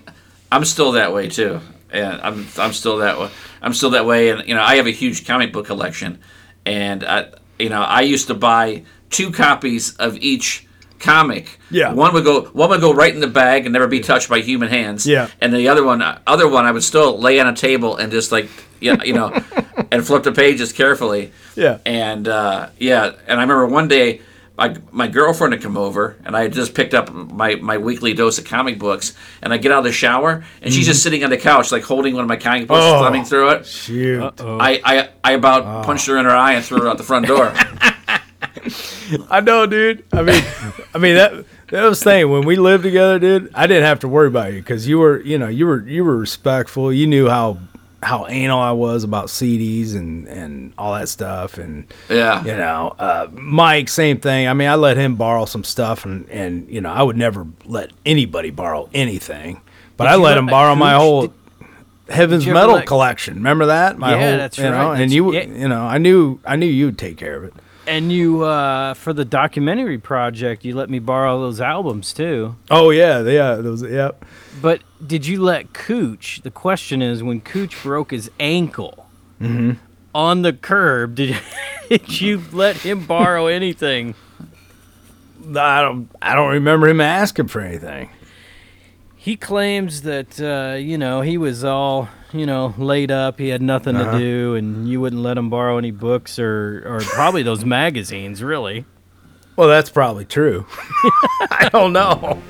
I'm 0.51 0.65
still 0.65 0.91
that 0.93 1.13
way 1.13 1.29
too, 1.29 1.59
and 1.91 2.19
I'm 2.21 2.45
I'm 2.57 2.73
still 2.73 2.97
that 2.97 3.19
way. 3.19 3.29
I'm 3.61 3.73
still 3.73 3.89
that 3.91 4.05
way, 4.05 4.29
and 4.29 4.47
you 4.47 4.53
know, 4.55 4.61
I 4.61 4.75
have 4.75 4.87
a 4.87 4.91
huge 4.91 5.25
comic 5.25 5.51
book 5.53 5.65
collection, 5.65 6.19
and 6.65 7.03
I, 7.03 7.29
you 7.57 7.69
know, 7.69 7.81
I 7.81 8.01
used 8.01 8.27
to 8.27 8.33
buy 8.35 8.83
two 9.09 9.31
copies 9.31 9.95
of 9.95 10.17
each 10.17 10.66
comic. 10.99 11.59
Yeah. 11.69 11.93
One 11.93 12.13
would 12.13 12.23
go 12.23 12.45
one 12.45 12.69
would 12.69 12.81
go 12.81 12.93
right 12.93 13.13
in 13.13 13.19
the 13.19 13.27
bag 13.27 13.65
and 13.65 13.73
never 13.73 13.87
be 13.87 13.99
touched 13.99 14.29
by 14.29 14.39
human 14.41 14.69
hands. 14.69 15.05
Yeah. 15.05 15.29
And 15.41 15.53
the 15.53 15.67
other 15.67 15.83
one 15.83 16.01
uh, 16.01 16.19
other 16.27 16.47
one 16.47 16.65
I 16.65 16.71
would 16.71 16.83
still 16.83 17.19
lay 17.19 17.39
on 17.39 17.47
a 17.47 17.55
table 17.55 17.97
and 17.97 18.11
just 18.11 18.31
like 18.31 18.49
yeah, 18.79 19.01
you 19.03 19.13
know, 19.13 19.33
and 19.91 20.05
flip 20.05 20.23
the 20.23 20.31
pages 20.31 20.71
carefully. 20.71 21.31
Yeah. 21.55 21.79
And 21.85 22.27
uh, 22.27 22.69
yeah, 22.77 23.13
and 23.27 23.39
I 23.39 23.43
remember 23.43 23.65
one 23.67 23.87
day 23.87 24.21
my, 24.57 24.75
my 24.91 25.07
girlfriend 25.07 25.53
had 25.53 25.61
come 25.61 25.77
over 25.77 26.17
and 26.25 26.35
I 26.35 26.41
had 26.41 26.53
just 26.53 26.73
picked 26.73 26.95
up 26.95 27.13
my, 27.13 27.55
my 27.55 27.77
weekly 27.77 28.13
dose 28.13 28.39
of 28.39 28.45
comic 28.45 28.79
books 28.79 29.13
and 29.43 29.53
I 29.53 29.57
get 29.57 29.71
out 29.71 29.79
of 29.79 29.83
the 29.83 29.91
shower 29.91 30.43
and 30.63 30.73
she's 30.73 30.87
just 30.87 30.99
mm-hmm. 30.99 31.03
sitting 31.03 31.23
on 31.23 31.29
the 31.29 31.37
couch 31.37 31.71
like 31.71 31.83
holding 31.83 32.15
one 32.15 32.23
of 32.23 32.27
my 32.27 32.37
comic 32.37 32.67
books, 32.67 32.81
Oh. 32.83 33.03
thumbing 33.03 33.23
through 33.23 33.51
it. 33.51 33.67
Shoot. 33.67 34.33
I, 34.41 34.81
I, 34.83 35.09
I 35.23 35.31
about 35.33 35.63
ah. 35.63 35.83
punched 35.83 36.07
her 36.07 36.17
in 36.17 36.25
her 36.25 36.31
eye 36.31 36.53
and 36.53 36.65
threw 36.65 36.81
her 36.81 36.87
out 36.87 36.97
the 36.97 37.03
front 37.03 37.27
door. 37.27 37.53
I 39.29 39.39
know, 39.41 39.65
dude. 39.65 40.03
I 40.11 40.21
mean, 40.21 40.43
I 40.93 40.97
mean 40.97 41.15
that 41.15 41.45
that 41.69 41.83
was 41.83 41.99
the 41.99 42.03
thing 42.05 42.29
when 42.29 42.45
we 42.45 42.55
lived 42.55 42.83
together, 42.83 43.19
dude. 43.19 43.51
I 43.53 43.67
didn't 43.67 43.83
have 43.83 43.99
to 43.99 44.07
worry 44.07 44.27
about 44.27 44.53
you 44.53 44.59
because 44.59 44.87
you 44.87 44.99
were, 44.99 45.21
you 45.21 45.37
know, 45.37 45.47
you 45.47 45.65
were 45.67 45.87
you 45.87 46.03
were 46.03 46.17
respectful. 46.17 46.91
You 46.93 47.07
knew 47.07 47.27
how 47.27 47.59
how 48.03 48.27
anal 48.27 48.59
I 48.59 48.71
was 48.73 49.03
about 49.03 49.25
CDs 49.27 49.95
and 49.95 50.27
and 50.27 50.73
all 50.77 50.93
that 50.93 51.09
stuff, 51.09 51.57
and 51.57 51.85
Yeah. 52.09 52.41
you 52.43 52.55
know, 52.55 52.95
uh, 52.99 53.27
Mike, 53.33 53.89
same 53.89 54.19
thing. 54.19 54.47
I 54.47 54.53
mean, 54.53 54.67
I 54.69 54.75
let 54.75 54.97
him 54.97 55.15
borrow 55.15 55.45
some 55.45 55.63
stuff, 55.63 56.05
and 56.05 56.29
and 56.29 56.69
you 56.69 56.79
know, 56.81 56.91
I 56.91 57.01
would 57.03 57.17
never 57.17 57.45
let 57.65 57.91
anybody 58.05 58.51
borrow 58.51 58.87
anything, 58.93 59.61
but 59.97 60.07
I 60.07 60.13
let 60.15 60.21
let 60.21 60.37
him 60.37 60.45
borrow 60.45 60.75
my 60.75 60.91
Cooch- 60.93 61.01
whole. 61.01 61.21
did- 61.23 61.31
Heaven's 62.09 62.47
Metal 62.47 62.75
let- 62.75 62.85
collection. 62.85 63.33
Remember 63.35 63.65
that? 63.65 63.97
My 63.97 64.11
Yeah, 64.11 64.29
whole, 64.29 64.37
that's 64.37 64.57
you 64.57 64.63
know, 64.63 64.91
right. 64.91 65.01
and 65.01 65.11
you, 65.11 65.33
yeah. 65.33 65.41
you 65.43 65.67
know, 65.67 65.81
I 65.81 65.97
knew, 65.97 66.39
I 66.45 66.55
knew 66.55 66.65
you'd 66.65 66.97
take 66.97 67.17
care 67.17 67.35
of 67.35 67.43
it. 67.43 67.53
And 67.87 68.11
you, 68.11 68.43
uh, 68.43 68.93
for 68.95 69.13
the 69.13 69.23
documentary 69.23 69.97
project, 69.97 70.65
you 70.65 70.75
let 70.75 70.89
me 70.89 70.99
borrow 70.99 71.39
those 71.39 71.61
albums 71.61 72.11
too. 72.13 72.55
Oh 72.69 72.89
yeah, 72.89 73.21
yeah, 73.23 73.55
those, 73.55 73.81
yep. 73.81 74.25
But 74.61 74.81
did 75.05 75.25
you 75.25 75.41
let 75.41 75.71
Cooch? 75.73 76.41
The 76.43 76.51
question 76.51 77.01
is, 77.01 77.23
when 77.23 77.39
Cooch 77.41 77.81
broke 77.83 78.11
his 78.11 78.29
ankle 78.39 79.05
Mm-hmm. 79.41 79.73
on 80.15 80.41
the 80.41 80.51
curb, 80.51 81.13
did 81.15 81.37
did 81.89 82.19
you 82.19 82.41
let 82.51 82.75
him 82.77 83.05
borrow 83.05 83.45
anything? 83.47 84.15
I 85.55 85.81
don't 85.81 86.09
I 86.21 86.33
don't 86.35 86.51
remember 86.51 86.87
him 86.89 86.99
asking 86.99 87.47
for 87.47 87.61
anything. 87.61 88.09
He 89.27 89.35
claims 89.35 90.03
that 90.03 90.39
uh, 90.39 90.77
you 90.77 90.97
know 90.97 91.19
he 91.19 91.37
was 91.37 91.65
all 91.65 92.07
you 92.31 92.45
know 92.45 92.73
laid 92.77 93.11
up. 93.11 93.39
He 93.39 93.49
had 93.49 93.61
nothing 93.61 93.97
Uh-huh. 93.97 94.13
to 94.13 94.17
do, 94.19 94.55
and 94.55 94.87
you 94.87 95.01
wouldn't 95.01 95.21
let 95.21 95.37
him 95.37 95.49
borrow 95.49 95.77
any 95.77 95.91
books 95.91 96.39
or 96.39 96.81
or 96.85 97.01
probably 97.01 97.43
those 97.43 97.65
magazines. 97.79 98.41
Really, 98.41 98.85
Well, 99.57 99.67
that's 99.67 99.89
probably 99.89 100.23
true. 100.23 100.65
I 101.51 101.67
don't 101.73 101.91
know. 101.91 102.41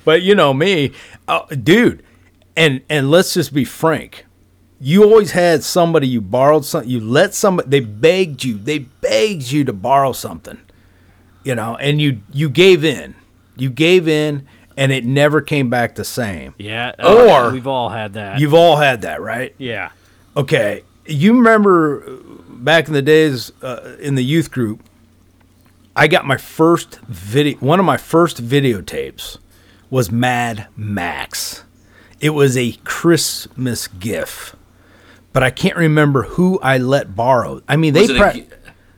But 0.05 0.21
you 0.21 0.35
know 0.35 0.53
me, 0.53 0.91
uh, 1.27 1.45
dude, 1.47 2.03
and 2.55 2.81
and 2.89 3.09
let's 3.11 3.33
just 3.33 3.53
be 3.53 3.65
frank. 3.65 4.25
You 4.79 5.03
always 5.03 5.31
had 5.31 5.63
somebody 5.63 6.07
you 6.07 6.19
borrowed 6.19 6.65
something. 6.65 6.89
You 6.89 6.99
let 6.99 7.33
somebody. 7.33 7.69
They 7.69 7.79
begged 7.79 8.43
you. 8.43 8.57
They 8.57 8.79
begged 8.79 9.51
you 9.51 9.63
to 9.63 9.73
borrow 9.73 10.11
something. 10.11 10.59
You 11.43 11.55
know, 11.55 11.75
and 11.77 12.01
you 12.01 12.21
you 12.31 12.49
gave 12.49 12.83
in. 12.83 13.15
You 13.55 13.69
gave 13.69 14.07
in, 14.07 14.45
and 14.75 14.91
it 14.91 15.05
never 15.05 15.39
came 15.41 15.69
back 15.69 15.95
the 15.95 16.03
same. 16.03 16.53
yeah. 16.57 16.93
Or- 17.03 17.51
we've 17.51 17.67
all 17.67 17.89
had 17.89 18.13
that. 18.13 18.39
You've 18.39 18.53
all 18.55 18.77
had 18.77 19.01
that, 19.03 19.21
right? 19.21 19.53
yeah. 19.57 19.91
Okay, 20.35 20.83
you 21.05 21.35
remember 21.37 22.03
uh, 22.03 22.15
back 22.49 22.87
in 22.87 22.93
the 22.93 23.01
days 23.03 23.51
uh, 23.61 23.95
in 23.99 24.15
the 24.15 24.23
youth 24.23 24.49
group, 24.51 24.81
I 25.95 26.07
got 26.07 26.25
my 26.25 26.37
first 26.37 26.99
video. 27.01 27.57
One 27.59 27.79
of 27.79 27.85
my 27.85 27.97
first 27.97 28.43
videotapes 28.43 29.37
was 29.93 30.11
Mad 30.11 30.65
Max. 30.75 31.63
It 32.19 32.31
was 32.31 32.57
a 32.57 32.71
Christmas 32.83 33.87
gift, 33.87 34.55
but 35.33 35.43
I 35.43 35.51
can't 35.51 35.77
remember 35.77 36.23
who 36.23 36.59
I 36.61 36.79
let 36.79 37.15
borrow. 37.15 37.61
I 37.67 37.75
mean, 37.75 37.93
they 37.93 38.01
Was 38.01 38.09
it, 38.09 38.17
pra- 38.17 38.29
a, 38.31 38.33
gi- 38.33 38.47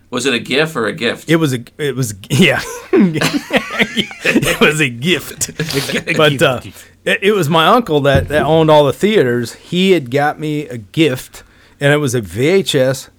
was 0.09 0.25
it 0.25 0.33
a 0.33 0.39
GIF 0.39 0.73
or 0.73 0.85
a 0.85 0.93
gift? 0.93 1.29
it 1.29 1.35
was 1.35 1.53
a 1.53 1.65
it 1.77 1.97
was 1.97 2.13
yeah 2.29 2.61
it 2.93 4.61
was 4.61 4.79
a 4.79 4.87
gift 4.89 5.51
but 6.17 6.41
uh, 6.41 6.61
it, 7.03 7.19
it 7.21 7.31
was 7.33 7.49
my 7.49 7.67
uncle 7.67 7.99
that, 8.01 8.29
that 8.29 8.43
owned 8.43 8.71
all 8.71 8.85
the 8.85 8.93
theaters 8.93 9.53
he 9.55 9.91
had 9.91 10.09
got 10.09 10.39
me 10.39 10.65
a 10.69 10.77
gift 10.77 11.43
and 11.81 11.91
it 11.91 11.97
was 11.97 12.15
a 12.15 12.21
vhs 12.21 13.09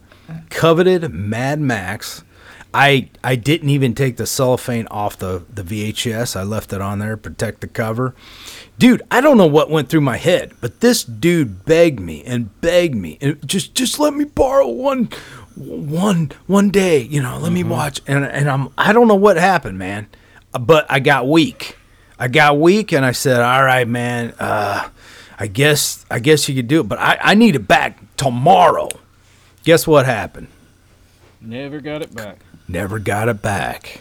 coveted 0.49 1.13
mad 1.13 1.61
max 1.61 2.25
i 2.77 3.09
i 3.25 3.35
didn't 3.35 3.71
even 3.71 3.95
take 3.95 4.17
the 4.17 4.27
cellophane 4.27 4.87
off 4.89 5.17
the 5.19 5.43
the 5.53 5.63
vhs 5.63 6.37
i 6.37 6.43
left 6.43 6.73
it 6.73 6.81
on 6.81 6.99
there 6.99 7.17
protect 7.17 7.61
the 7.61 7.67
cover. 7.67 8.15
Dude 8.79 9.03
i 9.11 9.21
don't 9.21 9.39
know 9.39 9.47
what 9.47 9.71
went 9.71 9.89
through 9.89 10.03
my 10.03 10.19
head 10.19 10.53
but 10.61 10.81
this 10.81 11.03
dude 11.03 11.65
begged 11.65 12.01
me 12.01 12.23
and 12.25 12.61
begged 12.61 12.95
me 12.95 13.17
and 13.21 13.47
just 13.49 13.75
just 13.75 13.99
let 13.99 14.15
me 14.15 14.25
borrow 14.25 14.69
one 14.69 15.09
one 15.55 16.33
one 16.47 16.69
day 16.71 17.01
you 17.01 17.23
know 17.23 17.39
let 17.39 17.53
me 17.53 17.65
watch. 17.65 18.01
And 18.07 18.25
and 18.25 18.51
i'm 18.51 18.69
i 18.77 18.93
don't 18.93 19.09
know 19.09 19.15
what 19.15 19.37
happened 19.39 19.79
man 19.79 20.09
but 20.53 20.87
i 20.91 21.01
got 21.01 21.29
weak. 21.29 21.79
I 22.19 22.29
got 22.29 22.59
weak 22.59 22.93
and 22.93 23.05
i 23.05 23.13
said 23.13 23.41
all 23.41 23.65
right 23.65 23.89
man 23.89 24.35
uh 24.39 24.89
i 25.39 25.47
guess 25.47 26.05
i 26.11 26.19
guess 26.19 26.49
you 26.49 26.55
could 26.55 26.69
do 26.69 26.81
it 26.81 26.89
but 26.89 26.99
i 26.99 27.19
i 27.23 27.35
need 27.35 27.57
it 27.57 27.67
back 27.67 27.99
tomorrow. 28.17 28.89
Guess 29.65 29.87
what 29.87 30.07
happened? 30.07 30.49
Never 31.41 31.81
got 31.81 32.03
it 32.03 32.15
back. 32.15 32.39
Never 32.69 32.99
got 32.99 33.29
it 33.29 33.41
back 33.43 34.01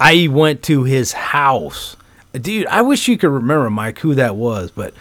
i 0.00 0.28
went 0.28 0.62
to 0.62 0.84
his 0.84 1.12
house 1.12 1.96
dude 2.32 2.66
i 2.66 2.80
wish 2.82 3.08
you 3.08 3.16
could 3.18 3.30
remember 3.30 3.68
mike 3.70 3.98
who 4.00 4.14
that 4.14 4.36
was 4.36 4.70
but 4.70 4.94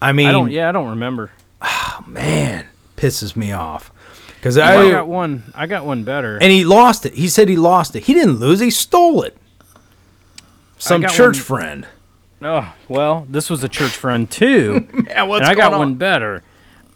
i 0.00 0.12
mean 0.12 0.28
I 0.28 0.32
don't. 0.32 0.50
Yeah, 0.50 0.68
I 0.68 0.72
don't 0.72 0.90
remember. 0.90 1.30
Oh, 1.60 2.04
man 2.06 2.66
pisses 2.96 3.34
me 3.36 3.52
off 3.52 3.90
because 4.36 4.56
I, 4.56 4.76
I, 4.76 4.90
got 4.90 5.08
one. 5.08 5.42
I 5.54 5.66
got 5.66 5.84
one 5.84 6.04
better. 6.04 6.38
and 6.40 6.52
he 6.52 6.64
lost 6.64 7.04
it. 7.06 7.14
He 7.14 7.28
said 7.28 7.48
he 7.48 7.56
lost 7.56 7.96
it. 7.96 8.04
He 8.04 8.14
didn't 8.14 8.36
lose. 8.36 8.60
He 8.60 8.70
stole 8.70 9.22
it. 9.22 9.36
Some 10.78 11.02
church 11.02 11.36
one- 11.36 11.44
friend. 11.44 11.86
oh 12.42 12.74
well, 12.88 13.26
this 13.28 13.50
was 13.50 13.64
a 13.64 13.68
church 13.68 13.92
friend 13.92 14.30
too. 14.30 14.86
Yeah, 15.08 15.24
what's 15.24 15.40
and 15.48 15.50
I 15.50 15.54
got 15.54 15.70
going 15.70 15.78
one 15.80 15.94
better. 15.96 16.42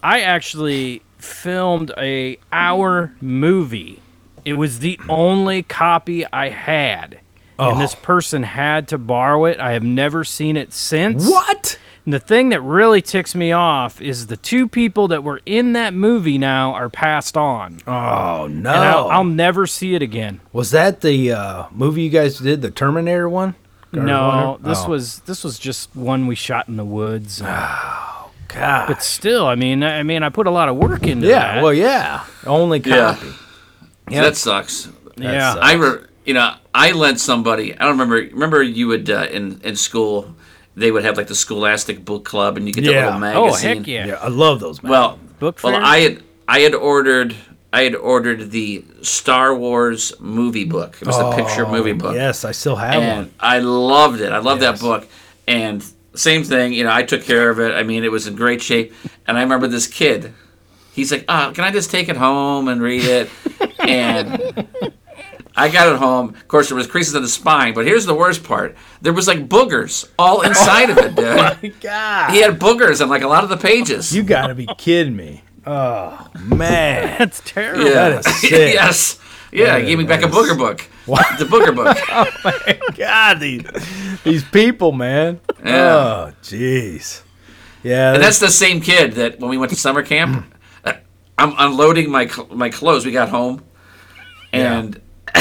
I 0.02 0.20
actually 0.20 1.02
filmed 1.18 1.92
a 1.96 2.38
hour 2.52 3.12
movie. 3.20 4.01
It 4.44 4.54
was 4.54 4.80
the 4.80 4.98
only 5.08 5.62
copy 5.62 6.24
I 6.32 6.48
had. 6.48 7.20
Oh. 7.58 7.72
And 7.72 7.80
this 7.80 7.94
person 7.94 8.42
had 8.42 8.88
to 8.88 8.98
borrow 8.98 9.44
it. 9.44 9.60
I 9.60 9.72
have 9.72 9.84
never 9.84 10.24
seen 10.24 10.56
it 10.56 10.72
since. 10.72 11.28
What? 11.28 11.78
And 12.04 12.12
the 12.12 12.18
thing 12.18 12.48
that 12.48 12.60
really 12.60 13.00
ticks 13.00 13.34
me 13.36 13.52
off 13.52 14.00
is 14.00 14.26
the 14.26 14.36
two 14.36 14.66
people 14.66 15.06
that 15.08 15.22
were 15.22 15.40
in 15.46 15.74
that 15.74 15.94
movie 15.94 16.38
now 16.38 16.72
are 16.72 16.88
passed 16.88 17.36
on. 17.36 17.78
Oh 17.86 18.48
no! 18.48 18.48
And 18.48 18.66
I'll, 18.68 19.08
I'll 19.08 19.24
never 19.24 19.68
see 19.68 19.94
it 19.94 20.02
again. 20.02 20.40
was 20.52 20.72
that 20.72 21.02
the 21.02 21.30
uh, 21.32 21.66
movie 21.70 22.02
you 22.02 22.10
guys 22.10 22.38
did, 22.38 22.60
the 22.62 22.72
Terminator 22.72 23.28
one? 23.28 23.54
Or 23.94 24.02
No, 24.02 24.26
whatever? 24.58 24.68
this 24.68 24.78
Oh, 24.84 24.88
was 24.88 25.18
this 25.20 25.44
was 25.44 25.60
just 25.60 25.94
one 25.94 26.26
we 26.26 26.34
shot 26.34 26.66
in 26.66 26.76
the 26.76 26.84
woods. 26.84 27.40
Oh 27.44 28.30
god. 28.48 28.88
But 28.88 29.02
still, 29.04 29.46
I 29.46 29.54
mean, 29.54 29.84
I 29.84 30.02
mean, 30.02 30.24
I 30.24 30.30
put 30.30 30.48
a 30.48 30.50
lot 30.50 30.68
of 30.68 30.76
work 30.76 31.06
into 31.06 31.28
yeah, 31.28 31.38
that. 31.38 31.54
Yeah, 31.56 31.62
well, 31.62 31.74
yeah. 31.74 32.24
Only 32.46 32.80
Yeah. 32.84 33.16
Copy. 34.06 34.16
That 34.20 34.36
sucks. 34.36 34.88
yeah. 35.16 35.54
sucks. 35.54 35.64
I 35.66 35.72
re- 35.74 36.04
you 36.24 36.34
know 36.34 36.54
I 36.74 36.92
lent 36.92 37.20
somebody. 37.20 37.74
I 37.74 37.78
don't 37.84 37.98
remember. 37.98 38.16
Remember 38.16 38.62
you 38.62 38.88
would 38.88 39.10
uh, 39.10 39.26
in 39.30 39.60
in 39.62 39.76
school 39.76 40.34
they 40.74 40.90
would 40.90 41.04
have 41.04 41.16
like 41.18 41.26
the 41.26 41.34
Scholastic 41.34 42.02
Book 42.04 42.24
Club 42.24 42.56
and 42.56 42.66
you 42.66 42.72
get 42.72 42.84
the 42.84 42.92
Yeah. 42.92 43.18
little 43.18 43.44
oh 43.44 43.52
heck 43.54 43.86
yeah. 43.86 44.06
Yeah, 44.06 44.14
I 44.14 44.28
love 44.28 44.60
those. 44.60 44.82
Man. 44.82 44.90
Well, 44.90 45.18
Book 45.38 45.58
well 45.62 45.74
fairs? 45.74 45.84
I 45.86 45.98
had 45.98 46.22
I 46.48 46.60
had 46.60 46.74
ordered 46.74 47.36
I 47.74 47.82
had 47.82 47.94
ordered 47.94 48.50
the 48.50 48.84
Star 49.02 49.54
Wars 49.54 50.12
movie 50.20 50.64
book. 50.64 50.96
It 51.00 51.06
was 51.06 51.18
the 51.18 51.32
picture 51.32 51.66
movie 51.66 51.92
book. 51.92 52.14
yes, 52.14 52.44
I 52.44 52.52
still 52.52 52.76
have 52.76 53.02
and 53.02 53.16
one. 53.26 53.34
I 53.40 53.58
loved 53.60 54.20
it. 54.20 54.32
I 54.32 54.38
loved 54.38 54.62
Yes. 54.62 54.80
that 54.80 54.86
book. 54.86 55.08
And 55.48 55.84
same 56.14 56.44
thing, 56.44 56.72
you 56.74 56.84
know, 56.84 56.92
I 56.92 57.02
took 57.02 57.22
care 57.24 57.48
of 57.50 57.58
it. 57.58 57.72
I 57.72 57.82
mean, 57.82 58.04
it 58.04 58.12
was 58.12 58.26
in 58.26 58.36
great 58.36 58.60
shape. 58.62 58.92
And 59.26 59.36
I 59.38 59.42
remember 59.42 59.66
this 59.68 59.86
kid 59.86 60.32
he's 60.94 61.10
like, 61.10 61.24
uh, 61.28 61.52
"Can 61.52 61.64
I 61.64 61.70
just 61.70 61.90
take 61.90 62.08
it 62.08 62.16
home 62.16 62.68
and 62.68 62.80
read 62.82 63.04
it?" 63.04 63.30
and 63.88 64.56
I 65.56 65.68
got 65.68 65.92
it 65.92 65.98
home. 65.98 66.30
Of 66.30 66.48
course, 66.48 66.68
there 66.68 66.76
was 66.76 66.86
creases 66.86 67.14
in 67.14 67.22
the 67.22 67.28
spine, 67.28 67.74
but 67.74 67.86
here's 67.86 68.06
the 68.06 68.14
worst 68.14 68.42
part: 68.44 68.76
there 69.02 69.12
was 69.12 69.26
like 69.28 69.48
boogers 69.48 70.08
all 70.18 70.42
inside 70.42 70.90
of 70.90 70.98
it, 70.98 71.14
dude. 71.62 71.80
God, 71.80 72.32
He 72.32 72.40
had 72.40 72.58
boogers 72.58 73.00
on 73.02 73.08
like 73.08 73.22
a 73.22 73.28
lot 73.28 73.44
of 73.44 73.50
the 73.50 73.56
pages. 73.56 74.14
you 74.14 74.22
got 74.22 74.46
to 74.48 74.54
be 74.54 74.66
kidding 74.78 75.16
me. 75.16 75.42
Oh 75.66 76.26
man, 76.40 77.16
That's 77.18 77.40
terrible. 77.44 77.84
yeah. 77.84 78.08
that 78.10 78.26
is 78.26 78.34
sick. 78.40 78.74
yes. 78.74 79.18
Yeah, 79.52 79.78
he 79.78 79.84
gave 79.84 79.98
me 79.98 80.04
back 80.04 80.22
a 80.22 80.28
is- 80.28 80.34
booger 80.34 80.56
book. 80.56 80.80
What? 81.04 81.26
The 81.38 81.44
booger 81.44 81.74
book. 81.76 81.98
Oh 82.08 82.26
my 82.44 82.78
god, 82.96 83.38
these 83.40 83.62
these 84.24 84.44
people, 84.44 84.92
man. 84.92 85.40
Yeah. 85.64 85.94
Oh, 85.94 86.32
jeez. 86.42 87.22
Yeah, 87.82 88.14
And 88.14 88.22
that's 88.22 88.38
the 88.38 88.48
same 88.48 88.80
kid 88.80 89.14
that 89.14 89.40
when 89.40 89.50
we 89.50 89.58
went 89.58 89.70
to 89.70 89.76
summer 89.76 90.02
camp, 90.04 90.46
uh, 90.84 90.92
I'm 91.36 91.52
unloading 91.58 92.10
my 92.10 92.30
my 92.50 92.70
clothes. 92.70 93.04
We 93.04 93.10
got 93.12 93.28
home, 93.28 93.62
and 94.52 95.00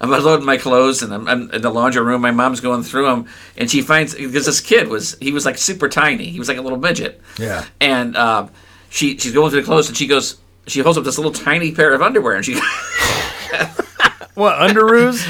I'm 0.00 0.12
unloading 0.12 0.46
my 0.46 0.56
clothes, 0.56 1.02
and 1.02 1.12
I'm, 1.12 1.26
I'm 1.28 1.50
in 1.50 1.60
the 1.62 1.70
laundry 1.70 2.02
room. 2.02 2.20
My 2.22 2.30
mom's 2.30 2.60
going 2.60 2.82
through 2.82 3.06
them, 3.06 3.26
and 3.56 3.70
she 3.70 3.82
finds 3.82 4.14
because 4.14 4.46
this 4.46 4.60
kid 4.60 4.88
was 4.88 5.16
he 5.20 5.32
was 5.32 5.44
like 5.44 5.58
super 5.58 5.88
tiny. 5.88 6.26
He 6.30 6.38
was 6.38 6.48
like 6.48 6.58
a 6.58 6.62
little 6.62 6.78
midget. 6.78 7.20
Yeah. 7.38 7.64
And 7.80 8.16
um, 8.16 8.50
she 8.90 9.18
she's 9.18 9.32
going 9.32 9.50
through 9.50 9.62
the 9.62 9.66
clothes, 9.66 9.88
and 9.88 9.96
she 9.96 10.06
goes. 10.06 10.36
She 10.66 10.80
holds 10.80 10.98
up 10.98 11.04
this 11.04 11.16
little 11.16 11.32
tiny 11.32 11.72
pair 11.72 11.94
of 11.94 12.02
underwear, 12.02 12.34
and 12.36 12.44
she 12.44 12.54
what 14.34 14.56
underoos? 14.58 15.24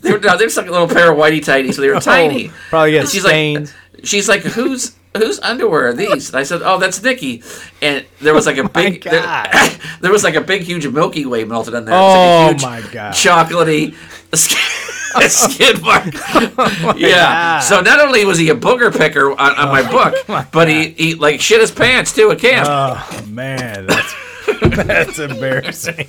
they 0.00 0.10
were, 0.12 0.18
no, 0.18 0.36
they 0.36 0.44
were 0.44 0.48
just 0.48 0.56
like 0.56 0.66
a 0.66 0.70
little 0.72 0.88
pair 0.88 1.12
of 1.12 1.16
whitey 1.18 1.38
tighties, 1.38 1.74
so 1.74 1.80
they 1.82 1.88
were 1.88 2.00
tiny. 2.00 2.50
probably 2.70 2.92
got 2.92 3.00
And 3.02 3.08
she's 3.08 3.22
stains. 3.24 3.72
like, 3.94 4.04
she's 4.06 4.28
like, 4.28 4.42
whose 4.42 4.96
whose 5.16 5.40
underwear 5.40 5.88
are 5.88 5.92
these? 5.92 6.28
And 6.30 6.38
I 6.38 6.42
said, 6.42 6.62
oh, 6.62 6.78
that's 6.78 7.02
Nikki. 7.02 7.42
And 7.80 8.04
there 8.20 8.34
was 8.34 8.46
like 8.46 8.58
a 8.58 8.68
big, 8.68 9.02
there, 9.04 9.22
there 10.00 10.12
was 10.12 10.24
like 10.24 10.34
a 10.34 10.40
big, 10.40 10.62
huge 10.62 10.86
Milky 10.86 11.26
Way 11.26 11.44
melted 11.44 11.74
in 11.74 11.84
there. 11.84 11.94
Oh, 11.94 12.50
like 12.52 12.62
a 12.62 12.66
oh 12.66 12.68
my 12.68 12.80
God. 12.92 13.12
chocolatey 13.14 13.94
sk- 14.34 15.30
skid 15.30 15.80
mark. 15.82 16.12
Oh 16.58 16.94
yeah. 16.96 17.10
God. 17.10 17.60
So 17.60 17.80
not 17.80 18.00
only 18.00 18.24
was 18.24 18.38
he 18.38 18.50
a 18.50 18.54
booger 18.54 18.96
picker 18.96 19.30
on, 19.30 19.38
on 19.38 19.68
my 19.68 19.84
oh 19.86 20.12
book, 20.26 20.50
but 20.52 20.68
he, 20.68 20.90
he 20.90 21.14
like 21.14 21.40
shit 21.40 21.60
his 21.60 21.70
pants 21.70 22.12
too 22.12 22.30
at 22.30 22.40
camp. 22.40 22.66
Oh 22.68 23.24
man, 23.28 23.86
that's 23.86 24.14
that's 24.60 25.18
embarrassing. 25.18 26.08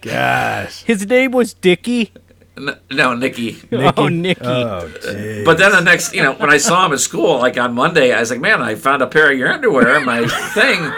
Gosh. 0.00 0.82
His 0.84 1.06
name 1.06 1.32
was 1.32 1.52
Dickie. 1.54 2.12
N- 2.58 2.78
no, 2.90 3.14
Nikki. 3.14 3.58
Oh, 3.96 4.08
Nicky. 4.08 4.40
Oh, 4.44 4.90
jeez. 5.02 5.44
But 5.44 5.58
then 5.58 5.70
the 5.72 5.80
next, 5.80 6.12
you 6.14 6.22
know, 6.22 6.32
when 6.34 6.50
I 6.50 6.58
saw 6.58 6.84
him 6.84 6.92
at 6.92 7.00
school, 7.00 7.38
like 7.38 7.56
on 7.56 7.74
Monday, 7.74 8.12
I 8.12 8.20
was 8.20 8.30
like, 8.30 8.40
"Man, 8.40 8.60
I 8.60 8.74
found 8.74 9.00
a 9.02 9.06
pair 9.06 9.30
of 9.30 9.38
your 9.38 9.52
underwear 9.52 9.96
in 9.98 10.04
my 10.04 10.26
thing," 10.54 10.92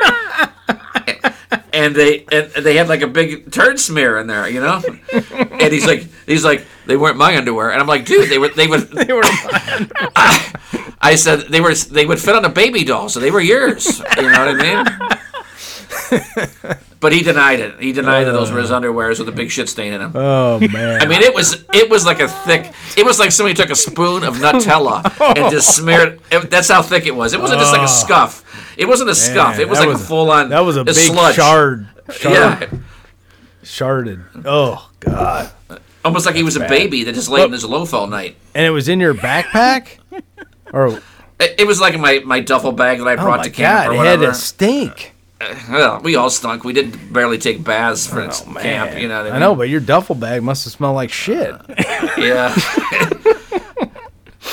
and 1.73 1.95
they 1.95 2.25
and 2.33 2.51
they 2.65 2.77
had 2.77 2.89
like 2.89 3.03
a 3.03 3.07
big 3.07 3.51
turd 3.53 3.79
smear 3.79 4.19
in 4.19 4.27
there, 4.27 4.49
you 4.49 4.61
know. 4.61 4.83
And 5.13 5.73
he's 5.73 5.87
like, 5.87 6.07
he's 6.27 6.45
like, 6.45 6.65
they 6.87 6.97
weren't 6.97 7.17
my 7.17 7.37
underwear, 7.37 7.71
and 7.71 7.81
I'm 7.81 7.87
like, 7.87 8.05
dude, 8.07 8.31
they 8.31 8.39
were, 8.39 8.49
they 8.49 8.67
would. 8.67 8.81
they 8.91 9.13
were 9.13 9.23
I, 9.25 10.53
I 11.01 11.15
said 11.15 11.49
they 11.51 11.61
were, 11.61 11.75
they 11.75 12.07
would 12.07 12.19
fit 12.21 12.35
on 12.35 12.45
a 12.45 12.49
baby 12.49 12.85
doll, 12.85 13.09
so 13.09 13.21
they 13.21 13.31
were 13.31 13.41
yours. 13.41 14.01
You 14.17 14.23
know 14.31 14.45
what 14.47 14.61
I 14.61 14.65
mean? 16.71 16.79
But 17.01 17.13
he 17.13 17.23
denied 17.23 17.61
it. 17.61 17.81
He 17.81 17.93
denied 17.93 18.25
that 18.25 18.33
those 18.33 18.53
were 18.53 18.61
his 18.61 18.71
uh. 18.71 18.79
underwears 18.79 19.19
with 19.19 19.29
a 19.29 19.33
big 19.33 19.51
shit 19.51 19.71
stain 19.71 19.95
in 19.95 20.01
them. 20.01 20.13
Oh 20.15 20.61
man. 20.61 21.01
I 21.01 21.07
mean, 21.07 21.23
it 21.23 21.35
was 21.35 21.65
it 21.73 21.89
was 21.89 22.05
like 22.05 22.21
a 22.21 22.29
thick. 22.29 22.73
It 22.97 23.07
was 23.07 23.19
like 23.19 23.33
somebody 23.33 23.55
took 23.55 23.71
a 23.71 23.75
spoon 23.75 24.23
of 24.23 24.37
Nutella 24.37 25.03
and 25.35 25.51
just 25.51 25.77
smeared. 25.77 26.21
It, 26.31 26.51
that's 26.51 26.69
how 26.69 26.83
thick 26.83 27.07
it 27.07 27.15
was. 27.15 27.33
It 27.33 27.41
wasn't 27.41 27.61
just 27.61 27.73
like 27.73 27.81
a 27.81 27.85
ah. 27.85 27.87
scuff. 27.87 28.77
It 28.77 28.87
wasn't 28.87 29.09
a 29.09 29.15
scuff. 29.15 29.57
Man, 29.57 29.63
It 29.63 29.69
was 29.69 29.81
like 29.81 29.89
a 29.89 29.99
full 29.99 30.31
on. 30.31 30.51
That 30.51 30.61
was 30.61 30.77
a 30.77 30.85
big 30.85 30.95
sludge. 30.95 31.37
shard. 31.37 31.89
shard 32.11 32.71
Yeah, 32.71 32.79
Sharded. 33.63 34.43
Oh 34.45 34.91
god. 35.01 35.51
almost 36.05 36.27
like 36.27 36.35
he 36.35 36.43
was 36.43 36.57
a 36.57 36.69
baby 36.69 37.05
that 37.05 37.15
just 37.15 37.31
laid 37.31 37.45
in 37.45 37.53
his 37.53 37.65
loaf 37.65 37.95
all 37.95 38.09
night. 38.09 38.37
And 38.55 38.67
it 38.67 38.71
was 38.71 38.89
in 38.89 39.01
your 39.01 39.15
backpack? 39.15 39.99
Or 40.73 41.01
It, 41.41 41.57
it 41.59 41.67
was 41.67 41.81
like 41.81 41.95
in 41.95 42.01
my, 42.01 42.21
my 42.25 42.39
duffel 42.39 42.71
bag 42.71 42.99
that 42.99 43.09
I 43.09 43.15
oh 43.15 43.17
brought 43.17 43.39
my 43.39 43.43
to 43.43 43.51
camp 43.51 43.87
god, 43.87 43.97
or 43.97 44.05
it 44.05 44.07
had 44.07 44.23
a 44.23 44.33
stink. 44.33 45.15
Well, 45.71 46.01
we 46.03 46.17
all 46.17 46.29
stunk. 46.31 46.65
We 46.65 46.73
didn't 46.73 47.13
barely 47.13 47.39
take 47.39 47.65
baths 47.65 48.07
for 48.07 48.21
Oh, 48.23 48.55
camp. 48.61 48.99
You 49.01 49.09
know 49.09 49.23
what 49.25 49.33
I 49.33 49.37
I 49.37 49.39
know, 49.39 49.55
but 49.55 49.69
your 49.71 49.81
duffel 49.81 50.15
bag 50.15 50.43
must 50.43 50.65
have 50.65 50.73
smelled 50.75 50.97
like 50.97 51.11
shit. 51.11 51.55
Yeah. 52.19 52.55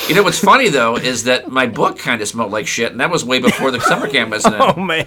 you 0.08 0.14
know 0.14 0.22
what's 0.22 0.38
funny 0.38 0.68
though 0.70 0.96
is 0.96 1.24
that 1.24 1.48
my 1.50 1.66
book 1.66 1.98
kind 1.98 2.22
of 2.22 2.28
smelled 2.28 2.52
like 2.52 2.66
shit, 2.66 2.90
and 2.92 3.00
that 3.00 3.10
was 3.10 3.24
way 3.24 3.38
before 3.38 3.70
the 3.70 3.80
summer 3.80 4.08
camp 4.08 4.32
incident. 4.32 4.62
Oh 4.76 4.80
man, 4.80 5.06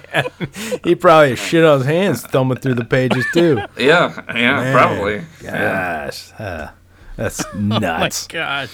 he 0.84 0.94
probably 0.94 1.34
shit 1.36 1.64
on 1.64 1.78
his 1.78 1.86
hands 1.86 2.22
thumbing 2.22 2.58
through 2.58 2.74
the 2.74 2.84
pages 2.84 3.24
too. 3.32 3.60
Yeah, 3.76 4.22
yeah, 4.28 4.32
Man, 4.34 4.72
probably. 4.76 5.22
Yeah. 5.42 6.04
Gosh, 6.06 6.32
uh, 6.38 6.70
that's 7.16 7.44
Oh 7.54 7.58
my 7.58 7.78
nuts. 7.78 8.26
God. 8.28 8.68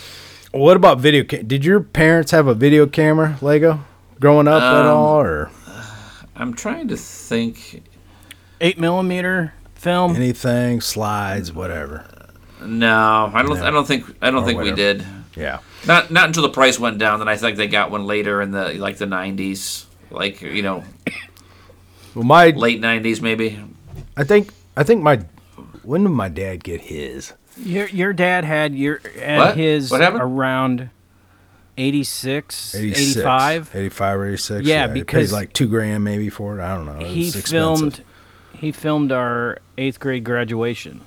what 0.53 0.77
about 0.77 0.99
video? 0.99 1.25
Ca- 1.25 1.43
Did 1.43 1.65
your 1.65 1.81
parents 1.81 2.31
have 2.33 2.47
a 2.47 2.55
video 2.55 2.87
camera, 2.87 3.39
Lago, 3.41 3.81
growing 4.21 4.47
up 4.49 4.63
at 4.63 4.75
Um, 4.87 4.97
all, 4.97 5.21
or 5.21 5.51
I'm 6.39 6.55
trying 6.55 6.89
to 6.89 6.97
think. 6.97 7.83
Eight 8.61 8.79
millimeter 8.79 9.53
film. 9.75 10.17
anything, 10.17 10.81
slides, 10.81 11.53
whatever? 11.53 12.07
No, 12.63 13.31
I 13.33 13.43
don't. 13.43 13.59
No. 13.59 13.65
I 13.67 13.71
don't 13.71 13.87
think. 13.87 14.05
I 14.21 14.31
don't 14.31 14.43
Or 14.43 14.47
think 14.47 14.61
we 14.61 14.73
did. 14.73 15.05
Yeah. 15.37 15.61
Not 15.87 16.11
not 16.11 16.27
until 16.27 16.43
the 16.43 16.49
price 16.49 16.79
went 16.81 16.99
down. 16.99 17.21
Then 17.21 17.29
I 17.29 17.37
think 17.37 17.57
they 17.57 17.69
got 17.69 17.91
one 17.91 18.05
later 18.07 18.43
in 18.43 18.51
the 18.51 18.75
like 18.75 18.97
the 18.97 19.05
90s, 19.07 19.85
like 20.11 20.41
you 20.43 20.63
know 20.63 20.83
Well, 22.17 22.25
my 22.25 22.49
late 22.51 22.81
90s 22.81 23.21
maybe. 23.23 23.59
I 24.17 24.25
think 24.25 24.53
I 24.77 24.83
think 24.83 25.03
my 25.03 25.19
when 25.85 26.03
did 26.03 26.09
my 26.09 26.29
dad 26.29 26.65
get 26.65 26.81
his? 26.81 27.33
Your 27.57 27.87
your 27.89 28.13
dad 28.13 28.45
had 28.45 28.75
your 28.75 29.01
had 29.21 29.39
What? 29.39 29.57
his 29.57 29.93
What 29.93 30.01
happened? 30.01 30.23
around 30.23 30.91
86, 31.79 32.75
86, 32.75 33.17
85. 33.17 33.71
85 33.75 34.21
86. 34.23 34.67
Yeah, 34.67 34.87
paid 34.89 34.95
because- 34.95 35.33
like 35.33 35.53
two 35.53 35.69
grand 35.69 36.05
maybe 36.05 36.29
for 36.29 36.59
it. 36.59 36.63
I 36.63 36.75
don't 36.75 36.87
know. 36.87 37.05
He 37.07 37.31
filmed 37.31 38.03
he 38.53 38.73
filmed 38.73 39.13
our 39.13 39.59
8th 39.77 40.01
grade 40.01 40.25
graduation. 40.25 41.03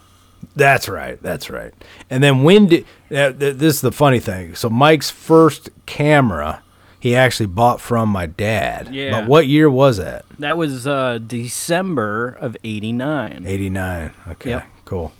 That's 0.56 0.88
right. 0.90 1.22
That's 1.22 1.50
right. 1.50 1.74
And 2.10 2.24
then 2.24 2.44
when 2.44 2.68
did 2.68 2.86
uh, 3.12 3.32
th- 3.34 3.58
this 3.58 3.76
is 3.76 3.82
the 3.82 3.92
funny 3.92 4.20
thing? 4.20 4.56
So 4.56 4.70
Mike's 4.70 5.10
first 5.10 5.70
camera 5.86 6.64
he 7.00 7.16
actually 7.16 7.48
bought 7.48 7.82
from 7.82 8.10
my 8.10 8.28
dad. 8.28 8.94
Yeah. 8.94 9.12
But 9.22 9.28
what 9.28 9.48
year 9.48 9.70
was 9.70 9.98
that? 9.98 10.24
That 10.40 10.56
was 10.56 10.86
uh, 10.86 11.18
December 11.26 12.30
of 12.40 12.56
89. 12.64 13.44
89. 13.46 14.14
Okay. 14.30 14.50
Yep. 14.52 14.66
Cool. 14.86 15.12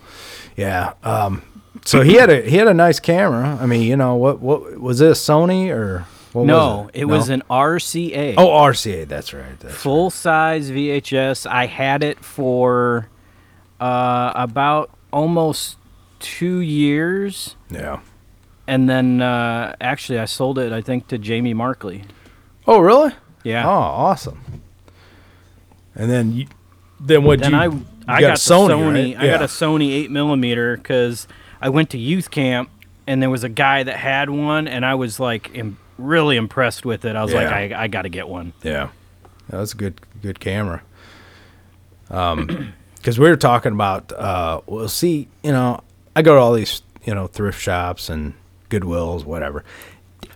Yeah. 0.56 0.94
Um 1.04 1.42
so 1.86 2.02
he 2.02 2.16
had 2.16 2.30
a 2.30 2.42
he 2.42 2.58
had 2.58 2.68
a 2.68 2.74
nice 2.74 3.00
camera. 3.00 3.58
I 3.60 3.66
mean, 3.66 3.82
you 3.82 3.96
know, 3.96 4.16
what 4.16 4.40
what 4.40 4.80
was 4.80 5.00
this 5.00 5.24
Sony 5.26 5.70
or 5.70 6.06
what 6.34 6.46
no, 6.46 6.84
was 6.84 6.90
it, 6.94 7.06
was 7.06 7.30
an 7.30 7.44
RCA. 7.50 8.36
Oh, 8.38 8.48
RCA, 8.48 9.08
that's 9.08 9.34
right. 9.34 9.60
That's 9.60 9.76
full 9.76 10.10
size 10.10 10.72
VHS. 10.72 11.50
I 11.50 11.66
had 11.66 12.04
it 12.04 12.24
for 12.24 13.10
uh, 13.80 14.32
about 14.36 14.92
almost 15.12 15.78
two 16.20 16.60
years, 16.60 17.56
yeah. 17.70 18.00
and 18.68 18.90
then 18.90 19.22
uh, 19.22 19.76
actually 19.82 20.20
I 20.20 20.26
sold 20.26 20.58
it. 20.58 20.72
I 20.72 20.82
think 20.82 21.08
to 21.10 21.18
Jamie 21.18 21.54
Markley. 21.54 22.04
Oh, 22.66 22.80
really? 22.80 23.14
Yeah. 23.44 23.68
Oh, 23.68 23.72
awesome. 23.72 24.62
And 25.96 26.10
then 26.10 26.32
you 26.32 26.48
then 27.00 27.24
what 27.24 27.40
then 27.40 27.52
you 27.52 27.58
I 27.58 27.66
you 27.66 27.86
I 28.08 28.22
got, 28.22 28.32
a 28.32 28.34
Sony, 28.34 28.70
Sony. 28.70 29.16
right? 29.18 29.24
I 29.24 29.28
got 29.28 29.42
a 29.42 29.48
Sony 29.48 29.92
eight 29.92 30.12
millimeter 30.12 30.78
because 30.78 31.28
I 31.62 31.70
went 31.70 31.92
to 31.92 31.98
youth 31.98 32.32
camp 32.32 32.70
and 33.08 33.22
there 33.22 33.30
was 33.30 33.44
a 33.44 33.50
guy 33.50 33.84
that 33.84 33.98
had 33.98 34.30
one, 34.30 34.68
and 34.68 34.86
I 34.86 34.96
was 34.96 35.20
like 35.20 35.52
Im- 35.54 35.78
really 35.98 36.36
impressed 36.38 36.86
with 36.86 37.06
it. 37.06 37.16
I 37.16 37.24
was 37.24 37.32
Yeah. 37.34 37.44
like, 37.50 37.72
I, 37.74 37.84
I 37.84 37.88
got 37.88 38.04
to 38.04 38.10
get 38.10 38.28
one. 38.28 38.54
Yeah, 38.64 38.90
that's 39.50 39.74
a 39.74 39.78
good 39.78 40.00
good 40.22 40.40
camera. 40.40 40.82
Um, 42.10 42.74
because 42.96 43.18
we 43.20 43.28
were 43.30 43.38
talking 43.38 43.72
about, 43.72 44.12
uh, 44.12 44.62
well, 44.68 44.88
see, 44.88 45.28
you 45.44 45.52
know, 45.52 45.82
I 46.16 46.22
go 46.22 46.36
to 46.36 46.40
all 46.42 46.54
these, 46.54 46.82
you 47.04 47.16
know, 47.16 47.28
thrift 47.28 47.60
shops 47.60 48.10
and 48.10 48.34
Goodwills, 48.70 49.26
whatever. 49.26 49.64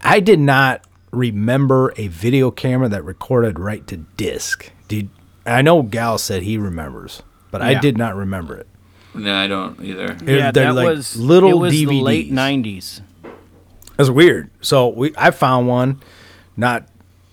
I 0.03 0.19
did 0.19 0.39
not 0.39 0.81
remember 1.11 1.93
a 1.97 2.07
video 2.07 2.51
camera 2.51 2.89
that 2.89 3.03
recorded 3.03 3.59
right 3.59 3.85
to 3.87 3.97
disc. 3.97 4.71
Did 4.87 5.09
I 5.45 5.61
know 5.61 5.83
Gal 5.83 6.17
said 6.17 6.41
he 6.43 6.57
remembers, 6.57 7.21
but 7.51 7.61
I 7.61 7.75
did 7.75 7.97
not 7.97 8.15
remember 8.15 8.55
it. 8.57 8.67
No, 9.15 9.33
I 9.33 9.47
don't 9.47 9.81
either. 9.81 10.13
They're- 10.13 10.37
yeah, 10.37 10.51
they're 10.51 10.73
that 10.73 10.75
like 10.75 10.87
was 10.87 11.15
little 11.15 11.49
It 11.49 11.57
was 11.57 11.73
the 11.73 11.85
late 11.87 12.31
nineties. 12.31 13.01
That's 13.97 14.09
weird. 14.09 14.49
So 14.61 14.89
we 14.89 15.13
I 15.17 15.31
found 15.31 15.67
one 15.67 16.01
not 16.57 16.87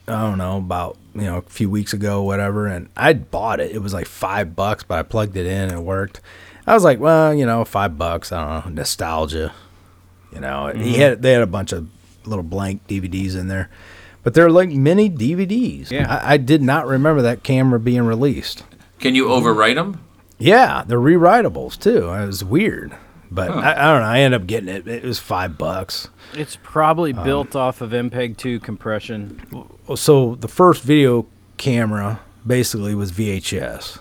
I 0.07 0.21
don't 0.23 0.39
know 0.39 0.59
about 0.59 0.97
you 1.15 1.23
know 1.23 1.39
a 1.39 1.43
few 1.43 1.69
weeks 1.69 1.93
ago 1.93 2.23
whatever 2.23 2.67
and 2.67 2.89
I 2.97 3.13
bought 3.15 3.61
it. 3.61 3.73
It 3.73 3.81
was 3.81 3.93
like 3.93 4.07
5 4.07 4.55
bucks 4.55 4.85
but 4.85 4.99
I 4.99 5.03
plugged 5.03 5.37
it 5.37 5.47
in 5.47 5.71
and 5.71 5.73
it 5.73 5.83
worked. 5.83 6.21
I 6.67 6.75
was 6.75 6.85
like, 6.85 7.01
well, 7.01 7.35
you 7.35 7.45
know, 7.45 7.65
5 7.65 7.99
bucks, 7.99 8.31
I 8.31 8.61
don't 8.61 8.67
know, 8.67 8.73
nostalgia. 8.83 9.53
You 10.33 10.41
know, 10.41 10.69
he 10.69 10.93
mm-hmm. 10.93 11.01
had 11.01 11.23
they 11.23 11.33
had 11.33 11.43
a 11.43 11.47
bunch 11.47 11.73
of 11.73 11.89
little 12.25 12.45
blank 12.45 12.87
DVDs 12.87 13.37
in 13.37 13.49
there. 13.49 13.69
But 14.23 14.35
they're 14.35 14.51
like 14.51 14.71
mini 14.71 15.11
DVDs. 15.11 15.91
Yeah. 15.91 16.07
I, 16.09 16.35
I 16.35 16.37
did 16.37 16.63
not 16.63 16.87
remember 16.87 17.23
that 17.23 17.43
camera 17.43 17.81
being 17.81 18.03
released. 18.03 18.63
Can 19.01 19.15
you 19.15 19.27
overwrite 19.27 19.75
them? 19.75 20.01
Yeah, 20.43 20.85
they're 20.87 20.99
rewritables 20.99 21.79
too. 21.81 22.09
It 22.11 22.27
was 22.27 22.45
weird, 22.45 22.97
but 23.31 23.51
I, 23.51 23.73
I 23.73 23.93
don't 23.93 24.03
know. 24.03 24.09
I 24.09 24.21
ended 24.21 24.41
up 24.41 24.47
getting 24.47 24.69
it. 24.69 24.89
It 24.89 25.05
was 25.05 25.19
five 25.19 25.57
bucks. 25.57 26.09
It's 26.35 26.59
probably 26.63 27.13
built 27.13 27.55
off 27.55 27.81
of 27.81 27.91
MPEG 27.91 28.37
2 28.37 28.59
compression. 28.61 29.41
So 29.95 30.35
the 30.35 30.49
first 30.49 30.83
video 30.83 31.27
camera 31.59 32.21
basically 32.47 32.95
was 32.95 33.13
VHS. 33.13 34.01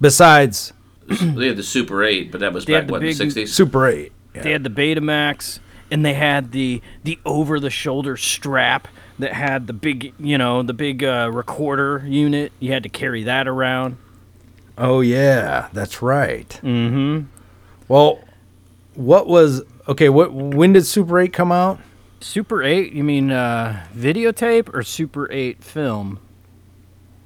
Besides 0.00 0.72
they 1.06 1.48
had 1.48 1.56
the 1.56 1.62
Super 1.62 2.02
8, 2.04 2.32
but 2.32 2.40
that 2.40 2.52
was 2.52 2.64
They 2.64 2.72
back 2.72 2.86
the 2.86 2.92
what, 2.92 3.02
in 3.02 3.08
the 3.08 3.24
60s? 3.24 3.48
Super 3.48 3.86
8. 3.86 4.12
Yeah. 4.34 4.42
They 4.42 4.52
had 4.52 4.64
the 4.64 4.70
Betamax, 4.70 5.58
and 5.90 6.04
they 6.04 6.14
had 6.14 6.52
the 6.52 6.80
the 7.02 7.18
over 7.26 7.60
the 7.60 7.68
shoulder 7.68 8.16
strap 8.16 8.88
that 9.18 9.34
had 9.34 9.66
the 9.66 9.72
big, 9.72 10.14
you 10.18 10.38
know, 10.38 10.62
the 10.62 10.72
big 10.72 11.04
uh, 11.04 11.30
recorder 11.32 12.02
unit. 12.06 12.52
You 12.60 12.72
had 12.72 12.84
to 12.84 12.88
carry 12.88 13.24
that 13.24 13.46
around. 13.46 13.98
Oh 14.80 15.02
yeah, 15.02 15.68
that's 15.74 16.00
right. 16.00 16.48
Mm-hmm. 16.62 17.26
Well, 17.86 18.20
what 18.94 19.26
was 19.26 19.62
okay? 19.86 20.08
What 20.08 20.32
when 20.32 20.72
did 20.72 20.86
Super 20.86 21.20
8 21.20 21.32
come 21.32 21.52
out? 21.52 21.78
Super 22.20 22.62
8, 22.62 22.92
you 22.92 23.04
mean 23.04 23.30
uh, 23.30 23.86
videotape 23.96 24.72
or 24.74 24.82
Super 24.82 25.30
8 25.32 25.62
film? 25.64 26.18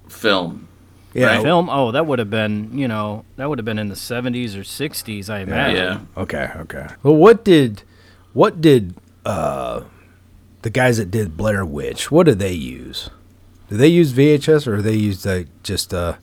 Film. 0.09 0.69
Yeah. 1.13 1.27
Right. 1.27 1.43
Film? 1.43 1.69
Oh, 1.71 1.91
that 1.93 2.07
would 2.07 2.19
have 2.19 2.31
been, 2.31 2.77
you 2.77 2.89
know, 2.89 3.25
that 3.37 3.49
would 3.49 3.59
have 3.59 3.65
been 3.65 3.79
in 3.79 3.89
the 3.89 3.95
70s 3.95 4.55
or 4.57 4.61
60s, 4.61 5.31
I 5.31 5.41
imagine. 5.41 5.77
Yeah. 5.77 6.23
Okay, 6.23 6.51
okay. 6.57 6.89
Well, 7.03 7.17
what 7.17 7.45
did 7.45 7.83
what 8.33 8.61
did 8.61 8.95
uh 9.25 9.83
the 10.63 10.71
guys 10.71 10.97
that 10.97 11.11
did 11.11 11.37
Blair 11.37 11.65
Witch? 11.65 12.11
What 12.11 12.27
did 12.27 12.39
they 12.41 12.53
use? 12.53 13.11
Did 13.69 13.79
they 13.79 13.89
use 13.89 14.13
VHS 14.13 14.67
or 14.67 14.83
they 14.83 14.97
used 14.97 15.25
like 15.25 15.47
just 15.63 15.93
a 15.93 16.19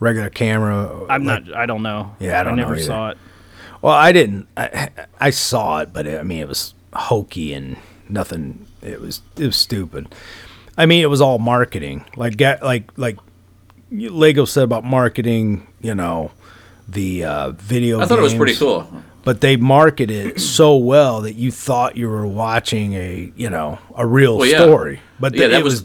regular 0.00 0.30
camera? 0.30 1.04
I'm 1.08 1.24
Like- 1.24 1.46
not, 1.46 1.56
I 1.56 1.66
don't 1.66 1.82
know. 1.82 2.14
Yeah, 2.18 2.40
I 2.40 2.42
don't 2.42 2.56
know 2.56 2.62
never 2.62 2.74
either. 2.74 2.84
saw 2.84 3.10
it. 3.10 3.18
Well, 3.82 3.94
I 3.94 4.12
didn't. 4.12 4.46
I, 4.56 4.88
I 5.20 5.30
saw 5.30 5.78
it, 5.80 5.92
but 5.92 6.06
I 6.06 6.22
mean, 6.22 6.40
it 6.40 6.48
was 6.48 6.74
hokey 6.92 7.54
and 7.54 7.76
nothing. 8.08 8.66
It 8.82 9.00
was 9.00 9.22
it 9.36 9.46
was 9.46 9.56
stupid. 9.56 10.14
I 10.76 10.84
mean, 10.86 11.02
it 11.02 11.08
was 11.08 11.20
all 11.20 11.38
marketing. 11.38 12.04
Like 12.16 12.36
get 12.36 12.62
like 12.62 12.90
like 12.96 13.16
Lago 13.90 14.44
said 14.44 14.64
about 14.64 14.84
marketing. 14.84 15.66
You 15.80 15.94
know, 15.94 16.30
the 16.88 17.24
uh, 17.24 17.50
video. 17.52 18.00
I 18.00 18.06
thought 18.06 18.18
it 18.18 18.22
was 18.22 18.34
pretty 18.34 18.54
cool. 18.56 18.86
But 19.22 19.40
they 19.42 19.56
marketed 19.56 20.26
it 20.26 20.40
so 20.40 20.76
well 20.76 21.20
that 21.22 21.34
you 21.34 21.50
thought 21.50 21.96
you 21.96 22.08
were 22.08 22.26
watching 22.26 22.94
a 22.94 23.32
you 23.36 23.48
know 23.50 23.78
a 23.96 24.06
real 24.06 24.36
Well, 24.38 24.48
yeah. 24.48 24.58
story. 24.58 25.00
But 25.18 25.34
Yeah, 25.34 25.46
the- 25.46 25.52
that 25.52 25.60
it 25.60 25.64
was- 25.64 25.82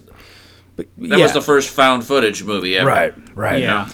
but- 0.78 0.88
That 0.98 1.18
yeah, 1.20 1.24
was 1.24 1.34
the 1.34 1.42
first 1.42 1.70
found 1.70 2.06
footage 2.06 2.44
movie 2.44 2.78
ever. 2.78 2.88
right, 2.88 3.14
right. 3.36 3.62
Yeah. 3.62 3.88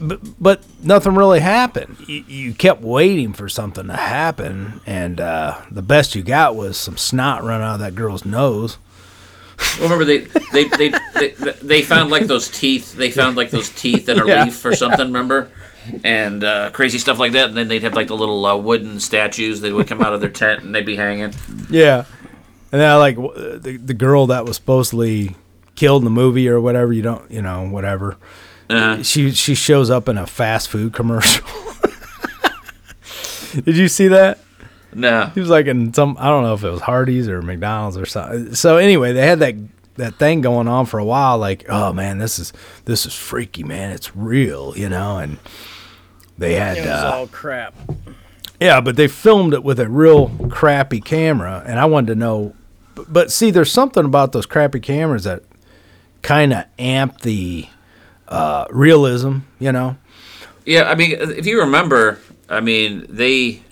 But, 0.00 0.20
but 0.40 0.62
nothing 0.82 1.14
really 1.14 1.40
happened. 1.40 1.96
You, 2.06 2.24
you 2.26 2.54
kept 2.54 2.80
waiting 2.82 3.32
for 3.32 3.48
something 3.48 3.86
to 3.88 3.96
happen, 3.96 4.80
and 4.86 5.20
uh, 5.20 5.60
the 5.70 5.82
best 5.82 6.14
you 6.14 6.22
got 6.22 6.54
was 6.56 6.76
some 6.76 6.96
snot 6.96 7.42
running 7.42 7.66
out 7.66 7.74
of 7.74 7.80
that 7.80 7.94
girl's 7.94 8.24
nose. 8.24 8.78
Well, 9.78 9.88
remember 9.90 10.04
they 10.04 10.18
they, 10.52 10.64
they 10.64 10.88
they 10.88 11.28
they 11.62 11.82
found 11.82 12.10
like 12.10 12.26
those 12.26 12.48
teeth. 12.48 12.94
They 12.94 13.10
found 13.10 13.36
like 13.36 13.50
those 13.50 13.70
teeth 13.70 14.08
in 14.08 14.18
a 14.20 14.26
Yeah. 14.26 14.44
leaf 14.44 14.64
or 14.64 14.74
something. 14.74 15.06
Remember? 15.06 15.50
And 16.04 16.42
uh, 16.44 16.70
crazy 16.70 16.98
stuff 16.98 17.18
like 17.18 17.32
that. 17.32 17.48
And 17.48 17.56
then 17.56 17.66
they'd 17.68 17.82
have 17.82 17.94
like 17.94 18.06
the 18.06 18.16
little 18.16 18.44
uh, 18.46 18.56
wooden 18.56 19.00
statues 19.00 19.60
that 19.62 19.72
would 19.72 19.88
come 19.88 20.00
out 20.00 20.14
of 20.14 20.20
their 20.20 20.30
tent 20.30 20.62
and 20.62 20.72
they'd 20.74 20.86
be 20.86 20.96
hanging. 20.96 21.32
Yeah, 21.70 22.04
and 22.72 22.80
then 22.80 22.98
like 22.98 23.16
the 23.16 23.78
the 23.82 23.94
girl 23.94 24.26
that 24.28 24.44
was 24.44 24.56
supposedly 24.56 25.36
killed 25.74 26.02
in 26.02 26.04
the 26.04 26.10
movie 26.10 26.48
or 26.48 26.60
whatever. 26.60 26.92
You 26.92 27.02
don't, 27.02 27.30
you 27.30 27.42
know, 27.42 27.68
whatever. 27.68 28.16
Uh, 28.72 29.02
She 29.02 29.32
she 29.32 29.54
shows 29.54 29.90
up 29.90 30.08
in 30.08 30.18
a 30.18 30.26
fast 30.26 30.68
food 30.68 30.92
commercial. 30.92 31.46
Did 33.64 33.76
you 33.76 33.88
see 33.88 34.08
that? 34.08 34.38
no. 34.94 35.26
He 35.34 35.40
was 35.40 35.48
like 35.50 35.66
in 35.66 35.92
some 35.94 36.16
I 36.18 36.28
don't 36.28 36.42
know 36.42 36.54
if 36.54 36.64
it 36.64 36.70
was 36.70 36.80
Hardee's 36.82 37.28
or 37.28 37.42
McDonald's 37.42 37.96
or 37.98 38.06
something. 38.06 38.54
So 38.54 38.76
anyway, 38.78 39.12
they 39.12 39.26
had 39.26 39.38
that 39.40 39.54
that 39.96 40.14
thing 40.14 40.40
going 40.40 40.68
on 40.68 40.86
for 40.86 40.98
a 40.98 41.04
while. 41.04 41.36
Like, 41.38 41.64
oh 41.68 41.92
man, 41.92 42.18
this 42.18 42.38
is 42.38 42.52
this 42.86 43.04
is 43.06 43.14
freaky, 43.14 43.62
man. 43.62 43.90
It's 43.90 44.16
real, 44.16 44.76
you 44.76 44.88
know. 44.88 45.18
And 45.18 45.38
they 46.38 46.54
had 46.54 46.78
It 46.78 46.86
was 46.86 46.88
uh, 46.88 47.10
all 47.14 47.26
crap. 47.26 47.74
yeah, 48.60 48.80
but 48.80 48.96
they 48.96 49.06
filmed 49.08 49.52
it 49.54 49.62
with 49.62 49.78
a 49.80 49.88
real 49.88 50.30
crappy 50.50 51.00
camera, 51.00 51.62
and 51.66 51.78
I 51.78 51.84
wanted 51.84 52.06
to 52.08 52.14
know. 52.14 52.54
But, 52.94 53.12
but 53.12 53.30
see, 53.32 53.50
there's 53.50 53.70
something 53.72 54.04
about 54.04 54.32
those 54.32 54.46
crappy 54.46 54.80
cameras 54.80 55.24
that 55.24 55.42
kind 56.22 56.52
of 56.54 56.64
amp 56.78 57.20
the 57.20 57.66
uh, 58.32 58.66
realism, 58.70 59.38
you 59.58 59.72
know. 59.72 59.96
Yeah, 60.64 60.84
I 60.84 60.94
mean, 60.94 61.12
if 61.12 61.46
you 61.46 61.60
remember, 61.60 62.18
I 62.48 62.60
mean, 62.60 63.06
they 63.08 63.62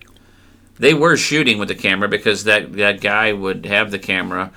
they 0.79 0.95
were 0.95 1.17
shooting 1.17 1.59
with 1.59 1.69
the 1.69 1.75
camera 1.75 2.09
because 2.09 2.45
that 2.45 2.73
that 2.75 3.01
guy 3.01 3.33
would 3.33 3.67
have 3.67 3.91
the 3.91 3.99
camera, 3.99 4.51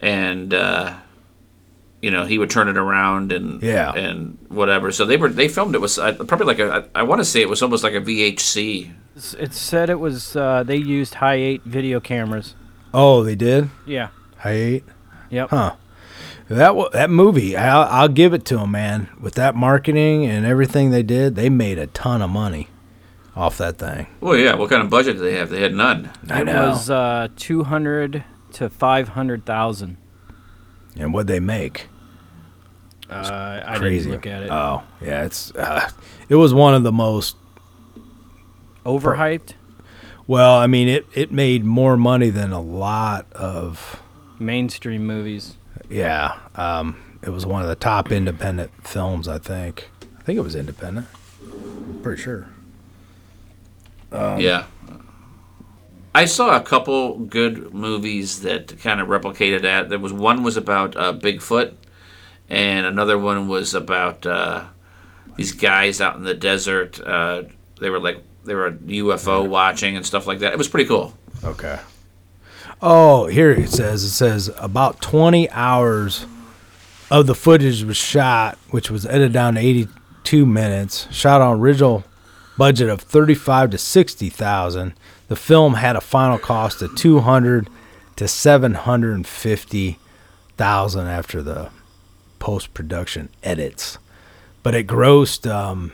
and 0.00 0.54
uh, 0.54 0.94
you 2.00 2.10
know 2.10 2.24
he 2.24 2.38
would 2.38 2.50
turn 2.50 2.68
it 2.68 2.76
around 2.76 3.32
and 3.32 3.62
Yeah. 3.62 3.92
and 3.92 4.38
whatever. 4.48 4.90
So 4.92 5.04
they 5.04 5.16
were 5.16 5.28
they 5.28 5.48
filmed 5.48 5.74
it 5.74 5.80
was 5.80 5.98
uh, 5.98 6.12
probably 6.14 6.46
like 6.46 6.58
a 6.60 6.88
I, 6.94 7.00
I 7.00 7.02
want 7.02 7.20
to 7.20 7.24
say 7.24 7.40
it 7.40 7.48
was 7.48 7.62
almost 7.62 7.84
like 7.84 7.94
a 7.94 8.00
VHC. 8.00 8.92
It 9.38 9.54
said 9.54 9.88
it 9.88 9.98
was, 9.98 10.36
uh, 10.36 10.62
they 10.62 10.76
used 10.76 11.14
high 11.14 11.36
8 11.36 11.62
video 11.64 12.00
cameras. 12.00 12.54
Oh, 12.92 13.22
they 13.22 13.34
did. 13.34 13.70
Yeah. 13.86 14.08
High 14.36 14.50
eight. 14.52 14.84
Yep. 15.30 15.48
Huh. 15.48 15.76
That 16.48 16.74
that 16.92 17.10
movie, 17.10 17.56
I'll, 17.56 17.88
I'll 17.90 18.08
give 18.08 18.32
it 18.32 18.44
to 18.46 18.58
them, 18.58 18.70
man. 18.72 19.08
With 19.20 19.34
that 19.34 19.54
marketing 19.56 20.26
and 20.26 20.46
everything 20.46 20.90
they 20.90 21.02
did, 21.02 21.34
they 21.34 21.48
made 21.48 21.78
a 21.78 21.88
ton 21.88 22.22
of 22.22 22.30
money 22.30 22.68
off 23.34 23.58
that 23.58 23.78
thing. 23.78 24.06
Well, 24.20 24.36
yeah. 24.36 24.54
What 24.54 24.70
kind 24.70 24.82
of 24.82 24.88
budget 24.88 25.16
did 25.16 25.22
they 25.24 25.34
have? 25.34 25.50
They 25.50 25.60
had 25.60 25.74
none. 25.74 26.10
I 26.30 26.42
it 26.42 26.44
know. 26.44 26.68
was 26.70 26.88
uh, 26.88 27.28
200 27.36 28.24
to 28.52 28.70
500,000. 28.70 29.96
and 30.96 31.12
what 31.12 31.26
they 31.26 31.40
make, 31.40 31.88
Uh, 33.10 33.60
I 33.66 33.78
crazy. 33.78 34.04
didn't 34.10 34.12
look 34.12 34.26
at 34.26 34.42
it. 34.44 34.50
Oh, 34.50 34.82
yeah, 35.02 35.24
it's 35.24 35.52
uh, 35.56 35.90
it 36.28 36.36
was 36.36 36.54
one 36.54 36.74
of 36.74 36.84
the 36.84 36.92
most. 36.92 37.36
Overhyped? 38.84 39.54
Well, 40.28 40.54
I 40.56 40.66
mean, 40.68 40.88
it 40.88 41.06
it 41.14 41.32
made 41.32 41.64
more 41.64 41.96
money 41.96 42.30
than 42.30 42.52
a 42.52 42.60
lot 42.60 43.26
of. 43.32 44.00
Mainstream 44.38 45.06
movies. 45.06 45.56
Yeah, 45.88 46.38
um, 46.54 47.18
it 47.22 47.30
was 47.30 47.46
one 47.46 47.62
of 47.62 47.68
the 47.68 47.76
top 47.76 48.12
independent 48.12 48.70
films. 48.86 49.28
I 49.28 49.38
think. 49.38 49.88
I 50.18 50.22
think 50.22 50.38
it 50.38 50.42
was 50.42 50.56
independent. 50.56 51.06
Pretty 52.02 52.20
sure. 52.20 52.48
Um, 54.12 54.40
yeah. 54.40 54.66
I 56.14 56.24
saw 56.24 56.56
a 56.56 56.62
couple 56.62 57.18
good 57.18 57.74
movies 57.74 58.40
that 58.40 58.80
kind 58.80 59.00
of 59.00 59.08
replicated 59.08 59.62
that. 59.62 59.90
There 59.90 59.98
was 59.98 60.12
one 60.12 60.42
was 60.42 60.56
about 60.56 60.96
uh, 60.96 61.12
Bigfoot, 61.12 61.74
and 62.48 62.86
another 62.86 63.18
one 63.18 63.48
was 63.48 63.74
about 63.74 64.24
uh, 64.24 64.64
these 65.36 65.52
guys 65.52 66.00
out 66.00 66.16
in 66.16 66.24
the 66.24 66.34
desert. 66.34 66.98
Uh, 67.00 67.42
they 67.80 67.90
were 67.90 68.00
like 68.00 68.22
they 68.44 68.54
were 68.54 68.72
UFO 68.72 69.46
watching 69.46 69.96
and 69.96 70.06
stuff 70.06 70.26
like 70.26 70.38
that. 70.38 70.52
It 70.52 70.58
was 70.58 70.68
pretty 70.68 70.88
cool. 70.88 71.12
Okay. 71.44 71.78
Oh, 72.82 73.26
here 73.26 73.52
it 73.52 73.70
says 73.70 74.04
it 74.04 74.10
says 74.10 74.50
about 74.58 75.00
20 75.00 75.48
hours 75.50 76.26
of 77.10 77.26
the 77.26 77.34
footage 77.34 77.82
was 77.84 77.96
shot, 77.96 78.58
which 78.70 78.90
was 78.90 79.06
edited 79.06 79.32
down 79.32 79.54
to 79.54 79.60
82 79.60 80.44
minutes, 80.44 81.08
shot 81.10 81.40
on 81.40 81.58
original 81.58 82.04
budget 82.58 82.90
of 82.90 83.00
35 83.00 83.70
to 83.70 83.78
60,000. 83.78 84.92
The 85.28 85.36
film 85.36 85.72
had 85.74 85.96
a 85.96 86.02
final 86.02 86.38
cost 86.38 86.82
of 86.82 86.94
200 86.96 87.70
to 88.16 88.28
750,000 88.28 91.06
after 91.06 91.42
the 91.42 91.70
post-production 92.38 93.30
edits. 93.42 93.96
But 94.62 94.74
it 94.74 94.86
grossed 94.86 95.50
um, 95.50 95.92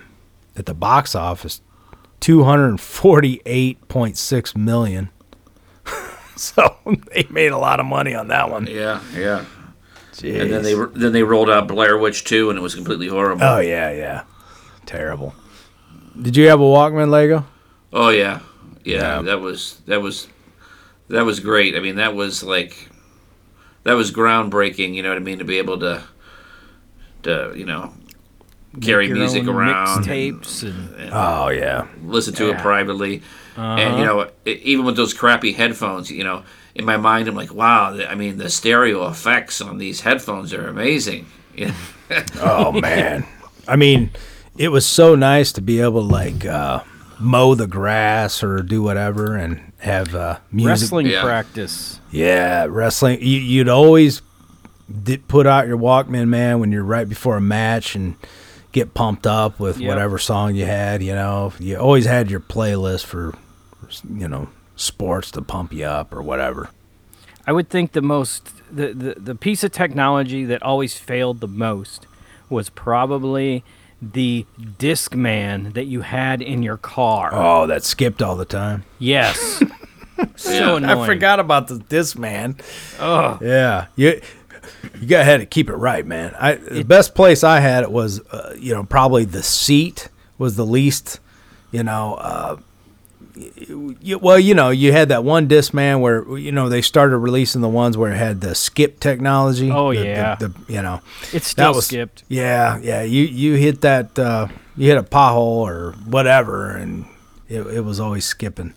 at 0.56 0.66
the 0.66 0.74
box 0.74 1.14
office 1.14 1.60
248.6 2.20 4.56
million. 4.56 5.10
so 6.36 6.76
they 7.12 7.26
made 7.30 7.52
a 7.52 7.58
lot 7.58 7.80
of 7.80 7.86
money 7.86 8.14
on 8.14 8.28
that 8.28 8.50
one. 8.50 8.66
Yeah, 8.66 9.00
yeah. 9.14 9.44
Jeez. 10.12 10.40
And 10.40 10.52
then 10.52 10.62
they 10.62 10.74
then 11.00 11.12
they 11.12 11.22
rolled 11.22 11.48
out 11.50 11.68
Blair 11.68 11.96
Witch 11.96 12.24
2 12.24 12.50
and 12.50 12.58
it 12.58 12.62
was 12.62 12.74
completely 12.74 13.08
horrible. 13.08 13.44
Oh 13.44 13.60
yeah, 13.60 13.90
yeah. 13.90 14.24
Terrible. 14.84 15.34
Did 16.20 16.36
you 16.36 16.48
have 16.48 16.60
a 16.60 16.64
Walkman 16.64 17.08
Lago? 17.08 17.46
Oh 17.92 18.10
yeah. 18.10 18.40
yeah, 18.84 18.96
Yeah. 18.96 19.22
That 19.22 19.40
was 19.40 19.80
that 19.86 20.02
was 20.02 20.28
that 21.08 21.24
was 21.24 21.40
great. 21.40 21.74
I 21.76 21.80
mean, 21.80 21.96
that 21.96 22.14
was 22.14 22.42
like 22.42 22.88
that 23.84 23.94
was 23.94 24.12
groundbreaking. 24.12 24.94
You 24.94 25.02
know 25.02 25.08
what 25.08 25.18
I 25.18 25.20
mean? 25.20 25.38
To 25.38 25.44
be 25.44 25.58
able 25.58 25.78
to 25.80 26.04
to 27.22 27.52
you 27.56 27.64
know 27.64 27.92
carry 28.80 29.08
Your 29.08 29.16
music 29.16 29.42
own 29.42 29.48
around, 29.54 30.04
tapes, 30.04 30.62
and 30.62 31.10
Oh 31.12 31.48
yeah. 31.50 31.86
listen 32.04 32.34
to 32.34 32.50
it 32.50 32.58
privately, 32.58 33.22
and 33.56 33.80
Uh-huh. 33.80 33.98
you 33.98 34.04
know, 34.04 34.26
e- 34.46 34.60
even 34.64 34.84
with 34.84 34.96
those 34.96 35.12
crappy 35.14 35.52
headphones, 35.52 36.10
you 36.10 36.24
know, 36.24 36.42
in 36.74 36.84
my 36.86 36.96
mind, 36.96 37.28
I'm 37.28 37.34
like, 37.34 37.52
wow, 37.54 37.94
I 38.08 38.14
mean, 38.14 38.38
the 38.38 38.48
stereo 38.48 39.06
effects 39.08 39.60
on 39.60 39.76
these 39.78 40.00
headphones 40.00 40.52
are 40.54 40.66
amazing. 40.68 41.26
Oh 42.40 42.72
man. 42.72 43.24
I 43.66 43.76
mean, 43.76 44.10
it 44.58 44.68
was 44.68 44.84
so 44.84 45.14
nice 45.14 45.50
to 45.52 45.62
be 45.62 45.80
able 45.80 46.02
to 46.02 46.06
like 46.06 46.44
uh, 46.44 46.82
mow 47.18 47.54
the 47.54 47.66
grass 47.66 48.42
or 48.42 48.60
do 48.62 48.82
whatever 48.82 49.34
and 49.36 49.72
have 49.78 50.14
uh, 50.14 50.38
music. 50.50 50.68
wrestling 50.82 51.06
Yeah. 51.06 51.22
practice. 51.22 52.00
Yeah, 52.10 52.66
wrestling. 52.68 53.18
You, 53.22 53.38
you'd 53.40 53.68
always 53.70 54.20
di- 55.04 55.16
put 55.18 55.46
out 55.46 55.66
your 55.66 55.78
Walkman, 55.78 56.28
man, 56.28 56.58
when 56.60 56.70
you're 56.70 56.84
right 56.84 57.08
before 57.08 57.36
a 57.38 57.40
match 57.40 57.94
and 57.94 58.14
get 58.72 58.94
pumped 58.94 59.26
up 59.26 59.60
with 59.60 59.78
Yep. 59.78 59.88
whatever 59.88 60.18
song 60.18 60.54
you 60.54 60.64
had. 60.66 61.02
You 61.02 61.14
know, 61.14 61.52
you 61.58 61.76
always 61.76 62.06
had 62.06 62.30
your 62.30 62.40
playlist 62.40 63.04
for, 63.04 63.34
you 64.14 64.26
know, 64.28 64.48
sports 64.76 65.30
to 65.32 65.42
pump 65.42 65.72
you 65.72 65.84
up 65.84 66.12
or 66.14 66.22
whatever. 66.22 66.70
I 67.46 67.52
would 67.52 67.68
think 67.68 67.92
the 67.92 68.02
most 68.02 68.50
the, 68.74 68.92
the 68.94 69.14
the 69.20 69.34
piece 69.34 69.62
of 69.64 69.72
technology 69.72 70.44
that 70.46 70.62
always 70.62 70.96
failed 70.98 71.40
the 71.40 71.48
most 71.48 72.06
was 72.48 72.68
probably 72.70 73.64
the 74.00 74.46
Discman 74.58 75.74
that 75.74 75.84
you 75.86 76.00
had 76.02 76.42
in 76.42 76.62
your 76.62 76.76
car. 76.76 77.30
Oh, 77.32 77.66
that 77.66 77.82
skipped 77.84 78.20
all 78.22 78.36
the 78.36 78.44
time. 78.44 78.84
Yes. 78.98 79.62
so 80.36 80.50
Yeah. 80.52 80.76
annoying. 80.76 80.98
I 81.00 81.06
forgot 81.06 81.40
about 81.40 81.68
the 81.68 81.76
Discman. 81.76 82.60
Oh, 83.00 83.38
Yeah, 83.42 83.86
you 83.96 84.20
you 85.00 85.06
got 85.06 85.24
had 85.24 85.38
to 85.38 85.46
keep 85.46 85.68
it 85.68 85.74
right, 85.74 86.04
man. 86.06 86.34
I 86.38 86.54
the 86.54 86.82
best 86.84 87.14
place 87.14 87.44
I 87.44 87.60
had 87.60 87.82
it 87.84 87.90
was, 87.92 88.20
uh, 88.30 88.54
you 88.58 88.74
know, 88.74 88.84
probably 88.84 89.24
the 89.24 89.42
seat 89.42 90.08
was 90.38 90.56
the 90.56 90.66
least, 90.66 91.20
you 91.70 91.82
know. 91.82 92.14
Uh, 92.14 92.56
you, 93.34 94.18
well, 94.20 94.38
you 94.38 94.54
know, 94.54 94.68
you 94.70 94.92
had 94.92 95.08
that 95.08 95.24
one 95.24 95.48
Discman 95.48 96.00
where 96.00 96.36
you 96.38 96.52
know 96.52 96.68
they 96.68 96.82
started 96.82 97.16
releasing 97.18 97.60
the 97.62 97.68
ones 97.68 97.96
where 97.96 98.12
it 98.12 98.16
had 98.16 98.40
the 98.40 98.54
skip 98.54 99.00
technology. 99.00 99.70
Oh, 99.70 99.92
the- 99.92 100.00
the- 100.00 100.04
yeah. 100.06 100.34
the, 100.36 100.52
you 100.68 100.82
know 100.82 101.00
it's 101.32 101.46
still 101.46 101.74
was 101.74 101.86
skipped. 101.86 102.24
Yeah, 102.28 102.78
yeah. 102.82 103.02
You 103.02 103.24
you 103.24 103.54
hit 103.54 103.80
that, 103.82 104.18
uh, 104.18 104.48
you 104.76 104.88
hit 104.88 104.98
a 104.98 105.02
pothole 105.02 105.38
or 105.66 105.92
whatever, 106.04 106.70
and 106.76 107.06
it, 107.48 107.62
it 107.68 107.80
was 107.80 108.00
always 108.00 108.24
skipping. 108.24 108.74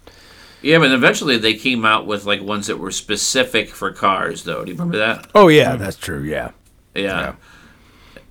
Yeah, 0.65 0.79
but 0.79 0.91
eventually 0.91 1.37
they 1.37 1.53
came 1.53 1.85
out 1.85 2.07
with 2.07 2.25
like 2.25 2.41
ones 2.41 2.65
that 2.65 2.79
were 2.79 2.89
specific 2.89 3.69
for 3.69 3.91
cars, 3.91 4.45
though. 4.45 4.65
Do 4.65 4.71
you 4.71 4.75
remember 4.75 4.97
that? 4.97 5.29
Oh 5.35 5.47
yeah, 5.47 5.75
that's 5.75 5.95
true. 5.95 6.23
Yeah. 6.23 6.53
Yeah. 6.95 7.35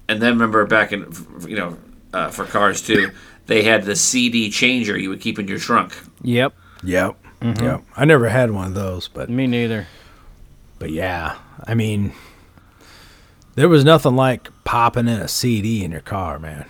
And 0.09 0.21
then 0.21 0.33
remember 0.33 0.67
back 0.67 0.93
in, 0.93 1.13
you 1.47 1.55
know, 1.55 1.79
uh, 2.13 2.31
for 2.31 2.45
cars 2.45 2.83
too, 2.83 3.13
they 3.47 3.63
had 3.63 3.85
the 3.85 3.95
CD 3.95 4.51
changer 4.51 4.99
you 4.99 5.11
would 5.11 5.21
keep 5.21 5.39
in 5.39 5.47
your 5.47 5.61
trunk. 5.61 5.97
Yep. 6.23 6.55
Yep. 6.83 7.17
Yep. 7.41 7.85
I 7.97 8.05
never 8.05 8.29
had 8.29 8.51
one 8.51 8.67
of 8.67 8.75
those, 8.75 9.07
but 9.07 9.31
Me 9.31 9.47
neither. 9.47 9.87
But 10.81 10.91
yeah, 10.91 11.39
I 11.63 11.75
mean, 11.75 12.15
there 13.55 13.69
was 13.69 13.85
nothing 13.85 14.17
like 14.17 14.49
popping 14.65 15.07
in 15.07 15.21
a 15.21 15.29
CD 15.29 15.85
in 15.85 15.93
your 15.93 16.01
car, 16.01 16.41
man. 16.41 16.67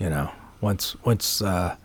You 0.00 0.10
know, 0.10 0.32
once 0.60 0.96
once 1.04 1.40
uh, 1.40 1.76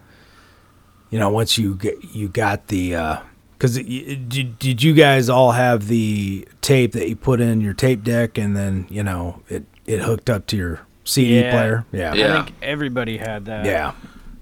you 1.12 1.20
know 1.20 1.30
once 1.30 1.57
you 1.57 1.76
get 1.76 2.03
you 2.16 2.28
got 2.28 2.68
the 2.68 2.95
uh, 2.95 3.18
because 3.57 3.76
did, 3.78 4.57
did 4.57 4.82
you 4.82 4.93
guys 4.93 5.30
all 5.30 5.51
have 5.51 5.88
the 5.88 6.47
tape 6.62 6.93
that 6.93 7.07
you 7.07 7.16
put 7.16 7.39
in 7.39 7.62
your 7.62 7.74
tape 7.76 8.03
deck 8.03 8.38
and 8.39 8.55
then 8.57 8.88
you 8.89 9.03
know 9.03 9.43
it 9.49 9.64
it 9.86 9.99
hooked 10.01 10.30
up 10.30 10.47
to 10.47 10.57
your 10.57 10.80
CD 11.03 11.41
Yeah. 11.41 11.51
player? 11.51 11.86
Yeah. 11.91 12.14
Yeah. 12.16 12.39
I 12.39 12.43
think 12.43 12.55
everybody 12.64 13.18
had 13.18 13.45
that. 13.45 13.66
Yeah. 13.66 13.93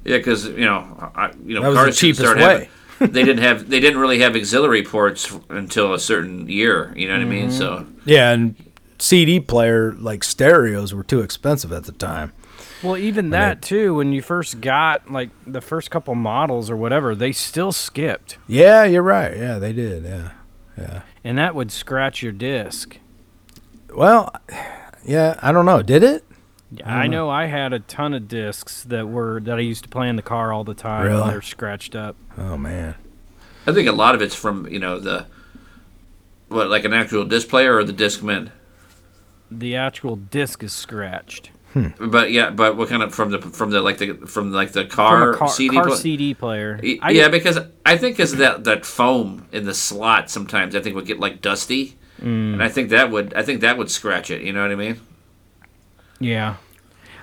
Yeah, 0.05 0.17
because 0.17 0.45
you 0.47 0.61
know, 0.65 1.11
I, 1.15 1.31
you 1.45 1.55
know, 1.55 1.61
That 1.61 1.67
was 1.69 1.75
the 1.77 1.83
cars 1.83 1.99
cheapest 1.99 2.35
way. 2.35 2.41
having- 2.41 2.69
they 3.13 3.23
didn't 3.23 3.43
have, 3.43 3.69
they 3.69 3.79
didn't 3.79 3.99
really 3.99 4.19
have 4.19 4.35
auxiliary 4.35 4.83
ports 4.83 5.37
until 5.49 5.93
a 5.93 5.99
certain 5.99 6.47
year. 6.49 6.93
You 6.95 7.07
know 7.07 7.13
what 7.15 7.21
I 7.21 7.25
mean? 7.25 7.49
Mm-hmm. 7.49 7.57
So 7.57 7.85
Yeah, 8.05 8.31
and 8.31 8.55
CD 8.97 9.39
player 9.39 9.93
like 9.93 10.23
stereos 10.23 10.93
were 10.93 11.03
too 11.03 11.19
expensive 11.21 11.71
at 11.73 11.83
the 11.85 11.91
time. 11.91 12.31
Well, 12.81 12.97
even 12.97 13.31
that 13.31 13.61
too. 13.61 13.95
When 13.95 14.13
you 14.13 14.21
first 14.21 14.61
got 14.61 15.11
like 15.11 15.29
the 15.45 15.61
first 15.61 15.91
couple 15.91 16.15
models 16.15 16.69
or 16.69 16.77
whatever, 16.77 17.13
they 17.15 17.31
still 17.31 17.71
skipped, 17.71 18.37
Yeah, 18.47 18.83
you're 18.85 19.03
right. 19.03 19.35
Yeah, 19.35 19.59
they 19.59 19.73
did. 19.73 20.03
Yeah. 20.03 20.31
Yeah. 20.77 21.01
and 21.25 21.37
that 21.37 21.55
would 21.55 21.71
scratch 21.71 22.23
your 22.23 22.31
disc. 22.31 22.97
Well, 23.93 24.33
yeah, 25.03 25.37
I 25.41 25.51
don't 25.51 25.65
know. 25.65 25.81
Did 25.81 26.03
it? 26.03 26.23
I 26.85 27.07
know 27.07 27.29
I 27.29 27.47
had 27.47 27.73
a 27.73 27.79
ton 27.79 28.13
of 28.13 28.27
discs 28.27 28.83
that 28.83 29.09
were 29.09 29.39
that 29.41 29.57
I 29.57 29.61
used 29.61 29.83
to 29.83 29.89
play 29.89 30.07
in 30.07 30.15
the 30.15 30.21
car 30.21 30.53
all 30.53 30.63
the 30.63 30.75
time. 30.75 31.07
and 31.07 31.15
Really? 31.15 31.29
They're 31.31 31.41
scratched 31.41 31.95
up. 31.95 32.15
Oh 32.37 32.57
man. 32.57 32.95
I 33.67 33.73
think 33.73 33.89
a 33.89 33.91
lot 33.91 34.15
of 34.15 34.21
it's 34.21 34.35
from 34.35 34.67
you 34.67 34.79
know 34.79 34.99
the 34.99 35.25
what 36.47 36.69
like 36.69 36.85
an 36.85 36.93
actual 36.93 37.25
disc 37.25 37.49
player 37.49 37.75
or 37.75 37.83
the 37.83 37.93
Discman. 37.93 38.51
The 39.51 39.75
actual 39.75 40.15
disc 40.15 40.63
is 40.63 40.71
scratched. 40.71 41.49
But 41.99 42.31
yeah, 42.31 42.49
but 42.49 42.77
what 42.77 42.89
kind 42.89 43.03
of 43.03 43.13
from 43.13 43.29
the 43.31 43.39
from 43.39 43.69
the 43.69 43.81
like 43.81 43.97
the 43.99 44.13
from 44.25 44.51
like 44.51 44.71
the 44.71 44.85
car, 44.85 45.33
car, 45.35 45.47
CD 45.49 45.75
car 45.75 45.85
pla- 45.87 45.95
CD 45.95 46.33
player. 46.33 46.79
I- 47.01 47.11
yeah, 47.11 47.27
because 47.29 47.59
I 47.85 47.95
think 47.97 48.17
because 48.17 48.35
that 48.37 48.63
that 48.63 48.85
foam 48.85 49.45
in 49.51 49.65
the 49.65 49.73
slot 49.75 50.29
sometimes 50.29 50.75
I 50.75 50.79
think 50.81 50.95
would 50.95 51.05
get 51.05 51.19
like 51.19 51.41
dusty, 51.41 51.95
Mm. 52.21 52.53
and 52.53 52.63
I 52.63 52.69
think 52.69 52.89
that 52.89 53.11
would 53.11 53.33
I 53.35 53.43
think 53.43 53.61
that 53.61 53.77
would 53.77 53.89
scratch 53.91 54.29
it. 54.31 54.41
You 54.41 54.51
know 54.51 54.61
what 54.63 54.71
I 54.71 54.75
mean? 54.75 54.99
Yeah. 56.19 56.55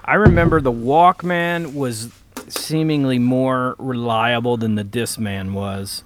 I 0.05 0.14
remember 0.14 0.61
the 0.61 0.72
Walkman 0.72 1.74
was 1.74 2.11
seemingly 2.49 3.18
more 3.18 3.74
reliable 3.78 4.57
than 4.57 4.76
the 4.76 4.84
Discman 4.84 5.53
was. 5.53 6.05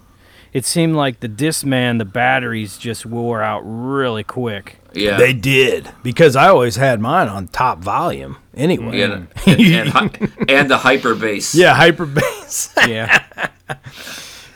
It 0.52 0.64
seemed 0.64 0.96
like 0.96 1.20
the 1.20 1.28
Discman, 1.28 1.98
the 1.98 2.04
batteries 2.04 2.78
just 2.78 3.04
wore 3.06 3.42
out 3.42 3.60
really 3.64 4.24
quick. 4.24 4.78
Yeah. 4.94 5.16
They 5.16 5.32
did 5.32 5.90
because 6.02 6.36
I 6.36 6.48
always 6.48 6.76
had 6.76 7.00
mine 7.00 7.28
on 7.28 7.48
top 7.48 7.78
volume 7.78 8.36
anyway. 8.54 8.98
yeah, 8.98 9.04
and, 9.04 9.28
and, 9.46 9.88
hy- 9.90 10.10
and 10.48 10.70
the 10.70 10.78
hyper 10.78 11.14
bass. 11.14 11.54
Yeah, 11.54 11.74
hyper 11.74 12.06
bass. 12.06 12.74
Yeah. 12.88 13.22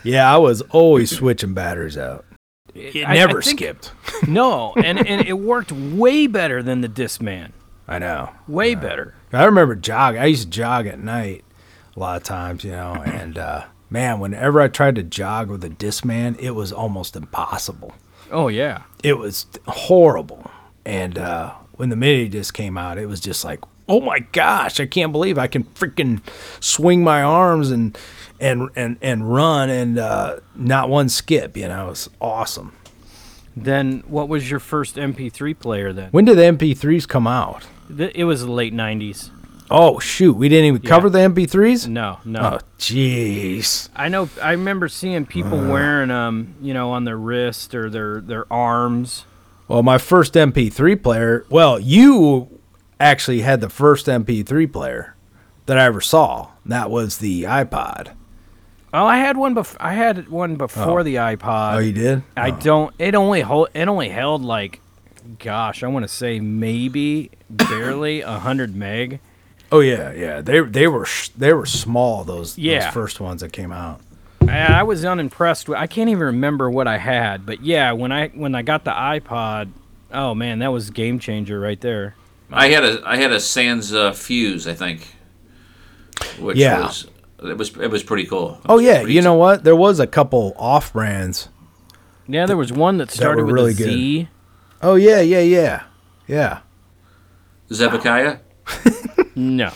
yeah, 0.03 0.33
I 0.33 0.37
was 0.37 0.61
always 0.61 1.15
switching 1.15 1.53
batteries 1.53 1.97
out. 1.97 2.25
It 2.73 3.05
I- 3.05 3.11
I 3.11 3.13
never 3.15 3.41
think- 3.41 3.59
skipped. 3.59 3.91
no, 4.27 4.73
and, 4.75 5.05
and 5.07 5.25
it 5.27 5.33
worked 5.39 5.71
way 5.71 6.27
better 6.27 6.61
than 6.61 6.81
the 6.81 6.89
Discman. 6.89 7.51
I 7.87 7.99
know. 7.99 8.31
Way 8.47 8.75
better. 8.75 9.13
I 9.31 9.43
remember 9.45 9.75
jog. 9.75 10.15
I 10.15 10.25
used 10.25 10.43
to 10.43 10.49
jog 10.49 10.87
at 10.87 10.99
night 10.99 11.43
a 11.95 11.99
lot 11.99 12.17
of 12.17 12.23
times, 12.23 12.63
you 12.63 12.71
know, 12.71 12.93
and 13.05 13.37
uh, 13.37 13.65
man, 13.89 14.19
whenever 14.19 14.59
I 14.59 14.67
tried 14.69 14.95
to 14.95 15.03
jog 15.03 15.49
with 15.49 15.63
a 15.63 15.69
Discman, 15.69 16.37
it 16.39 16.51
was 16.51 16.71
almost 16.73 17.15
impossible. 17.15 17.93
Oh, 18.31 18.47
yeah. 18.47 18.83
It 19.03 19.17
was 19.17 19.45
horrible. 19.67 20.49
And 20.85 21.17
uh, 21.17 21.53
when 21.73 21.89
the 21.89 21.95
MiniDisc 21.95 22.53
came 22.53 22.77
out, 22.77 22.97
it 22.97 23.07
was 23.07 23.19
just 23.19 23.43
like, 23.43 23.59
oh 23.87 24.01
my 24.01 24.19
gosh, 24.19 24.79
I 24.79 24.85
can't 24.85 25.11
believe 25.11 25.37
I 25.37 25.47
can 25.47 25.63
freaking 25.63 26.21
swing 26.59 27.03
my 27.03 27.21
arms 27.21 27.71
and 27.71 27.97
and 28.39 28.69
and 28.75 28.97
and 29.01 29.31
run 29.33 29.69
and 29.69 29.97
uh, 29.97 30.39
not 30.55 30.89
one 30.89 31.09
skip. 31.09 31.55
You 31.55 31.67
know, 31.67 31.91
it's 31.91 32.09
awesome. 32.19 32.73
Then 33.55 34.03
what 34.07 34.27
was 34.27 34.49
your 34.49 34.59
first 34.59 34.95
MP3 34.95 35.57
player 35.57 35.93
then? 35.93 36.09
When 36.11 36.25
did 36.25 36.37
the 36.37 36.43
MP3s 36.43 37.07
come 37.07 37.27
out? 37.27 37.65
It 37.97 38.25
was 38.25 38.41
the 38.41 38.51
late 38.51 38.73
90s. 38.73 39.29
Oh 39.69 39.99
shoot, 39.99 40.33
we 40.33 40.47
didn't 40.47 40.65
even 40.65 40.81
cover 40.81 41.09
the 41.09 41.19
MP3s. 41.19 41.87
No, 41.87 42.19
no. 42.23 42.39
Oh 42.39 42.59
jeez. 42.77 43.89
I 43.95 44.09
know. 44.09 44.29
I 44.41 44.51
remember 44.51 44.87
seeing 44.87 45.25
people 45.25 45.57
wearing 45.57 46.09
them, 46.09 46.55
you 46.61 46.73
know, 46.73 46.91
on 46.91 47.03
their 47.03 47.17
wrist 47.17 47.73
or 47.73 47.89
their 47.89 48.21
their 48.21 48.51
arms. 48.53 49.25
Well, 49.67 49.81
my 49.81 49.97
first 49.97 50.33
MP3 50.33 51.01
player. 51.01 51.45
Well, 51.49 51.79
you 51.79 52.59
actually 52.99 53.41
had 53.41 53.61
the 53.61 53.69
first 53.69 54.05
MP3 54.05 54.71
player 54.71 55.15
that 55.65 55.77
I 55.77 55.85
ever 55.85 56.01
saw. 56.01 56.51
That 56.65 56.91
was 56.91 57.17
the 57.17 57.43
iPod. 57.43 58.13
Oh, 58.93 59.05
I 59.05 59.17
had 59.17 59.35
one. 59.35 59.55
Bef- 59.55 59.75
I 59.79 59.93
had 59.93 60.29
one 60.29 60.53
oh. 60.53 60.55
before 60.55 61.03
the 61.03 61.15
iPod. 61.15 61.75
Oh, 61.75 61.79
you 61.79 61.91
did? 61.91 62.23
I 62.37 62.51
oh. 62.51 62.59
don't. 62.59 62.95
It 62.99 63.15
only 63.15 63.41
hold. 63.41 63.69
It 63.73 63.87
only 63.87 64.09
held 64.09 64.43
like, 64.43 64.79
gosh, 65.39 65.83
I 65.83 65.87
want 65.87 66.03
to 66.03 66.07
say 66.07 66.39
maybe 66.39 67.31
barely 67.49 68.21
a 68.21 68.39
hundred 68.39 68.75
meg. 68.75 69.19
Oh 69.75 69.81
yeah, 69.81 70.13
yeah. 70.13 70.39
They 70.41 70.61
they 70.61 70.87
were 70.87 71.05
sh- 71.05 71.29
they 71.37 71.51
were 71.51 71.65
small 71.65 72.23
those 72.23 72.57
Yeah. 72.57 72.85
those 72.85 72.93
first 72.93 73.19
ones 73.19 73.41
that 73.41 73.51
came 73.51 73.73
out. 73.73 73.99
I, 74.47 74.79
I 74.79 74.83
was 74.83 75.03
unimpressed 75.03 75.67
with. 75.67 75.77
I 75.77 75.85
can't 75.87 76.09
even 76.09 76.23
remember 76.23 76.69
what 76.69 76.87
I 76.87 76.97
had, 76.97 77.45
but 77.45 77.61
yeah, 77.61 77.91
when 77.91 78.13
I 78.13 78.29
when 78.29 78.55
I 78.55 78.61
got 78.61 78.85
the 78.85 78.91
iPod, 78.91 79.69
oh 80.13 80.33
man, 80.33 80.59
that 80.59 80.71
was 80.71 80.91
game 80.91 81.19
changer 81.19 81.59
right 81.59 81.81
there. 81.81 82.15
I 82.51 82.67
had 82.69 82.85
a 82.85 83.01
I 83.05 83.17
had 83.17 83.33
a 83.33 83.39
Sans 83.41 83.93
uh, 83.93 84.13
Fuse, 84.13 84.65
I 84.65 84.73
think, 84.75 85.07
which 86.39 86.55
Yeah. 86.57 86.79
was 86.81 87.07
it 87.43 87.57
was 87.57 87.75
it 87.77 87.91
was 87.91 88.01
pretty 88.01 88.25
cool. 88.25 88.53
It 88.53 88.59
Oh 88.69 88.79
yeah, 88.79 88.99
pretty 88.99 89.13
you 89.15 89.21
know 89.21 89.33
what? 89.33 89.65
There 89.65 89.75
was 89.75 89.99
a 89.99 90.07
couple 90.07 90.55
off 90.57 90.93
brands. 90.93 91.49
Yeah, 92.29 92.45
there 92.45 92.55
was 92.57 92.71
one 92.71 92.97
that 92.99 93.11
started 93.11 93.41
were 93.41 93.47
with 93.47 93.55
really 93.55 93.71
a 93.71 93.73
Z. 93.75 94.29
Oh 94.81 94.95
yeah, 94.95 95.19
yeah, 95.19 95.41
yeah, 95.41 95.83
yeah. 96.27 96.59
Zebekiah. 97.73 98.37
No, 99.35 99.71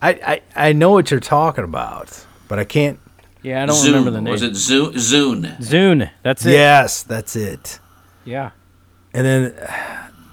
I, 0.00 0.10
I 0.10 0.68
I 0.68 0.72
know 0.72 0.90
what 0.90 1.10
you're 1.10 1.20
talking 1.20 1.64
about, 1.64 2.24
but 2.48 2.58
I 2.58 2.64
can't. 2.64 2.98
Yeah, 3.42 3.62
I 3.62 3.66
don't 3.66 3.76
Zune. 3.76 3.86
remember 3.88 4.10
the 4.12 4.20
name. 4.20 4.30
Was 4.32 4.42
it 4.42 4.52
Zune? 4.52 4.92
Zune. 4.94 5.56
Zune? 5.58 6.10
That's 6.22 6.46
it. 6.46 6.52
Yes, 6.52 7.02
that's 7.02 7.34
it. 7.34 7.80
Yeah. 8.24 8.50
And 9.12 9.26
then, 9.26 9.54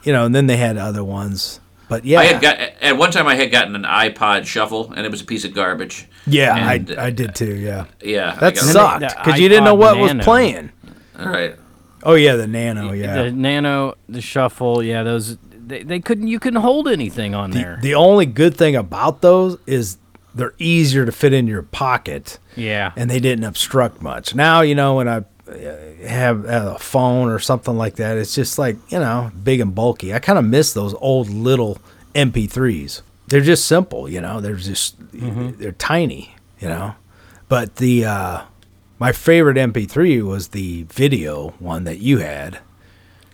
you 0.04 0.14
know, 0.14 0.26
and 0.26 0.36
then 0.36 0.46
they 0.48 0.58
had 0.58 0.78
other 0.78 1.04
ones. 1.04 1.60
But 1.90 2.06
yeah, 2.06 2.20
I 2.20 2.26
had 2.26 2.42
got 2.42 2.60
at 2.60 2.98
one 2.98 3.10
time 3.10 3.26
I 3.26 3.34
had 3.34 3.52
gotten 3.52 3.76
an 3.76 3.82
iPod 3.84 4.46
Shuffle 4.46 4.94
and 4.94 5.06
it 5.08 5.10
was 5.12 5.22
a 5.22 5.26
piece 5.26 5.44
of 5.44 5.56
garbage. 5.56 6.08
yeah, 6.28 6.56
and, 6.56 6.92
I 7.00 7.06
I 7.08 7.10
did 7.10 7.34
too. 7.34 7.56
Yeah, 7.56 7.80
uh, 7.80 7.86
Yeah, 8.04 8.34
I 8.38 8.40
that 8.42 8.56
got- 8.56 8.64
sucked 8.64 9.00
the 9.02 9.16
because 9.18 9.40
you 9.40 9.50
didn't 9.50 9.64
know 9.64 9.76
iPod 9.76 9.80
what 9.80 9.98
was 10.16 10.24
playing. 10.24 10.72
All 11.18 11.28
right. 11.30 11.56
Oh 12.04 12.14
yeah, 12.14 12.36
the 12.36 12.46
Nano. 12.48 12.92
Yeah, 12.94 13.24
The 13.24 13.32
Nano, 13.32 13.96
the 14.08 14.22
Shuffle, 14.22 14.84
yeah, 14.84 15.02
those 15.04 15.38
they, 15.70 15.84
they 15.84 16.00
couldn't 16.00 16.28
you 16.28 16.40
couldn't 16.40 16.62
hold 16.62 16.88
anything 16.88 17.34
on 17.34 17.52
the, 17.52 17.60
there. 17.60 17.80
the 17.82 17.96
only 17.96 18.26
good 18.26 18.58
thing 18.58 18.76
about 18.76 19.22
those 19.22 19.58
is 19.66 19.98
they're 20.36 20.54
easier 20.60 21.06
to 21.06 21.12
fit 21.12 21.34
in 21.34 21.48
your 21.48 21.64
pocket. 21.64 22.40
yeah. 22.56 22.92
and 22.96 23.10
they 23.10 23.20
didn't 23.20 23.46
obstruct 23.46 24.02
much. 24.02 24.36
Now, 24.36 24.62
you 24.62 24.76
know, 24.76 24.96
when 24.96 25.08
I 25.08 25.18
uh, 25.18 26.08
have 26.08 26.46
a 26.46 26.78
phone 26.80 27.30
or 27.30 27.40
something 27.40 27.76
like 27.78 27.96
that, 27.96 28.18
it's 28.18 28.36
just 28.36 28.60
like, 28.60 28.78
you 28.90 29.00
know, 29.00 29.32
big 29.44 29.60
and 29.60 29.74
bulky. 29.74 30.14
I 30.14 30.20
kind 30.20 30.38
of 30.38 30.46
miss 30.46 30.74
those 30.74 30.94
old 30.96 31.30
little 31.30 31.80
MP3s. 32.14 33.02
They're 33.28 33.42
just 33.42 33.66
simple, 33.66 34.08
you 34.10 34.22
know, 34.22 34.40
they're 34.40 34.56
just, 34.56 34.96
they're 35.12 35.72
tiny, 35.74 36.36
you 36.60 36.68
know. 36.68 36.96
But 37.48 37.78
the, 37.78 38.06
uh, 38.06 38.42
my 39.00 39.12
favorite 39.12 39.58
MP3 39.58 40.24
was 40.24 40.50
the 40.50 40.84
video 40.84 41.50
one 41.60 41.84
that 41.86 41.98
you 42.00 42.20
had. 42.20 42.60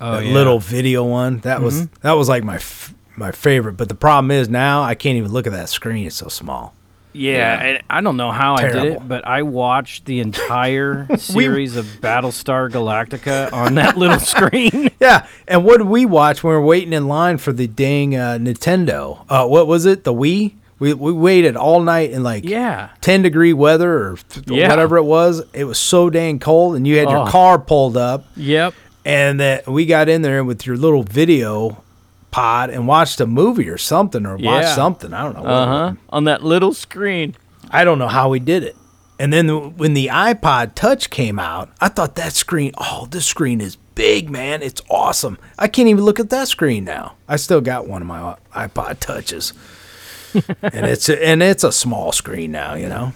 Oh, 0.01 0.19
yeah. 0.19 0.33
little 0.33 0.59
video 0.59 1.03
one. 1.03 1.39
That 1.39 1.61
was, 1.61 1.87
that 2.01 2.13
was 2.13 2.29
like 2.29 2.43
my, 2.43 2.55
f- 2.55 2.93
my 3.15 3.31
favorite. 3.31 3.73
But 3.73 3.89
the 3.89 3.95
problem 3.95 4.31
is 4.31 4.49
now 4.49 4.81
I 4.83 4.95
can't 4.95 5.17
even 5.17 5.31
look 5.31 5.47
at 5.47 5.53
that 5.53 5.69
screen. 5.69 6.05
It's 6.07 6.15
so 6.15 6.27
small. 6.27 6.73
Yeah, 7.13 7.31
Yeah. 7.33 7.63
and 7.63 7.83
I 7.89 8.01
don't 8.01 8.17
know 8.17 8.31
how 8.31 8.55
I 8.55 8.67
did 8.67 8.83
it, 8.83 9.07
but 9.07 9.25
I 9.25 9.43
watched 9.43 10.03
the 10.03 10.19
entire 10.19 11.07
series 11.17 11.77
of 11.77 11.85
Battlestar 12.01 12.69
Galactica 12.69 13.53
on 13.53 13.75
that 13.75 13.97
little 13.97 14.19
screen. 14.33 14.89
Yeah, 14.99 15.25
and 15.47 15.63
what 15.63 15.77
did 15.77 15.87
we 15.87 16.05
watch 16.05 16.43
when 16.43 16.51
we 16.51 16.57
were 16.57 16.65
waiting 16.65 16.91
in 16.91 17.07
line 17.07 17.37
for 17.37 17.53
the 17.53 17.67
dang 17.67 18.15
uh, 18.17 18.37
Nintendo? 18.37 19.23
Uh, 19.29 19.47
what 19.47 19.65
was 19.67 19.85
it? 19.85 20.03
The 20.03 20.13
Wii? 20.13 20.55
We 20.77 20.93
we 20.93 21.13
waited 21.13 21.55
all 21.55 21.81
night 21.81 22.11
in 22.11 22.21
like 22.21 22.43
yeah. 22.43 22.89
ten 22.99 23.21
degree 23.21 23.53
weather 23.53 23.93
or 24.09 24.17
th- 24.29 24.45
Yeah. 24.49 24.67
whatever 24.67 24.97
it 24.97 25.03
was. 25.03 25.41
It 25.53 25.63
was 25.63 25.79
so 25.79 26.09
dang 26.09 26.37
cold, 26.39 26.75
and 26.75 26.85
you 26.85 26.97
had 26.97 27.09
your 27.09 27.19
Oh. 27.25 27.31
car 27.31 27.57
pulled 27.59 27.95
up, 27.95 28.25
Yep. 28.35 28.73
And 29.05 29.39
that 29.39 29.67
we 29.67 29.85
got 29.85 30.09
in 30.09 30.23
there 30.23 30.43
with 30.43 30.65
your 30.65 30.75
little 30.77 31.03
video 31.03 31.83
pod 32.31 32.71
and 32.71 32.87
watched 32.87 33.21
a 33.21 33.27
movie 33.27 33.69
or 33.69 33.77
something 33.77 34.25
or 34.25 34.31
watched 34.37 34.43
Yeah. 34.43 34.75
something. 34.75 35.13
I 35.13 35.23
don't 35.23 35.35
know. 35.35 35.45
Uh 35.49 35.65
huh. 35.91 35.93
On 36.09 36.23
that 36.23 36.43
little 36.43 36.73
screen. 36.73 37.35
I 37.69 37.83
don't 37.85 37.99
know 37.99 38.07
how 38.07 38.29
we 38.29 38.39
did 38.39 38.63
it. 38.63 38.75
And 39.19 39.31
then 39.31 39.77
when 39.77 39.93
the 39.93 40.07
iPod 40.07 40.73
Touch 40.75 41.09
came 41.09 41.39
out, 41.39 41.69
I 41.79 41.87
thought 41.87 42.15
that 42.15 42.33
screen, 42.33 42.73
oh, 42.77 43.07
this 43.09 43.25
screen 43.25 43.61
is 43.61 43.77
big, 43.95 44.29
man. 44.29 44.61
It's 44.61 44.81
awesome. 44.89 45.37
I 45.57 45.67
can't 45.69 45.87
even 45.87 46.03
look 46.03 46.19
at 46.19 46.29
that 46.31 46.47
screen 46.49 46.83
now. 46.83 47.13
I 47.27 47.37
still 47.37 47.61
got 47.61 47.87
one 47.87 48.01
of 48.01 48.07
my 48.07 48.35
iPod 48.53 48.99
Touches. 48.99 49.53
and 50.33 50.85
it's 50.85 51.07
a, 51.07 51.25
and 51.25 51.41
it's 51.41 51.63
a 51.63 51.71
small 51.71 52.11
screen 52.11 52.51
now, 52.51 52.73
you 52.73 52.89
know. 52.89 53.13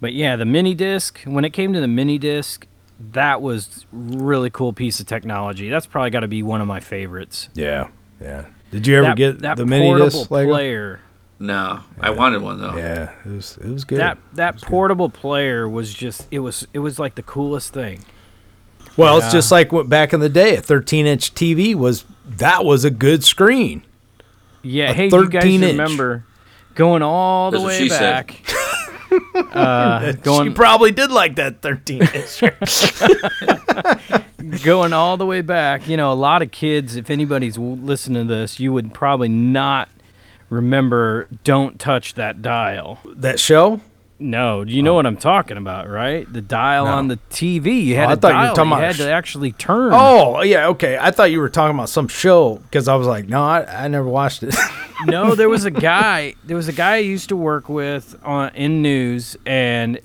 But 0.00 0.12
yeah, 0.12 0.36
the 0.36 0.44
MiniDisc, 0.44 1.26
when 1.26 1.44
it 1.44 1.50
came 1.54 1.72
to 1.72 1.80
the 1.80 1.86
MiniDisc, 1.86 2.64
that 3.12 3.42
was 3.42 3.84
really 3.92 4.50
cool 4.50 4.72
piece 4.72 5.00
of 5.00 5.06
technology. 5.06 5.68
That's 5.68 5.86
probably 5.86 6.10
got 6.10 6.20
to 6.20 6.28
be 6.28 6.42
one 6.42 6.60
of 6.60 6.66
my 6.66 6.80
favorites. 6.80 7.48
Yeah. 7.54 7.88
Yeah. 8.20 8.46
Did 8.70 8.86
you 8.86 8.96
ever 8.96 9.08
that, 9.08 9.16
get 9.16 9.38
that 9.40 9.56
the 9.56 9.66
mini 9.66 9.86
portable 9.86 10.10
disc 10.20 10.30
Lago? 10.30 10.48
player. 10.50 11.00
No, 11.38 11.80
I 12.00 12.10
wanted 12.10 12.40
one 12.40 12.60
though. 12.60 12.76
Yeah, 12.76 13.12
it 13.24 13.28
was 13.30 13.58
it 13.58 13.68
was 13.68 13.84
good. 13.84 13.98
That 13.98 14.16
that 14.34 14.60
portable 14.62 15.10
player 15.10 15.68
was 15.68 15.92
just 15.92 16.26
it 16.30 16.38
was 16.38 16.66
it 16.72 16.78
was 16.78 16.98
like 16.98 17.14
the 17.14 17.22
coolest 17.22 17.74
thing. 17.74 18.04
well, 18.96 19.18
it's 19.18 19.30
just 19.30 19.52
like 19.52 19.70
what 19.70 19.88
back 19.88 20.14
in 20.14 20.20
the 20.20 20.30
day, 20.30 20.56
a 20.56 20.62
13-inch 20.62 21.34
TV 21.34 21.74
was 21.74 22.04
that 22.26 22.64
was 22.64 22.84
a 22.86 22.90
good 22.90 23.22
screen. 23.22 23.82
Yeah, 24.62 24.90
A 24.90 24.94
hey, 24.94 25.04
you 25.04 25.28
guys 25.28 25.42
13 25.42 25.62
inch. 25.62 25.72
remember 25.72 26.24
going 26.74 27.02
all 27.02 27.50
the 27.50 27.58
That's 27.58 27.66
way 27.68 27.78
she 27.78 27.88
said. 27.90 28.26
back? 28.26 28.42
uh, 29.52 30.12
going 30.22 30.50
she 30.50 30.54
probably 30.54 30.90
did 30.90 31.10
like 31.10 31.36
that 31.36 31.60
13-inch. 31.62 32.42
going 34.62 34.92
all 34.92 35.16
the 35.16 35.26
way 35.26 35.40
back. 35.40 35.88
You 35.88 35.96
know, 35.96 36.12
a 36.12 36.14
lot 36.14 36.42
of 36.42 36.50
kids, 36.50 36.96
if 36.96 37.10
anybody's 37.10 37.58
listening 37.58 38.28
to 38.28 38.34
this, 38.34 38.60
you 38.60 38.72
would 38.72 38.94
probably 38.94 39.28
not 39.28 39.88
remember 40.50 41.28
"Don't 41.44 41.78
touch 41.78 42.14
that 42.14 42.42
dial." 42.42 43.00
that 43.04 43.40
show? 43.40 43.80
No, 44.18 44.62
you 44.62 44.82
know 44.82 44.92
oh. 44.92 44.94
what 44.94 45.06
I'm 45.06 45.16
talking 45.18 45.58
about, 45.58 45.88
right? 45.90 46.30
The 46.32 46.40
dial 46.40 46.86
Oh. 46.86 46.90
No. 46.90 46.96
on 46.96 47.08
the 47.08 47.18
TV. 47.30 47.84
You 47.84 47.96
oh, 47.96 47.98
had 47.98 48.08
Oh, 48.08 48.12
I 48.12 48.16
thought 48.16 48.32
you 48.32 48.48
were 48.48 48.54
talking 48.54 48.70
you 48.70 48.74
about 48.74 48.84
had 48.84 48.94
sh- 48.94 48.98
to 48.98 49.10
actually 49.10 49.52
turn. 49.52 49.92
Oh, 49.94 50.42
yeah, 50.42 50.68
okay. 50.68 50.96
I 50.98 51.10
thought 51.10 51.30
you 51.30 51.40
were 51.40 51.50
talking 51.50 51.76
about 51.76 51.90
some 51.90 52.08
show 52.08 52.56
because 52.56 52.88
I 52.88 52.94
was 52.96 53.06
like, 53.06 53.28
no, 53.28 53.42
I, 53.44 53.84
I 53.84 53.88
never 53.88 54.08
watched 54.08 54.42
it. 54.42 54.54
no, 55.06 55.34
there 55.34 55.50
was 55.50 55.64
a 55.66 55.70
guy. 55.70 56.34
There 56.44 56.56
was 56.56 56.68
a 56.68 56.72
guy 56.72 56.94
I 56.94 56.98
used 56.98 57.28
to 57.28 57.36
work 57.36 57.68
with 57.68 58.18
on 58.24 58.54
in 58.54 58.80
news, 58.80 59.36
and 59.44 60.00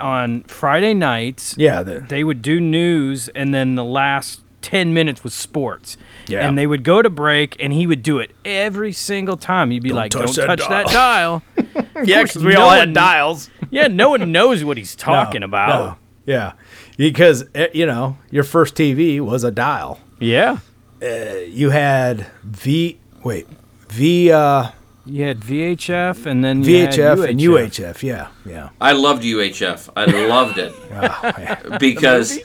on 0.00 0.42
Friday 0.44 0.94
nights, 0.94 1.54
yeah, 1.56 1.84
the, 1.84 2.00
they 2.00 2.24
would 2.24 2.42
do 2.42 2.60
news, 2.60 3.28
and 3.28 3.54
then 3.54 3.76
the 3.76 3.84
last 3.84 4.40
ten 4.60 4.92
minutes 4.92 5.22
was 5.22 5.34
sports. 5.34 5.96
Yeah. 6.26 6.46
And 6.46 6.56
they 6.56 6.66
would 6.66 6.84
go 6.84 7.02
to 7.02 7.10
break, 7.10 7.56
and 7.62 7.72
he 7.72 7.86
would 7.86 8.02
do 8.02 8.18
it 8.18 8.30
every 8.44 8.92
single 8.92 9.36
time. 9.36 9.72
You'd 9.72 9.82
be 9.82 9.92
like, 9.92 10.10
touch 10.10 10.34
"Don't 10.36 10.48
that 10.48 10.58
touch 10.58 10.68
that 10.68 10.86
dial." 10.86 11.42
yeah, 12.04 12.22
because 12.22 12.42
we 12.44 12.54
all 12.54 12.70
had 12.70 12.92
dials. 12.94 13.50
yeah, 13.70 13.88
no 13.88 14.10
one 14.10 14.32
knows 14.32 14.64
what 14.64 14.76
he's 14.76 14.94
talking 14.96 15.40
No, 15.40 15.46
about. 15.46 15.68
no. 15.68 15.96
Yeah, 16.24 16.52
because 16.96 17.44
eh, 17.54 17.68
you 17.74 17.84
know 17.86 18.16
your 18.30 18.44
first 18.44 18.74
TV 18.76 19.20
was 19.20 19.42
a 19.44 19.50
dial. 19.50 19.98
Yeah, 20.20 20.58
You 21.00 21.70
had 21.70 22.26
V. 22.44 23.00
Wait, 23.24 23.48
V. 23.88 24.30
Uh, 24.30 24.70
you 25.04 25.24
had 25.24 25.40
VHF, 25.40 26.26
and 26.26 26.44
then 26.44 26.62
you 26.62 26.78
had 26.86 26.90
VHF 26.90 27.28
and 27.28 27.40
UHF. 27.40 28.02
Yeah, 28.04 28.28
yeah. 28.46 28.68
I 28.80 28.92
loved 28.92 29.24
UHF. 29.24 29.88
I 29.96 30.04
loved 30.04 30.58
it 30.58 30.72
Oh, 30.92 31.32
yeah. 31.38 31.76
because 31.78 32.38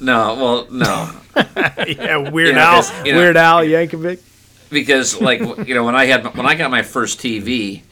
no, 0.00 0.34
well, 0.34 0.66
no, 0.70 1.10
yeah, 1.86 2.16
Weird 2.30 2.48
You 2.48 2.54
know, 2.54 2.60
Al, 2.60 2.74
'cause, 2.82 2.92
you 3.06 3.12
know- 3.12 3.18
Weird 3.18 3.36
Al 3.36 3.62
Yankovic. 3.64 4.20
because 4.70 5.20
like 5.20 5.40
you 5.66 5.74
know 5.74 5.84
when 5.84 5.94
I 5.96 6.06
had 6.06 6.36
when 6.36 6.46
I 6.46 6.54
got 6.54 6.70
my 6.70 6.82
first 6.82 7.18
TV, 7.20 7.82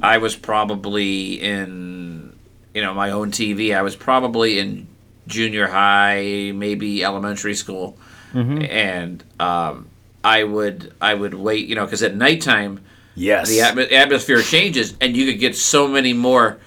I 0.00 0.18
was 0.18 0.36
probably 0.36 1.40
in 1.40 2.32
you 2.74 2.82
know 2.82 2.94
my 2.94 3.10
own 3.10 3.30
TV. 3.30 3.74
I 3.76 3.82
was 3.82 3.96
probably 3.96 4.58
in 4.58 4.86
junior 5.26 5.66
high, 5.68 6.52
maybe 6.54 7.04
elementary 7.04 7.54
school, 7.54 7.96
and 8.34 9.22
um, 9.38 9.88
I 10.24 10.44
would 10.44 10.92
I 11.00 11.14
would 11.14 11.34
wait 11.34 11.66
you 11.68 11.74
know 11.74 11.84
because 11.84 12.02
at 12.02 12.14
nighttime 12.14 12.80
Yes. 13.16 13.48
the 13.50 13.58
atmo- 13.58 13.90
atmosphere 13.92 14.40
changes 14.40 14.94
and 15.00 15.14
you 15.16 15.26
could 15.30 15.40
get 15.40 15.54
so 15.56 15.86
many 15.88 16.12
more 16.14 16.58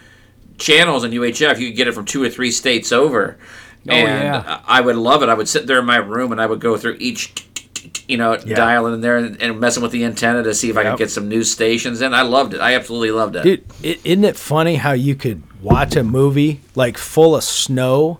channels 0.58 1.04
on 1.04 1.12
UHF. 1.12 1.58
You 1.58 1.70
could 1.70 1.78
get 1.78 1.88
it 1.88 1.94
from 1.94 2.06
two 2.06 2.22
or 2.22 2.30
three 2.30 2.52
states 2.52 2.92
over. 2.92 3.38
Oh, 3.88 3.92
and 3.92 4.24
yeah. 4.24 4.62
I 4.66 4.82
would 4.82 4.96
love 4.96 5.24
it. 5.24 5.30
I 5.30 5.34
would 5.34 5.50
sit 5.50 5.68
there 5.68 5.80
in 5.80 5.86
my 5.86 5.98
room 5.98 6.32
and 6.32 6.40
I 6.40 6.46
would 6.46 6.60
go 6.62 6.78
through 6.78 6.98
each, 7.00 7.34
you 8.08 8.18
know, 8.18 8.38
dialing 8.38 8.94
in 8.94 9.02
there 9.02 9.18
and, 9.18 9.42
and 9.42 9.60
messing 9.60 9.84
with 9.84 9.92
the 9.92 10.06
antenna 10.06 10.44
to 10.44 10.54
see 10.54 10.70
if 10.70 10.78
I 10.78 10.84
could 10.84 10.98
get 10.98 11.12
some 11.12 11.28
new 11.28 11.44
stations. 11.44 12.02
And 12.02 12.16
I 12.16 12.22
loved 12.22 12.54
it. 12.54 12.62
I 12.62 12.76
absolutely 12.76 13.12
loved 13.12 13.36
it. 13.36 13.44
Dude, 13.44 13.66
is 13.84 14.00
isn't 14.04 14.24
it 14.24 14.38
funny 14.38 14.76
how 14.76 14.94
you 14.94 15.16
could 15.16 15.44
watch 15.62 15.96
a 15.96 16.04
movie 16.04 16.62
like 16.76 16.98
full 16.98 17.36
of 17.36 17.44
snow? 17.44 18.20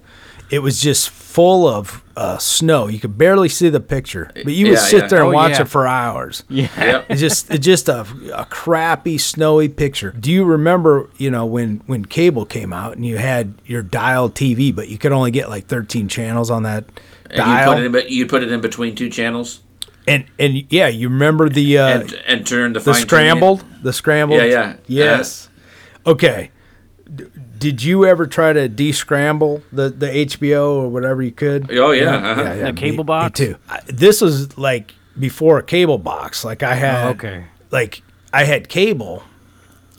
It 0.54 0.60
was 0.62 0.80
just 0.80 1.10
full 1.10 1.68
of 1.68 2.04
uh, 2.16 2.38
snow. 2.38 2.88
You 2.88 3.00
could 3.00 3.18
barely 3.18 3.50
see 3.50 3.70
the 3.70 3.80
picture, 3.80 4.30
but 4.36 4.54
you 4.54 4.68
would 4.68 4.74
Yeah, 4.76 4.80
sit 4.80 5.02
yeah. 5.04 5.08
there 5.08 5.20
and 5.22 5.30
Oh, 5.30 5.34
watch 5.34 5.54
yeah. 5.54 5.62
it 5.62 5.68
for 5.68 5.88
hours. 5.88 6.44
Yeah. 6.50 6.68
Yep. 6.78 7.06
It's 7.10 7.22
just 7.22 7.50
it's 7.52 7.66
just 7.66 7.90
a, 7.90 8.06
a 8.36 8.46
crappy 8.46 9.18
snowy 9.18 9.68
picture. 9.68 10.12
Do 10.12 10.32
you 10.32 10.44
remember, 10.46 11.10
you 11.18 11.32
know, 11.32 11.46
when 11.46 11.82
when 11.88 12.06
cable 12.06 12.46
came 12.46 12.72
out 12.72 12.96
and 12.96 13.04
you 13.06 13.18
had 13.18 13.56
your 13.66 13.82
dial 13.82 14.30
TV, 14.30 14.74
but 14.76 14.90
you 14.90 14.98
could 15.00 15.12
only 15.12 15.32
get 15.32 15.50
like 15.50 15.66
13 15.66 16.08
channels 16.08 16.52
on 16.52 16.64
that 16.64 16.86
And 17.32 17.32
you 17.32 17.38
dial? 17.40 17.74
put 17.74 17.84
it 17.84 17.96
in, 18.06 18.14
you 18.14 18.26
put 18.28 18.44
it 18.44 18.52
in 18.52 18.62
between 18.62 18.94
two 18.96 19.10
channels 19.10 19.62
and 20.08 20.26
and 20.38 20.66
yeah, 20.72 20.88
you 20.90 21.10
remember 21.10 21.50
the 21.50 21.78
uh, 21.80 21.88
and 22.02 22.14
and 22.28 22.46
turn 22.46 22.74
the 22.74 22.80
the 22.82 22.94
scrambled, 22.94 23.64
the 23.82 23.94
scrambled. 23.94 24.40
Yeah, 24.42 24.46
yeah. 24.46 24.76
Yes. 24.88 25.50
Okay. 26.06 26.52
D- 27.64 27.72
did 27.72 27.84
you 27.84 28.06
ever 28.06 28.28
try 28.28 28.54
to 28.54 28.68
descramble 28.68 29.62
the 29.72 29.90
the 29.90 30.08
HBO 30.08 30.76
or 30.76 30.90
whatever 30.90 31.22
you 31.22 31.32
could? 31.32 31.72
Oh, 31.72 31.92
yeah, 31.92 32.16
uh-huh. 32.16 32.56
The 32.56 32.74
me- 32.74 32.80
cable 32.80 33.04
me 33.04 33.08
box? 33.08 33.40
too. 33.40 33.56
I, 33.70 33.80
this 33.88 34.22
was 34.22 34.58
like 34.58 34.94
before 35.18 35.60
a 35.60 35.64
cable 35.64 35.98
box. 35.98 36.44
Like 36.44 36.64
I 36.64 36.76
had. 36.76 37.08
Oh, 37.08 37.10
okay. 37.12 37.46
Like 37.72 38.02
I 38.32 38.44
had 38.44 38.70
cable 38.70 39.24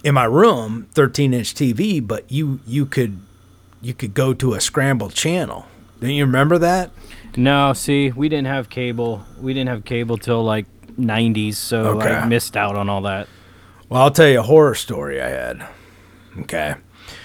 in 0.02 0.14
my 0.14 0.24
room, 0.24 0.88
13 0.92 1.32
inch 1.34 1.54
TV, 1.54 2.06
but 2.06 2.30
you 2.30 2.60
you 2.66 2.86
could 2.86 3.20
you 3.80 3.94
could 3.94 4.14
go 4.14 4.34
to 4.34 4.54
a 4.54 4.60
scrambled 4.60 5.14
channel. 5.14 5.66
Don't 6.00 6.10
you 6.10 6.24
remember 6.24 6.58
that? 6.58 6.90
No, 7.36 7.72
see, 7.72 8.10
we 8.12 8.28
didn't 8.28 8.46
have 8.46 8.68
cable. 8.68 9.24
We 9.40 9.54
didn't 9.54 9.70
have 9.70 9.84
cable 9.84 10.18
till 10.18 10.44
like 10.44 10.66
90s, 10.98 11.54
so 11.54 12.00
I 12.00 12.26
missed 12.26 12.56
out 12.56 12.76
on 12.76 12.88
all 12.88 13.02
that. 13.02 13.28
Well, 13.88 14.02
I'll 14.02 14.10
tell 14.10 14.28
you 14.28 14.40
a 14.40 14.42
horror 14.42 14.74
story 14.74 15.20
I 15.20 15.28
had. 15.28 15.66
Okay. 16.40 16.74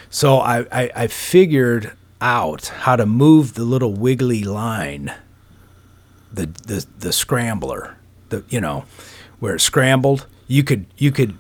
So 0.09 0.39
I, 0.39 0.65
I, 0.71 0.91
I 0.95 1.07
figured 1.07 1.91
out 2.21 2.67
how 2.67 2.95
to 2.95 3.05
move 3.05 3.53
the 3.53 3.63
little 3.63 3.93
wiggly 3.93 4.43
line, 4.43 5.13
the, 6.31 6.47
the, 6.65 6.85
the 6.99 7.13
scrambler, 7.13 7.95
the, 8.29 8.43
you 8.49 8.59
know, 8.59 8.85
where 9.39 9.55
it 9.55 9.59
scrambled. 9.61 10.25
You 10.47 10.63
could, 10.63 10.87
you 10.97 11.11
could, 11.11 11.35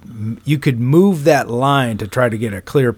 you 0.45 0.59
could 0.59 0.79
move 0.79 1.23
that 1.23 1.49
line 1.49 1.97
to 1.97 2.07
try 2.07 2.29
to 2.29 2.37
get 2.37 2.53
a 2.53 2.61
clear, 2.61 2.95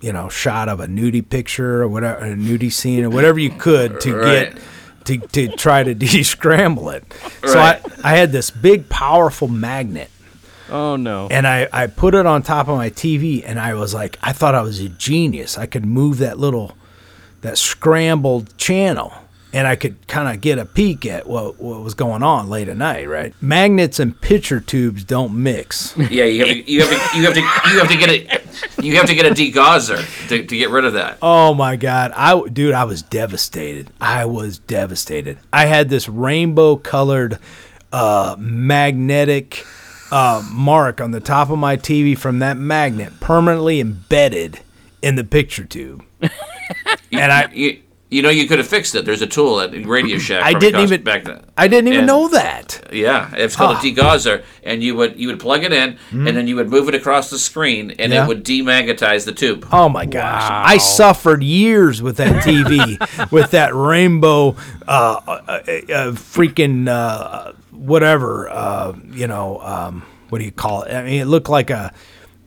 you 0.00 0.12
know, 0.12 0.28
shot 0.28 0.68
of 0.68 0.78
a 0.78 0.86
nudie 0.86 1.26
picture 1.28 1.82
or 1.82 1.88
whatever, 1.88 2.24
a 2.26 2.34
nudie 2.34 2.72
scene 2.72 3.02
or 3.04 3.10
whatever 3.10 3.38
you 3.38 3.50
could 3.50 4.00
to 4.02 4.14
Right. 4.16 4.52
get 4.52 4.62
to, 5.06 5.18
to 5.28 5.48
try 5.56 5.82
to 5.82 5.94
de-scramble 5.94 6.90
it. 6.90 7.04
So 7.44 7.58
I, 7.58 7.80
I 8.04 8.16
had 8.16 8.30
this 8.30 8.50
big, 8.50 8.90
powerful 8.90 9.48
magnet 9.48 10.10
Oh 10.70 10.96
no. 10.96 11.28
and 11.30 11.46
I, 11.46 11.68
I 11.72 11.86
put 11.86 12.14
it 12.14 12.26
on 12.26 12.42
top 12.42 12.68
of 12.68 12.76
my 12.76 12.90
TV 12.90 13.42
and 13.44 13.58
I 13.58 13.74
was 13.74 13.94
like, 13.94 14.18
I 14.22 14.32
thought 14.32 14.54
I 14.54 14.62
was 14.62 14.80
a 14.80 14.88
genius. 14.88 15.56
I 15.58 15.66
could 15.66 15.84
move 15.84 16.18
that 16.18 16.38
little, 16.38 16.76
that 17.40 17.58
scrambled 17.58 18.56
channel 18.58 19.12
and 19.52 19.66
I 19.66 19.76
could 19.76 20.06
kind 20.06 20.28
of 20.28 20.40
get 20.40 20.58
a 20.58 20.66
peek 20.66 21.06
at 21.06 21.26
what, 21.26 21.58
what 21.58 21.80
was 21.82 21.94
going 21.94 22.22
on 22.22 22.50
late 22.50 22.68
at 22.68 22.76
night, 22.76 23.08
right? 23.08 23.34
Magnets 23.40 23.98
and 23.98 24.18
picture 24.20 24.60
tubes 24.60 25.04
don't 25.04 25.42
mix. 25.42 25.96
Yeah, 25.96 26.24
you 26.24 26.44
have 26.44 26.48
to, 26.64 26.70
you 26.70 26.82
have 26.82 26.90
to, 26.90 27.18
you 27.18 27.24
have 27.24 27.34
to, 27.34 27.40
you 27.40 27.78
have 27.78 27.88
to 27.88 27.96
get 27.96 28.10
a, 28.10 28.82
you 28.82 28.96
have 28.96 29.06
to 29.06 29.14
get 29.14 29.26
a 29.26 29.30
degausser 29.30 30.28
to, 30.28 30.44
to 30.44 30.56
get 30.56 30.70
rid 30.70 30.84
of 30.84 30.94
that. 30.94 31.18
Oh 31.22 31.54
my 31.54 31.76
god, 31.76 32.12
I 32.14 32.40
dude, 32.48 32.74
I 32.74 32.84
was 32.84 33.02
devastated. 33.02 33.90
I 34.00 34.26
was 34.26 34.58
devastated. 34.58 35.38
I 35.52 35.66
had 35.66 35.88
this 35.88 36.08
rainbow 36.08 36.76
colored 36.76 37.38
uh, 37.92 38.36
magnetic 38.38 39.64
uh, 40.10 40.46
mark 40.50 41.00
on 41.00 41.10
the 41.10 41.20
top 41.20 41.50
of 41.50 41.58
my 41.58 41.76
TV 41.76 42.16
from 42.16 42.38
that 42.40 42.56
magnet 42.56 43.12
permanently 43.20 43.80
embedded 43.80 44.60
in 45.02 45.14
the 45.16 45.24
picture 45.24 45.64
tube. 45.64 46.04
and 47.12 47.32
I 47.32 47.48
You, 47.52 47.80
you 48.10 48.22
know, 48.22 48.30
you 48.30 48.48
could 48.48 48.58
have 48.58 48.66
fixed 48.66 48.94
it. 48.94 49.04
There's 49.04 49.20
a 49.20 49.26
tool 49.26 49.60
at 49.60 49.70
Radio 49.86 50.16
Shack. 50.28 50.42
I 50.42 50.54
didn't 50.54 50.80
even 50.80 51.02
back 51.04 51.24
then. 51.24 51.44
I 51.58 51.68
didn't 51.68 51.88
even 51.88 51.98
And- 52.00 52.06
know 52.06 52.28
that. 52.28 52.88
Yeah, 52.90 53.30
it's 53.36 53.54
called 53.54 53.76
Ah. 53.76 53.80
a 53.80 53.82
degausser, 53.82 54.42
and 54.64 54.82
you 54.82 54.94
would 54.96 55.20
you 55.20 55.28
would 55.28 55.38
plug 55.38 55.62
it 55.62 55.72
in, 55.74 55.98
and 56.10 56.26
then 56.26 56.46
you 56.48 56.56
would 56.56 56.70
move 56.70 56.88
it 56.88 56.94
across 56.94 57.28
the 57.28 57.38
screen, 57.38 57.90
and 57.98 58.12
Yeah. 58.12 58.24
it 58.24 58.28
would 58.28 58.44
demagnetize 58.46 59.26
the 59.26 59.32
tube. 59.32 59.68
Oh 59.70 59.90
my 59.90 60.06
gosh. 60.06 60.50
I 60.50 60.78
suffered 60.78 61.42
years 61.42 62.00
with 62.00 62.16
that 62.16 62.42
TV, 62.42 63.30
with 63.30 63.50
that 63.50 63.74
rainbow, 63.74 64.56
uh, 64.88 65.20
uh, 65.26 65.30
uh, 65.46 65.60
freaking, 66.12 66.88
uh, 66.88 67.52
whatever, 67.78 68.48
uh, 68.50 68.92
you 69.10 69.26
know, 69.26 69.60
um, 69.60 70.04
what 70.28 70.38
do 70.38 70.44
you 70.44 70.52
call 70.52 70.82
it? 70.82 70.94
I 70.94 71.02
mean, 71.04 71.20
it 71.20 71.26
looked 71.26 71.48
like 71.48 71.70
a, 71.70 71.92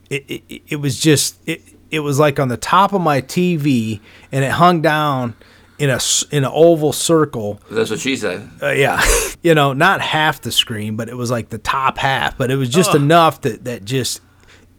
it, 0.10 0.44
it, 0.50 0.62
it 0.68 0.76
was 0.76 1.00
just, 1.00 1.38
it, 1.46 1.62
it 1.90 2.00
was 2.00 2.20
like 2.20 2.40
on 2.40 2.48
the 2.48 2.58
top 2.58 2.94
of 2.94 3.02
my 3.02 3.22
TV 3.22 4.00
and 4.32 4.44
it 4.44 4.52
hung 4.52 4.82
down 4.82 5.36
in 5.78 5.90
a 5.90 6.00
in 6.30 6.44
an 6.44 6.52
oval 6.54 6.94
circle 6.94 7.60
That's 7.72 7.90
what 7.90 8.00
she 8.00 8.16
said. 8.16 8.48
uh, 8.62 8.70
yeah, 8.70 9.04
you 9.42 9.56
know, 9.56 9.74
not 9.74 10.00
half 10.00 10.42
the 10.42 10.52
screen, 10.52 10.96
but 10.96 11.10
it 11.10 11.16
was 11.18 11.32
like 11.32 11.50
the 11.50 11.58
top 11.58 11.98
half. 11.98 12.38
But 12.38 12.52
it 12.52 12.56
was 12.56 12.70
just 12.70 12.94
enough 12.94 13.42
that 13.42 13.64
that 13.64 13.84
just 13.84 14.22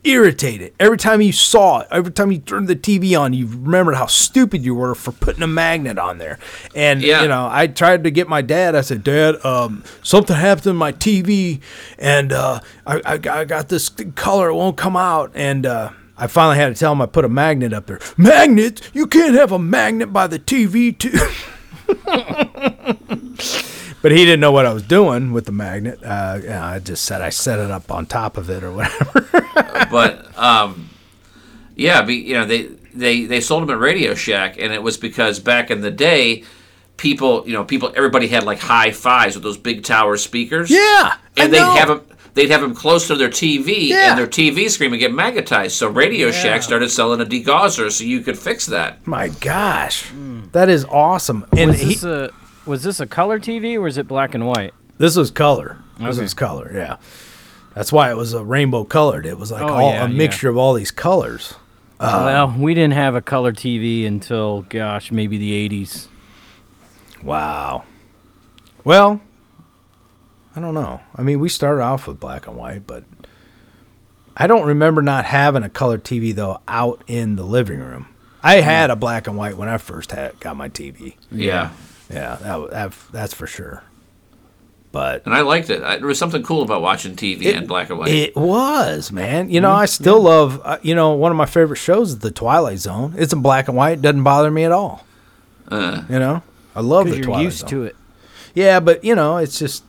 irritated. 0.05 0.73
Every 0.81 0.99
time 0.99 1.21
you 1.21 1.33
saw 1.33 1.81
it, 1.81 1.89
every 1.91 2.13
time 2.13 2.33
you 2.33 2.39
turned 2.39 2.69
the 2.69 2.77
TV 2.77 3.19
on, 3.19 3.33
you 3.33 3.47
remembered 3.47 3.95
how 3.95 4.07
stupid 4.07 4.65
you 4.65 4.75
were 4.75 4.95
for 4.95 5.13
putting 5.13 5.43
a 5.43 5.47
magnet 5.47 5.99
on 5.99 6.19
there. 6.19 6.39
And 6.75 7.03
Yeah. 7.03 7.23
you 7.23 7.29
know, 7.29 7.49
I 7.51 7.67
tried 7.69 8.05
to 8.05 8.11
get 8.11 8.29
my 8.29 8.43
dad. 8.43 8.75
I 8.75 8.81
said, 8.81 9.05
Dad, 9.05 9.45
um, 9.45 9.85
something 10.03 10.37
happened 10.37 10.65
to 10.65 10.75
my 10.75 10.93
TV, 10.93 11.61
and 11.99 12.33
uh, 12.33 12.61
I, 12.87 13.01
I 13.05 13.13
I 13.15 13.45
got 13.45 13.69
this 13.69 13.89
color. 14.15 14.49
It 14.49 14.55
won't 14.55 14.77
come 14.77 14.97
out, 14.97 15.33
and. 15.35 15.67
Uh, 15.67 15.91
I 16.15 16.27
finally 16.29 16.57
had 16.57 16.69
to 16.69 16.75
tell 16.79 16.93
him 16.93 17.01
I 17.01 17.07
put 17.07 17.25
a 17.25 17.29
magnet 17.29 17.73
up 17.73 17.87
there. 17.87 17.99
Magnet? 18.17 18.91
You 18.93 19.09
can't 19.09 19.35
have 19.35 19.51
a 19.51 19.59
magnet 19.59 20.13
by 20.13 20.29
the 20.29 20.39
TV 20.39 20.97
too. 20.97 21.11
but 24.03 24.13
he 24.13 24.19
didn't 24.25 24.41
know 24.41 24.53
what 24.53 24.67
I 24.67 24.73
was 24.75 24.83
doing 24.83 25.33
with 25.33 25.47
the 25.47 25.53
magnet. 25.53 26.01
Uh, 26.03 26.39
you 26.43 26.49
know, 26.49 26.61
I 26.63 26.79
just 26.79 27.05
said 27.05 27.23
I 27.23 27.31
set 27.31 27.59
it 27.59 27.71
up 27.71 27.91
on 27.91 28.07
top 28.07 28.37
of 28.37 28.51
it 28.51 28.63
or 28.63 28.73
whatever. 28.73 29.21
but 29.91 30.37
um, 30.39 30.91
yeah, 31.77 32.03
be, 32.03 32.17
you 32.17 32.35
know 32.35 32.45
they 32.45 32.65
they 32.95 33.25
they 33.25 33.41
sold 33.41 33.63
them 33.63 33.71
at 33.71 33.79
Radio 33.79 34.15
Shack, 34.15 34.59
and 34.59 34.73
it 34.73 34.83
was 34.83 34.97
because 34.99 35.39
back 35.41 35.71
in 35.71 35.81
the 35.81 35.91
day, 35.91 36.45
people 36.97 37.45
you 37.47 37.53
know 37.55 37.65
people 37.65 37.93
everybody 37.97 38.29
had 38.29 38.45
like 38.45 38.59
hi-fis 38.59 39.35
with 39.35 39.43
those 39.43 39.59
big 39.59 39.83
tower 39.85 40.17
speakers. 40.17 40.71
yeah, 40.71 41.15
and 41.37 41.53
they'd 41.53 41.59
have 41.59 41.89
them. 41.89 42.03
They'd 42.35 42.51
have 42.51 42.63
them 42.63 42.75
close 42.75 43.09
to 43.09 43.15
their 43.15 43.29
TV, 43.29 43.89
Yeah. 43.89 44.09
and 44.11 44.19
their 44.19 44.27
TV 44.27 44.71
screen 44.71 44.91
would 44.91 45.01
get 45.01 45.13
magnetized. 45.13 45.77
So 45.77 45.89
Radio 45.89 46.31
Shack 46.31 46.63
started 46.63 46.91
selling 46.91 47.21
a 47.21 47.27
degausser, 47.27 47.93
so 47.93 48.05
you 48.05 48.21
could 48.23 48.39
fix 48.39 48.65
that. 48.67 49.07
My 49.07 49.29
gosh, 49.29 50.11
that 50.53 50.71
is 50.71 50.87
awesome. 50.87 51.45
And 51.55 51.73
was 51.73 51.81
he, 51.81 51.89
this 51.89 52.05
a 52.05 52.31
was 52.67 52.83
this 52.83 53.01
a 53.01 53.07
color 53.07 53.39
TV 53.41 53.75
or 53.75 53.83
was 53.83 53.99
it 53.99 54.07
black 54.09 54.35
and 54.35 54.47
white? 54.47 54.75
this 54.99 55.17
was 55.17 55.31
color. 55.31 55.79
This 55.99 56.15
Okay. 56.17 56.23
was 56.23 56.35
color. 56.35 56.71
Yeah, 56.75 56.97
that's 57.75 57.91
why 57.93 58.11
it 58.11 58.17
was 58.17 58.35
a 58.35 58.45
rainbow 58.45 58.85
colored. 58.85 59.27
It 59.27 59.39
was 59.39 59.51
like 59.51 59.63
Oh, 59.63 59.69
all 59.75 59.91
yeah, 59.93 60.05
a 60.05 60.09
yeah. 60.09 60.17
mixture 60.17 60.49
of 60.49 60.57
all 60.57 60.75
these 60.75 60.91
colors. 60.91 61.55
Uh, 62.01 62.23
well, 62.25 62.55
we 62.59 62.75
didn't 62.75 62.95
have 62.95 63.15
a 63.15 63.23
color 63.23 63.53
TV 63.53 64.07
until 64.07 64.63
gosh, 64.63 65.11
maybe 65.13 65.39
the 65.39 65.53
80s. 65.69 66.09
Wow. 67.23 67.85
Well, 68.85 69.21
I 70.57 70.61
don't 70.61 70.75
know. 70.75 71.01
I 71.17 71.23
mean, 71.23 71.41
we 71.41 71.49
started 71.49 71.83
off 71.83 72.07
with 72.07 72.19
black 72.21 72.47
and 72.47 72.57
white, 72.57 72.87
but 72.87 73.05
I 74.37 74.47
don't 74.47 74.67
remember 74.67 75.01
not 75.03 75.25
having 75.27 75.63
a 75.63 75.69
color 75.69 75.99
TV 75.99 76.35
though 76.35 76.61
out 76.67 77.03
in 77.07 77.37
the 77.37 77.45
living 77.45 77.81
room. 77.81 78.07
I 78.43 78.57
had 78.57 78.91
a 78.91 78.97
black 78.97 79.29
and 79.29 79.37
white 79.37 79.57
when 79.57 79.69
I 79.69 79.79
first 79.79 80.11
had 80.13 80.39
got 80.41 80.57
my 80.57 80.69
TV. 80.69 81.15
Yeah. 81.31 81.71
Yeah, 82.13 82.37
that, 82.43 82.71
that 82.71 82.93
that's 83.11 83.35
for 83.35 83.47
sure. 83.47 83.83
But 84.91 85.25
And 85.25 85.35
I 85.35 85.41
liked 85.41 85.71
it. 85.71 85.83
I, 85.83 85.97
there 85.97 86.07
was 86.07 86.19
something 86.19 86.43
cool 86.43 86.61
about 86.63 86.83
watching 86.83 87.17
TV 87.17 87.45
in 87.47 87.67
black 87.67 87.89
and 87.89 87.99
white. 87.99 88.11
it 88.11 88.37
was, 88.37 89.11
man. 89.11 89.49
You 89.49 89.61
know, 89.63 89.73
I 89.73 89.87
still 89.87 90.21
love. 90.21 90.61
Uh, 90.63 90.77
you 90.83 90.95
know, 90.95 91.13
one 91.13 91.33
of 91.33 91.39
my 91.39 91.47
favorite 91.47 91.79
shows 91.79 92.11
is 92.11 92.19
The 92.19 92.31
Twilight 92.31 92.79
Zone. 92.79 93.15
It's 93.17 93.33
in 93.33 93.41
black 93.41 93.69
and 93.69 93.77
white. 93.77 94.03
Doesn't 94.03 94.23
bother 94.23 94.51
me 94.51 94.65
at 94.65 94.73
all. 94.73 95.07
Uh, 95.69 96.03
You 96.11 96.19
know, 96.19 96.43
I 96.77 96.81
love 96.83 97.09
the 97.09 97.17
you're 97.17 97.25
Twilight 97.25 97.45
used 97.45 97.59
Zone. 97.61 97.71
to 97.71 97.83
it. 97.85 97.97
Yeah, 98.55 98.81
but 98.81 99.03
you 99.03 99.15
know, 99.15 99.39
it's 99.39 99.59
just 99.59 99.83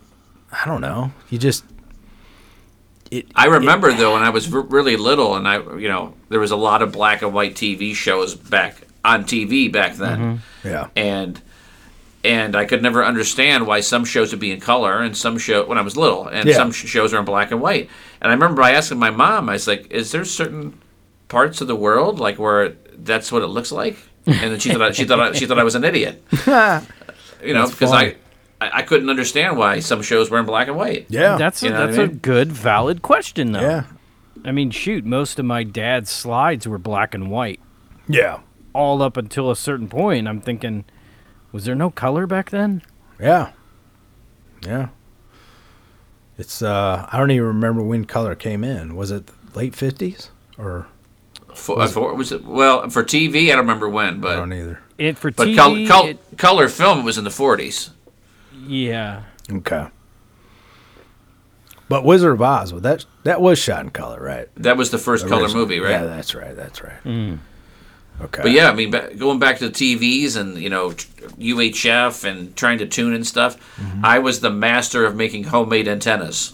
I 0.53 0.65
don't 0.65 0.80
know. 0.80 1.11
You 1.30 1.38
just 1.38 1.65
it. 3.11 3.28
I 3.36 3.47
remember 3.47 3.91
though 3.91 4.13
when 4.13 4.24
I 4.24 4.30
was 4.30 4.53
r- 4.53 4.61
really 4.61 4.95
little, 4.95 5.36
and 5.36 5.45
I, 5.47 5.57
you 5.78 5.89
know, 5.89 6.13
there 6.30 6.39
was 6.39 6.51
a 6.51 6.55
lot 6.55 6.82
of 6.82 6.93
black 6.93 7.21
and 7.21 7.34
white 7.34 7.55
TV 7.55 7.93
shows 7.93 8.36
back 8.36 8.88
on 9.03 9.26
TV 9.26 9.69
back 9.69 9.95
then, 9.95 10.41
yeah. 10.63 10.88
and 10.95 11.41
and 12.24 12.55
I 12.55 12.65
could 12.65 12.82
never 12.82 13.03
understand 13.03 13.67
why 13.67 13.82
some 13.82 14.05
shows 14.05 14.32
would 14.32 14.39
be 14.39 14.51
in 14.51 14.59
color 14.59 15.01
and 15.01 15.15
some 15.15 15.38
show 15.38 15.65
when 15.65 15.78
I 15.78 15.82
was 15.82 15.97
little, 15.97 16.28
and 16.28 16.47
Yeah. 16.47 16.55
some 16.55 16.71
sh- 16.71 16.86
shows 16.88 17.13
are 17.13 17.19
in 17.19 17.26
black 17.26 17.51
and 17.51 17.59
white. 17.61 17.89
And 18.21 18.32
I 18.32 18.34
remember 18.34 18.61
I 18.63 18.71
asking 18.71 18.99
my 18.99 19.09
mom, 19.11 19.49
I 19.49 19.53
was 19.53 19.67
like, 19.67 19.88
"Is 19.91 20.11
there 20.11 20.24
certain 20.26 20.80
parts 21.28 21.59
of 21.61 21.67
the 21.67 21.76
world 21.76 22.19
like 22.19 22.39
where 22.39 22.74
that's 22.97 23.32
what 23.32 23.41
it 23.41 23.47
looks 23.47 23.71
like?" 23.71 23.97
And 24.26 24.51
then 24.53 24.59
she 24.59 24.71
thought 24.71 24.82
I, 24.82 24.91
she 24.91 25.03
thought 25.05 25.19
I, 25.19 25.32
she 25.34 25.45
thought 25.45 25.59
I 25.59 25.63
was 25.65 25.76
an 25.76 25.84
idiot, 25.84 26.24
you 27.43 27.53
know, 27.53 27.67
because. 27.69 27.91
I, 27.91 28.03
I 28.05 28.15
I 28.61 28.82
couldn't 28.84 29.09
understand 29.09 29.57
why 29.57 29.82
some 29.82 30.01
shows 30.01 30.30
were 30.30 30.39
in 30.39 30.45
black 30.45 30.69
and 30.69 30.78
white. 30.78 31.07
Yeah. 31.09 31.36
That's 31.36 31.61
a, 31.61 31.65
You 31.65 31.71
know 31.74 31.86
that's 31.88 31.97
I 31.99 32.03
a 32.03 32.07
mean? 32.07 32.17
good, 32.19 32.49
valid 32.53 33.01
question, 33.01 33.51
though. 33.51 33.59
yeah. 33.59 33.84
I 34.45 34.53
mean, 34.53 34.71
shoot, 34.71 35.03
most 35.05 35.38
of 35.38 35.43
my 35.43 35.63
dad's 35.63 36.09
slides 36.09 36.65
were 36.65 36.78
black 36.78 37.13
and 37.13 37.30
white, 37.30 37.59
Yeah. 38.07 38.39
all 38.71 39.01
up 39.01 39.17
until 39.17 39.51
a 39.51 39.55
certain 39.57 39.89
point. 39.89 40.30
I'm 40.30 40.39
thinking, 40.39 40.86
was 41.54 41.64
there 41.66 41.76
no 41.76 41.89
color 41.89 42.28
back 42.28 42.49
then? 42.49 42.82
Yeah. 43.20 43.51
Yeah. 44.68 44.89
It's 46.38 46.62
uh 46.62 47.08
I 47.12 47.18
don't 47.18 47.32
even 47.32 47.47
remember 47.47 47.82
when 47.82 48.04
color 48.06 48.36
came 48.36 48.64
in. 48.66 48.95
Was 48.95 49.12
it 49.12 49.30
late 49.56 49.74
50s 49.74 50.30
or 50.58 50.88
For, 51.54 51.80
uh, 51.80 51.88
for, 51.88 52.14
was 52.16 52.32
it 52.32 52.43
well 52.43 52.89
for 52.89 53.04
TV? 53.04 53.43
I 53.45 53.49
don't 53.49 53.60
remember 53.60 53.88
when, 53.88 54.20
but 54.20 54.32
I 54.32 54.34
but 54.34 54.39
don't 54.39 54.54
either. 54.54 54.80
It 54.97 55.18
for 55.18 55.32
but 55.32 55.47
TV. 55.47 55.56
col- 55.56 55.88
col- 55.88 56.08
it- 56.10 56.20
color 56.38 56.68
film 56.68 57.04
was 57.06 57.18
in 57.18 57.24
the 57.24 57.30
forties. 57.32 57.91
yeah, 58.66 59.24
Okay. 59.51 59.88
But 61.89 62.06
Wizard 62.06 62.34
of 62.34 62.41
Oz, 62.41 62.72
well, 62.74 62.82
that 62.82 63.06
that 63.24 63.41
was 63.41 63.60
shot 63.60 63.84
in 63.84 63.91
color, 63.91 64.20
right? 64.20 64.47
That 64.56 64.78
was 64.78 64.89
the 64.89 64.97
first 64.97 65.28
color 65.28 65.43
Original. 65.43 65.62
movie, 65.64 65.80
right? 65.80 65.91
Yeah, 65.91 66.06
that's 66.06 66.34
right. 66.34 66.56
That's 66.56 66.82
right. 66.82 67.38
Okay. 68.22 68.41
But 68.43 68.51
yeah, 68.51 68.70
I 68.70 68.74
mean, 68.74 68.91
going 69.18 69.39
back 69.39 69.57
to 69.59 69.68
the 69.70 69.74
TVs 69.74 70.38
and 70.38 70.57
you 70.57 70.70
know 70.70 70.91
UHF 70.91 72.24
and 72.24 72.55
trying 72.55 72.78
to 72.80 72.86
tune 72.86 73.14
and 73.14 73.26
stuff, 73.26 73.57
Mm-hmm. 73.78 74.05
I 74.05 74.20
was 74.20 74.39
the 74.39 74.49
master 74.51 75.03
of 75.05 75.16
making 75.16 75.45
homemade 75.45 75.88
antennas. 75.88 76.53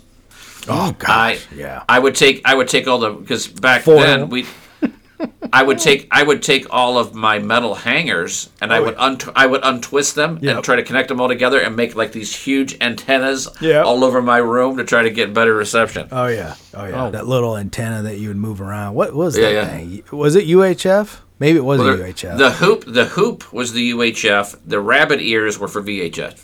Oh 0.67 0.95
I 1.05 1.39
yeah. 1.55 1.83
I 1.89 1.99
would 1.99 2.15
take 2.15 2.41
I 2.45 2.53
would 2.55 2.67
take 2.67 2.87
all 2.87 2.99
the 2.99 3.11
because 3.11 3.47
back 3.47 3.83
Foil. 3.83 3.99
then 3.99 4.29
we 4.29 4.45
I 5.53 5.63
would 5.63 5.79
take 5.79 6.07
I 6.11 6.23
would 6.23 6.41
take 6.43 6.67
all 6.69 6.97
of 6.97 7.13
my 7.13 7.39
metal 7.39 7.75
hangers 7.75 8.49
and 8.61 8.71
I 8.73 8.79
would 8.79 8.95
unt- 8.97 9.31
I 9.35 9.45
would 9.47 9.61
untwist 9.63 10.15
them 10.15 10.39
Yep. 10.41 10.55
and 10.55 10.63
try 10.63 10.75
to 10.75 10.83
connect 10.83 11.07
them 11.09 11.19
all 11.21 11.27
together 11.27 11.59
and 11.59 11.75
make 11.75 11.95
like 11.95 12.11
these 12.13 12.35
huge 12.35 12.77
antennas 12.81 13.47
Yep. 13.61 13.85
all 13.85 14.03
over 14.03 14.21
my 14.21 14.37
room 14.37 14.77
to 14.77 14.83
try 14.85 15.01
to 15.03 15.09
get 15.09 15.33
better 15.33 15.53
reception. 15.55 16.07
Oh 16.11 16.27
yeah, 16.27 16.55
oh 16.73 16.85
yeah. 16.85 17.05
Oh. 17.07 17.11
That 17.11 17.27
little 17.27 17.57
antenna 17.57 18.01
that 18.03 18.17
you 18.17 18.27
would 18.29 18.37
move 18.37 18.61
around. 18.61 18.95
What 18.95 19.13
was 19.13 19.37
Yeah, 19.37 19.43
that 19.43 19.53
yeah. 19.53 19.67
thing? 19.67 20.03
Was 20.17 20.35
it 20.35 20.45
UHF? 20.47 21.17
Maybe 21.39 21.57
it 21.57 21.63
was 21.65 21.79
Well, 21.79 21.95
the, 21.97 22.03
UHF. 22.03 22.37
the 22.37 22.51
hoop 22.51 22.83
the 22.85 23.05
hoop 23.05 23.51
was 23.53 23.73
the 23.73 23.91
UHF. 23.91 24.57
The 24.65 24.79
rabbit 24.79 25.21
ears 25.21 25.57
were 25.57 25.67
for 25.69 25.81
VHF. 25.81 26.43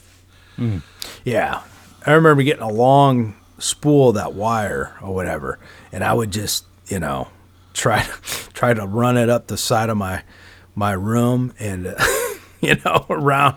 Yeah. 1.23 1.61
I 2.05 2.11
remember 2.13 2.43
getting 2.43 2.63
a 2.63 2.69
long 2.71 3.35
spool 3.57 4.09
of 4.09 4.15
that 4.15 4.33
wire 4.33 4.95
or 5.01 5.13
whatever, 5.13 5.59
and 5.91 6.03
I 6.03 6.13
would 6.13 6.31
just, 6.31 6.65
you 6.87 6.99
know, 6.99 7.27
try 7.73 8.03
to 8.03 8.11
try 8.53 8.73
to 8.73 8.85
run 8.85 9.17
it 9.17 9.29
up 9.29 9.47
the 9.47 9.57
side 9.57 9.89
of 9.89 9.97
my 9.97 10.23
my 10.75 10.91
room 10.93 11.53
and 11.59 11.87
uh, 11.87 11.95
you 12.61 12.75
know, 12.85 13.05
around 13.09 13.55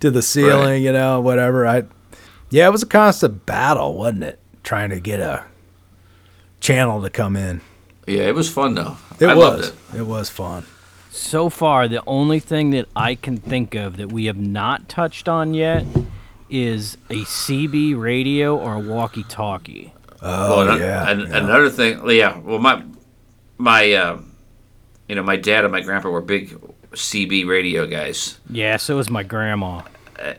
to 0.00 0.10
the 0.10 0.22
ceiling, 0.22 0.58
Right. 0.70 0.82
you 0.82 0.92
know, 0.92 1.20
whatever. 1.20 1.66
I 1.66 1.84
Yeah, 2.50 2.66
it 2.68 2.70
was 2.72 2.82
a 2.82 2.86
constant 2.86 3.46
battle, 3.46 3.94
wasn't 3.96 4.24
it? 4.24 4.38
Trying 4.62 4.90
to 4.90 5.00
get 5.00 5.18
a 5.20 5.44
channel 6.60 7.00
to 7.02 7.10
come 7.10 7.36
in. 7.36 7.62
Yeah, 8.08 8.22
it 8.22 8.34
was 8.34 8.50
fun 8.50 8.74
though. 8.74 8.96
It 9.20 9.26
I 9.26 9.34
was. 9.34 9.44
loved 9.44 9.64
it. 9.94 9.98
It 9.98 10.02
was 10.06 10.30
fun. 10.30 10.64
So 11.10 11.48
far, 11.48 11.88
the 11.88 12.02
only 12.06 12.38
thing 12.40 12.70
that 12.70 12.86
I 12.94 13.14
can 13.14 13.38
think 13.38 13.74
of 13.74 13.96
that 13.96 14.12
we 14.12 14.26
have 14.26 14.36
not 14.36 14.88
touched 14.88 15.28
on 15.28 15.54
yet 15.54 15.84
is 16.50 16.96
a 17.10 17.24
CB 17.24 17.98
radio 17.98 18.56
or 18.56 18.74
a 18.74 18.78
walkie-talkie. 18.80 19.92
Oh 20.22 20.66
Well, 20.66 20.78
yeah, 20.78 21.10
an- 21.10 21.20
yeah. 21.20 21.36
Another 21.38 21.70
thing, 21.70 22.00
yeah. 22.10 22.38
Well, 22.38 22.58
my 22.58 22.82
my 23.58 23.92
uh, 23.92 24.20
you 25.08 25.14
know 25.14 25.22
my 25.22 25.36
dad 25.36 25.64
and 25.64 25.72
my 25.72 25.80
grandpa 25.80 26.08
were 26.10 26.20
big 26.20 26.56
CB 26.92 27.46
radio 27.46 27.86
guys. 27.86 28.38
Yeah, 28.50 28.76
so 28.78 28.96
was 28.96 29.10
my 29.10 29.22
grandma. 29.22 29.82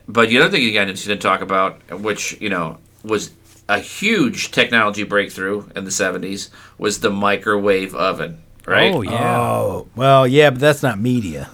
But 0.08 0.30
the 0.30 0.40
other 0.40 0.50
thing 0.52 0.64
you 0.64 0.72
guys 0.74 1.04
didn't 1.06 1.22
talk 1.22 1.42
about, 1.42 1.80
which 2.02 2.40
you 2.42 2.50
know 2.50 2.78
was 3.04 3.32
a 3.70 3.80
huge 3.80 4.52
technology 4.52 5.04
breakthrough 5.04 5.64
in 5.76 5.86
the 5.86 5.92
'70s, 5.92 6.50
was 6.78 7.00
the 7.00 7.10
microwave 7.10 7.96
oven. 7.96 8.42
Right? 8.66 8.94
Oh 8.94 9.02
yeah, 9.02 9.40
Oh 9.40 9.88
well, 9.96 10.28
yeah, 10.28 10.50
but 10.50 10.60
that's 10.60 10.84
not 10.84 11.00
media. 11.00 11.50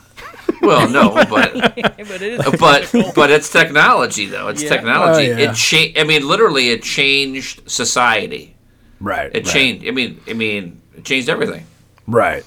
Well, 0.62 0.90
no, 0.90 1.14
but 1.30 1.54
but 1.54 2.00
it 2.00 2.22
is. 2.24 2.60
but 2.60 2.92
but 3.16 3.30
it's 3.32 3.52
technology 3.52 4.26
though. 4.26 4.48
It's 4.48 4.64
Yeah. 4.64 4.70
technology. 4.70 5.32
Oh, 5.32 5.38
yeah. 5.38 5.52
It 5.52 5.56
changed. 5.56 5.98
I 6.00 6.04
mean, 6.04 6.28
literally, 6.28 6.70
it 6.70 6.82
changed 6.82 7.70
society. 7.70 8.56
Right. 9.00 9.30
It 9.36 9.46
right, 9.46 9.54
changed. 9.54 9.88
I 9.88 9.92
mean, 9.92 10.20
I 10.28 10.34
mean, 10.34 10.82
it 10.98 11.04
changed 11.06 11.30
everything. 11.30 11.66
Right. 12.08 12.44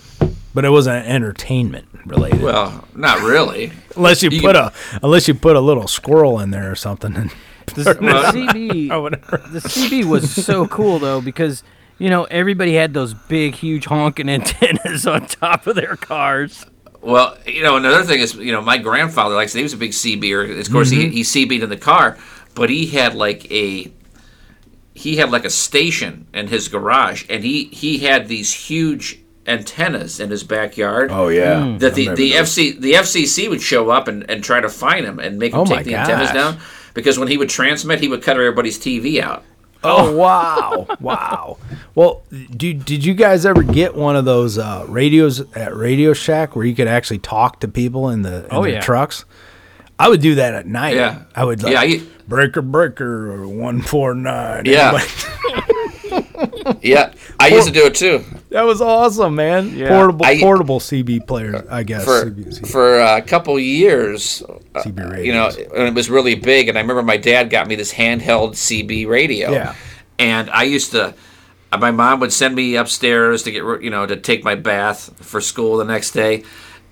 But 0.55 0.65
it 0.65 0.71
wasn't 0.71 1.07
entertainment 1.07 1.87
related. 2.07 2.41
Well, 2.43 2.85
not 2.95 3.21
really. 3.21 3.71
unless 3.97 4.23
you, 4.23 4.31
you 4.31 4.41
put 4.41 4.57
can- 4.57 4.65
a 4.67 4.73
unless 5.03 5.29
you 5.29 5.35
put 5.35 5.55
a 5.57 5.61
little 5.61 5.87
squirrel 5.87 6.41
in 6.41 6.51
there 6.51 6.71
or 6.71 6.75
something. 6.75 7.31
And, 7.77 7.85
The, 7.87 7.95
the 7.95 8.01
CB 8.53 8.91
or 8.91 9.01
whatever. 9.03 9.43
the 9.51 9.61
CB 9.61 10.05
was 10.05 10.31
so 10.33 10.67
cool 10.79 10.99
though 10.99 11.21
because 11.21 11.63
you 11.99 12.09
know 12.11 12.25
everybody 12.25 12.75
had 12.75 12.95
those 12.95 13.15
big, 13.15 13.55
huge 13.55 13.87
honking 13.87 14.29
antennas 14.29 15.07
on 15.07 15.27
top 15.27 15.67
of 15.67 15.77
their 15.77 15.97
cars. 15.97 16.65
Well, 17.01 17.39
you 17.47 17.63
know, 17.63 17.77
another 17.77 18.03
thing 18.03 18.19
is, 18.21 18.35
you 18.35 18.51
know, 18.51 18.61
my 18.61 18.77
grandfather, 18.77 19.37
like 19.37 19.45
I 19.45 19.47
said, 19.47 19.59
he 19.59 19.63
was 19.63 19.73
a 19.73 19.77
big 19.77 19.93
CBer. 19.93 20.59
Of 20.61 20.73
course, 20.73 20.91
he, 20.91 21.09
he 21.11 21.21
CB'd 21.21 21.63
in 21.63 21.71
the 21.71 21.77
car, 21.77 22.19
but 22.57 22.71
he 22.71 22.87
had 22.87 23.15
like 23.15 23.51
a 23.53 23.93
he 24.95 25.17
had 25.17 25.31
like 25.31 25.45
a 25.45 25.51
station 25.51 26.27
in 26.35 26.49
his 26.49 26.67
garage, 26.69 27.25
and 27.31 27.45
he 27.45 27.65
he 27.67 27.99
had 27.99 28.27
these 28.27 28.53
huge 28.53 29.21
antennas 29.47 30.19
in 30.21 30.29
his 30.31 30.43
backyard. 30.43 31.11
Oh 31.13 31.29
yeah. 31.29 31.77
that 31.79 31.95
the, 31.95 32.13
the 32.15 32.33
FC 32.33 32.79
the 32.79 32.93
FCC 32.95 33.49
would 33.49 33.63
show 33.63 33.91
up 33.91 34.09
and, 34.09 34.29
and 34.29 34.43
try 34.43 34.61
to 34.61 34.69
find 34.69 35.07
him 35.07 35.19
and 35.21 35.39
make 35.39 35.53
him 35.55 35.61
Oh, 35.61 35.65
take 35.65 35.85
the 35.85 35.95
antennas 35.95 36.33
down 36.33 36.59
because 36.95 37.19
when 37.19 37.29
he 37.29 37.37
would 37.37 37.49
transmit, 37.49 38.01
he 38.01 38.09
would 38.09 38.23
cut 38.23 38.37
everybody's 38.37 38.79
TV 38.79 39.21
out. 39.21 39.45
Oh 39.85 40.13
wow, 40.17 40.89
wow. 41.01 41.57
Well, 41.95 42.23
do, 42.57 42.75
did 42.75 43.05
you 43.05 43.15
guys 43.15 43.47
ever 43.47 43.63
get 43.63 43.95
one 43.95 44.17
of 44.17 44.25
those 44.25 44.59
uh, 44.59 44.85
radios 44.89 45.41
at 45.55 45.73
Radio 45.77 46.13
Shack 46.13 46.57
where 46.57 46.65
you 46.65 46.75
could 46.75 46.89
actually 46.89 47.19
talk 47.21 47.61
to 47.61 47.69
people 47.69 48.09
in 48.09 48.23
the 48.23 48.45
in 48.47 48.49
Oh, 48.51 48.63
their 48.65 48.73
yeah. 48.73 48.81
trucks? 48.81 49.25
I 50.01 50.09
would 50.09 50.21
do 50.21 50.35
that 50.37 50.55
at 50.55 50.67
night. 50.67 50.97
Yeah. 50.97 51.23
I 51.35 51.45
would 51.45 51.63
like 51.63 51.73
Yeah, 51.73 51.81
I- 51.81 52.03
breaker 52.27 52.61
breaker 52.63 53.33
or 53.33 53.47
one 53.49 53.81
four 53.83 54.15
nine. 54.15 54.65
Yeah. 54.67 54.99
Yeah, 56.83 57.13
I 57.41 57.49
used 57.49 57.67
to 57.69 57.73
do 57.73 57.87
it 57.87 57.95
too. 57.95 58.25
that 58.51 58.63
was 58.63 58.81
awesome, 58.81 59.35
man. 59.35 59.77
Yeah. 59.77 59.89
Portable 59.89 60.27
I- 60.27 60.39
portable 60.41 60.81
CB 60.81 61.27
players, 61.27 61.63
I 61.71 61.83
guess. 61.83 62.05
for 62.05 62.31
CB, 62.31 62.61
CB. 62.61 62.71
for 62.71 62.99
a 62.99 63.23
couple 63.23 63.59
years. 63.59 64.43
uh, 64.75 64.83
CB 64.83 65.25
you 65.25 65.33
know, 65.33 65.49
and 65.77 65.89
it 65.89 65.95
was 65.95 66.09
really 66.11 66.35
big. 66.35 66.69
And 66.69 66.77
I 66.77 66.81
remember 66.81 67.03
my 67.03 67.17
dad 67.17 67.51
got 67.51 67.67
me 67.67 67.75
this 67.75 67.93
handheld 67.93 68.53
CB 68.55 69.07
radio. 69.09 69.51
Yeah. 69.51 69.75
And 70.19 70.51
I 70.51 70.65
used 70.65 70.93
to. 70.93 71.15
uh, 71.73 71.79
My 71.79 71.91
mom 71.91 72.21
would 72.21 72.33
send 72.33 72.55
me 72.55 72.77
upstairs 72.77 73.43
to 73.45 73.51
get, 73.51 73.63
you 73.83 73.91
know, 73.91 74.07
to 74.07 74.17
take 74.17 74.43
my 74.45 74.55
bath 74.55 75.11
for 75.25 75.41
school 75.41 75.77
the 75.77 75.85
next 75.85 76.13
day, 76.13 76.43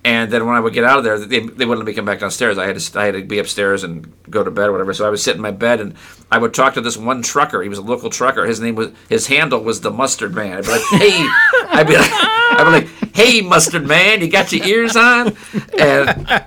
and 0.07 0.31
then 0.31 0.47
when 0.47 0.55
I 0.55 0.61
would 0.61 0.73
get 0.73 0.85
out 0.85 0.99
of 0.99 1.05
there, 1.05 1.19
they, 1.19 1.41
they 1.41 1.67
wouldn't 1.67 1.79
let 1.79 1.87
me 1.87 1.93
come 1.93 2.05
back 2.05 2.21
downstairs. 2.21 2.59
I 2.59 2.67
had 2.67 2.79
to, 2.79 3.01
I 3.01 3.07
had 3.07 3.15
to 3.15 3.25
be 3.25 3.41
upstairs 3.41 3.83
and 3.83 4.13
go 4.31 4.45
to 4.45 4.53
bed 4.53 4.69
or 4.69 4.73
whatever. 4.73 4.95
So 4.95 5.05
I 5.05 5.11
would 5.11 5.19
sit 5.19 5.35
in 5.35 5.43
my 5.43 5.51
bed 5.51 5.81
and 5.81 5.95
I 6.31 6.39
would 6.39 6.55
talk 6.55 6.75
to 6.75 6.81
this 6.81 6.97
one 6.97 7.23
trucker. 7.23 7.61
He 7.61 7.69
was 7.69 7.79
a 7.79 7.83
local 7.83 8.09
trucker. 8.09 8.47
His 8.47 8.61
name 8.61 8.77
was, 8.77 8.93
his 9.09 9.27
handle 9.27 9.61
was 9.61 9.81
the 9.81 9.91
Mustard 9.91 10.33
Man. 10.33 10.59
I'd 10.59 10.65
be 10.65 10.71
like, 10.71 10.83
hey, 10.91 11.29
I'd 11.71 11.87
be 11.89 11.97
like, 11.97 12.11
I'd 12.13 12.65
be 12.65 12.71
like, 12.71 13.15
hey, 13.17 13.41
Mustard 13.41 13.85
Man, 13.85 14.21
you 14.21 14.31
got 14.31 14.53
your 14.53 14.65
ears 14.65 14.95
on? 14.95 15.37
And 15.77 16.45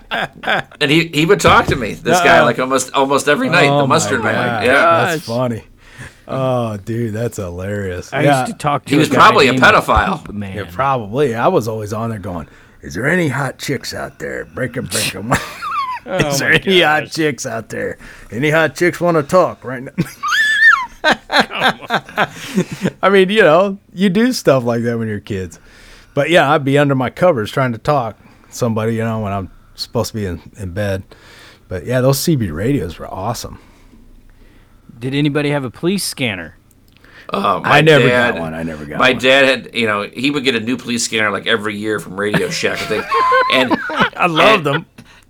and 0.80 0.90
he, 0.90 1.08
he 1.08 1.26
would 1.26 1.40
talk 1.40 1.66
to 1.66 1.76
me. 1.76 1.92
This 1.92 2.18
guy 2.20 2.38
Uh-oh. 2.38 2.46
like 2.46 2.58
almost 2.58 2.94
almost 2.94 3.28
every 3.28 3.50
night. 3.50 3.68
Oh, 3.68 3.82
the 3.82 3.86
Mustard 3.86 4.22
Man. 4.22 4.34
God. 4.34 4.64
Yeah. 4.64 5.04
That's 5.04 5.26
funny. 5.26 5.64
Oh, 6.26 6.76
dude, 6.78 7.12
that's 7.12 7.36
hilarious. 7.36 8.12
I 8.12 8.22
yeah, 8.22 8.40
used 8.40 8.52
to 8.52 8.58
talk 8.58 8.84
to. 8.86 8.90
He 8.90 8.96
was 8.96 9.08
guy 9.08 9.16
probably 9.16 9.48
a 9.48 9.52
pedophile. 9.52 10.32
Man. 10.32 10.56
yeah, 10.56 10.70
probably. 10.70 11.34
I 11.34 11.48
was 11.48 11.68
always 11.68 11.92
on 11.92 12.10
there 12.10 12.20
going, 12.20 12.48
"Is 12.82 12.94
there 12.94 13.06
any 13.06 13.28
hot 13.28 13.58
chicks 13.58 13.94
out 13.94 14.18
there? 14.18 14.44
Break 14.44 14.76
'em, 14.76 14.86
break 14.86 15.14
'em." 15.14 15.32
Is 16.06 16.06
oh 16.06 16.32
there 16.38 16.50
my 16.52 16.56
any 16.56 16.80
hot 16.80 17.10
chicks 17.10 17.44
out 17.44 17.68
there? 17.68 17.98
Any 18.30 18.50
hot 18.50 18.74
chicks 18.74 19.00
want 19.00 19.16
to 19.16 19.22
talk 19.22 19.62
right 19.64 19.82
now? 19.82 19.92
I 23.02 23.08
mean, 23.10 23.28
you 23.28 23.42
know, 23.42 23.78
you 23.92 24.08
do 24.08 24.32
stuff 24.32 24.64
like 24.64 24.82
that 24.82 24.98
when 24.98 25.08
you're 25.08 25.20
kids. 25.20 25.60
But 26.14 26.30
yeah, 26.30 26.50
I'd 26.50 26.64
be 26.64 26.78
under 26.78 26.94
my 26.94 27.10
covers 27.10 27.50
trying 27.52 27.72
to 27.72 27.78
talk 27.78 28.18
to 28.18 28.28
somebody, 28.54 28.94
you 28.96 29.04
know, 29.04 29.20
when 29.20 29.32
I'm 29.32 29.50
supposed 29.74 30.12
to 30.12 30.14
be 30.14 30.26
in, 30.26 30.40
in 30.58 30.72
bed. 30.72 31.02
But 31.68 31.84
yeah, 31.86 32.00
those 32.00 32.18
CB 32.18 32.52
radios 32.52 32.98
were 32.98 33.12
awesome. 33.12 33.58
Did 34.98 35.14
anybody 35.14 35.50
have 35.50 35.64
a 35.64 35.70
police 35.70 36.04
scanner? 36.04 36.56
Oh, 37.32 37.58
I 37.64 37.68
my 37.68 37.80
never 37.80 38.08
dad- 38.08 38.32
got 38.34 38.40
one. 38.40 38.54
I 38.54 38.62
never 38.62 38.84
got 38.84 38.98
my 38.98 39.12
one. 39.12 39.20
dad 39.20 39.44
had, 39.44 39.74
you 39.74 39.86
know, 39.86 40.02
he 40.02 40.30
would 40.30 40.42
get 40.44 40.54
a 40.56 40.60
new 40.60 40.76
police 40.76 41.04
scanner 41.04 41.30
like 41.30 41.46
every 41.46 41.76
year 41.76 42.00
from 42.00 42.18
Radio 42.18 42.50
Shack, 42.50 42.80
I 42.80 42.86
think. 42.86 43.04
And 43.52 43.76
I 44.16 44.26
loved 44.26 44.64
them. 44.64 44.86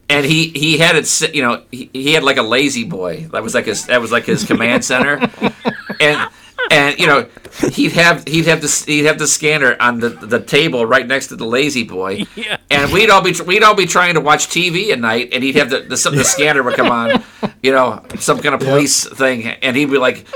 And 0.09 0.27
he 0.27 0.49
he 0.49 0.77
had 0.79 0.97
it, 0.97 1.35
you 1.35 1.43
know, 1.43 1.63
he, 1.71 1.89
he 1.93 2.13
had 2.13 2.23
like 2.25 2.37
a 2.37 2.43
La-Z-Boy. 2.43 3.29
That 3.33 3.43
was 3.43 3.55
like 3.55 3.67
his 3.67 3.87
that 3.87 4.01
was 4.01 4.11
like 4.13 4.25
his 4.25 4.45
command 4.45 4.85
center. 4.85 5.21
And 6.01 6.31
and 6.71 6.99
you 6.99 7.07
know, 7.07 7.29
he'd 7.73 7.93
have 7.93 8.27
he'd 8.27 8.47
have 8.47 8.61
the 8.63 8.85
he'd 8.87 9.05
have 9.05 9.19
the 9.19 9.27
scanner 9.27 9.77
on 9.81 10.01
the 10.01 10.09
the 10.09 10.41
table 10.41 10.87
right 10.87 11.07
next 11.07 11.27
to 11.29 11.37
the 11.37 11.45
La-Z-Boy. 11.45 12.25
Yeah. 12.37 12.57
And 12.71 12.91
we'd 12.93 13.11
all 13.11 13.23
be 13.23 13.35
we'd 13.47 13.63
all 13.63 13.75
be 13.75 13.87
trying 13.87 14.15
to 14.15 14.21
watch 14.21 14.49
TV 14.49 14.91
at 14.91 14.99
night, 14.99 15.31
and 15.33 15.43
he'd 15.45 15.57
have 15.57 15.69
the 15.71 15.81
the, 15.81 15.97
the 16.11 16.25
scanner 16.25 16.63
would 16.63 16.77
come 16.77 16.91
on, 16.91 17.23
you 17.63 17.73
know, 17.73 18.03
some 18.19 18.39
kind 18.41 18.55
of 18.55 18.61
police 18.61 19.07
thing, 19.09 19.47
and 19.47 19.77
he'd 19.77 19.91
be 19.91 19.99
like. 19.99 20.27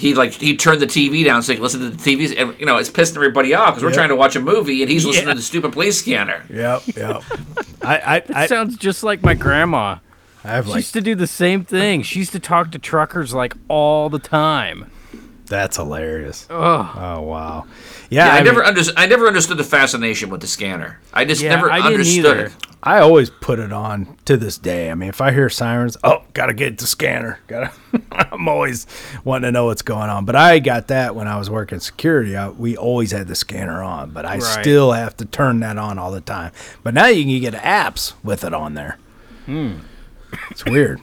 He 0.00 0.14
like 0.14 0.32
he 0.32 0.56
turned 0.56 0.80
the 0.80 0.86
TV 0.86 1.22
down 1.24 1.42
so 1.42 1.52
he 1.52 1.56
could 1.56 1.62
listen 1.62 1.80
to 1.80 1.90
the 1.90 1.96
TV, 1.98 2.34
and 2.40 2.58
you 2.58 2.64
know 2.64 2.78
it's 2.78 2.88
pissing 2.88 3.16
everybody 3.16 3.52
off 3.52 3.74
because 3.74 3.82
we're 3.82 3.90
Yeah. 3.90 3.96
trying 3.96 4.08
to 4.08 4.16
watch 4.16 4.34
a 4.34 4.40
movie 4.40 4.80
and 4.82 4.90
he's 4.90 5.04
listening 5.04 5.26
Yeah. 5.28 5.34
to 5.34 5.38
the 5.40 5.44
stupid 5.44 5.72
police 5.72 5.98
scanner. 5.98 6.42
Yep, 6.48 6.82
yep. 6.96 7.22
I, 7.82 7.96
I, 7.98 8.22
I, 8.34 8.46
Sounds 8.46 8.78
just 8.78 9.02
like 9.02 9.22
my 9.22 9.34
grandma. 9.34 9.96
I 10.42 10.48
have 10.52 10.64
She 10.64 10.70
like 10.70 10.78
used 10.78 10.94
to 10.94 11.02
do 11.02 11.14
the 11.14 11.26
same 11.26 11.64
thing. 11.66 12.00
She 12.02 12.18
used 12.20 12.32
to 12.32 12.40
talk 12.40 12.70
to 12.72 12.78
truckers 12.78 13.34
like 13.34 13.54
all 13.68 14.08
the 14.08 14.18
time. 14.18 14.90
That's 15.50 15.76
hilarious. 15.76 16.46
Oh, 16.48 16.92
Oh 16.96 17.20
wow. 17.22 17.66
Yeah, 18.08 18.26
Yeah, 18.26 18.34
I, 18.34 18.38
I 18.38 18.42
never 18.42 18.60
mean, 18.60 18.68
understood. 18.68 18.94
I 18.96 19.06
never 19.06 19.26
understood 19.28 19.58
the 19.58 19.64
fascination 19.64 20.30
with 20.30 20.40
the 20.40 20.46
scanner. 20.46 20.98
I 21.12 21.26
just 21.26 21.42
Yeah, 21.42 21.50
never 21.56 21.70
I 21.70 21.80
understood 21.80 22.38
it. 22.38 22.52
I 22.82 23.00
always 23.00 23.28
put 23.28 23.58
it 23.58 23.72
on 23.74 24.16
to 24.24 24.38
this 24.38 24.56
day. 24.56 24.90
I 24.90 24.94
mean, 24.94 25.10
if 25.10 25.20
I 25.20 25.32
hear 25.32 25.50
sirens, 25.50 25.98
oh, 26.02 26.22
gotta 26.32 26.54
get 26.54 26.78
the 26.78 26.86
scanner. 26.86 27.38
Gotta. 27.46 27.70
I'm 28.12 28.48
always 28.48 28.86
wanting 29.22 29.48
to 29.48 29.52
know 29.52 29.66
what's 29.66 29.82
going 29.82 30.08
on. 30.08 30.24
But 30.24 30.34
I 30.36 30.60
got 30.60 30.88
that 30.88 31.14
when 31.14 31.28
I 31.28 31.36
was 31.36 31.50
working 31.50 31.78
security. 31.80 32.34
I, 32.36 32.48
we 32.48 32.78
always 32.78 33.10
had 33.12 33.28
the 33.28 33.34
scanner 33.34 33.82
on, 33.82 34.12
but 34.12 34.24
I 34.24 34.38
Right. 34.38 34.62
still 34.62 34.92
have 34.92 35.14
to 35.18 35.26
turn 35.26 35.60
that 35.60 35.76
on 35.76 35.98
all 35.98 36.10
the 36.10 36.22
time. 36.22 36.52
But 36.82 36.94
now 36.94 37.08
you 37.08 37.24
can 37.24 37.38
get 37.52 37.62
apps 37.62 38.14
with 38.24 38.44
it 38.44 38.54
on 38.54 38.72
there. 38.72 38.96
Hmm. 39.44 39.80
It's 40.50 40.64
weird. 40.64 41.00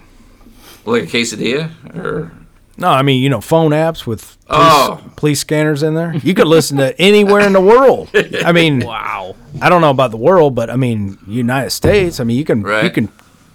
Like 0.85 1.03
a 1.03 1.05
quesadilla, 1.07 1.69
or 1.95 2.31
No, 2.77 2.89
I 2.89 3.01
mean 3.01 3.21
you 3.23 3.29
know 3.29 3.41
phone 3.41 3.71
apps 3.71 4.05
with 4.05 4.37
police, 4.45 4.61
Oh. 4.71 5.01
police 5.15 5.39
scanners 5.39 5.81
in 5.83 5.95
there. 5.95 6.13
You 6.15 6.33
could 6.33 6.47
listen 6.47 6.77
to 6.77 6.99
anywhere 7.01 7.41
in 7.41 7.53
the 7.53 7.61
world. 7.61 8.09
I 8.45 8.51
mean, 8.51 8.79
Wow. 8.85 9.35
I 9.61 9.69
don't 9.69 9.81
know 9.81 9.89
about 9.89 10.11
the 10.11 10.17
world, 10.17 10.53
but 10.55 10.69
I 10.69 10.75
mean 10.75 11.17
United 11.27 11.71
States. 11.71 12.19
I 12.19 12.23
mean 12.23 12.37
you 12.37 12.45
can 12.45 12.61
you 12.83 12.91
can 12.91 13.09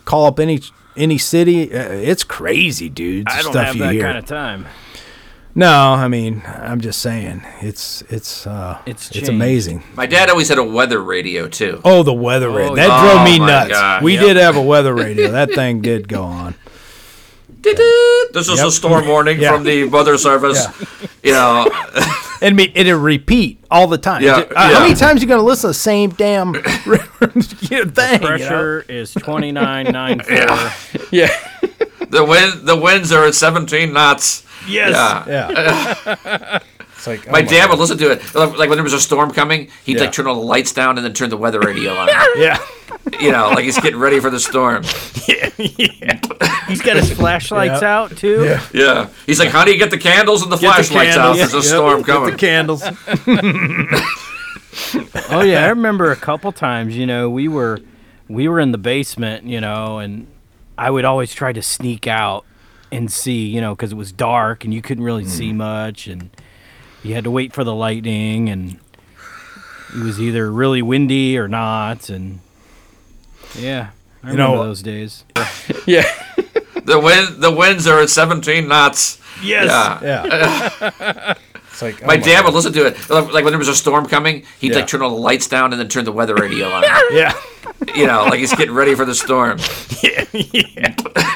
call 0.04 0.26
up 0.26 0.40
any 0.40 0.60
any 0.96 1.18
city. 1.18 1.72
Uh, 1.72 1.88
it's 1.88 2.24
crazy, 2.24 2.88
dude. 2.88 3.26
the 3.26 3.32
I 3.32 3.42
don't 3.42 3.52
stuff 3.52 3.66
have 3.66 3.76
you 3.76 3.82
that 3.84 3.92
hear. 3.94 4.02
kind 4.02 4.18
of 4.18 4.26
time. 4.26 4.66
No, 5.54 5.68
I 5.70 6.08
mean 6.08 6.42
I'm 6.46 6.80
just 6.80 7.00
saying 7.00 7.42
it's 7.60 8.02
it's 8.08 8.46
uh, 8.46 8.78
It's 8.86 9.10
it's 9.14 9.28
amazing. 9.28 9.84
My 9.94 10.06
dad 10.06 10.30
always 10.30 10.48
had 10.48 10.58
a 10.58 10.64
weather 10.64 11.00
radio 11.02 11.46
too. 11.46 11.80
Oh, 11.84 12.02
the 12.02 12.12
weather 12.14 12.50
radio. 12.50 12.74
That 12.74 12.88
yeah. 12.88 13.02
drove 13.12 13.24
me 13.24 13.40
Oh, 13.40 13.46
nuts. 13.46 13.70
God, 13.70 14.02
we 14.02 14.14
yep. 14.14 14.22
did 14.24 14.36
have 14.38 14.56
a 14.56 14.62
weather 14.62 14.94
radio. 14.94 15.30
That 15.30 15.52
thing 15.52 15.80
did 15.82 16.08
go 16.08 16.24
on. 16.24 16.54
This 17.62 18.48
is 18.48 18.58
Yep. 18.58 18.66
a 18.66 18.70
storm 18.70 19.06
warning 19.06 19.40
Yeah. 19.40 19.52
from 19.52 19.64
the 19.64 19.84
weather 19.84 20.18
service. 20.18 20.66
You 21.22 21.32
know, 21.38 21.68
And 22.40 22.56
me, 22.56 22.72
it'd 22.74 22.92
repeat 22.94 23.62
all 23.70 23.86
the 23.86 23.98
time. 23.98 24.22
Yeah, 24.22 24.42
Uh, 24.54 24.72
How 24.74 24.80
many 24.80 24.94
times 24.94 25.20
are 25.20 25.24
you 25.24 25.28
gonna 25.28 25.42
listen 25.42 25.62
to 25.62 25.68
the 25.68 25.74
same 25.74 26.10
damn 26.10 26.54
you 26.54 26.60
know, 26.62 26.64
thing? 27.28 27.60
you 27.70 27.84
know? 27.84 28.18
Pressure 28.26 28.84
is 28.88 29.12
twenty 29.14 29.52
nine 29.52 29.86
nine 29.92 30.20
four. 30.20 30.72
Yeah. 31.12 31.30
the 32.10 32.24
wind 32.24 32.66
the 32.66 32.76
winds 32.76 33.12
are 33.12 33.24
at 33.24 33.34
17 33.34 33.92
knots. 33.92 34.44
Yes. 34.68 34.90
Yeah. 35.26 35.50
Yeah. 35.54 36.58
it's 36.96 37.06
like 37.06 37.30
My 37.30 37.40
oh 37.40 37.44
dad 37.44 37.70
would 37.70 37.78
listen 37.78 37.98
to 37.98 38.10
it. 38.12 38.34
Like 38.34 38.58
like 38.58 38.68
when 38.68 38.76
there 38.76 38.82
was 38.84 38.92
a 38.92 39.00
storm 39.00 39.30
coming, 39.32 39.68
he'd 39.84 39.96
Yeah. 39.96 40.02
like 40.02 40.12
turn 40.12 40.26
all 40.26 40.34
the 40.34 40.40
lights 40.46 40.72
down 40.72 40.96
and 40.98 41.04
then 41.04 41.12
turn 41.14 41.30
the 41.30 41.36
weather 41.36 41.60
radio 41.60 41.94
on. 41.94 42.08
Yeah. 42.36 42.58
You 43.20 43.32
know, 43.32 43.50
like 43.50 43.64
he's 43.64 43.78
getting 43.80 43.98
ready 43.98 44.20
for 44.20 44.30
the 44.30 44.40
storm. 44.40 44.84
Yeah, 45.28 45.50
He's 46.66 46.82
got 46.82 46.96
his 46.96 47.12
flashlights 47.12 47.80
Yeah. 47.80 47.96
out 47.96 48.16
too. 48.16 48.44
Yeah. 48.44 48.66
Yeah. 48.74 49.08
He's 49.24 49.38
like, 49.38 49.50
"How 49.50 49.64
do 49.64 49.70
you 49.70 49.78
get 49.78 49.90
the 49.90 49.98
candles 49.98 50.42
and 50.42 50.50
the 50.50 50.56
Get 50.56 50.76
the 50.78 50.82
flashlights 50.84 51.16
out. 51.16 51.36
There's 51.36 51.52
a 51.54 51.58
Yep. 51.58 51.64
storm 51.64 52.02
Get 52.02 52.06
coming. 52.06 52.30
the 52.32 52.36
candles. 52.36 52.82
Oh 55.30 55.42
yeah, 55.42 55.64
I 55.64 55.68
remember 55.68 56.10
a 56.10 56.16
couple 56.16 56.50
times. 56.52 56.96
You 56.96 57.06
know, 57.06 57.28
we 57.30 57.46
were 57.46 57.80
we 58.28 58.48
were 58.48 58.58
in 58.58 58.72
the 58.72 58.78
basement. 58.78 59.44
You 59.44 59.60
know, 59.60 59.98
and 59.98 60.26
I 60.76 60.90
would 60.90 61.04
always 61.04 61.34
try 61.34 61.52
to 61.52 61.62
sneak 61.62 62.06
out 62.06 62.44
and 62.90 63.12
see. 63.12 63.46
You 63.46 63.60
know, 63.60 63.74
because 63.74 63.92
it 63.92 63.96
was 63.96 64.12
dark 64.12 64.64
and 64.64 64.72
you 64.72 64.82
couldn't 64.82 65.04
really 65.04 65.26
see 65.26 65.50
hmm. 65.50 65.58
much, 65.58 66.06
and 66.08 66.30
you 67.02 67.14
had 67.14 67.24
to 67.24 67.30
wait 67.30 67.52
for 67.52 67.64
the 67.64 67.74
lightning, 67.74 68.48
and 68.48 68.78
it 69.94 70.02
was 70.02 70.20
either 70.20 70.50
really 70.50 70.82
windy 70.82 71.38
or 71.38 71.48
not, 71.48 72.08
and 72.08 72.40
yeah, 73.58 73.90
I 74.22 74.30
You 74.30 74.36
know- 74.36 74.50
remember 74.52 74.64
those 74.66 74.82
days. 74.82 75.24
yeah. 75.86 76.04
The 76.84 76.98
wind 76.98 77.40
the 77.42 77.50
winds 77.52 77.86
are 77.86 78.00
at 78.00 78.10
17 78.10 78.66
knots. 78.68 79.20
Yes. 79.42 79.66
Yeah. 80.02 80.70
Yeah. 80.90 81.34
It's 81.72 81.80
like 81.80 82.02
oh 82.02 82.06
My 82.06 82.18
dad 82.18 82.44
would 82.44 82.52
listen 82.52 82.74
to 82.74 82.84
it. 82.86 83.08
Like 83.08 83.44
when 83.44 83.46
there 83.52 83.58
was 83.58 83.66
a 83.68 83.74
storm 83.74 84.04
coming, 84.06 84.42
he'd 84.60 84.72
Yeah. 84.72 84.76
like 84.80 84.86
turn 84.88 85.00
all 85.00 85.08
the 85.08 85.16
lights 85.16 85.48
down 85.48 85.72
and 85.72 85.80
then 85.80 85.88
turn 85.88 86.04
the 86.04 86.12
weather 86.12 86.34
radio 86.34 86.68
on. 86.70 86.82
Yeah. 87.12 87.32
you 87.94 88.06
know, 88.06 88.24
like 88.24 88.40
he's 88.40 88.54
getting 88.54 88.74
ready 88.74 88.94
for 88.94 89.06
the 89.06 89.14
storm. 89.14 89.58
Yeah. 90.02 90.24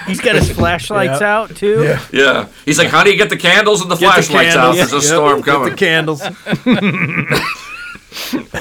He's 0.06 0.20
got 0.20 0.34
his 0.34 0.50
flashlights 0.52 1.22
Yeah. 1.22 1.34
out 1.36 1.56
too. 1.56 1.82
Yeah. 1.84 2.00
Yeah. 2.12 2.48
He's 2.66 2.78
like, 2.78 2.88
"How 2.88 3.02
do 3.02 3.10
you 3.10 3.16
get 3.16 3.30
the 3.30 3.36
candles 3.38 3.80
and 3.80 3.90
the 3.90 3.96
Get 3.96 4.14
the 4.14 4.22
flashlights 4.22 4.54
out. 4.56 4.74
candles. 4.74 4.90
There's 4.90 4.92
a 4.92 4.96
Yep. 4.96 5.02
storm 5.04 5.36
Get 5.40 5.44
coming. 5.46 5.70
the 5.70 5.76
candles. 5.76 6.22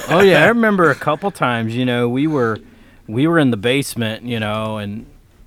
Oh 0.08 0.20
yeah, 0.20 0.44
I 0.44 0.48
remember 0.48 0.90
a 0.90 0.94
couple 0.94 1.30
times. 1.30 1.74
You 1.74 1.84
know, 1.84 2.08
we 2.08 2.26
were 2.26 2.58
we 3.08 3.26
were 3.26 3.38
in 3.38 3.50
the 3.50 3.56
basement. 3.56 4.24
You 4.24 4.40
know, 4.40 4.78
and 4.78 5.06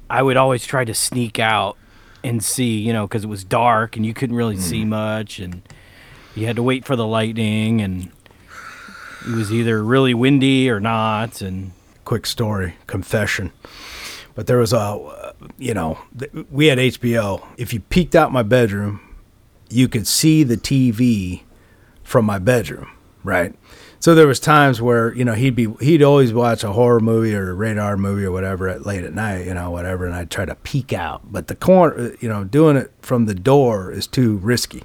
I 0.09 0.21
would 0.21 0.37
always 0.37 0.65
try 0.65 0.85
to 0.85 0.93
sneak 0.93 1.39
out 1.39 1.77
and 2.23 2.43
see. 2.43 2.79
You 2.79 2.93
know, 2.93 3.07
because 3.07 3.23
it 3.23 3.27
was 3.27 3.43
dark 3.43 3.95
and 3.95 4.05
you 4.05 4.13
couldn't 4.13 4.35
really 4.35 4.57
see 4.57 4.83
mm. 4.83 4.89
much, 4.89 5.39
and 5.39 5.61
you 6.35 6.45
had 6.45 6.55
to 6.55 6.63
wait 6.63 6.85
for 6.85 6.95
the 6.95 7.05
lightning, 7.05 7.81
and 7.81 8.11
it 9.27 9.35
was 9.35 9.51
either 9.51 9.83
really 9.83 10.13
windy 10.13 10.69
or 10.69 10.79
not. 10.79 11.41
And 11.41 11.71
quick 12.05 12.25
story, 12.25 12.75
confession. 12.87 13.51
But 14.35 14.47
there 14.47 14.57
was 14.57 14.71
a, 14.71 15.33
you 15.57 15.73
know, 15.73 15.99
we 16.49 16.67
had 16.67 16.77
HBO. 16.77 17.45
If 17.57 17.73
you 17.73 17.81
peeked 17.81 18.15
out 18.15 18.31
my 18.31 18.41
bedroom, 18.41 19.01
you 19.69 19.87
could 19.87 20.07
see 20.07 20.43
the 20.43 20.55
TV 20.55 21.41
from 22.03 22.25
my 22.25 22.39
bedroom, 22.39 22.89
right? 23.23 23.53
So 24.01 24.15
there 24.15 24.27
was 24.27 24.39
times 24.39 24.81
where 24.81 25.13
you 25.13 25.25
know 25.25 25.33
he'd 25.33 25.55
be 25.55 25.67
he'd 25.81 26.01
always 26.01 26.31
watch 26.33 26.63
a 26.63 26.71
horror 26.71 26.99
movie 27.01 27.35
or 27.35 27.49
a 27.51 27.53
radar 27.53 27.97
movie 27.97 28.23
or 28.23 28.31
whatever 28.31 28.69
at 28.69 28.85
late 28.85 29.03
at 29.03 29.13
night, 29.13 29.45
you 29.45 29.53
know, 29.53 29.69
whatever, 29.71 30.05
and 30.05 30.15
I'd 30.15 30.31
try 30.31 30.45
to 30.45 30.55
peek 30.55 30.93
out. 30.93 31.21
But 31.31 31.47
the 31.47 31.55
corner, 31.55 32.13
you 32.21 32.29
know, 32.29 32.43
doing 32.45 32.77
it 32.77 32.91
from 33.01 33.25
the 33.25 33.35
door 33.35 33.91
is 33.91 34.07
too 34.07 34.37
risky. 34.37 34.83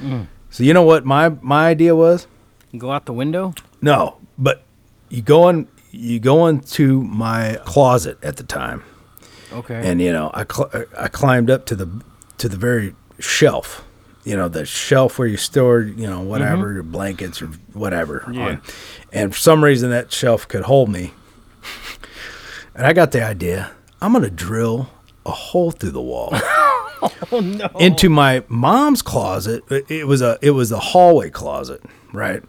Mm. 0.00 0.28
So 0.50 0.62
you 0.62 0.72
know 0.74 0.82
what 0.84 1.04
my 1.04 1.30
my 1.40 1.66
idea 1.68 1.96
was? 1.96 2.26
go 2.78 2.90
out 2.90 3.04
the 3.04 3.12
window. 3.12 3.52
No, 3.82 4.16
but 4.38 4.62
you 5.10 5.22
go 5.22 5.48
in 5.48 5.66
you 5.90 6.20
go 6.20 6.46
into 6.46 7.02
my 7.02 7.58
closet 7.64 8.16
at 8.22 8.36
the 8.36 8.44
time, 8.44 8.82
Okay. 9.52 9.82
and 9.84 10.00
you 10.00 10.12
know 10.12 10.30
I 10.34 10.44
cl- 10.50 10.70
I 10.96 11.08
climbed 11.08 11.50
up 11.50 11.66
to 11.66 11.74
the 11.74 11.88
to 12.38 12.48
the 12.48 12.56
very 12.56 12.94
shelf, 13.18 13.84
you 14.24 14.36
know 14.36 14.48
the 14.48 14.64
shelf 14.64 15.18
where 15.18 15.28
you 15.28 15.36
store 15.36 15.80
you 15.80 16.06
know 16.06 16.18
mm-hmm. 16.20 16.28
whatever 16.28 16.72
your 16.72 16.82
blankets 16.82 17.42
or 17.42 17.46
whatever. 17.72 18.28
Yeah. 18.32 18.42
on. 18.42 18.62
And 19.12 19.34
for 19.34 19.40
some 19.40 19.62
reason 19.64 19.90
that 19.90 20.12
shelf 20.12 20.46
could 20.48 20.62
hold 20.62 20.88
me, 20.88 21.12
and 22.74 22.86
I 22.86 22.92
got 22.92 23.12
the 23.12 23.22
idea. 23.22 23.72
I'm 24.00 24.12
gonna 24.12 24.30
drill 24.30 24.90
a 25.24 25.30
hole 25.30 25.70
through 25.70 25.92
the 25.92 26.02
wall 26.02 26.30
oh 27.32 27.40
no. 27.40 27.68
into 27.78 28.08
my 28.08 28.44
mom's 28.48 29.02
closet. 29.02 29.64
It 29.70 30.06
was 30.06 30.22
a 30.22 30.38
it 30.42 30.50
was 30.50 30.72
a 30.72 30.78
hallway 30.78 31.30
closet, 31.30 31.82
right? 32.12 32.42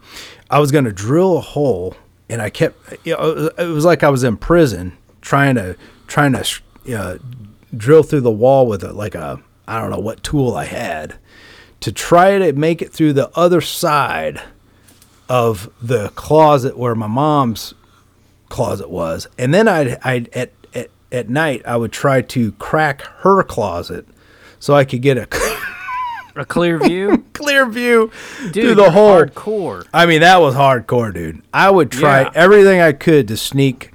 I 0.50 0.60
was 0.60 0.70
going 0.70 0.84
to 0.84 0.92
drill 0.92 1.38
a 1.38 1.40
hole, 1.40 1.96
and 2.28 2.40
I 2.40 2.50
kept. 2.50 2.78
You 3.04 3.14
know, 3.14 3.50
it 3.58 3.66
was 3.66 3.84
like 3.84 4.02
I 4.02 4.08
was 4.08 4.24
in 4.24 4.36
prison 4.36 4.96
trying 5.20 5.56
to 5.56 5.76
trying 6.06 6.32
to 6.32 6.62
know, 6.86 7.18
drill 7.76 8.02
through 8.02 8.20
the 8.20 8.30
wall 8.30 8.66
with 8.66 8.84
a 8.84 8.92
like 8.92 9.14
a 9.14 9.40
I 9.66 9.80
don't 9.80 9.90
know 9.90 9.98
what 9.98 10.22
tool 10.22 10.54
I 10.54 10.64
had 10.64 11.18
to 11.84 11.92
try 11.92 12.38
to 12.38 12.52
make 12.54 12.80
it 12.82 12.92
through 12.92 13.12
the 13.12 13.30
other 13.36 13.60
side 13.60 14.40
of 15.28 15.68
the 15.82 16.08
closet 16.10 16.78
where 16.78 16.94
my 16.94 17.06
mom's 17.06 17.74
closet 18.48 18.88
was, 18.90 19.26
and 19.38 19.52
then 19.52 19.68
I'd, 19.68 19.98
I'd 20.04 20.28
at, 20.34 20.52
at 20.74 20.90
at 21.12 21.28
night 21.28 21.62
I 21.66 21.76
would 21.76 21.92
try 21.92 22.22
to 22.22 22.52
crack 22.52 23.02
her 23.20 23.42
closet 23.42 24.06
so 24.58 24.74
I 24.74 24.84
could 24.84 25.02
get 25.02 25.16
a 25.18 25.28
a 26.36 26.44
clear 26.44 26.78
view. 26.78 27.24
clear 27.32 27.66
view 27.66 28.10
Dude, 28.40 28.52
through 28.54 28.74
the 28.74 28.82
you're 28.82 28.90
hole. 28.90 29.22
Hardcore. 29.24 29.86
I 29.92 30.06
mean, 30.06 30.20
that 30.22 30.40
was 30.40 30.54
hardcore, 30.54 31.12
dude. 31.12 31.42
I 31.52 31.70
would 31.70 31.90
try 31.90 32.22
Yeah. 32.22 32.30
everything 32.34 32.80
I 32.80 32.92
could 32.92 33.28
to 33.28 33.36
sneak 33.36 33.92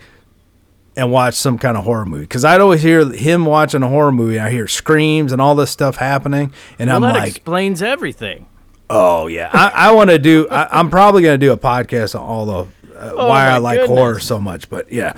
and 1.00 1.12
watch 1.12 1.34
some 1.36 1.58
kind 1.58 1.78
of 1.78 1.84
horror 1.86 2.06
movie 2.06 2.24
because 2.24 2.46
I'd 2.46 2.62
always 2.62 2.82
hear 2.84 3.10
him 3.12 3.46
watching 3.46 3.82
a 3.84 3.88
horror 3.88 4.12
movie. 4.12 4.38
And 4.38 4.46
I 4.48 4.52
hear 4.52 4.68
screams 4.68 5.32
and 5.32 5.42
all 5.42 5.56
this 5.56 5.72
stuff 5.72 5.96
happening, 5.96 6.54
and 6.78 6.88
Well, 6.90 6.98
I'm 6.98 7.02
that 7.04 7.14
like, 7.20 7.30
explains 7.30 7.82
everything. 7.82 8.46
Oh 8.90 9.28
yeah, 9.28 9.50
I, 9.54 9.72
I 9.90 9.92
want 9.92 10.10
to 10.10 10.20
do. 10.20 10.48
I, 10.50 10.80
I'm 10.80 10.90
probably 10.90 11.22
going 11.22 11.40
to 11.40 11.46
do 11.46 11.52
a 11.52 11.58
podcast 11.58 12.14
on 12.20 12.22
all 12.22 12.46
the 12.46 12.68
uh, 13.00 13.12
why 13.14 13.48
I 13.48 13.58
like 13.60 13.80
goodness. 13.80 13.98
horror 13.98 14.20
so 14.20 14.40
much. 14.40 14.70
But 14.70 14.92
yeah, 14.92 15.14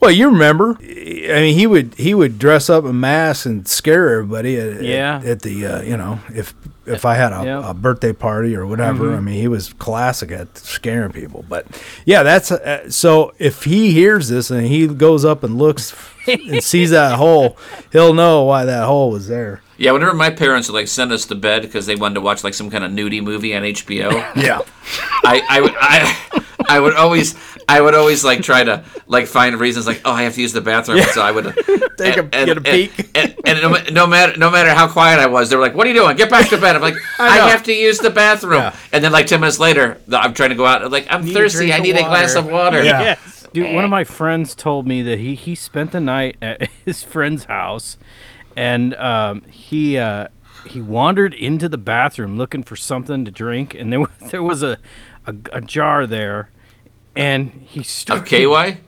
well, 0.00 0.10
you 0.10 0.28
remember? 0.30 0.76
I 0.80 1.40
mean, 1.40 1.54
he 1.58 1.66
would 1.66 1.94
he 1.94 2.14
would 2.14 2.38
dress 2.38 2.68
up 2.70 2.84
in 2.84 3.00
masks 3.00 3.46
and 3.46 3.66
scare 3.66 4.08
everybody. 4.10 4.56
At, 4.58 4.82
Yeah. 4.82 5.18
At, 5.18 5.24
at 5.26 5.42
the 5.42 5.66
uh, 5.66 5.82
you 5.82 5.96
know 5.96 6.20
if 6.34 6.54
if 6.86 7.04
I 7.04 7.14
had 7.14 7.32
a, 7.32 7.36
Yep. 7.44 7.46
Mm-hmm. 7.46 7.68
a 7.68 7.74
birthday 7.74 8.12
party 8.12 8.54
or 8.54 8.64
whatever, 8.66 9.16
I 9.16 9.20
mean, 9.20 9.40
he 9.40 9.48
was 9.48 9.72
classic 9.72 10.30
at 10.30 10.56
scaring 10.56 11.10
people. 11.12 11.44
But 11.48 11.66
yeah, 12.04 12.22
that's 12.22 12.52
uh, 12.52 12.88
so. 12.90 13.32
If 13.38 13.64
he 13.64 13.90
hears 13.92 14.28
this 14.28 14.50
and 14.50 14.66
he 14.66 14.86
goes 14.86 15.24
up 15.24 15.42
and 15.42 15.58
looks 15.58 15.94
and 16.28 16.62
sees 16.62 16.90
that 16.90 17.16
hole, 17.16 17.56
he'll 17.90 18.14
know 18.14 18.44
why 18.44 18.64
that 18.66 18.86
hole 18.86 19.10
was 19.10 19.26
there. 19.28 19.62
Yeah, 19.78 19.92
whenever 19.92 20.14
my 20.14 20.30
parents 20.30 20.68
would 20.68 20.74
like 20.74 20.88
send 20.88 21.12
us 21.12 21.26
to 21.26 21.34
bed 21.34 21.60
because 21.62 21.84
they 21.86 21.96
wanted 21.96 22.14
to 22.14 22.20
watch 22.22 22.42
like 22.44 22.54
some 22.54 22.70
kind 22.70 22.82
of 22.84 22.92
nudie 22.92 23.22
movie 23.22 23.54
on 23.54 23.62
HBO, 23.62 24.10
Yeah. 24.36 24.60
I, 25.24 25.42
I 25.50 25.60
would 25.60 25.74
I, 25.78 26.44
I 26.68 26.80
would 26.80 26.94
always 26.94 27.34
I 27.68 27.80
would 27.80 27.94
always 27.94 28.24
like 28.24 28.42
try 28.42 28.62
to 28.62 28.84
like 29.08 29.26
find 29.26 29.58
reasons 29.58 29.86
like 29.86 30.00
oh 30.04 30.12
I 30.12 30.22
have 30.22 30.34
to 30.36 30.40
use 30.40 30.52
the 30.52 30.60
bathroom 30.60 31.00
so 31.12 31.20
I 31.22 31.32
would 31.32 31.44
Take 31.98 32.16
a- 32.16 32.22
get 32.22 32.56
a 32.56 32.60
peek. 32.60 33.10
and, 33.16 33.34
and, 33.44 33.60
no, 33.62 33.76
no 33.90 34.06
matter 34.06 34.36
no 34.38 34.50
matter 34.50 34.72
how 34.72 34.86
quiet 34.88 35.18
I 35.18 35.26
was 35.26 35.50
they 35.50 35.56
were 35.56 35.62
like 35.62 35.74
what 35.74 35.86
are 35.86 35.90
you 35.90 35.96
doing 35.96 36.16
get 36.16 36.30
back 36.30 36.48
to 36.50 36.58
bed 36.58 36.76
I'm 36.76 36.82
like 36.82 36.94
I, 37.18 37.38
know. 37.38 37.46
have 37.48 37.64
to 37.64 37.72
use 37.72 37.98
the 37.98 38.10
bathroom 38.10 38.60
Yeah. 38.60 38.76
and 38.92 39.02
then 39.02 39.10
like 39.12 39.26
ten 39.26 39.40
minutes 39.40 39.58
later 39.58 40.00
I'm 40.12 40.32
trying 40.34 40.50
to 40.50 40.54
go 40.56 40.64
out 40.66 40.82
I'm 40.84 40.90
like 40.92 41.06
I'm 41.10 41.24
Need 41.24 41.34
thirsty 41.34 41.72
I 41.72 41.78
of 41.78 41.82
need 41.82 41.96
a 41.96 42.02
glass 42.04 42.34
of 42.36 42.46
water 42.46 42.82
Yeah. 42.84 43.00
Yes. 43.02 43.46
Dude, 43.52 43.74
one 43.74 43.84
of 43.84 43.90
my 43.90 44.04
friends 44.04 44.54
told 44.54 44.86
me 44.86 45.00
that 45.02 45.18
he, 45.18 45.34
he 45.34 45.54
spent 45.54 45.90
the 45.92 46.00
night 46.00 46.36
at 46.42 46.68
his 46.84 47.02
friend's 47.02 47.44
house 47.44 47.96
and 48.56 48.94
um, 48.96 49.42
he 49.50 49.96
uh, 49.98 50.28
he 50.66 50.80
wandered 50.80 51.32
into 51.34 51.68
the 51.68 51.78
bathroom 51.78 52.36
looking 52.36 52.62
for 52.62 52.76
something 52.76 53.24
to 53.24 53.30
drink 53.30 53.74
and 53.74 53.92
there 53.92 54.00
was, 54.00 54.10
there 54.30 54.42
was 54.42 54.62
a, 54.62 54.78
a, 55.26 55.34
a 55.52 55.60
jar 55.60 56.06
there 56.06 56.50
and 57.16 57.50
he 57.66 57.80
of 57.80 57.86
started 57.86 58.26
KY 58.26 58.78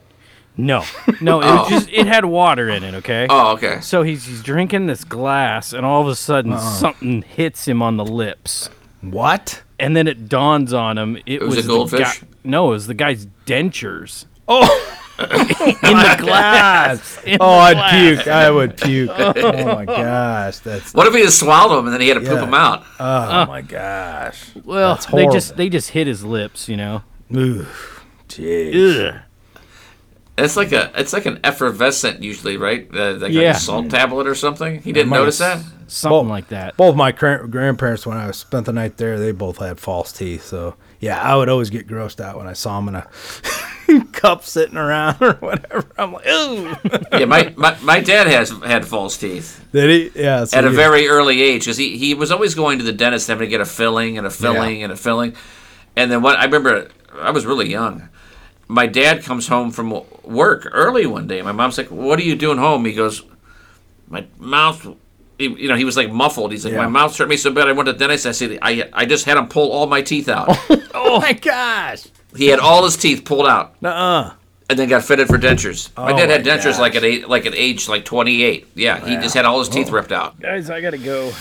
No, 0.57 0.85
no, 1.21 1.41
it 1.41 1.45
was 1.47 1.69
just 1.69 1.89
it 1.91 2.07
had 2.07 2.25
water 2.25 2.69
in 2.69 2.83
it. 2.85 2.95
Okay. 2.95 3.27
Oh, 3.31 3.53
okay. 3.53 3.81
So 3.81 4.03
he's 4.03 4.25
he's 4.27 4.43
drinking 4.43 4.87
this 4.87 5.05
glass, 5.05 5.73
and 5.73 5.87
all 5.87 6.03
of 6.03 6.09
a 6.09 6.17
sudden 6.17 6.53
Uh-uh. 6.53 6.59
something 6.61 7.23
hits 7.23 7.67
him 7.69 7.81
on 7.83 7.97
the 7.97 8.05
lips, 8.05 8.69
What? 9.01 9.63
and 9.79 9.97
then 9.97 10.09
it 10.09 10.29
dawns 10.29 10.73
on 10.73 10.99
him 10.99 11.19
it, 11.27 11.41
was 11.41 11.59
a 11.59 11.63
the 11.63 11.69
goldfish? 11.69 12.21
guy- 12.21 12.27
no, 12.45 12.69
it 12.69 12.71
was 12.71 12.87
the 12.89 12.95
guy's 12.95 13.27
dentures 13.47 14.25
Oh, 14.49 14.65
in 15.19 15.27
the 15.29 16.17
glass. 16.19 17.19
in 17.27 17.37
oh, 17.41 17.47
the 17.47 17.53
I'd 17.53 17.75
glass. 17.75 17.93
puke. 18.17 18.27
I 18.29 18.51
would 18.51 18.77
puke. 18.77 19.11
Oh 19.17 19.75
my 19.77 19.85
gosh, 19.85 20.59
that's 20.61 20.95
What 20.95 21.07
if 21.07 21.15
he 21.15 21.23
just 21.23 21.39
swallowed 21.39 21.79
him 21.81 21.85
and 21.87 21.95
then 21.95 22.01
he 22.01 22.09
had 22.09 22.15
to 22.15 22.21
poop 22.21 22.31
Yeah. 22.41 22.45
him 22.45 22.55
out? 22.55 22.85
oh 22.99 23.05
uh. 23.05 23.45
my 23.47 23.61
gosh. 23.63 24.51
Well, 24.65 24.95
That's 24.95 25.07
they 25.07 25.27
just 25.29 25.57
they 25.57 25.69
just 25.69 25.91
hit 25.91 26.07
his 26.07 26.25
lips, 26.25 26.69
you 26.69 26.77
know. 26.77 27.03
Ooh, 27.37 27.67
jeez. 28.29 29.09
Ugh. 29.15 29.21
It's 30.37 30.57
like 30.57 30.71
a 30.71 30.93
it's 30.95 31.13
like 31.13 31.27
an 31.27 31.41
effervescent 31.43 32.23
usually, 32.23 32.57
right? 32.57 32.89
Uh, 32.95 33.15
like 33.15 33.33
Yeah. 33.33 33.51
a 33.51 33.55
salt 33.55 33.91
tablet 33.91 34.29
or 34.29 34.37
something. 34.37 34.81
He 34.83 34.93
didn't 34.93 35.09
might 35.09 35.17
notice 35.19 35.39
that. 35.39 35.61
Something 35.89 36.13
Well, 36.13 36.25
like 36.25 36.49
that. 36.49 36.77
Both 36.77 36.95
my 36.95 37.11
gra- 37.11 37.49
grandparents, 37.49 38.07
when 38.07 38.17
I 38.17 38.31
spent 38.31 38.67
the 38.67 38.73
night 38.73 38.99
there, 38.99 39.19
they 39.19 39.33
both 39.33 39.59
had 39.59 39.81
false 39.81 40.13
teeth. 40.13 40.45
So 40.45 40.77
yeah, 41.01 41.21
I 41.21 41.35
would 41.35 41.49
always 41.49 41.71
get 41.71 41.89
grossed 41.89 42.21
out 42.21 42.37
when 42.39 42.47
I 42.47 42.53
saw 42.53 42.79
them 42.81 42.89
in 42.89 42.95
a 42.95 44.05
cup 44.13 44.45
sitting 44.45 44.77
around 44.77 45.17
or 45.21 45.33
whatever. 45.35 45.85
I'm 45.99 46.13
like, 46.13 46.27
ooh. 46.29 46.77
yeah, 47.19 47.25
my, 47.25 47.53
my 47.57 47.77
my 47.83 47.99
dad 47.99 48.29
has 48.29 48.51
had 48.65 48.87
false 48.87 49.17
teeth 49.17 49.65
Did 49.73 49.91
he? 50.15 50.21
Yeah. 50.23 50.45
so 50.45 50.57
at 50.59 50.65
a 50.65 50.71
you- 50.71 50.77
very 50.77 51.09
early 51.09 51.43
age 51.43 51.63
because 51.63 51.79
he, 51.79 51.99
he 51.99 52.15
was 52.15 52.31
always 52.31 52.55
going 52.55 52.79
to 52.79 52.85
the 52.85 52.93
dentist 52.93 53.27
having 53.27 53.47
to 53.47 53.51
get 53.51 53.61
a 53.61 53.65
filling 53.67 54.19
and 54.19 54.25
a 54.27 54.31
filling 54.31 54.79
Yeah. 54.79 54.85
and 54.85 54.93
a 54.93 54.97
filling, 54.97 55.35
and 55.97 56.13
then 56.13 56.23
what 56.23 56.39
I 56.39 56.45
remember 56.45 56.91
I 57.21 57.33
was 57.33 57.45
really 57.45 57.69
young. 57.69 58.09
My 58.69 58.87
dad 58.87 59.23
comes 59.25 59.49
home 59.49 59.71
from 59.71 60.03
work 60.23 60.69
early 60.73 61.07
one 61.07 61.27
day. 61.27 61.41
My 61.43 61.53
mom's 61.53 61.79
like, 61.79 61.91
"What 61.91 62.19
are 62.19 62.23
you 62.23 62.37
doing 62.37 62.59
home?" 62.59 62.85
He 62.85 62.93
goes, 62.93 63.23
"My 64.09 64.27
mouth." 64.39 64.87
You 65.39 65.69
know, 65.69 65.77
he 65.77 65.85
was 65.85 65.97
like 65.97 66.11
muffled. 66.11 66.51
He's 66.53 66.65
like, 66.65 66.75
Yeah. 66.75 66.81
"My 66.83 66.89
mouth 66.89 67.17
hurt 67.17 67.29
me 67.29 67.37
so 67.37 67.51
bad. 67.53 67.69
I 67.69 67.73
went 67.73 67.87
to 67.87 67.93
the 67.93 67.99
dentist. 67.99 68.27
I 68.27 68.33
said, 68.33 68.59
I, 68.61 68.89
I 68.93 69.07
just 69.07 69.25
had 69.25 69.37
him 69.39 69.47
pull 69.49 69.71
all 69.71 69.87
my 69.87 70.03
teeth 70.03 70.29
out. 70.29 70.57
Oh 71.01 71.21
my 71.21 71.33
gosh. 71.33 72.05
he 72.37 72.49
had 72.49 72.59
all 72.59 72.85
his 72.85 72.97
teeth 72.97 73.25
pulled 73.25 73.47
out. 73.47 73.81
Nuh-uh. 73.81 74.35
and 74.69 74.79
then 74.79 74.89
got 74.91 75.05
fitted 75.05 75.27
for 75.29 75.39
dentures. 75.39 75.97
my 75.97 76.13
Oh 76.13 76.17
dad 76.17 76.29
had 76.29 76.45
my 76.45 76.53
dentures 76.53 76.73
gosh. 76.73 76.79
like 76.81 76.95
at 76.97 77.05
eight, 77.05 77.29
like 77.29 77.47
at 77.47 77.55
age 77.55 77.89
like 77.89 78.05
28. 78.05 78.67
Yeah, 78.75 79.07
he 79.07 79.15
just 79.17 79.35
had 79.35 79.45
all 79.47 79.59
his 79.61 79.69
Oh. 79.69 79.73
teeth 79.73 79.91
ripped 79.91 80.13
out. 80.13 80.39
Guys, 80.41 80.69
I 80.69 80.81
gotta 80.83 80.99
go. 80.99 81.33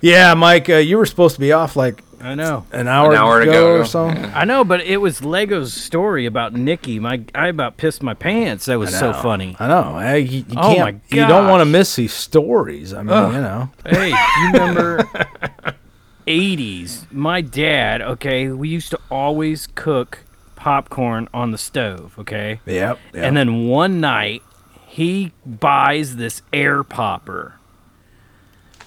Yeah, 0.00 0.34
Mike, 0.34 0.68
uh, 0.68 0.76
you 0.76 0.96
were 0.98 1.06
supposed 1.06 1.34
to 1.36 1.40
be 1.40 1.52
off 1.52 1.76
like 1.76 2.02
I 2.22 2.34
know. 2.36 2.64
an 2.72 2.86
hour, 2.88 3.10
An 3.12 3.16
hour 3.18 3.40
ago, 3.40 3.50
ago, 3.50 3.80
or 3.80 3.84
so. 3.84 4.06
yeah. 4.06 4.32
I 4.34 4.44
know, 4.44 4.62
but 4.64 4.80
it 4.82 4.98
was 4.98 5.24
Lago's 5.24 5.74
story 5.74 6.24
about 6.26 6.52
Nikki. 6.54 6.98
My 7.00 7.22
I 7.34 7.48
about 7.48 7.76
pissed 7.76 8.02
my 8.02 8.14
pants. 8.14 8.66
That 8.66 8.78
was 8.78 8.96
so 8.96 9.12
funny. 9.12 9.56
I 9.58 9.66
know. 9.68 9.98
Hey, 9.98 10.20
you, 10.20 10.38
you 10.48 10.54
Oh 10.56 10.74
can't. 10.74 10.96
my 11.10 11.16
You 11.16 11.26
don't 11.26 11.48
want 11.48 11.60
to 11.60 11.64
miss 11.64 11.96
these 11.96 12.12
stories. 12.14 12.94
I 12.94 13.02
mean, 13.02 13.32
you 13.34 13.40
know. 13.40 13.70
Hey, 13.84 14.10
you 14.10 14.46
remember 14.52 14.98
80s? 16.26 17.10
My 17.12 17.40
dad, 17.40 18.00
okay, 18.02 18.48
we 18.48 18.68
used 18.68 18.90
to 18.90 19.00
always 19.10 19.66
cook 19.74 20.20
popcorn 20.56 21.28
on 21.34 21.50
the 21.50 21.58
stove, 21.58 22.14
okay? 22.18 22.60
Yep. 22.66 22.98
yep. 23.14 23.24
And 23.24 23.36
then 23.36 23.66
one 23.66 24.00
night, 24.00 24.42
he 24.86 25.32
buys 25.44 26.16
this 26.16 26.42
air 26.52 26.84
popper 26.84 27.54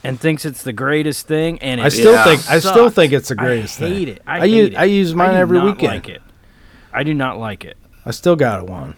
and 0.08 0.20
thinks 0.20 0.46
it's 0.46 0.64
the 0.64 0.74
greatest 0.74 1.28
thing. 1.28 1.60
And 1.60 1.80
it 1.82 1.86
I 1.86 1.90
still 1.90 2.14
Yeah. 2.14 2.24
think 2.24 2.50
I 2.50 2.60
still 2.60 2.90
think 2.90 3.14
it's 3.14 3.30
the 3.30 3.36
greatest 3.36 3.78
I 3.80 3.84
thing. 3.86 3.94
hate 3.94 4.10
it. 4.10 4.22
I, 4.28 4.36
I 4.38 4.40
hate 4.42 4.52
use 4.54 4.68
it. 4.70 4.76
I 4.76 4.84
use 4.86 5.16
mine 5.16 5.32
do 5.32 5.38
every 5.38 5.58
not 5.58 5.66
weekend. 5.66 5.94
Like 5.94 6.10
it. 6.10 6.22
I 6.94 7.04
do 7.04 7.14
not 7.14 7.38
like 7.38 7.66
it. 7.66 7.78
I 8.06 8.12
still 8.12 8.36
got 8.36 8.62
a 8.62 8.64
one. 8.66 8.96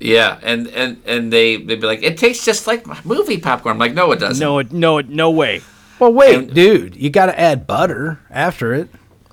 Yeah, 0.00 0.38
and 0.42 0.66
and 0.68 1.00
and 1.06 1.32
they 1.32 1.56
they'd 1.56 1.80
be 1.80 1.86
like, 1.86 2.02
it 2.02 2.18
tastes 2.18 2.44
just 2.44 2.66
like 2.66 3.04
movie 3.06 3.38
popcorn. 3.38 3.74
I'm 3.74 3.78
like, 3.78 3.94
no, 3.94 4.12
it 4.12 4.18
doesn't. 4.18 4.42
No, 4.44 4.58
it, 4.58 4.72
no, 4.72 4.98
it, 4.98 5.08
no 5.08 5.30
way. 5.30 5.62
Well, 5.98 6.12
wait, 6.12 6.34
And- 6.34 6.52
dude, 6.54 6.96
you 6.96 7.08
got 7.10 7.26
to 7.26 7.38
add 7.40 7.66
butter 7.66 8.18
after 8.28 8.74
it. 8.74 8.88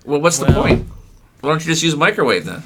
Well, 0.05 0.21
what's 0.21 0.37
the 0.37 0.45
point? 0.45 0.87
Why 1.41 1.49
don't 1.49 1.59
you 1.61 1.71
just 1.71 1.81
use 1.83 1.95
microwave 1.95 2.45
then? 2.45 2.61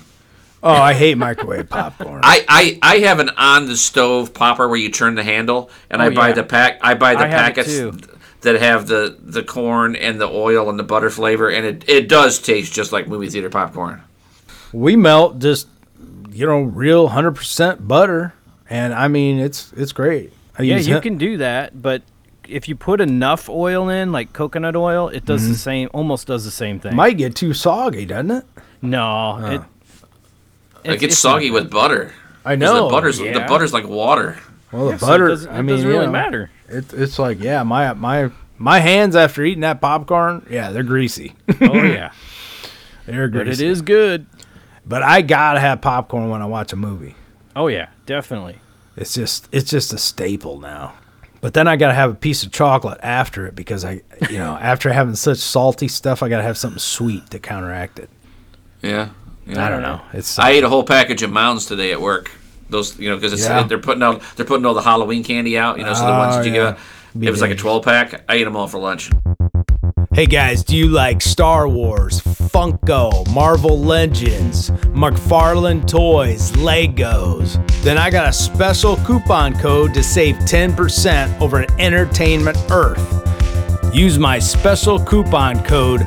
Oh, 0.62 0.72
I 0.74 0.94
hate 0.94 1.18
microwave 1.18 1.70
popcorn. 1.70 2.22
I, 2.24 2.44
I, 2.48 2.80
I 2.82 2.98
have 3.00 3.20
an 3.20 3.30
on 3.38 3.68
the 3.68 3.78
stove 3.78 4.34
popper 4.34 4.68
where 4.68 4.78
you 4.78 4.90
turn 4.90 5.16
the 5.16 5.24
handle, 5.24 5.70
and 5.90 6.02
oh, 6.02 6.06
I 6.06 6.08
Oh, 6.10 6.12
buy 6.12 6.28
yeah. 6.30 6.34
the 6.34 6.44
pack. 6.44 6.80
I 6.82 6.94
buy 6.96 7.14
the 7.16 7.22
I 7.24 7.28
have 7.28 7.40
it 7.40 7.56
packets 7.56 7.70
too. 7.70 7.98
That 8.46 8.60
have 8.62 8.88
the 8.88 9.18
the 9.22 9.44
corn 9.44 9.96
and 9.96 10.20
the 10.20 10.28
oil 10.28 10.70
and 10.70 10.80
the 10.80 10.84
butter 10.84 11.10
flavor, 11.10 11.50
and 11.50 11.66
it, 11.66 11.86
it 11.90 12.08
does 12.10 12.40
taste 12.40 12.74
just 12.74 12.92
like 12.92 13.08
movie 13.08 13.30
theater 13.30 13.50
popcorn. 13.50 14.02
we 14.74 14.96
melt 14.96 15.40
just 15.40 15.68
you 16.32 16.46
know 16.48 16.62
real 16.62 17.10
hundred 17.10 17.36
percent 17.36 17.88
butter, 17.88 18.34
and 18.70 18.94
I 18.94 19.08
mean 19.08 19.40
it's 19.40 19.72
it's 19.74 19.92
great. 19.92 20.32
I 20.58 20.64
Yeah, 20.64 20.78
use 20.78 20.88
you 20.88 20.98
it- 20.98 21.04
can 21.04 21.18
do 21.18 21.38
that, 21.38 21.82
but 21.82 22.02
if 22.48 22.68
you 22.70 22.76
put 22.76 23.02
enough 23.02 23.50
oil 23.50 23.90
in, 23.90 24.12
like 24.12 24.32
coconut 24.32 24.76
oil, 24.76 25.08
it 25.10 25.26
does 25.26 25.42
the 25.44 25.50
mm-hmm. 25.50 25.56
same, 25.56 25.90
almost 25.94 26.28
does 26.28 26.46
the 26.46 26.52
same 26.52 26.80
thing. 26.80 26.96
Might 26.96 27.18
get 27.18 27.36
too 27.36 27.54
soggy, 27.54 28.06
doesn't 28.06 28.30
it? 28.32 28.46
no, 28.82 29.66
it, 30.84 30.92
It 30.94 31.00
gets 31.00 31.18
soggy 31.18 31.50
with 31.52 31.72
butter. 31.72 32.14
I 32.46 32.56
know. 32.56 32.86
The 32.86 32.92
butter's 32.92 33.18
the 33.18 33.44
butter's 33.48 33.74
like 33.74 33.88
water. 33.88 34.38
Well, 34.72 34.86
the 34.86 34.92
Yeah, 34.92 34.98
so 34.98 35.06
it 35.06 35.10
butter. 35.10 35.28
doesn't- 35.30 35.52
I 35.52 35.60
it 35.60 35.64
mean, 35.64 35.76
doesn't 35.78 35.88
you 35.88 35.94
really 35.94 36.06
know, 36.06 36.12
matter. 36.12 36.52
It, 36.70 36.94
it's 36.94 37.20
like 37.20 37.42
yeah, 37.42 37.64
my 37.64 37.94
my 37.94 38.32
my 38.58 38.80
hands 38.80 39.16
after 39.16 39.44
eating 39.44 39.62
that 39.62 39.82
popcorn, 39.82 40.46
yeah, 40.50 40.72
they're 40.72 40.84
greasy. 40.84 41.34
Oh 41.62 41.84
yeah, 41.84 42.12
they're 43.06 43.28
greasy. 43.28 43.50
but 43.50 43.60
it 43.60 43.62
is 43.62 43.82
good. 43.82 44.26
But 44.86 45.04
I 45.04 45.22
gotta 45.22 45.60
have 45.60 45.82
popcorn 45.82 46.30
when 46.30 46.42
I 46.42 46.46
watch 46.46 46.74
a 46.74 46.76
movie. 46.76 47.16
Oh 47.56 47.68
yeah, 47.68 47.90
definitely. 48.06 48.60
It's 48.96 49.14
just 49.14 49.48
it's 49.52 49.70
just 49.70 49.94
a 49.94 49.98
staple 49.98 50.60
now. 50.60 50.94
But 51.42 51.54
then 51.54 51.68
I 51.68 51.76
gotta 51.76 51.94
have 51.94 52.12
a 52.12 52.16
piece 52.16 52.44
of 52.44 52.52
chocolate 52.52 53.00
after 53.04 53.46
it 53.46 53.56
because 53.56 53.86
I, 53.86 54.02
you 54.30 54.38
know, 54.38 54.56
after 54.62 54.92
having 54.92 55.16
such 55.16 55.38
salty 55.38 55.88
stuff, 55.88 56.24
I 56.24 56.30
gotta 56.30 56.44
have 56.44 56.58
something 56.58 56.80
sweet 56.80 57.30
to 57.32 57.40
counteract 57.40 58.00
it. 58.00 58.10
Yeah. 58.82 59.10
yeah. 59.46 59.66
I 59.66 59.70
don't 59.70 59.82
know. 59.82 60.02
It's 60.14 60.40
I 60.40 60.44
uh, 60.44 60.56
ate 60.56 60.64
a 60.64 60.70
whole 60.70 60.84
package 60.84 61.22
of 61.24 61.32
Mounds 61.32 61.66
today 61.66 61.92
at 61.92 62.02
work. 62.02 62.32
Those, 62.70 62.98
you 63.00 63.10
know, 63.10 63.16
because 63.18 63.40
Yeah. 63.42 63.64
they're 63.64 63.78
putting 63.78 64.02
out 64.04 64.22
they're 64.36 64.46
putting 64.46 64.66
all 64.66 64.74
the 64.74 64.82
Halloween 64.82 65.24
candy 65.24 65.58
out. 65.58 65.78
You 65.78 65.84
know, 65.86 65.94
so 65.94 66.06
the 66.06 66.12
ones 66.12 66.36
Oh, 66.36 66.40
that 66.44 66.50
you 66.50 66.56
oh, 66.62 66.64
yeah. 66.66 66.78
get. 67.20 67.28
It 67.28 67.32
was 67.32 67.42
like 67.42 67.52
a 67.52 67.56
twelve 67.56 67.84
pack. 67.84 68.24
I 68.28 68.36
ate 68.36 68.44
them 68.46 68.56
all 68.56 68.68
for 68.68 68.80
lunch. 68.80 69.10
Hey 70.14 70.26
guys, 70.26 70.64
do 70.64 70.76
you 70.78 70.88
like 70.88 71.22
Star 71.22 71.68
Wars, 71.68 72.22
Funko, 72.22 73.28
Marvel 73.34 73.78
Legends, 73.78 74.70
McFarlane 74.94 75.86
Toys, 75.86 76.52
Legos? 76.54 77.58
Then 77.84 77.98
I 77.98 78.10
got 78.10 78.30
a 78.30 78.34
special 78.34 78.96
coupon 78.98 79.58
code 79.60 79.94
to 79.94 80.02
save 80.02 80.36
10% 80.38 81.42
over 81.42 81.60
at 81.60 81.72
Entertainment 81.82 82.58
Earth. 82.72 83.22
Use 83.94 84.18
my 84.18 84.40
special 84.40 85.00
coupon 85.04 85.62
code 85.66 86.02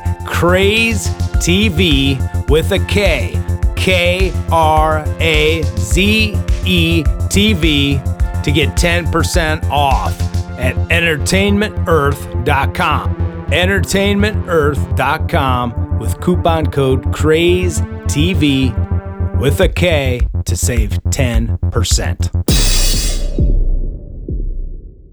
KRAZETV 1.39 2.49
with 2.49 2.71
a 2.71 2.79
K. 2.85 3.39
K 3.75 4.33
R 4.51 5.03
A 5.19 5.61
Z 5.77 6.35
E 6.65 7.03
T 7.29 7.53
V 7.53 7.99
to 8.43 8.51
get 8.51 8.69
10% 8.77 9.69
off 9.69 10.19
at 10.57 10.75
entertainmentearth.com. 10.75 13.15
Entertainmentearth.com 13.47 15.99
with 15.99 16.19
coupon 16.21 16.67
code 16.67 17.03
KRAZETV 17.05 19.39
with 19.39 19.59
a 19.59 19.69
K 19.69 20.21
to 20.45 20.55
save 20.55 20.91
10%. 21.09 22.29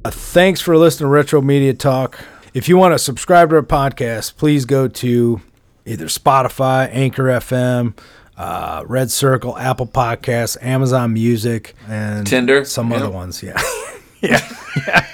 Uh, 0.05 0.10
Thanks 0.10 0.60
for 0.60 0.77
listening 0.77 1.06
to 1.06 1.10
Retro 1.10 1.40
Media 1.40 1.74
Talk. 1.74 2.18
If 2.55 2.68
you 2.68 2.77
want 2.77 2.94
to 2.94 2.98
subscribe 2.98 3.51
to 3.51 3.56
our 3.56 3.62
podcast, 3.62 4.36
please 4.36 4.64
go 4.64 4.89
to 4.89 5.40
either 5.85 6.06
Spotify, 6.06 6.89
Anchor 6.93 7.24
FM, 7.24 7.97
uh, 8.36 8.84
Red 8.86 9.10
Circle, 9.10 9.56
Apple 9.56 9.86
Podcasts, 9.86 10.56
Amazon 10.62 11.12
Music, 11.12 11.74
and 11.88 12.26
Tinder, 12.26 12.64
some 12.64 12.90
yeah. 12.90 12.96
other 12.96 13.10
ones. 13.10 13.42
Yeah, 13.42 13.60
yeah, 14.20 14.48
yeah, 14.86 15.06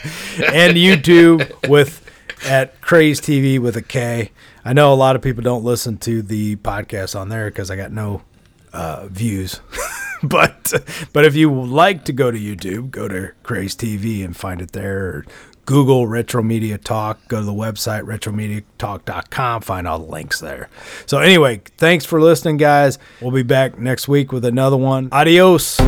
and 0.53 0.77
YouTube 0.77 1.69
with 1.69 2.03
at 2.44 2.81
Kraze 2.81 3.20
TV 3.20 3.59
with 3.59 3.77
a 3.77 3.82
K. 3.82 4.31
I 4.65 4.73
know 4.73 4.93
a 4.93 4.94
lot 4.94 5.16
of 5.16 5.23
people 5.23 5.43
don't 5.43 5.65
listen 5.65 5.99
to 5.99 6.23
the 6.23 6.57
podcast 6.57 7.19
on 7.19 7.28
there 7.28 7.51
because 7.51 7.70
I 7.70 7.77
got 7.77 7.93
no 7.93 8.23
uh, 8.73 9.07
views. 9.09 9.61
but 10.23 10.73
but 11.12 11.24
if 11.24 11.35
you 11.35 11.53
like 11.53 12.05
to 12.05 12.12
go 12.12 12.31
to 12.31 12.39
YouTube, 12.39 12.90
go 12.90 13.09
to 13.09 13.32
Kraze 13.44 13.77
TV 13.77 14.24
and 14.24 14.36
find 14.36 14.61
it 14.61 14.73
there. 14.73 14.99
Or 14.99 15.27
Google 15.67 16.07
Retro 16.07 16.43
Media 16.43 16.79
Talk. 16.79 17.27
Go 17.29 17.41
to 17.41 17.47
the 17.47 17.53
website 17.53 18.03
retromediatalk.com. 18.05 19.63
Find 19.63 19.89
all 19.89 19.99
the 19.99 20.11
links 20.11 20.41
there. 20.41 20.69
So 21.07 21.19
anyway, 21.19 21.63
thanks 21.77 22.05
for 22.05 22.21
listening, 22.21 22.57
guys. 22.57 22.99
We'll 23.21 23.33
be 23.33 23.43
back 23.43 23.79
next 23.79 24.09
week 24.09 24.33
with 24.33 24.45
another 24.45 24.77
one. 24.77 25.09
Adios. 25.13 25.79